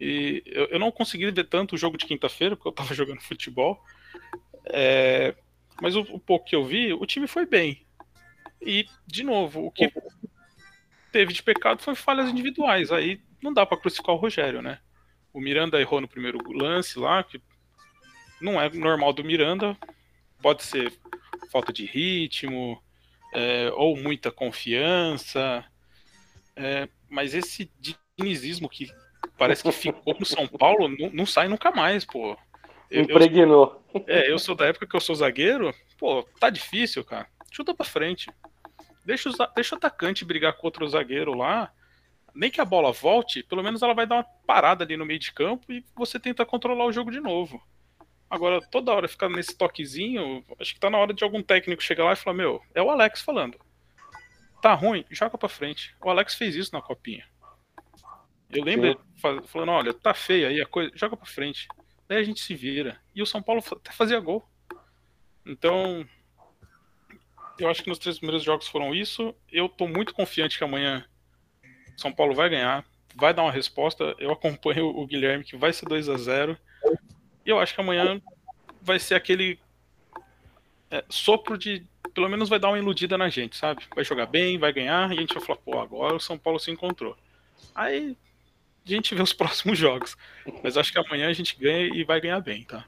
E 0.00 0.42
eu, 0.46 0.66
eu, 0.66 0.78
não 0.78 0.90
consegui 0.90 1.30
ver 1.30 1.44
tanto 1.44 1.74
o 1.74 1.78
jogo 1.78 1.98
de 1.98 2.06
quinta-feira, 2.06 2.56
porque 2.56 2.68
eu 2.68 2.72
tava 2.72 2.94
jogando 2.94 3.20
futebol. 3.20 3.82
É, 4.64 5.34
mas 5.80 5.96
o, 5.96 6.00
o, 6.02 6.18
pouco 6.18 6.46
que 6.46 6.56
eu 6.56 6.64
vi, 6.64 6.92
o 6.92 7.06
time 7.06 7.26
foi 7.26 7.46
bem. 7.46 7.86
E, 8.60 8.86
de 9.06 9.22
novo, 9.22 9.66
o 9.66 9.70
que 9.70 9.92
teve 11.10 11.32
de 11.32 11.42
pecado 11.42 11.82
foi 11.82 11.94
falhas 11.94 12.30
individuais. 12.30 12.92
Aí 12.92 13.20
não 13.42 13.52
dá 13.52 13.66
para 13.66 13.78
crucificar 13.78 14.14
o 14.14 14.18
Rogério, 14.18 14.62
né? 14.62 14.78
O 15.32 15.40
Miranda 15.40 15.80
errou 15.80 16.00
no 16.00 16.08
primeiro 16.08 16.38
lance 16.52 16.98
lá, 16.98 17.22
que 17.22 17.40
não 18.40 18.60
é 18.60 18.68
normal 18.70 19.12
do 19.12 19.24
Miranda. 19.24 19.76
Pode 20.40 20.62
ser 20.62 20.92
falta 21.50 21.72
de 21.72 21.84
ritmo, 21.84 22.82
é, 23.32 23.70
ou 23.74 23.96
muita 23.96 24.30
confiança. 24.30 25.64
É, 26.54 26.88
mas 27.08 27.34
esse 27.34 27.70
dinizismo 28.18 28.68
que 28.68 28.90
parece 29.38 29.62
que 29.62 29.72
ficou 29.72 30.16
no 30.18 30.26
São 30.26 30.46
Paulo 30.46 30.88
não, 30.88 31.10
não 31.10 31.26
sai 31.26 31.48
nunca 31.48 31.70
mais, 31.70 32.04
pô. 32.04 32.36
Eu, 32.92 33.02
Impregnou. 33.02 33.82
Eu, 33.94 34.04
é, 34.06 34.30
eu 34.30 34.38
sou 34.38 34.54
da 34.54 34.66
época 34.66 34.86
que 34.86 34.96
eu 34.96 35.00
sou 35.00 35.14
zagueiro. 35.14 35.74
Pô, 35.98 36.22
tá 36.38 36.50
difícil, 36.50 37.04
cara. 37.04 37.26
Chuta 37.50 37.74
pra 37.74 37.84
frente. 37.86 38.30
Deixa, 39.04 39.28
o, 39.28 39.32
deixa 39.54 39.74
o 39.74 39.78
atacante 39.78 40.24
brigar 40.24 40.52
com 40.54 40.66
outro 40.66 40.86
zagueiro 40.88 41.34
lá 41.34 41.72
nem 42.34 42.50
que 42.50 42.60
a 42.60 42.64
bola 42.64 42.92
volte, 42.92 43.42
pelo 43.42 43.62
menos 43.62 43.82
ela 43.82 43.94
vai 43.94 44.06
dar 44.06 44.16
uma 44.16 44.26
parada 44.46 44.84
ali 44.84 44.96
no 44.96 45.04
meio 45.04 45.18
de 45.18 45.32
campo 45.32 45.70
e 45.72 45.84
você 45.94 46.18
tenta 46.18 46.46
controlar 46.46 46.86
o 46.86 46.92
jogo 46.92 47.10
de 47.10 47.20
novo. 47.20 47.62
Agora, 48.28 48.60
toda 48.70 48.92
hora 48.92 49.08
ficar 49.08 49.28
nesse 49.28 49.56
toquezinho, 49.56 50.44
acho 50.58 50.72
que 50.72 50.80
tá 50.80 50.88
na 50.88 50.96
hora 50.96 51.12
de 51.12 51.22
algum 51.22 51.42
técnico 51.42 51.82
chegar 51.82 52.04
lá 52.04 52.14
e 52.14 52.16
falar: 52.16 52.36
Meu, 52.36 52.62
é 52.74 52.82
o 52.82 52.90
Alex 52.90 53.20
falando. 53.20 53.58
Tá 54.62 54.72
ruim, 54.74 55.04
joga 55.10 55.36
pra 55.36 55.48
frente. 55.48 55.94
O 56.02 56.08
Alex 56.08 56.34
fez 56.34 56.54
isso 56.54 56.70
na 56.72 56.80
copinha. 56.80 57.26
Eu 58.50 58.64
lembro 58.64 58.98
falando: 59.46 59.70
Olha, 59.70 59.92
tá 59.92 60.14
feia 60.14 60.48
aí 60.48 60.62
a 60.62 60.66
coisa, 60.66 60.90
joga 60.94 61.16
pra 61.16 61.26
frente. 61.26 61.68
Daí 62.12 62.20
a 62.20 62.24
gente 62.24 62.42
se 62.42 62.54
vira. 62.54 63.00
E 63.14 63.22
o 63.22 63.26
São 63.26 63.42
Paulo 63.42 63.64
até 63.72 63.90
fazia 63.90 64.20
gol. 64.20 64.46
Então, 65.46 66.06
eu 67.58 67.70
acho 67.70 67.82
que 67.82 67.88
nos 67.88 67.98
três 67.98 68.18
primeiros 68.18 68.44
jogos 68.44 68.68
foram 68.68 68.94
isso. 68.94 69.34
Eu 69.50 69.66
tô 69.66 69.88
muito 69.88 70.12
confiante 70.12 70.58
que 70.58 70.64
amanhã 70.64 71.06
são 71.96 72.12
Paulo 72.12 72.34
vai 72.34 72.50
ganhar, 72.50 72.84
vai 73.16 73.32
dar 73.32 73.44
uma 73.44 73.50
resposta. 73.50 74.14
Eu 74.18 74.30
acompanho 74.30 74.88
o 74.88 75.06
Guilherme 75.06 75.42
que 75.42 75.56
vai 75.56 75.72
ser 75.72 75.86
2 75.86 76.10
a 76.10 76.18
0 76.18 76.58
E 77.46 77.48
eu 77.48 77.58
acho 77.58 77.74
que 77.74 77.80
amanhã 77.80 78.20
vai 78.82 78.98
ser 78.98 79.14
aquele 79.14 79.58
é, 80.90 81.02
sopro 81.08 81.56
de. 81.56 81.82
Pelo 82.12 82.28
menos 82.28 82.50
vai 82.50 82.58
dar 82.58 82.68
uma 82.68 82.78
iludida 82.78 83.16
na 83.16 83.30
gente, 83.30 83.56
sabe? 83.56 83.86
Vai 83.94 84.04
jogar 84.04 84.26
bem, 84.26 84.58
vai 84.58 84.70
ganhar, 84.70 85.10
e 85.10 85.16
a 85.16 85.20
gente 85.22 85.32
vai 85.32 85.42
falar, 85.42 85.60
pô, 85.60 85.80
agora 85.80 86.14
o 86.14 86.20
São 86.20 86.36
Paulo 86.36 86.60
se 86.60 86.70
encontrou. 86.70 87.16
Aí 87.74 88.14
a 88.86 88.90
gente 88.90 89.14
vê 89.14 89.22
os 89.22 89.32
próximos 89.34 89.78
jogos. 89.78 90.16
Mas 90.62 90.76
acho 90.76 90.92
que 90.92 90.98
amanhã 90.98 91.28
a 91.28 91.32
gente 91.32 91.58
ganha 91.58 91.86
e 91.94 92.04
vai 92.04 92.20
ganhar 92.20 92.40
bem, 92.40 92.64
tá? 92.64 92.84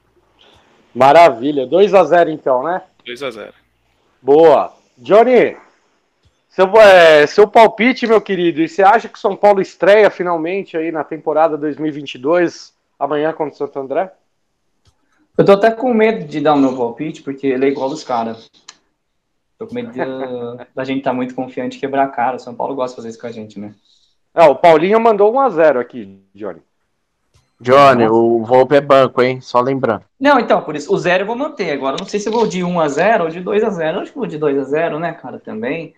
Maravilha. 0.93 1.65
2 1.65 1.93
a 1.93 2.03
0 2.03 2.29
então, 2.29 2.63
né? 2.63 2.81
2 3.05 3.23
a 3.23 3.31
0 3.31 3.53
Boa. 4.21 4.73
Johnny, 4.97 5.57
seu, 6.55 6.67
é, 6.79 7.27
seu 7.27 7.47
palpite, 7.47 8.07
meu 8.07 8.21
querido, 8.21 8.61
e 8.61 8.69
você 8.69 8.81
acha 8.81 9.09
que 9.09 9.17
o 9.17 9.21
São 9.21 9.35
Paulo 9.35 9.61
estreia 9.61 10.09
finalmente 10.09 10.77
aí 10.77 10.89
na 10.89 11.03
temporada 11.03 11.57
2022, 11.57 12.73
amanhã 12.97 13.33
contra 13.33 13.53
o 13.53 13.57
Santo 13.57 13.77
André? 13.77 14.11
Eu 15.37 15.43
tô 15.43 15.51
até 15.51 15.69
com 15.69 15.93
medo 15.93 16.25
de 16.25 16.39
dar 16.39 16.53
o 16.53 16.57
meu 16.57 16.77
palpite, 16.77 17.21
porque 17.21 17.47
ele 17.47 17.65
é 17.65 17.67
igual 17.67 17.89
dos 17.89 18.05
caras. 18.05 18.49
Tô 19.57 19.67
com 19.67 19.75
medo 19.75 19.91
de, 19.91 19.99
da 20.73 20.85
gente 20.85 20.99
estar 20.99 21.11
tá 21.11 21.15
muito 21.15 21.35
confiante 21.35 21.75
e 21.75 21.79
quebrar 21.79 22.05
a 22.05 22.09
cara. 22.09 22.37
O 22.37 22.39
São 22.39 22.55
Paulo 22.55 22.73
gosta 22.73 22.93
de 22.93 22.95
fazer 22.95 23.09
isso 23.09 23.19
com 23.19 23.27
a 23.27 23.31
gente, 23.31 23.59
né? 23.59 23.75
É, 24.35 24.43
o 24.43 24.55
Paulinho 24.55 24.99
mandou 24.99 25.33
1x0 25.33 25.79
aqui, 25.79 26.21
Johnny. 26.35 26.61
Johnny, 27.59 28.05
o 28.07 28.43
Volpe 28.43 28.75
é 28.75 28.81
banco, 28.81 29.21
hein? 29.21 29.39
Só 29.39 29.61
lembrando. 29.61 30.03
Não, 30.19 30.37
então, 30.39 30.61
por 30.61 30.75
isso, 30.75 30.93
o 30.93 30.97
zero 30.97 31.23
eu 31.23 31.27
vou 31.27 31.37
manter. 31.37 31.71
Agora, 31.71 31.95
não 31.97 32.05
sei 32.05 32.19
se 32.19 32.27
eu 32.27 32.33
vou 32.33 32.45
de 32.45 32.59
1x0 32.59 33.21
ou 33.21 33.29
de 33.29 33.41
2x0. 33.41 34.01
Acho 34.01 34.11
que 34.11 34.17
vou 34.17 34.27
de 34.27 34.37
2x0, 34.37 34.99
né, 34.99 35.13
cara, 35.13 35.39
também. 35.39 35.93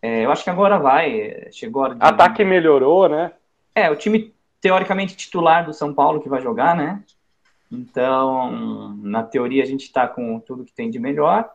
É, 0.00 0.24
eu 0.24 0.32
acho 0.32 0.42
que 0.42 0.48
agora 0.48 0.78
vai. 0.78 1.48
Chegou 1.52 1.82
a 1.82 1.84
hora 1.84 1.94
de... 1.94 2.02
Ataque 2.02 2.42
melhorou, 2.44 3.10
né? 3.10 3.30
É, 3.74 3.90
o 3.90 3.96
time 3.96 4.32
teoricamente 4.60 5.14
titular 5.14 5.66
do 5.66 5.74
São 5.74 5.92
Paulo 5.92 6.20
que 6.20 6.28
vai 6.30 6.40
jogar, 6.40 6.74
né? 6.74 7.02
Então, 7.70 8.96
na 9.02 9.22
teoria, 9.22 9.62
a 9.62 9.66
gente 9.66 9.82
está 9.82 10.08
com 10.08 10.40
tudo 10.40 10.64
que 10.64 10.72
tem 10.72 10.90
de 10.90 10.98
melhor. 10.98 11.50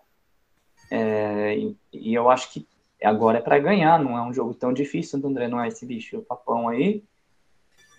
É, 0.91 1.55
e, 1.57 1.75
e, 1.93 2.13
eu 2.13 2.29
acho 2.29 2.51
que 2.51 2.65
agora 3.05 3.37
é 3.37 3.41
para 3.41 3.59
ganhar, 3.59 3.99
não 3.99 4.17
é 4.17 4.21
um 4.21 4.33
jogo 4.33 4.53
tão 4.53 4.73
difícil, 4.73 5.11
Santo 5.11 5.27
André 5.27 5.47
não 5.47 5.61
é 5.61 5.67
esse 5.67 5.85
bicho 5.85 6.21
papão 6.21 6.67
aí. 6.67 7.03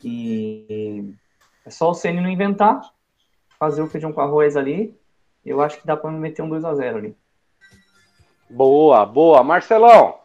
E 0.03 1.13
é 1.65 1.71
só 1.71 1.91
o 1.91 1.95
Ceni 1.95 2.21
não 2.21 2.31
inventar, 2.31 2.81
fazer 3.59 3.83
o 3.83 3.89
feijão 3.89 4.13
com 4.13 4.21
arroz 4.21 4.57
ali. 4.57 4.97
Eu 5.45 5.61
acho 5.61 5.81
que 5.81 5.87
dá 5.87 5.97
para 5.97 6.11
meter 6.11 6.43
um 6.43 6.49
2 6.49 6.65
a 6.65 6.75
0 6.75 6.99
ali. 6.99 7.17
Boa, 8.51 9.05
boa. 9.05 9.43
Marcelão, 9.45 10.19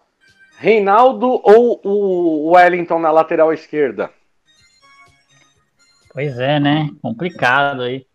Reinaldo 0.58 1.42
ou 1.44 1.82
o 1.84 2.52
Wellington 2.52 3.00
na 3.00 3.12
lateral 3.12 3.52
esquerda? 3.52 4.10
Pois 6.12 6.38
é, 6.38 6.60
né? 6.60 6.90
Complicado 7.02 7.82
aí. 7.82 8.06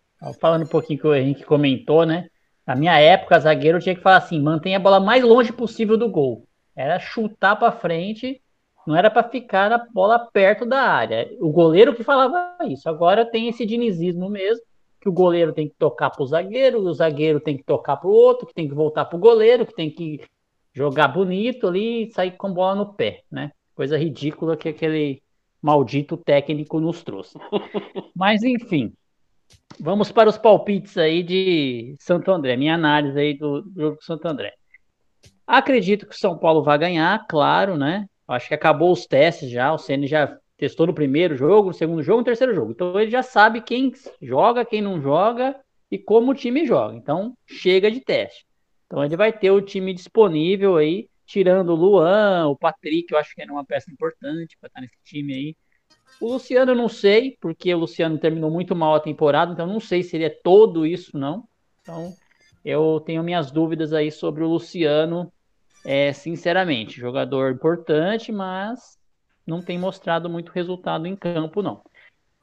Falando 0.40 0.64
um 0.64 0.68
pouquinho 0.68 1.00
que 1.00 1.06
o 1.06 1.14
Henrique 1.14 1.44
comentou, 1.44 2.06
né? 2.06 2.28
Na 2.66 2.74
minha 2.74 2.98
época, 2.98 3.38
zagueiro 3.38 3.80
tinha 3.80 3.94
que 3.94 4.00
falar 4.00 4.18
assim: 4.18 4.40
mantenha 4.40 4.78
a 4.78 4.80
bola 4.80 5.00
mais 5.00 5.22
longe 5.22 5.52
possível 5.52 5.96
do 5.96 6.08
gol. 6.08 6.47
Era 6.78 7.00
chutar 7.00 7.56
para 7.56 7.72
frente, 7.72 8.40
não 8.86 8.94
era 8.94 9.10
para 9.10 9.28
ficar 9.28 9.72
a 9.72 9.84
bola 9.92 10.16
perto 10.16 10.64
da 10.64 10.80
área. 10.80 11.28
O 11.40 11.50
goleiro 11.50 11.92
que 11.92 12.04
falava 12.04 12.56
isso. 12.68 12.88
Agora 12.88 13.28
tem 13.28 13.48
esse 13.48 13.66
dinizismo 13.66 14.30
mesmo, 14.30 14.64
que 15.00 15.08
o 15.08 15.12
goleiro 15.12 15.52
tem 15.52 15.68
que 15.68 15.74
tocar 15.76 16.08
para 16.10 16.22
o 16.22 16.26
zagueiro, 16.26 16.80
o 16.80 16.94
zagueiro 16.94 17.40
tem 17.40 17.56
que 17.56 17.64
tocar 17.64 17.96
para 17.96 18.08
o 18.08 18.12
outro, 18.12 18.46
que 18.46 18.54
tem 18.54 18.68
que 18.68 18.76
voltar 18.76 19.06
para 19.06 19.16
o 19.16 19.20
goleiro, 19.20 19.66
que 19.66 19.74
tem 19.74 19.90
que 19.90 20.20
jogar 20.72 21.08
bonito 21.08 21.66
ali 21.66 22.04
e 22.04 22.12
sair 22.12 22.36
com 22.36 22.52
bola 22.52 22.76
no 22.76 22.94
pé, 22.94 23.24
né? 23.28 23.50
Coisa 23.74 23.98
ridícula 23.98 24.56
que 24.56 24.68
aquele 24.68 25.20
maldito 25.60 26.16
técnico 26.16 26.78
nos 26.78 27.02
trouxe. 27.02 27.36
Mas 28.14 28.44
enfim, 28.44 28.92
vamos 29.80 30.12
para 30.12 30.28
os 30.28 30.38
palpites 30.38 30.96
aí 30.96 31.24
de 31.24 31.96
Santo 31.98 32.30
André, 32.30 32.56
minha 32.56 32.76
análise 32.76 33.18
aí 33.18 33.36
do 33.36 33.64
jogo 33.76 33.96
do 33.96 34.04
Santo 34.04 34.28
André. 34.28 34.54
Acredito 35.48 36.06
que 36.06 36.14
o 36.14 36.18
São 36.18 36.36
Paulo 36.36 36.62
vai 36.62 36.76
ganhar, 36.76 37.26
claro, 37.26 37.74
né? 37.74 38.06
Acho 38.28 38.48
que 38.48 38.54
acabou 38.54 38.92
os 38.92 39.06
testes 39.06 39.50
já, 39.50 39.72
o 39.72 39.78
CN 39.78 40.06
já 40.06 40.38
testou 40.58 40.86
no 40.86 40.92
primeiro 40.92 41.34
jogo, 41.34 41.68
no 41.68 41.74
segundo 41.74 42.02
jogo, 42.02 42.18
no 42.18 42.24
terceiro 42.24 42.54
jogo. 42.54 42.72
Então 42.72 43.00
ele 43.00 43.10
já 43.10 43.22
sabe 43.22 43.62
quem 43.62 43.90
joga, 44.20 44.62
quem 44.62 44.82
não 44.82 45.00
joga 45.00 45.58
e 45.90 45.96
como 45.96 46.32
o 46.32 46.34
time 46.34 46.66
joga. 46.66 46.94
Então 46.94 47.34
chega 47.46 47.90
de 47.90 47.98
teste. 47.98 48.44
Então 48.86 49.02
ele 49.02 49.16
vai 49.16 49.32
ter 49.32 49.50
o 49.50 49.62
time 49.62 49.94
disponível 49.94 50.76
aí, 50.76 51.08
tirando 51.24 51.70
o 51.70 51.74
Luan, 51.74 52.48
o 52.48 52.56
Patrick, 52.56 53.10
eu 53.10 53.18
acho 53.18 53.34
que 53.34 53.40
era 53.40 53.50
uma 53.50 53.64
peça 53.64 53.90
importante 53.90 54.54
para 54.60 54.66
estar 54.66 54.82
nesse 54.82 54.98
time 55.02 55.32
aí. 55.32 55.56
O 56.20 56.30
Luciano 56.30 56.72
eu 56.72 56.76
não 56.76 56.90
sei, 56.90 57.38
porque 57.40 57.72
o 57.72 57.78
Luciano 57.78 58.18
terminou 58.18 58.50
muito 58.50 58.76
mal 58.76 58.96
a 58.96 59.00
temporada, 59.00 59.54
então 59.54 59.66
não 59.66 59.80
sei 59.80 60.02
se 60.02 60.14
ele 60.14 60.24
é 60.24 60.40
todo 60.44 60.84
isso, 60.84 61.16
não. 61.18 61.44
Então 61.80 62.12
eu 62.62 63.00
tenho 63.00 63.22
minhas 63.22 63.50
dúvidas 63.50 63.94
aí 63.94 64.10
sobre 64.10 64.44
o 64.44 64.48
Luciano, 64.48 65.32
é, 65.88 66.12
sinceramente. 66.12 67.00
Jogador 67.00 67.50
importante, 67.50 68.30
mas 68.30 68.98
não 69.46 69.62
tem 69.62 69.78
mostrado 69.78 70.28
muito 70.28 70.52
resultado 70.52 71.06
em 71.06 71.16
campo, 71.16 71.62
não. 71.62 71.80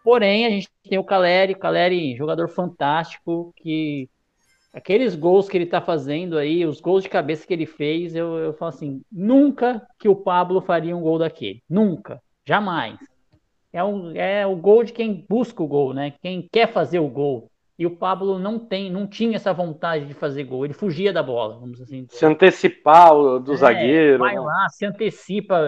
Porém, 0.03 0.47
a 0.47 0.49
gente 0.49 0.67
tem 0.89 0.97
o 0.97 1.03
Caleri, 1.03 1.53
o 1.53 1.59
Caleri, 1.59 2.15
jogador 2.15 2.49
fantástico, 2.49 3.53
que 3.57 4.09
aqueles 4.73 5.15
gols 5.15 5.47
que 5.47 5.57
ele 5.57 5.67
tá 5.67 5.79
fazendo 5.79 6.39
aí, 6.39 6.65
os 6.65 6.81
gols 6.81 7.03
de 7.03 7.09
cabeça 7.09 7.45
que 7.45 7.53
ele 7.53 7.67
fez, 7.67 8.15
eu, 8.15 8.35
eu 8.39 8.53
falo 8.53 8.69
assim, 8.69 9.03
nunca 9.11 9.85
que 9.99 10.09
o 10.09 10.15
Pablo 10.15 10.59
faria 10.59 10.97
um 10.97 11.01
gol 11.01 11.19
daquele. 11.19 11.61
Nunca. 11.69 12.19
Jamais. 12.47 12.97
É, 13.71 13.83
um, 13.83 14.11
é 14.15 14.47
o 14.47 14.55
gol 14.55 14.83
de 14.83 14.91
quem 14.91 15.23
busca 15.29 15.61
o 15.61 15.67
gol, 15.67 15.93
né? 15.93 16.15
Quem 16.19 16.49
quer 16.51 16.73
fazer 16.73 16.97
o 16.97 17.07
gol. 17.07 17.51
E 17.77 17.85
o 17.85 17.95
Pablo 17.97 18.39
não 18.39 18.57
tem, 18.57 18.89
não 18.89 19.05
tinha 19.05 19.35
essa 19.35 19.51
vontade 19.51 20.05
de 20.05 20.13
fazer 20.13 20.45
gol. 20.45 20.63
Ele 20.63 20.73
fugia 20.73 21.11
da 21.11 21.21
bola, 21.21 21.59
vamos 21.59 21.81
assim. 21.81 22.07
Se 22.09 22.25
antecipar 22.25 23.11
do 23.39 23.53
é, 23.53 23.57
zagueiro. 23.57 24.19
Vai 24.19 24.35
né? 24.35 24.39
lá, 24.39 24.69
se 24.69 24.85
antecipa, 24.85 25.59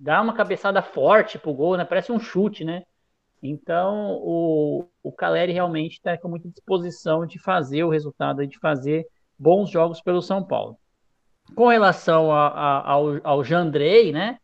dá 0.00 0.20
uma 0.20 0.34
cabeçada 0.34 0.82
forte 0.82 1.38
pro 1.38 1.54
gol, 1.54 1.76
né? 1.76 1.84
Parece 1.84 2.10
um 2.10 2.18
chute, 2.18 2.64
né? 2.64 2.82
Então, 3.40 4.18
o, 4.22 4.86
o 5.02 5.12
Caleri 5.12 5.52
realmente 5.52 5.94
está 5.94 6.16
com 6.18 6.28
muita 6.28 6.48
disposição 6.48 7.26
de 7.26 7.38
fazer 7.38 7.84
o 7.84 7.90
resultado, 7.90 8.46
de 8.46 8.58
fazer 8.58 9.06
bons 9.38 9.70
jogos 9.70 10.00
pelo 10.00 10.22
São 10.22 10.44
Paulo. 10.44 10.76
Com 11.54 11.68
relação 11.68 12.32
a, 12.32 12.48
a, 12.48 12.90
ao, 12.90 13.20
ao 13.22 13.44
Jandrei, 13.44 14.12
né? 14.12 14.38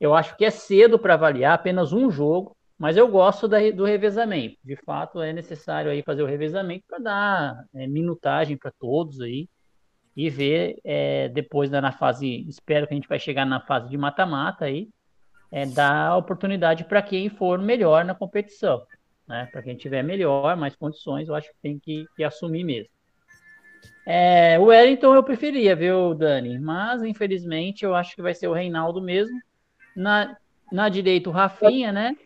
Eu 0.00 0.14
acho 0.14 0.36
que 0.36 0.44
é 0.44 0.50
cedo 0.50 0.98
para 0.98 1.14
avaliar 1.14 1.54
apenas 1.54 1.92
um 1.92 2.10
jogo, 2.10 2.56
mas 2.78 2.96
eu 2.96 3.08
gosto 3.08 3.48
da, 3.48 3.58
do 3.72 3.84
revezamento. 3.84 4.56
De 4.62 4.76
fato, 4.76 5.20
é 5.20 5.32
necessário 5.32 5.90
aí 5.90 6.02
fazer 6.02 6.22
o 6.22 6.26
revezamento 6.26 6.84
para 6.86 6.98
dar 6.98 7.64
é, 7.74 7.86
minutagem 7.86 8.56
para 8.56 8.70
todos 8.78 9.20
aí 9.20 9.48
e 10.16 10.30
ver 10.30 10.78
é, 10.84 11.28
depois 11.28 11.68
da, 11.68 11.80
na 11.80 11.90
fase. 11.90 12.46
Espero 12.48 12.86
que 12.86 12.94
a 12.94 12.96
gente 12.96 13.08
vai 13.08 13.18
chegar 13.18 13.44
na 13.44 13.60
fase 13.60 13.88
de 13.88 13.98
mata-mata 13.98 14.66
aí, 14.66 14.88
é, 15.50 15.66
dar 15.66 16.16
oportunidade 16.16 16.84
para 16.84 17.02
quem 17.02 17.28
for 17.28 17.58
melhor 17.58 18.04
na 18.04 18.14
competição. 18.14 18.82
Né? 19.26 19.48
Para 19.50 19.62
quem 19.62 19.76
tiver 19.76 20.02
melhor, 20.02 20.56
mais 20.56 20.76
condições, 20.76 21.28
eu 21.28 21.34
acho 21.34 21.48
que 21.48 21.56
tem 21.60 21.78
que, 21.80 22.06
que 22.16 22.22
assumir 22.22 22.62
mesmo. 22.62 22.90
É, 24.06 24.58
o 24.58 24.66
Wellington 24.66 25.14
eu 25.14 25.22
preferia, 25.22 25.76
viu, 25.76 26.14
Dani? 26.14 26.58
Mas, 26.58 27.02
infelizmente, 27.02 27.84
eu 27.84 27.94
acho 27.94 28.14
que 28.14 28.22
vai 28.22 28.34
ser 28.34 28.48
o 28.48 28.54
Reinaldo 28.54 29.02
mesmo. 29.02 29.36
Na, 29.94 30.36
na 30.72 30.88
direita, 30.88 31.28
o 31.28 31.32
Rafinha, 31.32 31.92
né? 31.92 32.16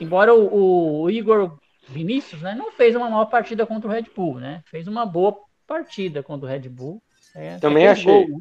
Embora 0.00 0.34
o, 0.34 1.02
o, 1.02 1.10
Igor 1.10 1.58
Vinícius 1.88 2.42
né, 2.42 2.54
não 2.54 2.72
fez 2.72 2.94
uma 2.96 3.08
maior 3.08 3.26
partida 3.26 3.66
contra 3.66 3.88
o 3.88 3.92
Red 3.92 4.06
Bull, 4.14 4.40
né? 4.40 4.62
Fez 4.66 4.88
uma 4.88 5.06
boa 5.06 5.36
partida 5.66 6.22
contra 6.22 6.46
o 6.46 6.50
Red 6.50 6.68
Bull. 6.68 7.02
É, 7.34 7.58
Também 7.58 7.86
achei. 7.86 8.26
Gol? 8.26 8.40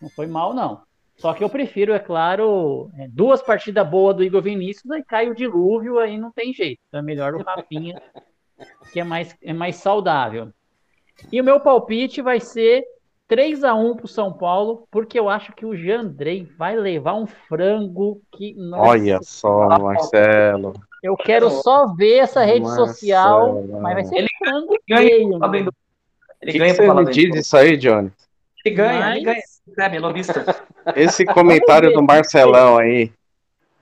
Não 0.00 0.10
foi 0.10 0.26
mal, 0.26 0.54
não. 0.54 0.82
Só 1.16 1.34
que 1.34 1.44
eu 1.44 1.50
prefiro, 1.50 1.92
é 1.92 1.98
claro, 1.98 2.90
é, 2.96 3.06
duas 3.08 3.42
partidas 3.42 3.86
boas 3.86 4.16
do 4.16 4.24
Igor 4.24 4.40
Vinícius, 4.40 4.90
aí 4.90 5.04
cai 5.04 5.28
o 5.28 5.34
dilúvio, 5.34 5.98
aí 5.98 6.16
não 6.16 6.32
tem 6.32 6.52
jeito. 6.54 6.80
Então 6.88 7.00
é 7.00 7.02
melhor 7.02 7.34
o 7.34 7.42
Rafinha, 7.42 8.00
que 8.90 9.00
é 9.00 9.04
mais, 9.04 9.36
é 9.42 9.52
mais 9.52 9.76
saudável. 9.76 10.50
E 11.30 11.38
o 11.38 11.44
meu 11.44 11.60
palpite 11.60 12.22
vai 12.22 12.40
ser 12.40 12.82
3 13.30 13.62
a 13.62 13.74
1 13.76 13.94
pro 13.94 14.08
São 14.08 14.32
Paulo, 14.32 14.88
porque 14.90 15.16
eu 15.16 15.28
acho 15.28 15.52
que 15.52 15.64
o 15.64 15.76
Jandrei 15.76 16.48
vai 16.58 16.74
levar 16.74 17.14
um 17.14 17.28
frango 17.28 18.20
que. 18.32 18.54
Nossa, 18.54 18.90
Olha 18.90 19.20
só, 19.22 19.68
Marcelo. 19.78 20.72
Eu 21.00 21.16
quero 21.16 21.48
só 21.48 21.94
ver 21.94 22.18
essa 22.18 22.42
rede 22.42 22.62
Marcelo. 22.62 22.88
social, 22.88 23.62
mas 23.80 23.94
vai 23.94 24.04
ser 24.04 24.16
ele 24.16 24.28
frango 24.36 24.74
feio. 24.84 25.38
Ele 26.42 26.52
que 26.52 26.58
ganha 26.58 26.74
que 26.74 26.84
você 26.84 26.92
me 26.92 27.10
diz 27.12 27.36
isso 27.36 27.56
aí, 27.56 27.76
Johnny? 27.76 28.10
Ele 28.64 28.74
ganha, 28.74 28.98
mas... 28.98 29.16
ele 29.16 29.24
ganha. 29.24 29.42
É, 30.86 30.92
Esse 31.00 31.24
comentário 31.24 31.92
do 31.92 32.02
Marcelão 32.02 32.78
aí. 32.78 33.12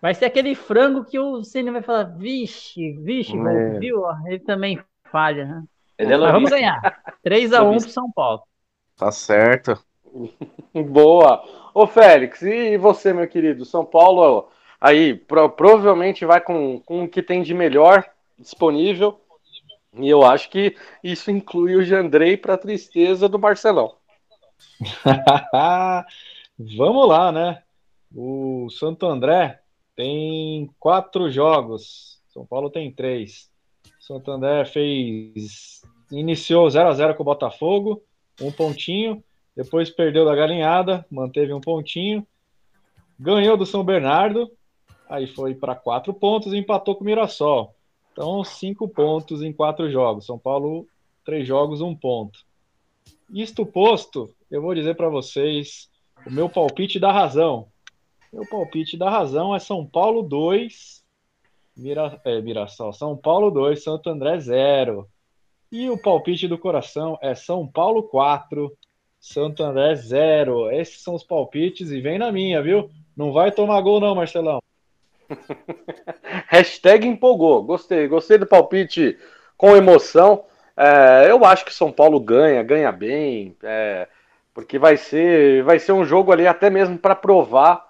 Vai 0.03 0.13
ser 0.13 0.27
aquele 0.27 0.55
frango 0.55 1.05
que 1.07 1.19
o 1.19 1.43
Cine 1.43 1.71
vai 1.71 1.81
falar, 1.81 2.05
vixe, 2.05 2.93
vixe, 2.99 3.35
é. 3.35 3.79
viu? 3.79 4.03
Ele 4.27 4.41
também 4.41 4.79
falha, 5.11 5.47
né? 5.47 5.63
Ele 5.97 6.13
é 6.13 6.19
Mas 6.19 6.33
vamos 6.33 6.51
ganhar. 6.51 7.01
3x1 7.25 7.81
pro 7.81 7.91
São 7.91 8.13
Paulo. 8.13 8.43
Tá 8.99 9.13
certo. 9.13 9.79
Boa. 10.75 11.43
Ô, 11.73 11.87
Félix, 11.87 12.43
e 12.43 12.77
você, 12.77 13.13
meu 13.13 13.29
querido? 13.29 13.65
São 13.65 13.85
Paulo 13.85 14.49
aí 14.81 15.15
pro, 15.15 15.49
provavelmente 15.49 16.27
vai 16.27 16.41
com, 16.41 16.81
com 16.81 17.05
o 17.05 17.09
que 17.09 17.23
tem 17.23 17.43
de 17.43 17.55
melhor 17.55 18.05
disponível. 18.37 19.21
E 19.95 20.09
eu 20.09 20.25
acho 20.25 20.51
que 20.51 20.77
isso 21.03 21.31
inclui 21.31 21.77
o 21.77 21.85
Jandrei 21.85 22.37
para 22.37 22.59
tristeza 22.59 23.29
do 23.29 23.39
Barcelão. 23.39 23.95
Vamos 26.59 27.09
lá, 27.09 27.31
né? 27.31 27.63
O 28.15 28.69
Santo 28.71 29.07
André 29.07 29.61
tem 29.95 30.69
quatro 30.79 31.31
jogos, 31.31 32.21
São 32.29 32.45
Paulo 32.45 32.69
tem 32.69 32.93
três. 32.93 33.49
Santo 34.01 34.31
André 34.31 34.65
fez. 34.65 35.83
Iniciou 36.11 36.69
0 36.69 36.89
a 36.89 36.93
0 36.95 37.15
com 37.15 37.23
o 37.23 37.27
Botafogo, 37.27 38.03
um 38.41 38.51
pontinho. 38.51 39.23
Depois 39.57 39.91
perdeu 39.91 40.25
da 40.25 40.35
Galinhada, 40.35 41.05
manteve 41.11 41.53
um 41.53 41.61
pontinho. 41.61 42.27
Ganhou 43.19 43.57
do 43.57 43.67
São 43.67 43.83
Bernardo, 43.83 44.51
aí 45.09 45.27
foi 45.27 45.55
para 45.55 45.75
quatro 45.75 46.15
pontos 46.15 46.53
e 46.53 46.57
empatou 46.57 46.95
com 46.95 47.03
o 47.03 47.05
Mirassol. 47.05 47.75
Então, 48.13 48.43
cinco 48.45 48.89
pontos 48.89 49.43
em 49.43 49.53
quatro 49.53 49.91
jogos. 49.91 50.27
São 50.27 50.39
Paulo, 50.39 50.87
três 51.25 51.47
jogos, 51.47 51.81
um 51.81 51.95
ponto. 51.95 52.39
Isto 53.31 53.67
posto, 53.67 54.33
eu 54.51 54.63
vou 54.63 54.75
dizer 54.75 54.97
para 54.97 55.09
vocês 55.09 55.91
o 56.25 56.31
meu 56.31 56.49
palpite 56.49 56.99
da 56.99 57.13
razão. 57.13 57.69
Meu 58.33 58.47
palpite 58.47 58.97
da 58.97 59.11
razão 59.11 59.55
é 59.55 59.59
São 59.59 59.85
Paulo 59.85 60.23
2, 60.23 61.03
Mira, 61.77 62.21
é, 62.25 62.41
Mirassol, 62.41 62.93
São 62.93 63.17
Paulo 63.17 63.51
2, 63.51 63.83
Santo 63.83 64.11
André 64.11 64.39
0. 64.41 65.09
E 65.71 65.91
o 65.91 65.99
palpite 65.99 66.49
do 66.49 66.57
coração 66.57 67.19
é 67.21 67.35
São 67.35 67.67
Paulo 67.67 68.03
4, 68.05 68.73
Santo 69.21 69.63
André 69.63 69.95
0. 69.95 70.71
Esses 70.71 71.03
são 71.03 71.15
os 71.15 71.23
palpites 71.23 71.91
e 71.91 72.01
vem 72.01 72.19
na 72.19 72.33
minha, 72.33 72.63
viu? 72.63 72.91
Não 73.17 73.33
vai 73.33 73.53
tomar 73.53 73.81
gol 73.81 74.01
não, 74.01 74.15
Marcelão. 74.15 74.63
Hashtag 76.49 77.07
empolgou. 77.07 77.63
Gostei, 77.63 78.09
gostei 78.09 78.39
do 78.39 78.47
palpite 78.47 79.19
com 79.57 79.77
emoção. 79.77 80.45
É, 80.77 81.31
eu 81.31 81.45
acho 81.45 81.65
que 81.65 81.75
São 81.75 81.91
Paulo 81.91 82.21
ganha, 82.21 82.63
ganha 82.63 82.93
bem, 82.93 83.57
é, 83.65 84.07
porque 84.55 84.79
vai 84.79 84.97
ser, 84.97 85.65
vai 85.65 85.79
ser 85.81 85.91
um 85.91 86.05
jogo 86.05 86.31
ali 86.31 86.47
até 86.47 86.71
mesmo 86.71 86.97
para 86.97 87.17
provar 87.17 87.85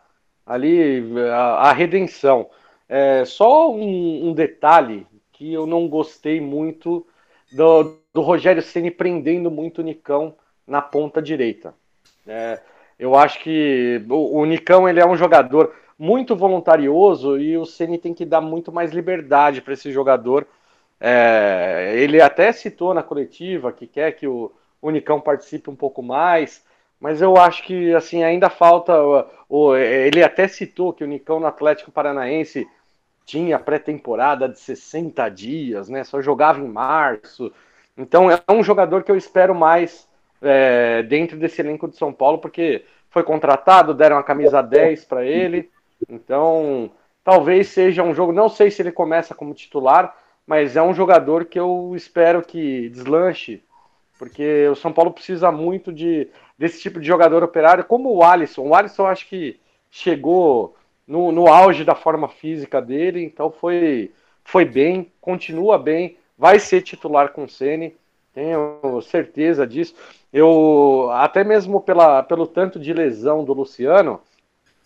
ali 0.46 1.04
a, 1.30 1.68
a 1.68 1.72
redenção. 1.72 2.48
É, 2.88 3.26
só 3.26 3.70
um, 3.70 4.30
um, 4.30 4.32
detalhe 4.32 5.06
que 5.30 5.52
eu 5.52 5.66
não 5.66 5.86
gostei 5.86 6.40
muito 6.40 7.06
do, 7.52 7.98
do 8.12 8.20
Rogério 8.20 8.62
Ceni 8.62 8.90
prendendo 8.90 9.50
muito 9.50 9.78
o 9.78 9.84
Nicão 9.84 10.34
na 10.66 10.82
ponta 10.82 11.22
direita. 11.22 11.74
É, 12.26 12.60
eu 12.98 13.14
acho 13.14 13.40
que 13.40 14.04
o, 14.08 14.38
o, 14.38 14.44
Nicão 14.44 14.88
ele 14.88 15.00
é 15.00 15.06
um 15.06 15.16
jogador 15.16 15.74
muito 15.98 16.36
voluntarioso 16.36 17.38
e 17.38 17.56
o 17.56 17.64
Ceni 17.64 17.98
tem 17.98 18.12
que 18.12 18.24
dar 18.24 18.40
muito 18.40 18.70
mais 18.70 18.92
liberdade 18.92 19.62
para 19.62 19.72
esse 19.72 19.90
jogador. 19.90 20.46
É, 21.00 21.94
ele 21.96 22.20
até 22.20 22.52
citou 22.52 22.92
na 22.92 23.02
coletiva 23.02 23.72
que 23.72 23.86
quer 23.86 24.12
que 24.12 24.26
o, 24.26 24.52
o 24.82 24.90
Nicão 24.90 25.20
participe 25.20 25.70
um 25.70 25.76
pouco 25.76 26.02
mais, 26.02 26.64
mas 27.00 27.22
eu 27.22 27.36
acho 27.36 27.62
que 27.62 27.94
assim 27.94 28.22
ainda 28.22 28.50
falta. 28.50 28.94
O, 29.48 29.74
ele 29.76 30.22
até 30.22 30.46
citou 30.46 30.92
que 30.92 31.04
o 31.04 31.06
Nicão 31.06 31.40
no 31.40 31.46
Atlético 31.46 31.90
Paranaense 31.90 32.68
tinha 33.28 33.58
pré-temporada 33.58 34.48
de 34.48 34.58
60 34.58 35.28
dias, 35.28 35.90
né? 35.90 36.02
Só 36.02 36.22
jogava 36.22 36.60
em 36.60 36.66
março. 36.66 37.52
Então 37.94 38.30
é 38.30 38.40
um 38.48 38.62
jogador 38.62 39.02
que 39.04 39.12
eu 39.12 39.16
espero 39.16 39.54
mais 39.54 40.08
é, 40.40 41.02
dentro 41.02 41.36
desse 41.38 41.60
elenco 41.60 41.86
de 41.86 41.96
São 41.96 42.10
Paulo, 42.10 42.38
porque 42.38 42.86
foi 43.10 43.22
contratado, 43.22 43.92
deram 43.92 44.16
a 44.16 44.24
camisa 44.24 44.62
10 44.62 45.04
para 45.04 45.26
ele. 45.26 45.70
Então 46.08 46.90
talvez 47.22 47.68
seja 47.68 48.02
um 48.02 48.14
jogo. 48.14 48.32
Não 48.32 48.48
sei 48.48 48.70
se 48.70 48.80
ele 48.80 48.90
começa 48.90 49.34
como 49.34 49.52
titular, 49.52 50.16
mas 50.46 50.74
é 50.74 50.80
um 50.82 50.94
jogador 50.94 51.44
que 51.44 51.60
eu 51.60 51.92
espero 51.94 52.40
que 52.40 52.88
deslanche, 52.88 53.62
porque 54.18 54.66
o 54.68 54.74
São 54.74 54.90
Paulo 54.90 55.12
precisa 55.12 55.52
muito 55.52 55.92
de 55.92 56.30
desse 56.56 56.80
tipo 56.80 56.98
de 56.98 57.06
jogador 57.06 57.42
operário, 57.42 57.84
como 57.84 58.10
o 58.10 58.24
Alisson. 58.24 58.68
O 58.68 58.74
Alisson 58.74 59.06
acho 59.06 59.28
que 59.28 59.60
chegou 59.90 60.77
no, 61.08 61.32
no 61.32 61.48
auge 61.48 61.84
da 61.84 61.94
forma 61.94 62.28
física 62.28 62.82
dele, 62.82 63.24
então 63.24 63.50
foi, 63.50 64.12
foi 64.44 64.66
bem, 64.66 65.10
continua 65.22 65.78
bem, 65.78 66.18
vai 66.36 66.60
ser 66.60 66.82
titular 66.82 67.30
com 67.30 67.44
o 67.44 67.48
Ceni, 67.48 67.96
tenho 68.34 69.00
certeza 69.00 69.66
disso. 69.66 69.94
Eu 70.30 71.08
até 71.12 71.42
mesmo 71.42 71.80
pela, 71.80 72.22
pelo 72.22 72.46
tanto 72.46 72.78
de 72.78 72.92
lesão 72.92 73.42
do 73.42 73.54
Luciano, 73.54 74.20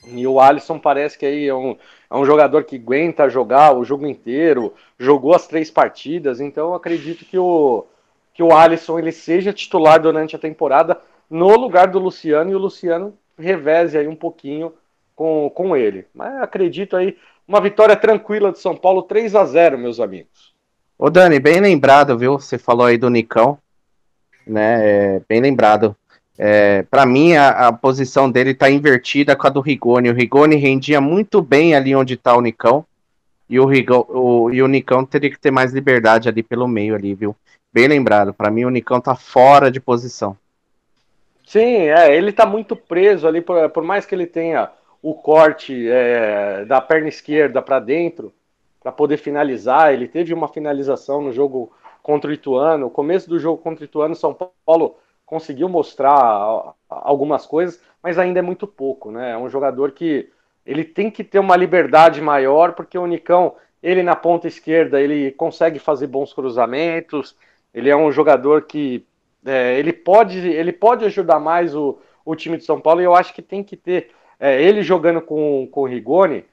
e 0.06 0.26
o 0.26 0.40
Alisson 0.40 0.78
parece 0.78 1.18
que 1.18 1.26
aí 1.26 1.48
é 1.48 1.54
um, 1.54 1.76
é 2.10 2.16
um 2.16 2.24
jogador 2.24 2.64
que 2.64 2.76
aguenta 2.76 3.28
jogar 3.28 3.76
o 3.76 3.84
jogo 3.84 4.06
inteiro, 4.06 4.72
jogou 4.98 5.34
as 5.34 5.46
três 5.48 5.70
partidas, 5.70 6.40
então 6.40 6.68
eu 6.68 6.74
acredito 6.74 7.24
que 7.24 7.38
o, 7.38 7.84
que 8.32 8.42
o 8.42 8.54
Alisson 8.54 8.98
ele 8.98 9.12
seja 9.12 9.52
titular 9.52 10.00
durante 10.00 10.36
a 10.36 10.38
temporada 10.38 11.00
no 11.28 11.56
lugar 11.56 11.88
do 11.88 11.98
Luciano 11.98 12.50
e 12.50 12.54
o 12.54 12.58
Luciano 12.58 13.16
reveze 13.38 13.98
aí 13.98 14.06
um 14.06 14.16
pouquinho 14.16 14.72
com, 15.14 15.50
com 15.54 15.76
ele. 15.76 16.06
Mas 16.14 16.42
acredito 16.42 16.96
aí, 16.96 17.16
uma 17.46 17.60
vitória 17.60 17.96
tranquila 17.96 18.52
de 18.52 18.58
São 18.58 18.76
Paulo, 18.76 19.02
3 19.02 19.34
a 19.34 19.44
0 19.44 19.78
meus 19.78 20.00
amigos. 20.00 20.52
Ô 20.98 21.10
Dani, 21.10 21.40
bem 21.40 21.60
lembrado, 21.60 22.16
viu? 22.16 22.38
Você 22.38 22.58
falou 22.58 22.86
aí 22.86 22.96
do 22.96 23.10
Nicão, 23.10 23.58
né? 24.46 25.16
É, 25.16 25.22
bem 25.28 25.40
lembrado. 25.40 25.96
É, 26.38 26.82
para 26.84 27.04
mim, 27.04 27.34
a, 27.34 27.68
a, 27.68 27.72
posição 27.72 28.30
dele 28.30 28.50
está 28.50 28.70
invertida 28.70 29.36
com 29.36 29.46
a 29.46 29.50
do 29.50 29.60
Rigoni. 29.60 30.10
O 30.10 30.14
Rigoni 30.14 30.56
rendia 30.56 31.00
muito 31.00 31.42
bem 31.42 31.74
ali 31.74 31.94
onde 31.94 32.14
está 32.14 32.36
o 32.36 32.40
Nicão. 32.40 32.84
E 33.48 33.60
o, 33.60 33.66
Rigo, 33.66 34.06
o, 34.08 34.50
e 34.50 34.62
o 34.62 34.68
Nicão 34.68 35.04
teria 35.04 35.30
que 35.30 35.38
ter 35.38 35.50
mais 35.50 35.72
liberdade 35.72 36.28
ali 36.28 36.42
pelo 36.42 36.66
meio 36.66 36.94
ali, 36.94 37.14
viu? 37.14 37.36
Bem 37.72 37.86
lembrado. 37.86 38.32
Para 38.32 38.50
mim, 38.50 38.64
o 38.64 38.70
Nicão 38.70 39.00
tá 39.00 39.14
fora 39.14 39.70
de 39.70 39.78
posição. 39.78 40.36
Sim, 41.46 41.88
é, 41.88 42.16
ele 42.16 42.32
tá 42.32 42.46
muito 42.46 42.74
preso 42.74 43.28
ali, 43.28 43.40
por, 43.40 43.68
por 43.70 43.82
mais 43.82 44.06
que 44.06 44.14
ele 44.14 44.26
tenha 44.26 44.70
o 45.02 45.14
corte 45.14 45.88
é, 45.88 46.64
da 46.64 46.80
perna 46.80 47.08
esquerda 47.08 47.60
para 47.60 47.80
dentro 47.80 48.32
para 48.80 48.92
poder 48.92 49.16
finalizar. 49.16 49.92
Ele 49.92 50.06
teve 50.06 50.32
uma 50.32 50.48
finalização 50.48 51.20
no 51.20 51.32
jogo 51.32 51.72
contra 52.02 52.30
o 52.30 52.34
Ituano. 52.34 52.86
O 52.86 52.90
começo 52.90 53.28
do 53.28 53.38
jogo 53.38 53.60
contra 53.60 53.82
o 53.82 53.84
Ituano, 53.84 54.14
São 54.14 54.36
Paulo 54.64 54.96
conseguiu 55.26 55.68
mostrar 55.68 56.74
algumas 56.88 57.46
coisas, 57.46 57.80
mas 58.02 58.18
ainda 58.18 58.38
é 58.38 58.42
muito 58.42 58.66
pouco, 58.66 59.10
né? 59.10 59.32
É 59.32 59.38
um 59.38 59.48
jogador 59.48 59.92
que 59.92 60.28
ele 60.64 60.84
tem 60.84 61.10
que 61.10 61.24
ter 61.24 61.38
uma 61.38 61.56
liberdade 61.56 62.20
maior, 62.20 62.74
porque 62.74 62.98
o 62.98 63.06
Nicão, 63.06 63.54
ele 63.82 64.02
na 64.02 64.14
ponta 64.14 64.46
esquerda, 64.46 65.00
ele 65.00 65.32
consegue 65.32 65.78
fazer 65.78 66.06
bons 66.06 66.32
cruzamentos, 66.32 67.36
ele 67.72 67.88
é 67.88 67.96
um 67.96 68.12
jogador 68.12 68.62
que 68.62 69.06
é, 69.44 69.78
ele, 69.78 69.92
pode, 69.92 70.38
ele 70.38 70.72
pode 70.72 71.04
ajudar 71.04 71.40
mais 71.40 71.74
o, 71.74 71.98
o 72.24 72.36
time 72.36 72.58
de 72.58 72.64
São 72.64 72.80
Paulo, 72.80 73.00
e 73.00 73.04
eu 73.04 73.14
acho 73.14 73.34
que 73.34 73.42
tem 73.42 73.64
que 73.64 73.76
ter 73.76 74.10
é, 74.42 74.60
ele 74.60 74.82
jogando 74.82 75.20
com, 75.20 75.68
com 75.70 75.82
o 75.82 75.86
Rigoni, 75.86 76.44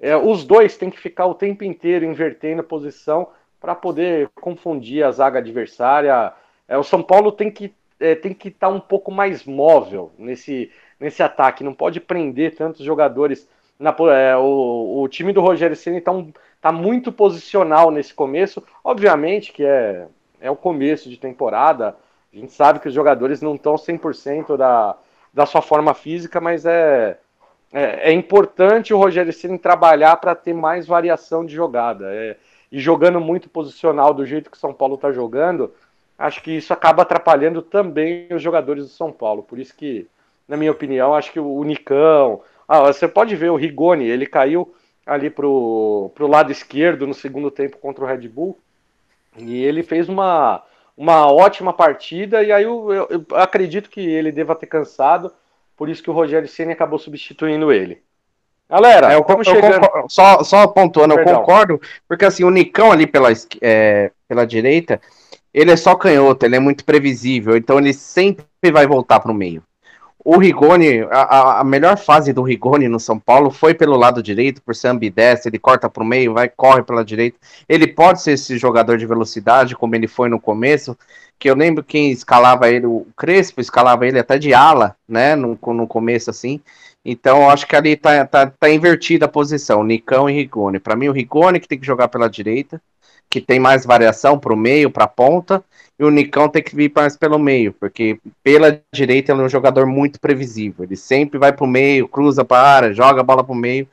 é, 0.00 0.16
os 0.16 0.44
dois 0.44 0.76
têm 0.76 0.90
que 0.90 0.98
ficar 0.98 1.26
o 1.26 1.34
tempo 1.34 1.62
inteiro 1.62 2.04
invertendo 2.04 2.62
a 2.62 2.64
posição 2.64 3.28
para 3.60 3.76
poder 3.76 4.28
confundir 4.34 5.04
a 5.04 5.12
zaga 5.12 5.38
adversária. 5.38 6.32
É, 6.66 6.76
o 6.76 6.82
São 6.82 7.00
Paulo 7.00 7.30
tem 7.30 7.48
que 7.48 7.72
é, 8.00 8.16
tem 8.16 8.34
que 8.34 8.48
estar 8.48 8.66
tá 8.66 8.72
um 8.72 8.80
pouco 8.80 9.12
mais 9.12 9.44
móvel 9.44 10.10
nesse, 10.18 10.72
nesse 10.98 11.22
ataque, 11.22 11.62
não 11.62 11.72
pode 11.72 12.00
prender 12.00 12.56
tantos 12.56 12.84
jogadores. 12.84 13.48
Na, 13.78 13.94
é, 14.12 14.36
o, 14.36 15.02
o 15.02 15.08
time 15.08 15.32
do 15.32 15.40
Rogério 15.40 15.76
Ceni 15.76 15.98
está 15.98 16.10
um, 16.10 16.32
tá 16.60 16.72
muito 16.72 17.12
posicional 17.12 17.92
nesse 17.92 18.12
começo, 18.12 18.64
obviamente 18.82 19.52
que 19.52 19.64
é, 19.64 20.08
é 20.40 20.50
o 20.50 20.56
começo 20.56 21.08
de 21.08 21.16
temporada, 21.16 21.94
a 22.32 22.36
gente 22.36 22.52
sabe 22.52 22.80
que 22.80 22.88
os 22.88 22.94
jogadores 22.94 23.40
não 23.40 23.54
estão 23.54 23.76
100% 23.76 24.56
da, 24.56 24.96
da 25.32 25.46
sua 25.46 25.62
forma 25.62 25.94
física, 25.94 26.40
mas 26.40 26.66
é, 26.66 27.16
é, 27.72 28.10
é 28.10 28.12
importante 28.12 28.94
o 28.94 28.98
Rogério 28.98 29.32
Ceni 29.32 29.58
trabalhar 29.58 30.16
para 30.16 30.34
ter 30.34 30.52
mais 30.52 30.86
variação 30.86 31.44
de 31.44 31.54
jogada. 31.54 32.06
É, 32.14 32.36
e 32.70 32.78
jogando 32.78 33.20
muito 33.20 33.48
posicional 33.48 34.12
do 34.12 34.26
jeito 34.26 34.50
que 34.50 34.56
o 34.56 34.60
São 34.60 34.72
Paulo 34.74 34.96
está 34.96 35.10
jogando, 35.10 35.72
acho 36.18 36.42
que 36.42 36.52
isso 36.52 36.72
acaba 36.72 37.02
atrapalhando 37.02 37.62
também 37.62 38.28
os 38.30 38.42
jogadores 38.42 38.84
do 38.84 38.90
São 38.90 39.10
Paulo. 39.10 39.42
Por 39.42 39.58
isso 39.58 39.74
que, 39.74 40.06
na 40.46 40.56
minha 40.56 40.70
opinião, 40.70 41.14
acho 41.14 41.32
que 41.32 41.40
o 41.40 41.64
Nicão. 41.64 42.42
Ah, 42.66 42.80
você 42.80 43.08
pode 43.08 43.34
ver 43.36 43.50
o 43.50 43.56
Rigoni, 43.56 44.06
ele 44.06 44.26
caiu 44.26 44.74
ali 45.06 45.30
pro, 45.30 46.10
pro 46.14 46.26
lado 46.26 46.52
esquerdo 46.52 47.06
no 47.06 47.14
segundo 47.14 47.50
tempo 47.50 47.78
contra 47.78 48.04
o 48.04 48.06
Red 48.06 48.28
Bull. 48.28 48.58
E 49.38 49.64
ele 49.64 49.82
fez 49.82 50.08
uma, 50.08 50.62
uma 50.96 51.32
ótima 51.32 51.72
partida. 51.72 52.42
E 52.42 52.52
aí 52.52 52.64
eu, 52.64 52.92
eu, 52.92 53.08
eu 53.10 53.36
acredito 53.36 53.88
que 53.88 54.00
ele 54.00 54.30
deva 54.30 54.54
ter 54.54 54.66
cansado. 54.66 55.32
Por 55.78 55.88
isso 55.88 56.02
que 56.02 56.10
o 56.10 56.12
Rogério 56.12 56.48
Senna 56.48 56.72
acabou 56.72 56.98
substituindo 56.98 57.72
ele. 57.72 58.02
Galera, 58.68 59.12
é, 59.12 59.16
eu, 59.16 59.24
eu 59.26 59.44
chegando... 59.44 59.80
concordo, 59.80 60.12
só, 60.12 60.42
só 60.42 60.66
pontuando, 60.66 61.14
Perdão. 61.14 61.32
eu 61.32 61.38
concordo, 61.38 61.80
porque 62.06 62.24
assim, 62.24 62.44
o 62.44 62.50
Nicão 62.50 62.92
ali 62.92 63.06
pela, 63.06 63.28
é, 63.62 64.10
pela 64.28 64.44
direita, 64.44 65.00
ele 65.54 65.70
é 65.70 65.76
só 65.76 65.94
canhoto, 65.94 66.44
ele 66.44 66.56
é 66.56 66.58
muito 66.58 66.84
previsível, 66.84 67.56
então 67.56 67.78
ele 67.78 67.94
sempre 67.94 68.44
vai 68.70 68.86
voltar 68.86 69.20
para 69.20 69.30
o 69.30 69.34
meio. 69.34 69.62
O 70.22 70.36
Rigoni, 70.36 71.00
a, 71.10 71.60
a, 71.60 71.64
melhor 71.64 71.96
fase 71.96 72.34
do 72.34 72.42
Rigoni 72.42 72.88
no 72.88 73.00
São 73.00 73.18
Paulo 73.18 73.50
foi 73.50 73.72
pelo 73.72 73.96
lado 73.96 74.22
direito, 74.22 74.60
por 74.60 74.74
ser 74.74 74.88
ambidestro, 74.88 75.48
ele 75.48 75.58
corta 75.58 75.88
para 75.88 76.02
o 76.02 76.06
meio, 76.06 76.34
vai, 76.34 76.50
corre 76.50 76.82
pela 76.82 77.02
direita. 77.02 77.38
Ele 77.66 77.86
pode 77.86 78.20
ser 78.20 78.32
esse 78.32 78.58
jogador 78.58 78.98
de 78.98 79.06
velocidade, 79.06 79.74
como 79.74 79.94
ele 79.94 80.06
foi 80.06 80.28
no 80.28 80.38
começo, 80.38 80.98
que 81.38 81.48
eu 81.48 81.54
lembro 81.54 81.84
quem 81.84 82.10
escalava 82.10 82.68
ele, 82.68 82.86
o 82.86 83.06
Crespo 83.16 83.60
escalava 83.60 84.06
ele 84.06 84.18
até 84.18 84.38
de 84.38 84.52
ala, 84.52 84.96
né, 85.08 85.36
no, 85.36 85.58
no 85.66 85.86
começo 85.86 86.30
assim. 86.30 86.60
Então, 87.04 87.42
eu 87.42 87.50
acho 87.50 87.66
que 87.66 87.76
ali 87.76 87.96
tá, 87.96 88.26
tá, 88.26 88.46
tá 88.46 88.70
invertida 88.70 89.26
a 89.26 89.28
posição, 89.28 89.84
Nicão 89.84 90.28
e 90.28 90.34
Rigoni. 90.34 90.78
Para 90.78 90.96
mim, 90.96 91.08
o 91.08 91.12
Rigoni 91.12 91.60
que 91.60 91.68
tem 91.68 91.78
que 91.78 91.86
jogar 91.86 92.08
pela 92.08 92.28
direita, 92.28 92.80
que 93.30 93.40
tem 93.40 93.60
mais 93.60 93.86
variação 93.86 94.38
para 94.38 94.52
o 94.52 94.56
meio, 94.56 94.90
para 94.90 95.04
a 95.04 95.08
ponta, 95.08 95.62
e 95.98 96.04
o 96.04 96.10
Nicão 96.10 96.48
tem 96.48 96.62
que 96.62 96.74
vir 96.74 96.92
mais 96.94 97.16
pelo 97.16 97.38
meio, 97.38 97.72
porque 97.72 98.18
pela 98.42 98.80
direita 98.92 99.32
ele 99.32 99.42
é 99.42 99.44
um 99.44 99.48
jogador 99.48 99.86
muito 99.86 100.20
previsível. 100.20 100.84
Ele 100.84 100.96
sempre 100.96 101.38
vai 101.38 101.52
para 101.52 101.64
o 101.64 101.68
meio, 101.68 102.08
cruza 102.08 102.44
para 102.44 102.62
a 102.62 102.74
área, 102.74 102.94
joga 102.94 103.20
a 103.20 103.24
bola 103.24 103.44
para 103.44 103.52
o 103.52 103.56
meio, 103.56 103.86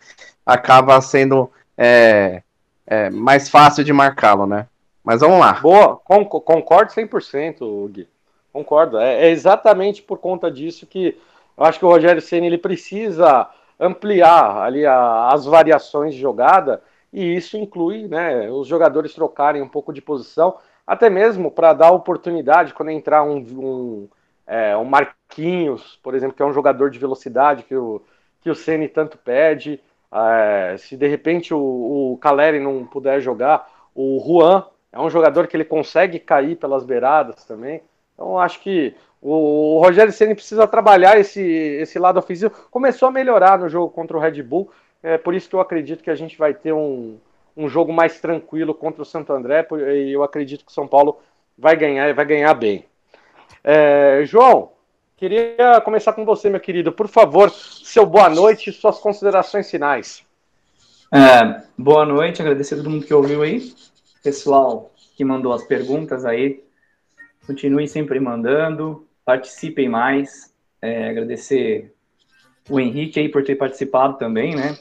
acaba 0.45 0.99
sendo 1.01 1.49
é, 1.77 2.41
é, 2.87 3.09
mais 3.09 3.49
fácil 3.49 3.83
de 3.83 3.91
marcá-lo, 3.91 4.45
né? 4.45 4.67
Mas 5.05 5.21
vamos 5.21 5.39
lá. 5.39 5.53
Boa, 5.53 5.97
concordo 5.97 6.91
100%, 6.91 7.89
Gui. 7.91 8.09
Concordo. 8.51 8.97
É, 8.97 9.27
é, 9.27 9.29
exatamente 9.29 10.01
por 10.01 10.17
conta 10.17 10.49
disso 10.49 10.87
que 10.87 11.15
eu 11.55 11.63
acho 11.63 11.77
que 11.77 11.85
o 11.85 11.89
Rogério 11.89 12.21
Senna 12.21 12.47
ele 12.47 12.57
precisa 12.57 13.47
ampliar 13.79 14.63
ali 14.63 14.83
a, 14.83 15.27
as 15.27 15.45
variações 15.45 16.15
de 16.15 16.19
jogada 16.19 16.81
e 17.13 17.35
isso 17.35 17.55
inclui 17.55 18.07
né, 18.07 18.49
os 18.49 18.67
jogadores 18.67 19.13
trocarem 19.13 19.61
um 19.61 19.67
pouco 19.67 19.93
de 19.93 20.01
posição, 20.01 20.57
até 20.87 21.09
mesmo 21.09 21.51
para 21.51 21.73
dar 21.73 21.91
oportunidade 21.91 22.73
quando 22.73 22.89
entrar 22.89 23.23
um, 23.23 23.37
um, 23.37 24.09
é, 24.47 24.75
um 24.75 24.85
Marquinhos, 24.85 25.99
por 26.01 26.15
exemplo, 26.15 26.35
que 26.35 26.41
é 26.41 26.45
um 26.45 26.53
jogador 26.53 26.89
de 26.89 26.97
velocidade 26.97 27.63
que 27.63 27.75
o, 27.75 28.01
que 28.41 28.49
o 28.49 28.55
Ceni 28.55 28.87
tanto 28.87 29.19
pede. 29.19 29.79
É, 30.11 30.77
se 30.77 30.97
de 30.97 31.07
repente 31.07 31.53
o, 31.53 32.13
o 32.13 32.17
Caleri 32.17 32.59
não 32.59 32.85
puder 32.85 33.21
jogar, 33.21 33.67
o 33.93 34.21
Juan 34.25 34.65
é 34.95 34.99
um 34.99 35.09
jogador 35.09 35.45
que 35.45 35.57
ele 35.57 35.65
consegue 35.65 36.17
cair 36.19 36.55
pelas 36.55 36.85
beiradas 36.85 37.43
também. 37.43 37.81
Então 38.13 38.39
acho 38.39 38.61
que 38.61 38.95
o, 39.21 39.77
Rogério 39.83 40.13
Ceni 40.13 40.33
precisa 40.33 40.65
trabalhar 40.65 41.19
esse, 41.19 41.41
esse 41.41 41.99
lado 41.99 42.17
ofensivo. 42.17 42.51
Começou 42.71 43.09
a 43.09 43.11
melhorar 43.11 43.59
no 43.59 43.67
jogo 43.67 43.89
contra 43.89 44.15
o 44.15 44.19
Red 44.19 44.41
Bull, 44.41 44.71
é 45.03 45.17
por 45.17 45.35
isso 45.35 45.49
que 45.49 45.55
eu 45.55 45.59
acredito 45.59 46.01
que 46.01 46.09
a 46.09 46.15
gente 46.15 46.37
vai 46.37 46.53
ter 46.53 46.71
um, 46.71 47.17
um 47.57 47.67
jogo 47.67 47.91
mais 47.91 48.21
tranquilo 48.21 48.73
contra 48.73 49.01
o 49.01 49.05
Santo 49.05 49.33
André, 49.33 49.67
e 49.93 50.13
eu 50.13 50.23
acredito 50.23 50.63
que 50.63 50.71
o 50.71 50.73
São 50.73 50.87
Paulo 50.87 51.19
vai 51.57 51.75
ganhar 51.75 52.07
e 52.07 52.13
vai 52.13 52.25
ganhar 52.25 52.53
bem. 52.53 52.85
É, 53.63 54.21
João, 54.25 54.71
queria 55.17 55.81
começar 55.83 56.13
com 56.13 56.23
você, 56.23 56.49
meu 56.49 56.59
querido. 56.59 56.91
Por 56.93 57.09
favor, 57.09 57.49
seu 57.49 58.05
boa 58.05 58.29
noite 58.29 58.69
e 58.69 58.73
suas 58.73 58.97
considerações 58.99 59.69
finais. 59.69 60.23
É, 61.13 61.63
boa 61.77 62.05
noite, 62.05 62.41
agradecer 62.41 62.75
a 62.75 62.77
todo 62.77 62.89
mundo 62.89 63.05
que 63.05 63.13
ouviu 63.13 63.41
aí. 63.41 63.73
Pessoal 64.25 64.91
que 65.15 65.23
mandou 65.23 65.53
as 65.53 65.63
perguntas 65.65 66.25
aí, 66.25 66.63
continuem 67.45 67.85
sempre 67.85 68.19
mandando, 68.19 69.07
participem 69.23 69.87
mais. 69.87 70.51
É, 70.81 71.09
agradecer 71.09 71.93
o 72.67 72.79
Henrique 72.79 73.19
aí 73.19 73.29
por 73.29 73.43
ter 73.43 73.55
participado 73.55 74.17
também, 74.17 74.55
né? 74.55 74.75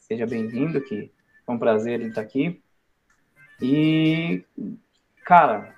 Seja 0.00 0.26
bem-vindo, 0.26 0.80
que 0.80 1.12
é 1.46 1.52
um 1.52 1.60
prazer 1.60 2.00
ele 2.00 2.08
estar 2.08 2.22
aqui. 2.22 2.60
E, 3.60 4.44
cara, 5.24 5.76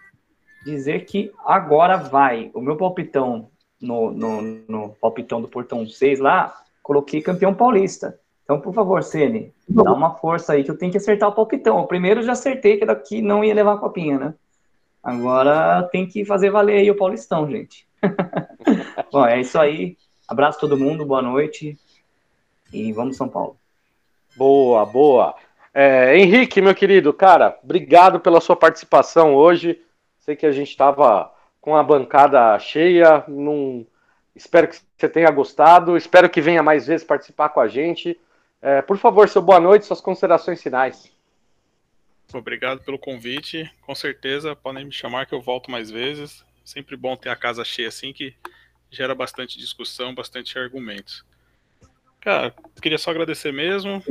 dizer 0.64 1.04
que 1.04 1.30
agora 1.44 1.98
vai. 1.98 2.50
O 2.54 2.60
meu 2.62 2.74
palpitão 2.74 3.50
no, 3.78 4.12
no, 4.12 4.40
no 4.66 4.88
palpitão 4.94 5.42
do 5.42 5.48
Portão 5.48 5.86
6 5.86 6.20
lá, 6.20 6.58
coloquei 6.82 7.20
campeão 7.20 7.52
paulista. 7.52 8.18
Então, 8.44 8.60
por 8.60 8.74
favor, 8.74 9.02
Ceni, 9.02 9.52
dá 9.66 9.92
uma 9.92 10.14
força 10.14 10.52
aí 10.52 10.62
que 10.62 10.70
eu 10.70 10.76
tenho 10.76 10.92
que 10.92 10.98
acertar 10.98 11.28
o 11.28 11.34
palpitão. 11.34 11.78
O 11.78 11.86
primeiro 11.86 12.22
já 12.22 12.32
acertei 12.32 12.76
que 12.76 12.84
daqui 12.84 13.22
não 13.22 13.42
ia 13.42 13.54
levar 13.54 13.74
a 13.74 13.78
copinha, 13.78 14.18
né? 14.18 14.34
Agora 15.02 15.82
tem 15.90 16.06
que 16.06 16.24
fazer 16.24 16.50
valer 16.50 16.78
aí 16.78 16.90
o 16.90 16.96
Paulistão, 16.96 17.50
gente. 17.50 17.86
Bom, 19.10 19.26
é 19.26 19.40
isso 19.40 19.58
aí. 19.58 19.96
Abraço 20.28 20.60
todo 20.60 20.78
mundo, 20.78 21.06
boa 21.06 21.22
noite. 21.22 21.78
E 22.72 22.92
vamos 22.92 23.16
São 23.16 23.28
Paulo. 23.28 23.56
Boa, 24.36 24.84
boa. 24.84 25.34
É, 25.72 26.16
Henrique, 26.16 26.60
meu 26.60 26.74
querido, 26.74 27.12
cara, 27.12 27.58
obrigado 27.62 28.20
pela 28.20 28.40
sua 28.40 28.56
participação 28.56 29.34
hoje. 29.34 29.80
Sei 30.20 30.36
que 30.36 30.46
a 30.46 30.52
gente 30.52 30.70
estava 30.70 31.32
com 31.60 31.76
a 31.76 31.82
bancada 31.82 32.58
cheia. 32.58 33.24
Num... 33.26 33.86
Espero 34.34 34.68
que 34.68 34.76
você 34.96 35.08
tenha 35.08 35.30
gostado. 35.30 35.96
Espero 35.96 36.28
que 36.28 36.40
venha 36.40 36.62
mais 36.62 36.86
vezes 36.86 37.06
participar 37.06 37.50
com 37.50 37.60
a 37.60 37.68
gente. 37.68 38.18
É, 38.64 38.80
por 38.80 38.96
favor, 38.96 39.28
seu 39.28 39.42
boa 39.42 39.60
noite, 39.60 39.84
suas 39.84 40.00
considerações 40.00 40.62
finais. 40.62 41.12
Obrigado 42.32 42.80
pelo 42.80 42.98
convite. 42.98 43.70
Com 43.82 43.94
certeza 43.94 44.56
podem 44.56 44.86
me 44.86 44.90
chamar 44.90 45.26
que 45.26 45.34
eu 45.34 45.42
volto 45.42 45.70
mais 45.70 45.90
vezes. 45.90 46.42
Sempre 46.64 46.96
bom 46.96 47.14
ter 47.14 47.28
a 47.28 47.36
casa 47.36 47.62
cheia 47.62 47.88
assim 47.88 48.10
que 48.10 48.34
gera 48.90 49.14
bastante 49.14 49.58
discussão, 49.58 50.14
bastante 50.14 50.58
argumentos. 50.58 51.26
Cara, 52.22 52.54
queria 52.80 52.96
só 52.96 53.10
agradecer 53.10 53.52
mesmo. 53.52 54.02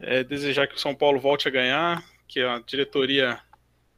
É, 0.00 0.24
desejar 0.24 0.66
que 0.66 0.76
o 0.76 0.80
São 0.80 0.94
Paulo 0.94 1.20
volte 1.20 1.46
a 1.46 1.50
ganhar, 1.50 2.02
que 2.26 2.40
a 2.40 2.58
diretoria 2.60 3.38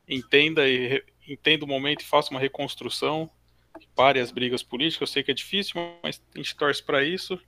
entenda 0.09 0.69
e 0.69 1.01
entenda 1.29 1.65
o 1.65 1.69
momento 1.69 2.01
e 2.01 2.07
faça 2.07 2.33
uma 2.33 2.41
reconstrução, 2.41 3.31
que 3.79 3.87
pare 3.95 4.19
as 4.19 4.33
brigas 4.33 4.65
políticas. 4.65 5.09
Eu 5.09 5.13
sei 5.13 5.23
que 5.23 5.31
é 5.31 5.35
difícil, 5.35 5.81
mas 6.03 6.21
a 6.35 6.39
gente 6.39 6.57
torce 6.57 6.83
para 6.83 7.05
isso. 7.05 7.41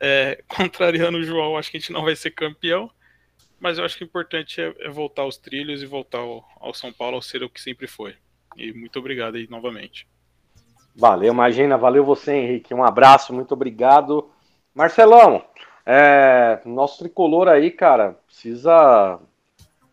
É, 0.00 0.42
contrariando 0.48 1.18
o 1.18 1.22
João, 1.22 1.56
acho 1.56 1.70
que 1.70 1.76
a 1.76 1.80
gente 1.80 1.92
não 1.92 2.04
vai 2.04 2.14
ser 2.14 2.30
campeão, 2.32 2.90
mas 3.58 3.78
eu 3.78 3.84
acho 3.84 3.96
que 3.96 4.04
o 4.04 4.06
importante 4.06 4.60
é, 4.60 4.74
é 4.80 4.88
voltar 4.88 5.22
aos 5.22 5.36
trilhos 5.36 5.82
e 5.82 5.86
voltar 5.86 6.18
ao, 6.18 6.44
ao 6.60 6.74
São 6.74 6.92
Paulo 6.92 7.16
ao 7.16 7.22
ser 7.22 7.42
o 7.42 7.50
que 7.50 7.60
sempre 7.60 7.86
foi. 7.86 8.14
E 8.56 8.72
muito 8.72 8.98
obrigado 8.98 9.36
aí 9.36 9.46
novamente. 9.48 10.06
Valeu, 10.94 11.32
imagina, 11.32 11.78
valeu 11.78 12.04
você, 12.04 12.32
Henrique. 12.32 12.74
Um 12.74 12.84
abraço, 12.84 13.32
muito 13.32 13.52
obrigado. 13.52 14.28
Marcelão, 14.74 15.44
é, 15.86 16.60
nosso 16.64 16.98
tricolor 16.98 17.48
aí, 17.48 17.70
cara, 17.70 18.18
precisa 18.26 19.18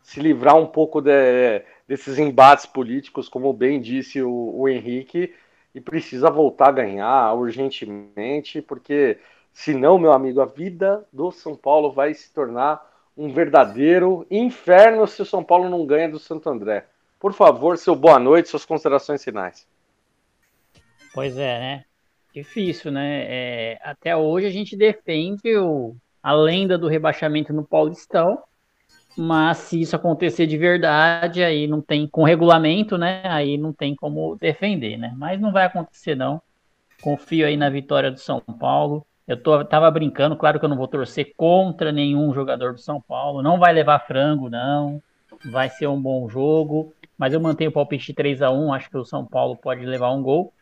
se 0.02 0.20
livrar 0.20 0.56
um 0.56 0.66
pouco 0.66 1.02
de, 1.02 1.64
desses 1.88 2.18
embates 2.18 2.66
políticos, 2.66 3.30
como 3.30 3.52
bem 3.54 3.80
disse 3.80 4.22
o, 4.22 4.54
o 4.56 4.70
Henrique, 4.70 5.34
e 5.74 5.82
precisa 5.82 6.30
voltar 6.30 6.70
a 6.70 6.72
ganhar 6.72 7.34
urgentemente, 7.34 8.62
porque 8.62 9.18
senão, 9.58 9.98
meu 9.98 10.14
amigo, 10.14 10.40
a 10.40 10.46
vida 10.46 11.04
do 11.12 11.32
São 11.32 11.56
Paulo 11.56 11.92
vai 11.92 12.14
se 12.14 12.32
tornar 12.32 12.80
um 13.18 13.34
verdadeiro 13.34 14.24
inferno 14.30 15.08
se 15.08 15.20
o 15.20 15.26
São 15.26 15.44
Paulo 15.44 15.68
não 15.68 15.84
ganha 15.84 16.08
do 16.08 16.20
Santo 16.20 16.48
André. 16.48 16.86
Por 17.20 17.34
favor, 17.34 17.76
seu 17.76 17.96
boa 17.96 18.20
noite, 18.20 18.50
suas 18.50 18.64
considerações 18.64 19.24
finais. 19.24 19.68
Pois 21.12 21.36
é, 21.36 21.60
né? 21.60 21.86
Difícil, 22.32 22.92
né? 22.92 23.26
É, 23.28 23.80
até 23.82 24.16
hoje 24.16 24.46
a 24.46 24.52
gente 24.52 24.78
defende 24.78 25.58
o, 25.58 25.96
a 26.22 26.34
lenda 26.34 26.78
do 26.78 26.88
rebaixamento 26.88 27.52
no 27.52 27.64
Paulistão, 27.64 28.38
mas 29.18 29.58
se 29.58 29.82
isso 29.82 29.96
acontecer 29.96 30.46
de 30.46 30.56
verdade, 30.56 31.44
aí 31.44 31.66
não 31.66 31.82
tem, 31.82 32.08
com 32.08 32.22
regulamento, 32.24 32.96
né? 32.96 33.24
Aí 33.26 33.58
não 33.58 33.74
tem 33.74 33.96
como 33.96 34.36
defender, 34.36 34.98
né? 34.98 35.16
Mas 35.18 35.42
não 35.42 35.52
vai 35.52 35.66
acontecer, 35.66 36.14
não. 36.14 36.40
Confio 37.02 37.48
aí 37.48 37.58
na 37.58 37.72
vitória 37.72 38.12
do 38.12 38.20
São 38.20 38.40
Paulo. 38.40 39.04
Eu 39.28 39.42
tô, 39.42 39.64
tava 39.66 39.92
brincando, 39.92 40.38
claro 40.38 40.60
que 40.60 40.66
eu 40.66 40.70
não 40.70 40.78
vou 40.78 40.88
torcer 40.88 41.34
contra 41.36 41.92
nenhum 41.92 42.34
jogador 42.34 42.74
do 42.74 42.80
São 42.80 43.02
Paulo. 43.02 43.42
Não 43.42 43.60
vai 43.60 43.74
levar 43.74 44.00
frango, 44.00 44.50
não. 44.50 45.02
Vai 45.52 45.70
ser 45.70 45.88
um 45.88 46.02
bom 46.02 46.30
jogo. 46.30 46.94
Mas 47.18 47.34
eu 47.34 47.40
mantenho 47.40 47.70
o 47.70 47.74
palpite 47.74 48.14
3 48.14 48.42
a 48.42 48.52
1 48.52 48.74
Acho 48.74 48.90
que 48.90 48.98
o 48.98 49.06
São 49.06 49.26
Paulo 49.26 49.58
pode 49.58 49.86
levar 49.86 50.12
um 50.12 50.22
gol. 50.22 50.54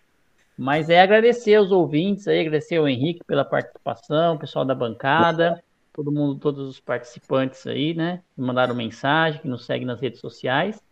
Mas 0.58 0.90
é 0.90 1.02
agradecer 1.02 1.56
aos 1.56 1.72
ouvintes 1.72 2.28
aí, 2.28 2.40
agradecer 2.40 2.78
ao 2.78 2.88
Henrique 2.88 3.24
pela 3.26 3.44
participação, 3.44 4.36
o 4.36 4.40
pessoal 4.40 4.64
da 4.64 4.74
bancada 4.74 5.62
todo 5.96 6.12
mundo, 6.12 6.38
todos 6.38 6.68
os 6.68 6.80
participantes 6.80 7.66
aí, 7.66 7.94
né? 7.94 8.22
Que 8.36 8.42
mandaram 8.42 8.76
mensagem, 8.76 9.40
que 9.40 9.48
nos 9.48 9.66
seguem 9.66 9.88
nas 9.88 10.02
redes 10.02 10.20
sociais. 10.20 10.84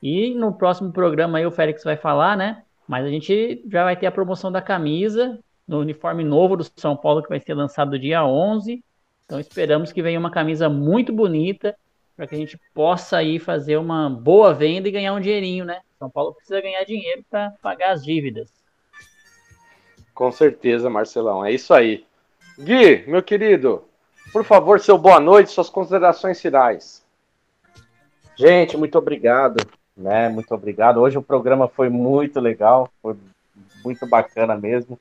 E 0.00 0.32
no 0.34 0.52
próximo 0.52 0.92
programa 0.92 1.38
aí 1.38 1.46
o 1.46 1.50
Félix 1.50 1.82
vai 1.82 1.96
falar, 1.96 2.36
né? 2.36 2.62
Mas 2.86 3.04
a 3.04 3.08
gente 3.08 3.64
já 3.68 3.82
vai 3.82 3.96
ter 3.96 4.06
a 4.06 4.12
promoção 4.12 4.52
da 4.52 4.62
camisa 4.62 5.40
no 5.66 5.80
uniforme 5.80 6.22
novo 6.22 6.56
do 6.56 6.66
São 6.76 6.96
Paulo 6.96 7.22
que 7.22 7.28
vai 7.28 7.40
ser 7.40 7.54
lançado 7.54 7.98
dia 7.98 8.24
11. 8.24 8.82
Então 9.24 9.40
esperamos 9.40 9.92
que 9.92 10.02
venha 10.02 10.18
uma 10.18 10.30
camisa 10.30 10.68
muito 10.68 11.12
bonita 11.12 11.74
para 12.16 12.26
que 12.26 12.34
a 12.34 12.38
gente 12.38 12.58
possa 12.72 13.16
aí 13.16 13.38
fazer 13.38 13.76
uma 13.76 14.08
boa 14.08 14.54
venda 14.54 14.88
e 14.88 14.92
ganhar 14.92 15.14
um 15.14 15.20
dinheirinho, 15.20 15.64
né? 15.64 15.80
São 15.98 16.08
Paulo 16.08 16.34
precisa 16.34 16.60
ganhar 16.60 16.84
dinheiro 16.84 17.24
para 17.28 17.52
pagar 17.62 17.92
as 17.92 18.04
dívidas. 18.04 18.52
Com 20.14 20.30
certeza, 20.30 20.88
Marcelão. 20.88 21.44
É 21.44 21.52
isso 21.52 21.74
aí. 21.74 22.04
Gui, 22.58 23.04
meu 23.08 23.22
querido, 23.22 23.84
por 24.32 24.44
favor, 24.44 24.78
seu 24.78 24.96
boa 24.96 25.18
noite, 25.18 25.50
suas 25.50 25.68
considerações 25.68 26.40
finais. 26.40 27.04
Gente, 28.36 28.76
muito 28.76 28.96
obrigado, 28.96 29.64
né? 29.96 30.28
Muito 30.28 30.54
obrigado. 30.54 31.00
Hoje 31.00 31.18
o 31.18 31.22
programa 31.22 31.66
foi 31.66 31.88
muito 31.88 32.38
legal, 32.38 32.88
foi 33.02 33.16
muito 33.84 34.06
bacana 34.06 34.56
mesmo. 34.56 34.98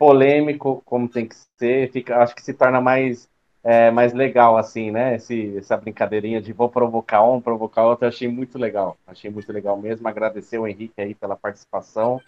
Polêmico, 0.00 0.80
como 0.86 1.06
tem 1.06 1.28
que 1.28 1.36
ser, 1.58 1.92
fica, 1.92 2.22
acho 2.22 2.34
que 2.34 2.42
se 2.42 2.54
torna 2.54 2.80
mais 2.80 3.28
é, 3.62 3.90
mais 3.90 4.14
legal, 4.14 4.56
assim, 4.56 4.90
né? 4.90 5.16
Esse, 5.16 5.58
essa 5.58 5.76
brincadeirinha 5.76 6.40
de 6.40 6.52
vou 6.52 6.70
provocar 6.70 7.22
um, 7.22 7.40
provocar 7.40 7.84
outro, 7.84 8.08
achei 8.08 8.26
muito 8.26 8.58
legal. 8.58 8.96
Achei 9.06 9.30
muito 9.30 9.52
legal 9.52 9.76
mesmo. 9.76 10.08
Agradecer 10.08 10.58
o 10.58 10.66
Henrique 10.66 10.98
aí 10.98 11.14
pela 11.14 11.36
participação. 11.36 12.20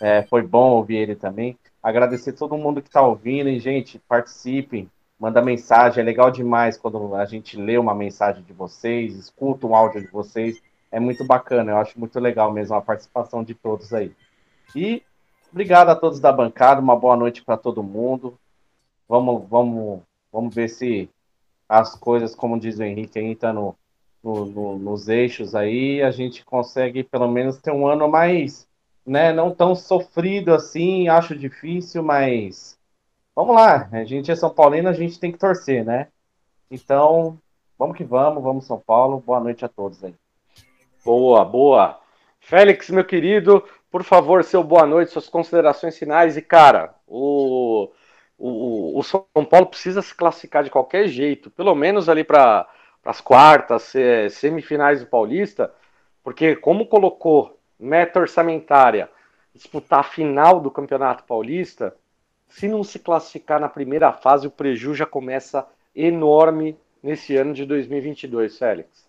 É, 0.00 0.22
foi 0.22 0.40
bom 0.40 0.70
ouvir 0.70 0.96
ele 0.96 1.14
também. 1.14 1.58
Agradecer 1.82 2.32
todo 2.32 2.56
mundo 2.56 2.80
que 2.80 2.88
está 2.88 3.02
ouvindo 3.02 3.50
e, 3.50 3.60
gente, 3.60 3.98
participem, 4.08 4.90
manda 5.18 5.42
mensagem. 5.42 6.00
É 6.00 6.04
legal 6.04 6.30
demais 6.30 6.78
quando 6.78 7.14
a 7.14 7.26
gente 7.26 7.58
lê 7.58 7.76
uma 7.76 7.94
mensagem 7.94 8.42
de 8.42 8.54
vocês, 8.54 9.14
escuta 9.16 9.66
um 9.66 9.74
áudio 9.74 10.00
de 10.00 10.08
vocês. 10.08 10.62
É 10.90 10.98
muito 10.98 11.24
bacana, 11.26 11.72
eu 11.72 11.76
acho 11.76 12.00
muito 12.00 12.18
legal 12.18 12.50
mesmo 12.52 12.74
a 12.74 12.80
participação 12.80 13.44
de 13.44 13.54
todos 13.54 13.92
aí. 13.92 14.12
E 14.74 15.02
obrigado 15.50 15.90
a 15.90 15.96
todos 15.96 16.20
da 16.20 16.32
bancada, 16.32 16.80
uma 16.80 16.96
boa 16.96 17.16
noite 17.16 17.42
para 17.42 17.56
todo 17.56 17.82
mundo. 17.82 18.38
Vamos, 19.08 19.48
vamos, 19.48 20.00
vamos 20.32 20.54
ver 20.54 20.68
se 20.68 21.10
as 21.68 21.94
coisas, 21.94 22.34
como 22.34 22.58
diz 22.58 22.78
o 22.78 22.82
Henrique, 22.82 23.18
aí 23.18 23.34
tá 23.34 23.52
no, 23.52 23.76
no, 24.22 24.44
no, 24.46 24.78
nos 24.78 25.08
eixos 25.08 25.54
aí, 25.54 26.02
a 26.02 26.10
gente 26.10 26.44
consegue 26.44 27.02
pelo 27.02 27.28
menos 27.28 27.58
ter 27.58 27.72
um 27.72 27.86
ano 27.86 28.08
mais, 28.08 28.66
né, 29.06 29.32
não 29.32 29.54
tão 29.54 29.74
sofrido 29.74 30.52
assim, 30.52 31.08
acho 31.08 31.36
difícil, 31.36 32.02
mas 32.02 32.78
vamos 33.34 33.54
lá, 33.54 33.88
a 33.92 34.04
gente 34.04 34.30
é 34.30 34.36
São 34.36 34.50
Paulino, 34.50 34.88
a 34.88 34.92
gente 34.92 35.18
tem 35.18 35.32
que 35.32 35.38
torcer, 35.38 35.84
né? 35.84 36.08
Então, 36.70 37.36
vamos 37.76 37.96
que 37.96 38.04
vamos, 38.04 38.42
vamos 38.42 38.64
São 38.64 38.78
Paulo. 38.78 39.20
Boa 39.26 39.40
noite 39.40 39.64
a 39.64 39.68
todos 39.68 40.04
aí. 40.04 40.14
Boa, 41.04 41.44
boa. 41.44 41.98
Félix, 42.38 42.90
meu 42.90 43.04
querido, 43.04 43.64
por 43.90 44.04
favor, 44.04 44.44
seu 44.44 44.62
boa 44.62 44.86
noite, 44.86 45.10
suas 45.10 45.28
considerações 45.28 45.98
finais. 45.98 46.36
E, 46.36 46.42
cara, 46.42 46.94
o, 47.06 47.90
o, 48.38 48.98
o 48.98 49.02
São 49.02 49.24
Paulo 49.48 49.66
precisa 49.66 50.00
se 50.00 50.14
classificar 50.14 50.62
de 50.62 50.70
qualquer 50.70 51.08
jeito, 51.08 51.50
pelo 51.50 51.74
menos 51.74 52.08
ali 52.08 52.22
para 52.22 52.68
as 53.04 53.20
quartas, 53.20 53.92
semifinais 54.30 55.00
do 55.00 55.06
Paulista, 55.06 55.74
porque, 56.22 56.54
como 56.54 56.86
colocou 56.86 57.58
meta 57.78 58.20
orçamentária, 58.20 59.10
disputar 59.54 60.00
a 60.00 60.04
final 60.04 60.60
do 60.60 60.70
Campeonato 60.70 61.24
Paulista, 61.24 61.96
se 62.48 62.68
não 62.68 62.84
se 62.84 62.98
classificar 62.98 63.60
na 63.60 63.68
primeira 63.68 64.12
fase, 64.12 64.46
o 64.46 64.50
prejuízo 64.50 64.94
já 64.94 65.06
começa 65.06 65.66
enorme 65.94 66.78
nesse 67.02 67.36
ano 67.36 67.54
de 67.54 67.64
2022, 67.64 68.58
Félix. 68.58 69.08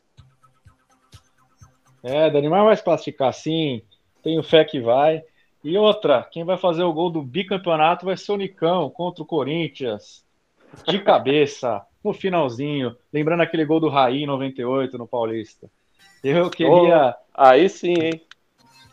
É, 2.03 2.31
Dani, 2.31 2.49
mas 2.49 2.63
vai 2.63 2.75
se 2.75 2.83
classificar 2.83 3.31
sim, 3.33 3.83
tenho 4.21 4.43
fé 4.43 4.63
que 4.63 4.79
vai. 4.79 5.23
E 5.63 5.77
outra, 5.77 6.27
quem 6.31 6.43
vai 6.43 6.57
fazer 6.57 6.83
o 6.83 6.93
gol 6.93 7.09
do 7.09 7.21
bicampeonato 7.21 8.05
vai 8.05 8.17
ser 8.17 8.31
o 8.31 8.37
Nicão 8.37 8.89
contra 8.89 9.21
o 9.21 9.25
Corinthians, 9.25 10.25
de 10.87 10.99
cabeça, 10.99 11.81
no 12.03 12.13
finalzinho. 12.13 12.95
Lembrando 13.13 13.41
aquele 13.41 13.65
gol 13.65 13.79
do 13.79 13.89
Raí 13.89 14.25
98 14.25 14.97
no 14.97 15.07
Paulista. 15.07 15.69
Eu 16.23 16.49
queria. 16.49 17.15
Oh, 17.17 17.23
aí 17.33 17.69
sim, 17.69 17.93
hein? 17.93 18.21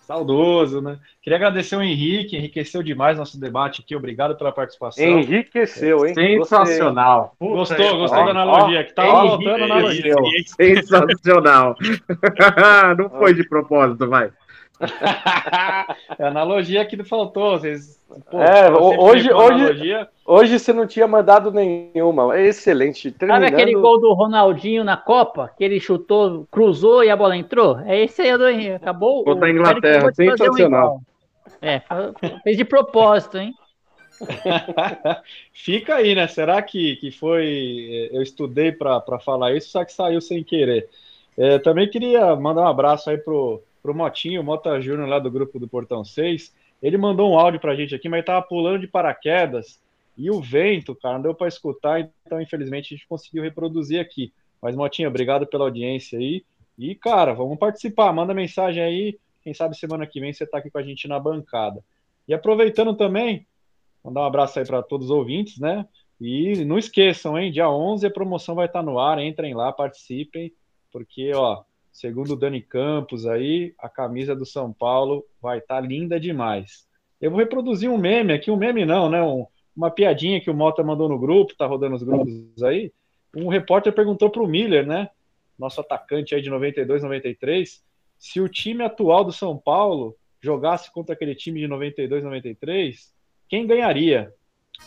Saudoso, 0.09 0.81
né? 0.81 0.99
Queria 1.21 1.37
agradecer 1.37 1.77
o 1.77 1.83
Henrique, 1.83 2.35
enriqueceu 2.35 2.83
demais 2.83 3.19
nosso 3.19 3.39
debate 3.39 3.83
aqui. 3.83 3.95
Obrigado 3.95 4.35
pela 4.37 4.51
participação. 4.51 5.05
Enriqueceu, 5.05 6.07
hein? 6.07 6.15
Sensacional. 6.15 7.35
Gostou, 7.39 7.99
gostou 7.99 8.25
da 8.25 8.31
analogia, 8.31 8.85
que 8.85 8.95
tava 8.95 9.11
faltando 9.11 9.65
analogia. 9.65 10.15
Sensacional. 10.47 11.77
Não 12.97 13.11
foi 13.11 13.35
de 13.35 13.47
propósito, 13.47 14.09
vai. 14.09 14.33
é 16.19 16.25
a 16.25 16.29
analogia 16.29 16.85
que 16.85 17.03
faltou. 17.03 17.59
Vocês, 17.59 18.01
pô, 18.31 18.41
é, 18.41 18.71
hoje, 18.71 19.33
hoje, 19.33 20.07
hoje 20.25 20.59
você 20.59 20.73
não 20.73 20.87
tinha 20.87 21.07
mandado 21.07 21.51
nenhuma. 21.51 22.37
É 22.37 22.47
excelente. 22.47 23.11
Terminando... 23.11 23.43
Sabe 23.45 23.55
aquele 23.55 23.75
gol 23.75 24.01
do 24.01 24.13
Ronaldinho 24.13 24.85
na 24.85 24.97
Copa? 24.97 25.51
Que 25.57 25.65
ele 25.65 25.81
chutou, 25.81 26.47
cruzou 26.51 27.03
e 27.03 27.11
a 27.11 27.17
bola 27.17 27.37
entrou? 27.37 27.81
É 27.81 28.05
esse 28.05 28.23
aí 28.23 28.37
do 28.39 28.49
Henrique. 28.49 28.75
Acabou. 28.75 29.25
Gol 29.25 29.35
da 29.35 29.51
Inglaterra, 29.51 30.13
sensacional. 30.13 30.97
Um 30.97 31.09
é, 31.61 31.83
fez 32.45 32.57
de 32.57 32.65
propósito, 32.65 33.39
hein? 33.39 33.53
Fica 35.53 35.97
aí, 35.97 36.15
né? 36.15 36.27
Será 36.27 36.61
que, 36.63 36.97
que 36.97 37.11
foi. 37.11 38.09
Eu 38.13 38.23
estudei 38.23 38.73
para 38.73 39.19
falar 39.19 39.55
isso, 39.55 39.71
só 39.71 39.85
que 39.85 39.93
saiu 39.93 40.21
sem 40.21 40.43
querer. 40.43 40.89
É, 41.37 41.59
também 41.59 41.89
queria 41.89 42.35
mandar 42.35 42.63
um 42.63 42.69
abraço 42.69 43.11
aí 43.11 43.19
pro 43.19 43.63
pro 43.83 43.95
Motinho, 43.95 44.41
o 44.41 44.45
Mota 44.45 44.81
Júnior 44.81 45.09
lá 45.09 45.19
do 45.19 45.31
grupo 45.31 45.59
do 45.59 45.69
Portão 45.69 46.05
6. 46.05 46.55
Ele 46.83 46.97
mandou 46.97 47.33
um 47.33 47.39
áudio 47.39 47.61
pra 47.61 47.75
gente 47.75 47.95
aqui, 47.95 48.09
mas 48.09 48.25
tava 48.25 48.47
pulando 48.47 48.81
de 48.81 48.87
paraquedas 48.87 49.81
e 50.17 50.31
o 50.31 50.41
vento, 50.41 50.97
cara, 50.97 51.15
não 51.15 51.23
deu 51.23 51.35
para 51.35 51.47
escutar, 51.47 52.11
então 52.27 52.41
infelizmente 52.41 52.93
a 52.93 52.97
gente 52.97 53.07
conseguiu 53.07 53.43
reproduzir 53.43 54.01
aqui. 54.01 54.33
Mas 54.61 54.75
Motinho, 54.75 55.09
obrigado 55.09 55.47
pela 55.47 55.65
audiência 55.65 56.19
aí. 56.19 56.45
E, 56.77 56.95
cara, 56.95 57.33
vamos 57.33 57.59
participar, 57.59 58.13
manda 58.13 58.35
mensagem 58.35 58.83
aí. 58.83 59.19
Quem 59.43 59.55
sabe 59.55 59.77
semana 59.77 60.07
que 60.07 60.21
vem 60.21 60.33
você 60.33 60.45
tá 60.45 60.59
aqui 60.59 60.71
com 60.71 60.79
a 60.79 60.83
gente 60.83 61.07
na 61.07 61.21
bancada. 61.21 61.85
E 62.27 62.35
aproveitando 62.35 62.95
também, 62.95 63.47
mandar 64.05 64.23
um 64.23 64.25
abraço 64.25 64.59
aí 64.59 64.67
para 64.67 64.83
todos 64.83 65.07
os 65.07 65.11
ouvintes, 65.11 65.59
né? 65.59 65.87
E 66.21 66.65
não 66.65 66.79
esqueçam, 66.79 67.39
hein? 67.39 67.53
Dia 67.53 67.71
11 67.71 68.07
a 68.07 68.11
promoção 68.11 68.55
vai 68.57 68.67
estar 68.67 68.81
tá 68.81 68.85
no 68.85 68.99
ar, 68.99 69.21
entrem 69.21 69.55
lá, 69.55 69.73
participem, 69.73 70.53
porque, 70.91 71.33
ó, 71.33 71.63
Segundo 71.99 72.35
o 72.35 72.37
Dani 72.37 72.63
Campos 72.63 73.27
aí, 73.27 73.75
a 73.77 73.89
camisa 73.89 74.33
do 74.33 74.47
São 74.47 74.73
Paulo 74.73 75.27
vai 75.43 75.59
estar 75.59 75.75
tá 75.75 75.81
linda 75.81 76.21
demais. 76.21 76.87
Eu 77.21 77.33
vou 77.33 77.41
reproduzir 77.41 77.91
um 77.91 77.99
meme 77.99 78.33
aqui, 78.33 78.53
um 78.53 78.57
meme 78.57 78.85
não, 78.85 79.11
né? 79.11 79.21
Um, 79.21 79.45
uma 79.75 79.91
piadinha 79.91 80.41
que 80.41 80.49
o 80.49 80.55
Mota 80.55 80.81
mandou 80.85 81.09
no 81.09 81.19
grupo, 81.19 81.57
tá 81.57 81.67
rodando 81.67 81.97
os 81.97 82.05
grupos 82.05 82.63
aí. 82.63 82.93
Um 83.37 83.49
repórter 83.49 83.93
perguntou 83.93 84.31
para 84.31 84.41
o 84.41 84.47
Miller, 84.47 84.87
né? 84.87 85.11
Nosso 85.59 85.81
atacante 85.81 86.37
aí 86.37 86.41
de 86.41 86.49
92, 86.49 87.03
93, 87.03 87.83
se 88.17 88.41
o 88.41 88.49
time 88.49 88.85
atual 88.85 89.25
do 89.25 89.33
São 89.33 89.59
Paulo 89.59 90.17
jogasse 90.41 90.93
contra 90.93 91.17
aquele 91.17 91.35
time 91.35 91.59
de 91.59 91.67
92, 91.67 92.23
93, 92.23 93.13
quem 93.49 93.67
ganharia? 93.67 94.33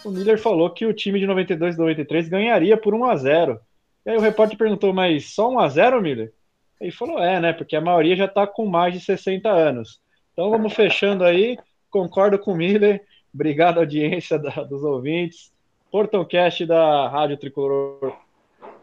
O 0.05 0.11
Miller 0.11 0.39
falou 0.39 0.69
que 0.69 0.85
o 0.85 0.93
time 0.93 1.19
de 1.19 1.27
92, 1.27 1.77
93 1.77 2.29
ganharia 2.29 2.77
por 2.77 2.93
1 2.93 3.03
a 3.03 3.15
0. 3.17 3.59
E 4.05 4.11
aí 4.11 4.17
o 4.17 4.21
repórter 4.21 4.57
perguntou, 4.57 4.93
mas 4.93 5.33
só 5.33 5.51
1 5.51 5.59
a 5.59 5.67
0, 5.67 6.01
Miller? 6.01 6.33
Ele 6.81 6.91
falou, 6.91 7.19
é, 7.19 7.39
né? 7.39 7.53
Porque 7.53 7.75
a 7.75 7.81
maioria 7.81 8.15
já 8.15 8.25
está 8.25 8.47
com 8.47 8.65
mais 8.65 8.93
de 8.93 8.99
60 8.99 9.47
anos. 9.47 10.01
Então 10.33 10.49
vamos 10.49 10.73
fechando 10.73 11.23
aí. 11.23 11.57
concordo 11.91 12.39
com 12.39 12.53
o 12.53 12.55
Miller. 12.55 13.03
Obrigado, 13.33 13.77
audiência 13.77 14.39
da, 14.39 14.49
dos 14.63 14.83
ouvintes. 14.83 15.51
Portãocast 15.91 16.65
da 16.65 17.07
Rádio 17.07 17.37
Tricolor. 17.37 18.13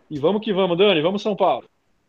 E 0.08 0.18
vamos 0.18 0.42
que 0.42 0.52
vamos, 0.52 0.78
Dani. 0.78 1.02
Vamos, 1.02 1.22
São 1.22 1.34
Paulo. 1.34 1.64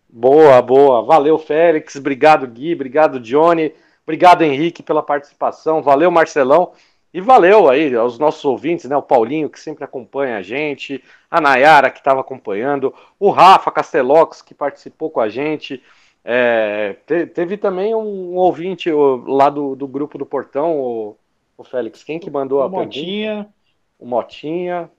Boa, 0.08 0.62
boa. 0.62 1.02
Valeu, 1.02 1.40
Félix. 1.40 1.96
Obrigado, 1.96 2.46
Gui. 2.48 2.74
Obrigado, 2.74 3.20
Johnny. 3.20 3.74
Obrigado, 4.04 4.44
Henrique, 4.44 4.84
pela 4.84 5.02
participação. 5.02 5.82
Valeu, 5.82 6.12
Marcelão. 6.12 6.72
E 7.14 7.20
valeu 7.20 7.70
aí 7.70 7.96
aos 7.96 8.20
nossos 8.20 8.46
ouvintes, 8.46 8.86
né? 8.90 8.96
O 8.96 9.02
Paulinho, 9.02 9.50
que 9.50 9.60
sempre 9.60 9.84
acompanha 9.84 10.38
a 10.38 10.42
gente, 10.42 11.04
a 11.30 11.42
Nayara, 11.42 11.90
que 11.90 12.00
estava 12.00 12.22
acompanhando, 12.22 12.94
o 13.20 13.32
Rafa 13.32 13.72
Castelox, 13.72 14.42
que 14.42 14.54
participou 14.54 15.10
com 15.10 15.20
a 15.20 15.28
gente. 15.28 15.82
É, 16.24 16.98
te, 17.08 17.26
teve 17.26 17.58
também 17.58 17.96
um, 17.96 18.36
ouvinte 18.36 18.92
lá 19.26 19.50
do, 19.50 19.76
do, 19.76 19.88
grupo 19.88 20.18
do 20.18 20.26
Portão, 20.26 20.80
o, 20.80 21.18
o 21.58 21.64
Félix, 21.64 22.04
quem 22.04 22.20
que 22.20 22.30
mandou 22.30 22.60
o 22.60 22.64
a 22.64 22.70
Motinha. 22.70 23.30
pergunta? 23.30 23.54
O 23.98 24.06
Motinha. 24.06 24.92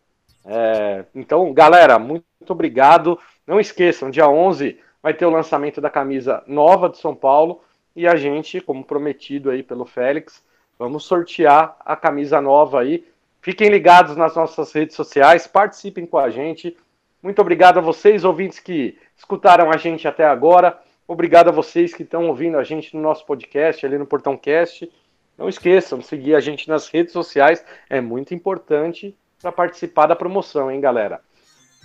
É, 0.45 1.05
então, 1.15 1.53
galera, 1.53 1.99
muito 1.99 2.25
obrigado. 2.49 3.19
Não 3.47 3.61
esqueçam, 3.61 4.11
dia 4.11 4.29
11 4.29 4.79
vai 5.03 5.15
ter 5.15 5.27
o 5.27 5.31
lançamento 5.31 5.81
da 5.81 5.89
camisa 5.89 6.43
nova 6.47 6.89
de 6.89 6.99
São 6.99 7.15
Paulo 7.15 7.63
e 7.95 8.07
a 8.07 8.17
gente, 8.17 8.61
como 8.61 8.85
prometido 8.85 9.51
aí 9.51 9.63
pelo 9.63 9.85
Félix, 9.85 10.45
vamos 10.81 11.05
sortear 11.05 11.77
a 11.85 11.95
camisa 11.95 12.41
nova 12.41 12.81
aí. 12.81 13.05
Fiquem 13.43 13.69
ligados 13.69 14.17
nas 14.17 14.35
nossas 14.35 14.73
redes 14.73 14.97
sociais, 14.97 15.47
participem 15.47 16.07
com 16.07 16.17
a 16.17 16.31
gente. 16.31 16.75
Muito 17.23 17.39
obrigado 17.39 17.77
a 17.77 17.83
vocês, 17.83 18.25
ouvintes 18.25 18.59
que 18.59 18.97
escutaram 19.15 19.71
a 19.71 19.77
gente 19.77 20.09
até 20.09 20.25
agora. 20.25 20.81
Obrigado 21.07 21.49
a 21.49 21.53
vocês 21.53 21.93
que 21.93 22.03
estão 22.03 22.29
ouvindo 22.29 22.57
a 22.57 22.65
gente 22.65 22.97
no 22.97 23.03
nosso 23.03 23.27
podcast, 23.27 23.85
ali 23.85 23.99
no 23.99 24.07
Portão 24.07 24.39
Cast. 24.39 24.91
Não 25.37 25.51
esqueçam 25.51 25.99
de 25.99 26.07
seguir 26.07 26.35
a 26.35 26.41
gente 26.41 26.67
nas 26.67 26.89
redes 26.89 27.13
sociais, 27.13 27.63
é 27.91 28.01
muito 28.01 28.33
importante 28.33 29.15
para 29.43 29.53
participar 29.53 30.07
da 30.07 30.17
promoção, 30.17 30.71
hein, 30.71 30.81
galera? 30.81 31.21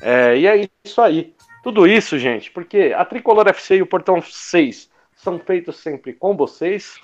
É, 0.02 0.38
e 0.38 0.48
é 0.48 0.70
isso 0.86 1.02
aí. 1.02 1.34
Tudo 1.62 1.86
isso, 1.86 2.18
gente, 2.18 2.50
porque 2.50 2.94
a 2.96 3.04
Tricolor 3.04 3.46
FC 3.50 3.76
e 3.76 3.82
o 3.82 3.88
Portão 3.88 4.22
6 4.22 4.90
são 5.18 5.38
feitos 5.38 5.80
sempre 5.80 6.14
com 6.14 6.38
vocês. 6.38 6.96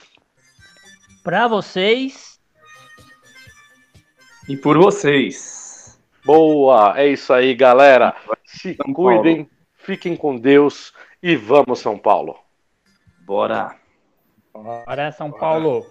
Para 1.23 1.47
vocês. 1.47 2.39
E 4.49 4.57
por 4.57 4.77
vocês. 4.77 5.99
Boa, 6.25 6.99
é 6.99 7.07
isso 7.09 7.31
aí, 7.31 7.53
galera. 7.53 8.15
Se 8.45 8.75
São 8.75 8.93
cuidem, 8.93 9.45
Paulo. 9.45 9.49
fiquem 9.75 10.15
com 10.15 10.37
Deus 10.37 10.93
e 11.21 11.35
vamos, 11.35 11.79
São 11.79 11.97
Paulo. 11.97 12.37
Bora. 13.25 13.75
Bora, 14.53 15.11
São 15.11 15.31
Paulo. 15.31 15.85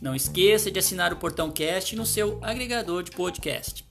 Não 0.00 0.14
esqueça 0.14 0.70
de 0.70 0.78
assinar 0.78 1.12
o 1.12 1.16
Portão 1.16 1.50
Cast 1.50 1.96
no 1.96 2.04
seu 2.04 2.38
agregador 2.42 3.02
de 3.02 3.10
podcast. 3.10 3.84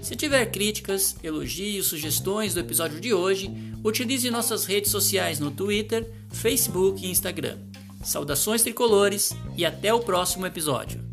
Se 0.00 0.16
tiver 0.16 0.46
críticas, 0.46 1.16
elogios, 1.22 1.86
sugestões 1.86 2.54
do 2.54 2.60
episódio 2.60 3.00
de 3.00 3.12
hoje, 3.12 3.50
utilize 3.84 4.30
nossas 4.30 4.64
redes 4.64 4.90
sociais 4.90 5.38
no 5.38 5.50
Twitter, 5.50 6.10
Facebook 6.30 7.04
e 7.04 7.10
Instagram. 7.10 7.58
Saudações 8.02 8.62
tricolores 8.62 9.32
e 9.56 9.64
até 9.64 9.94
o 9.94 10.00
próximo 10.00 10.46
episódio. 10.46 11.11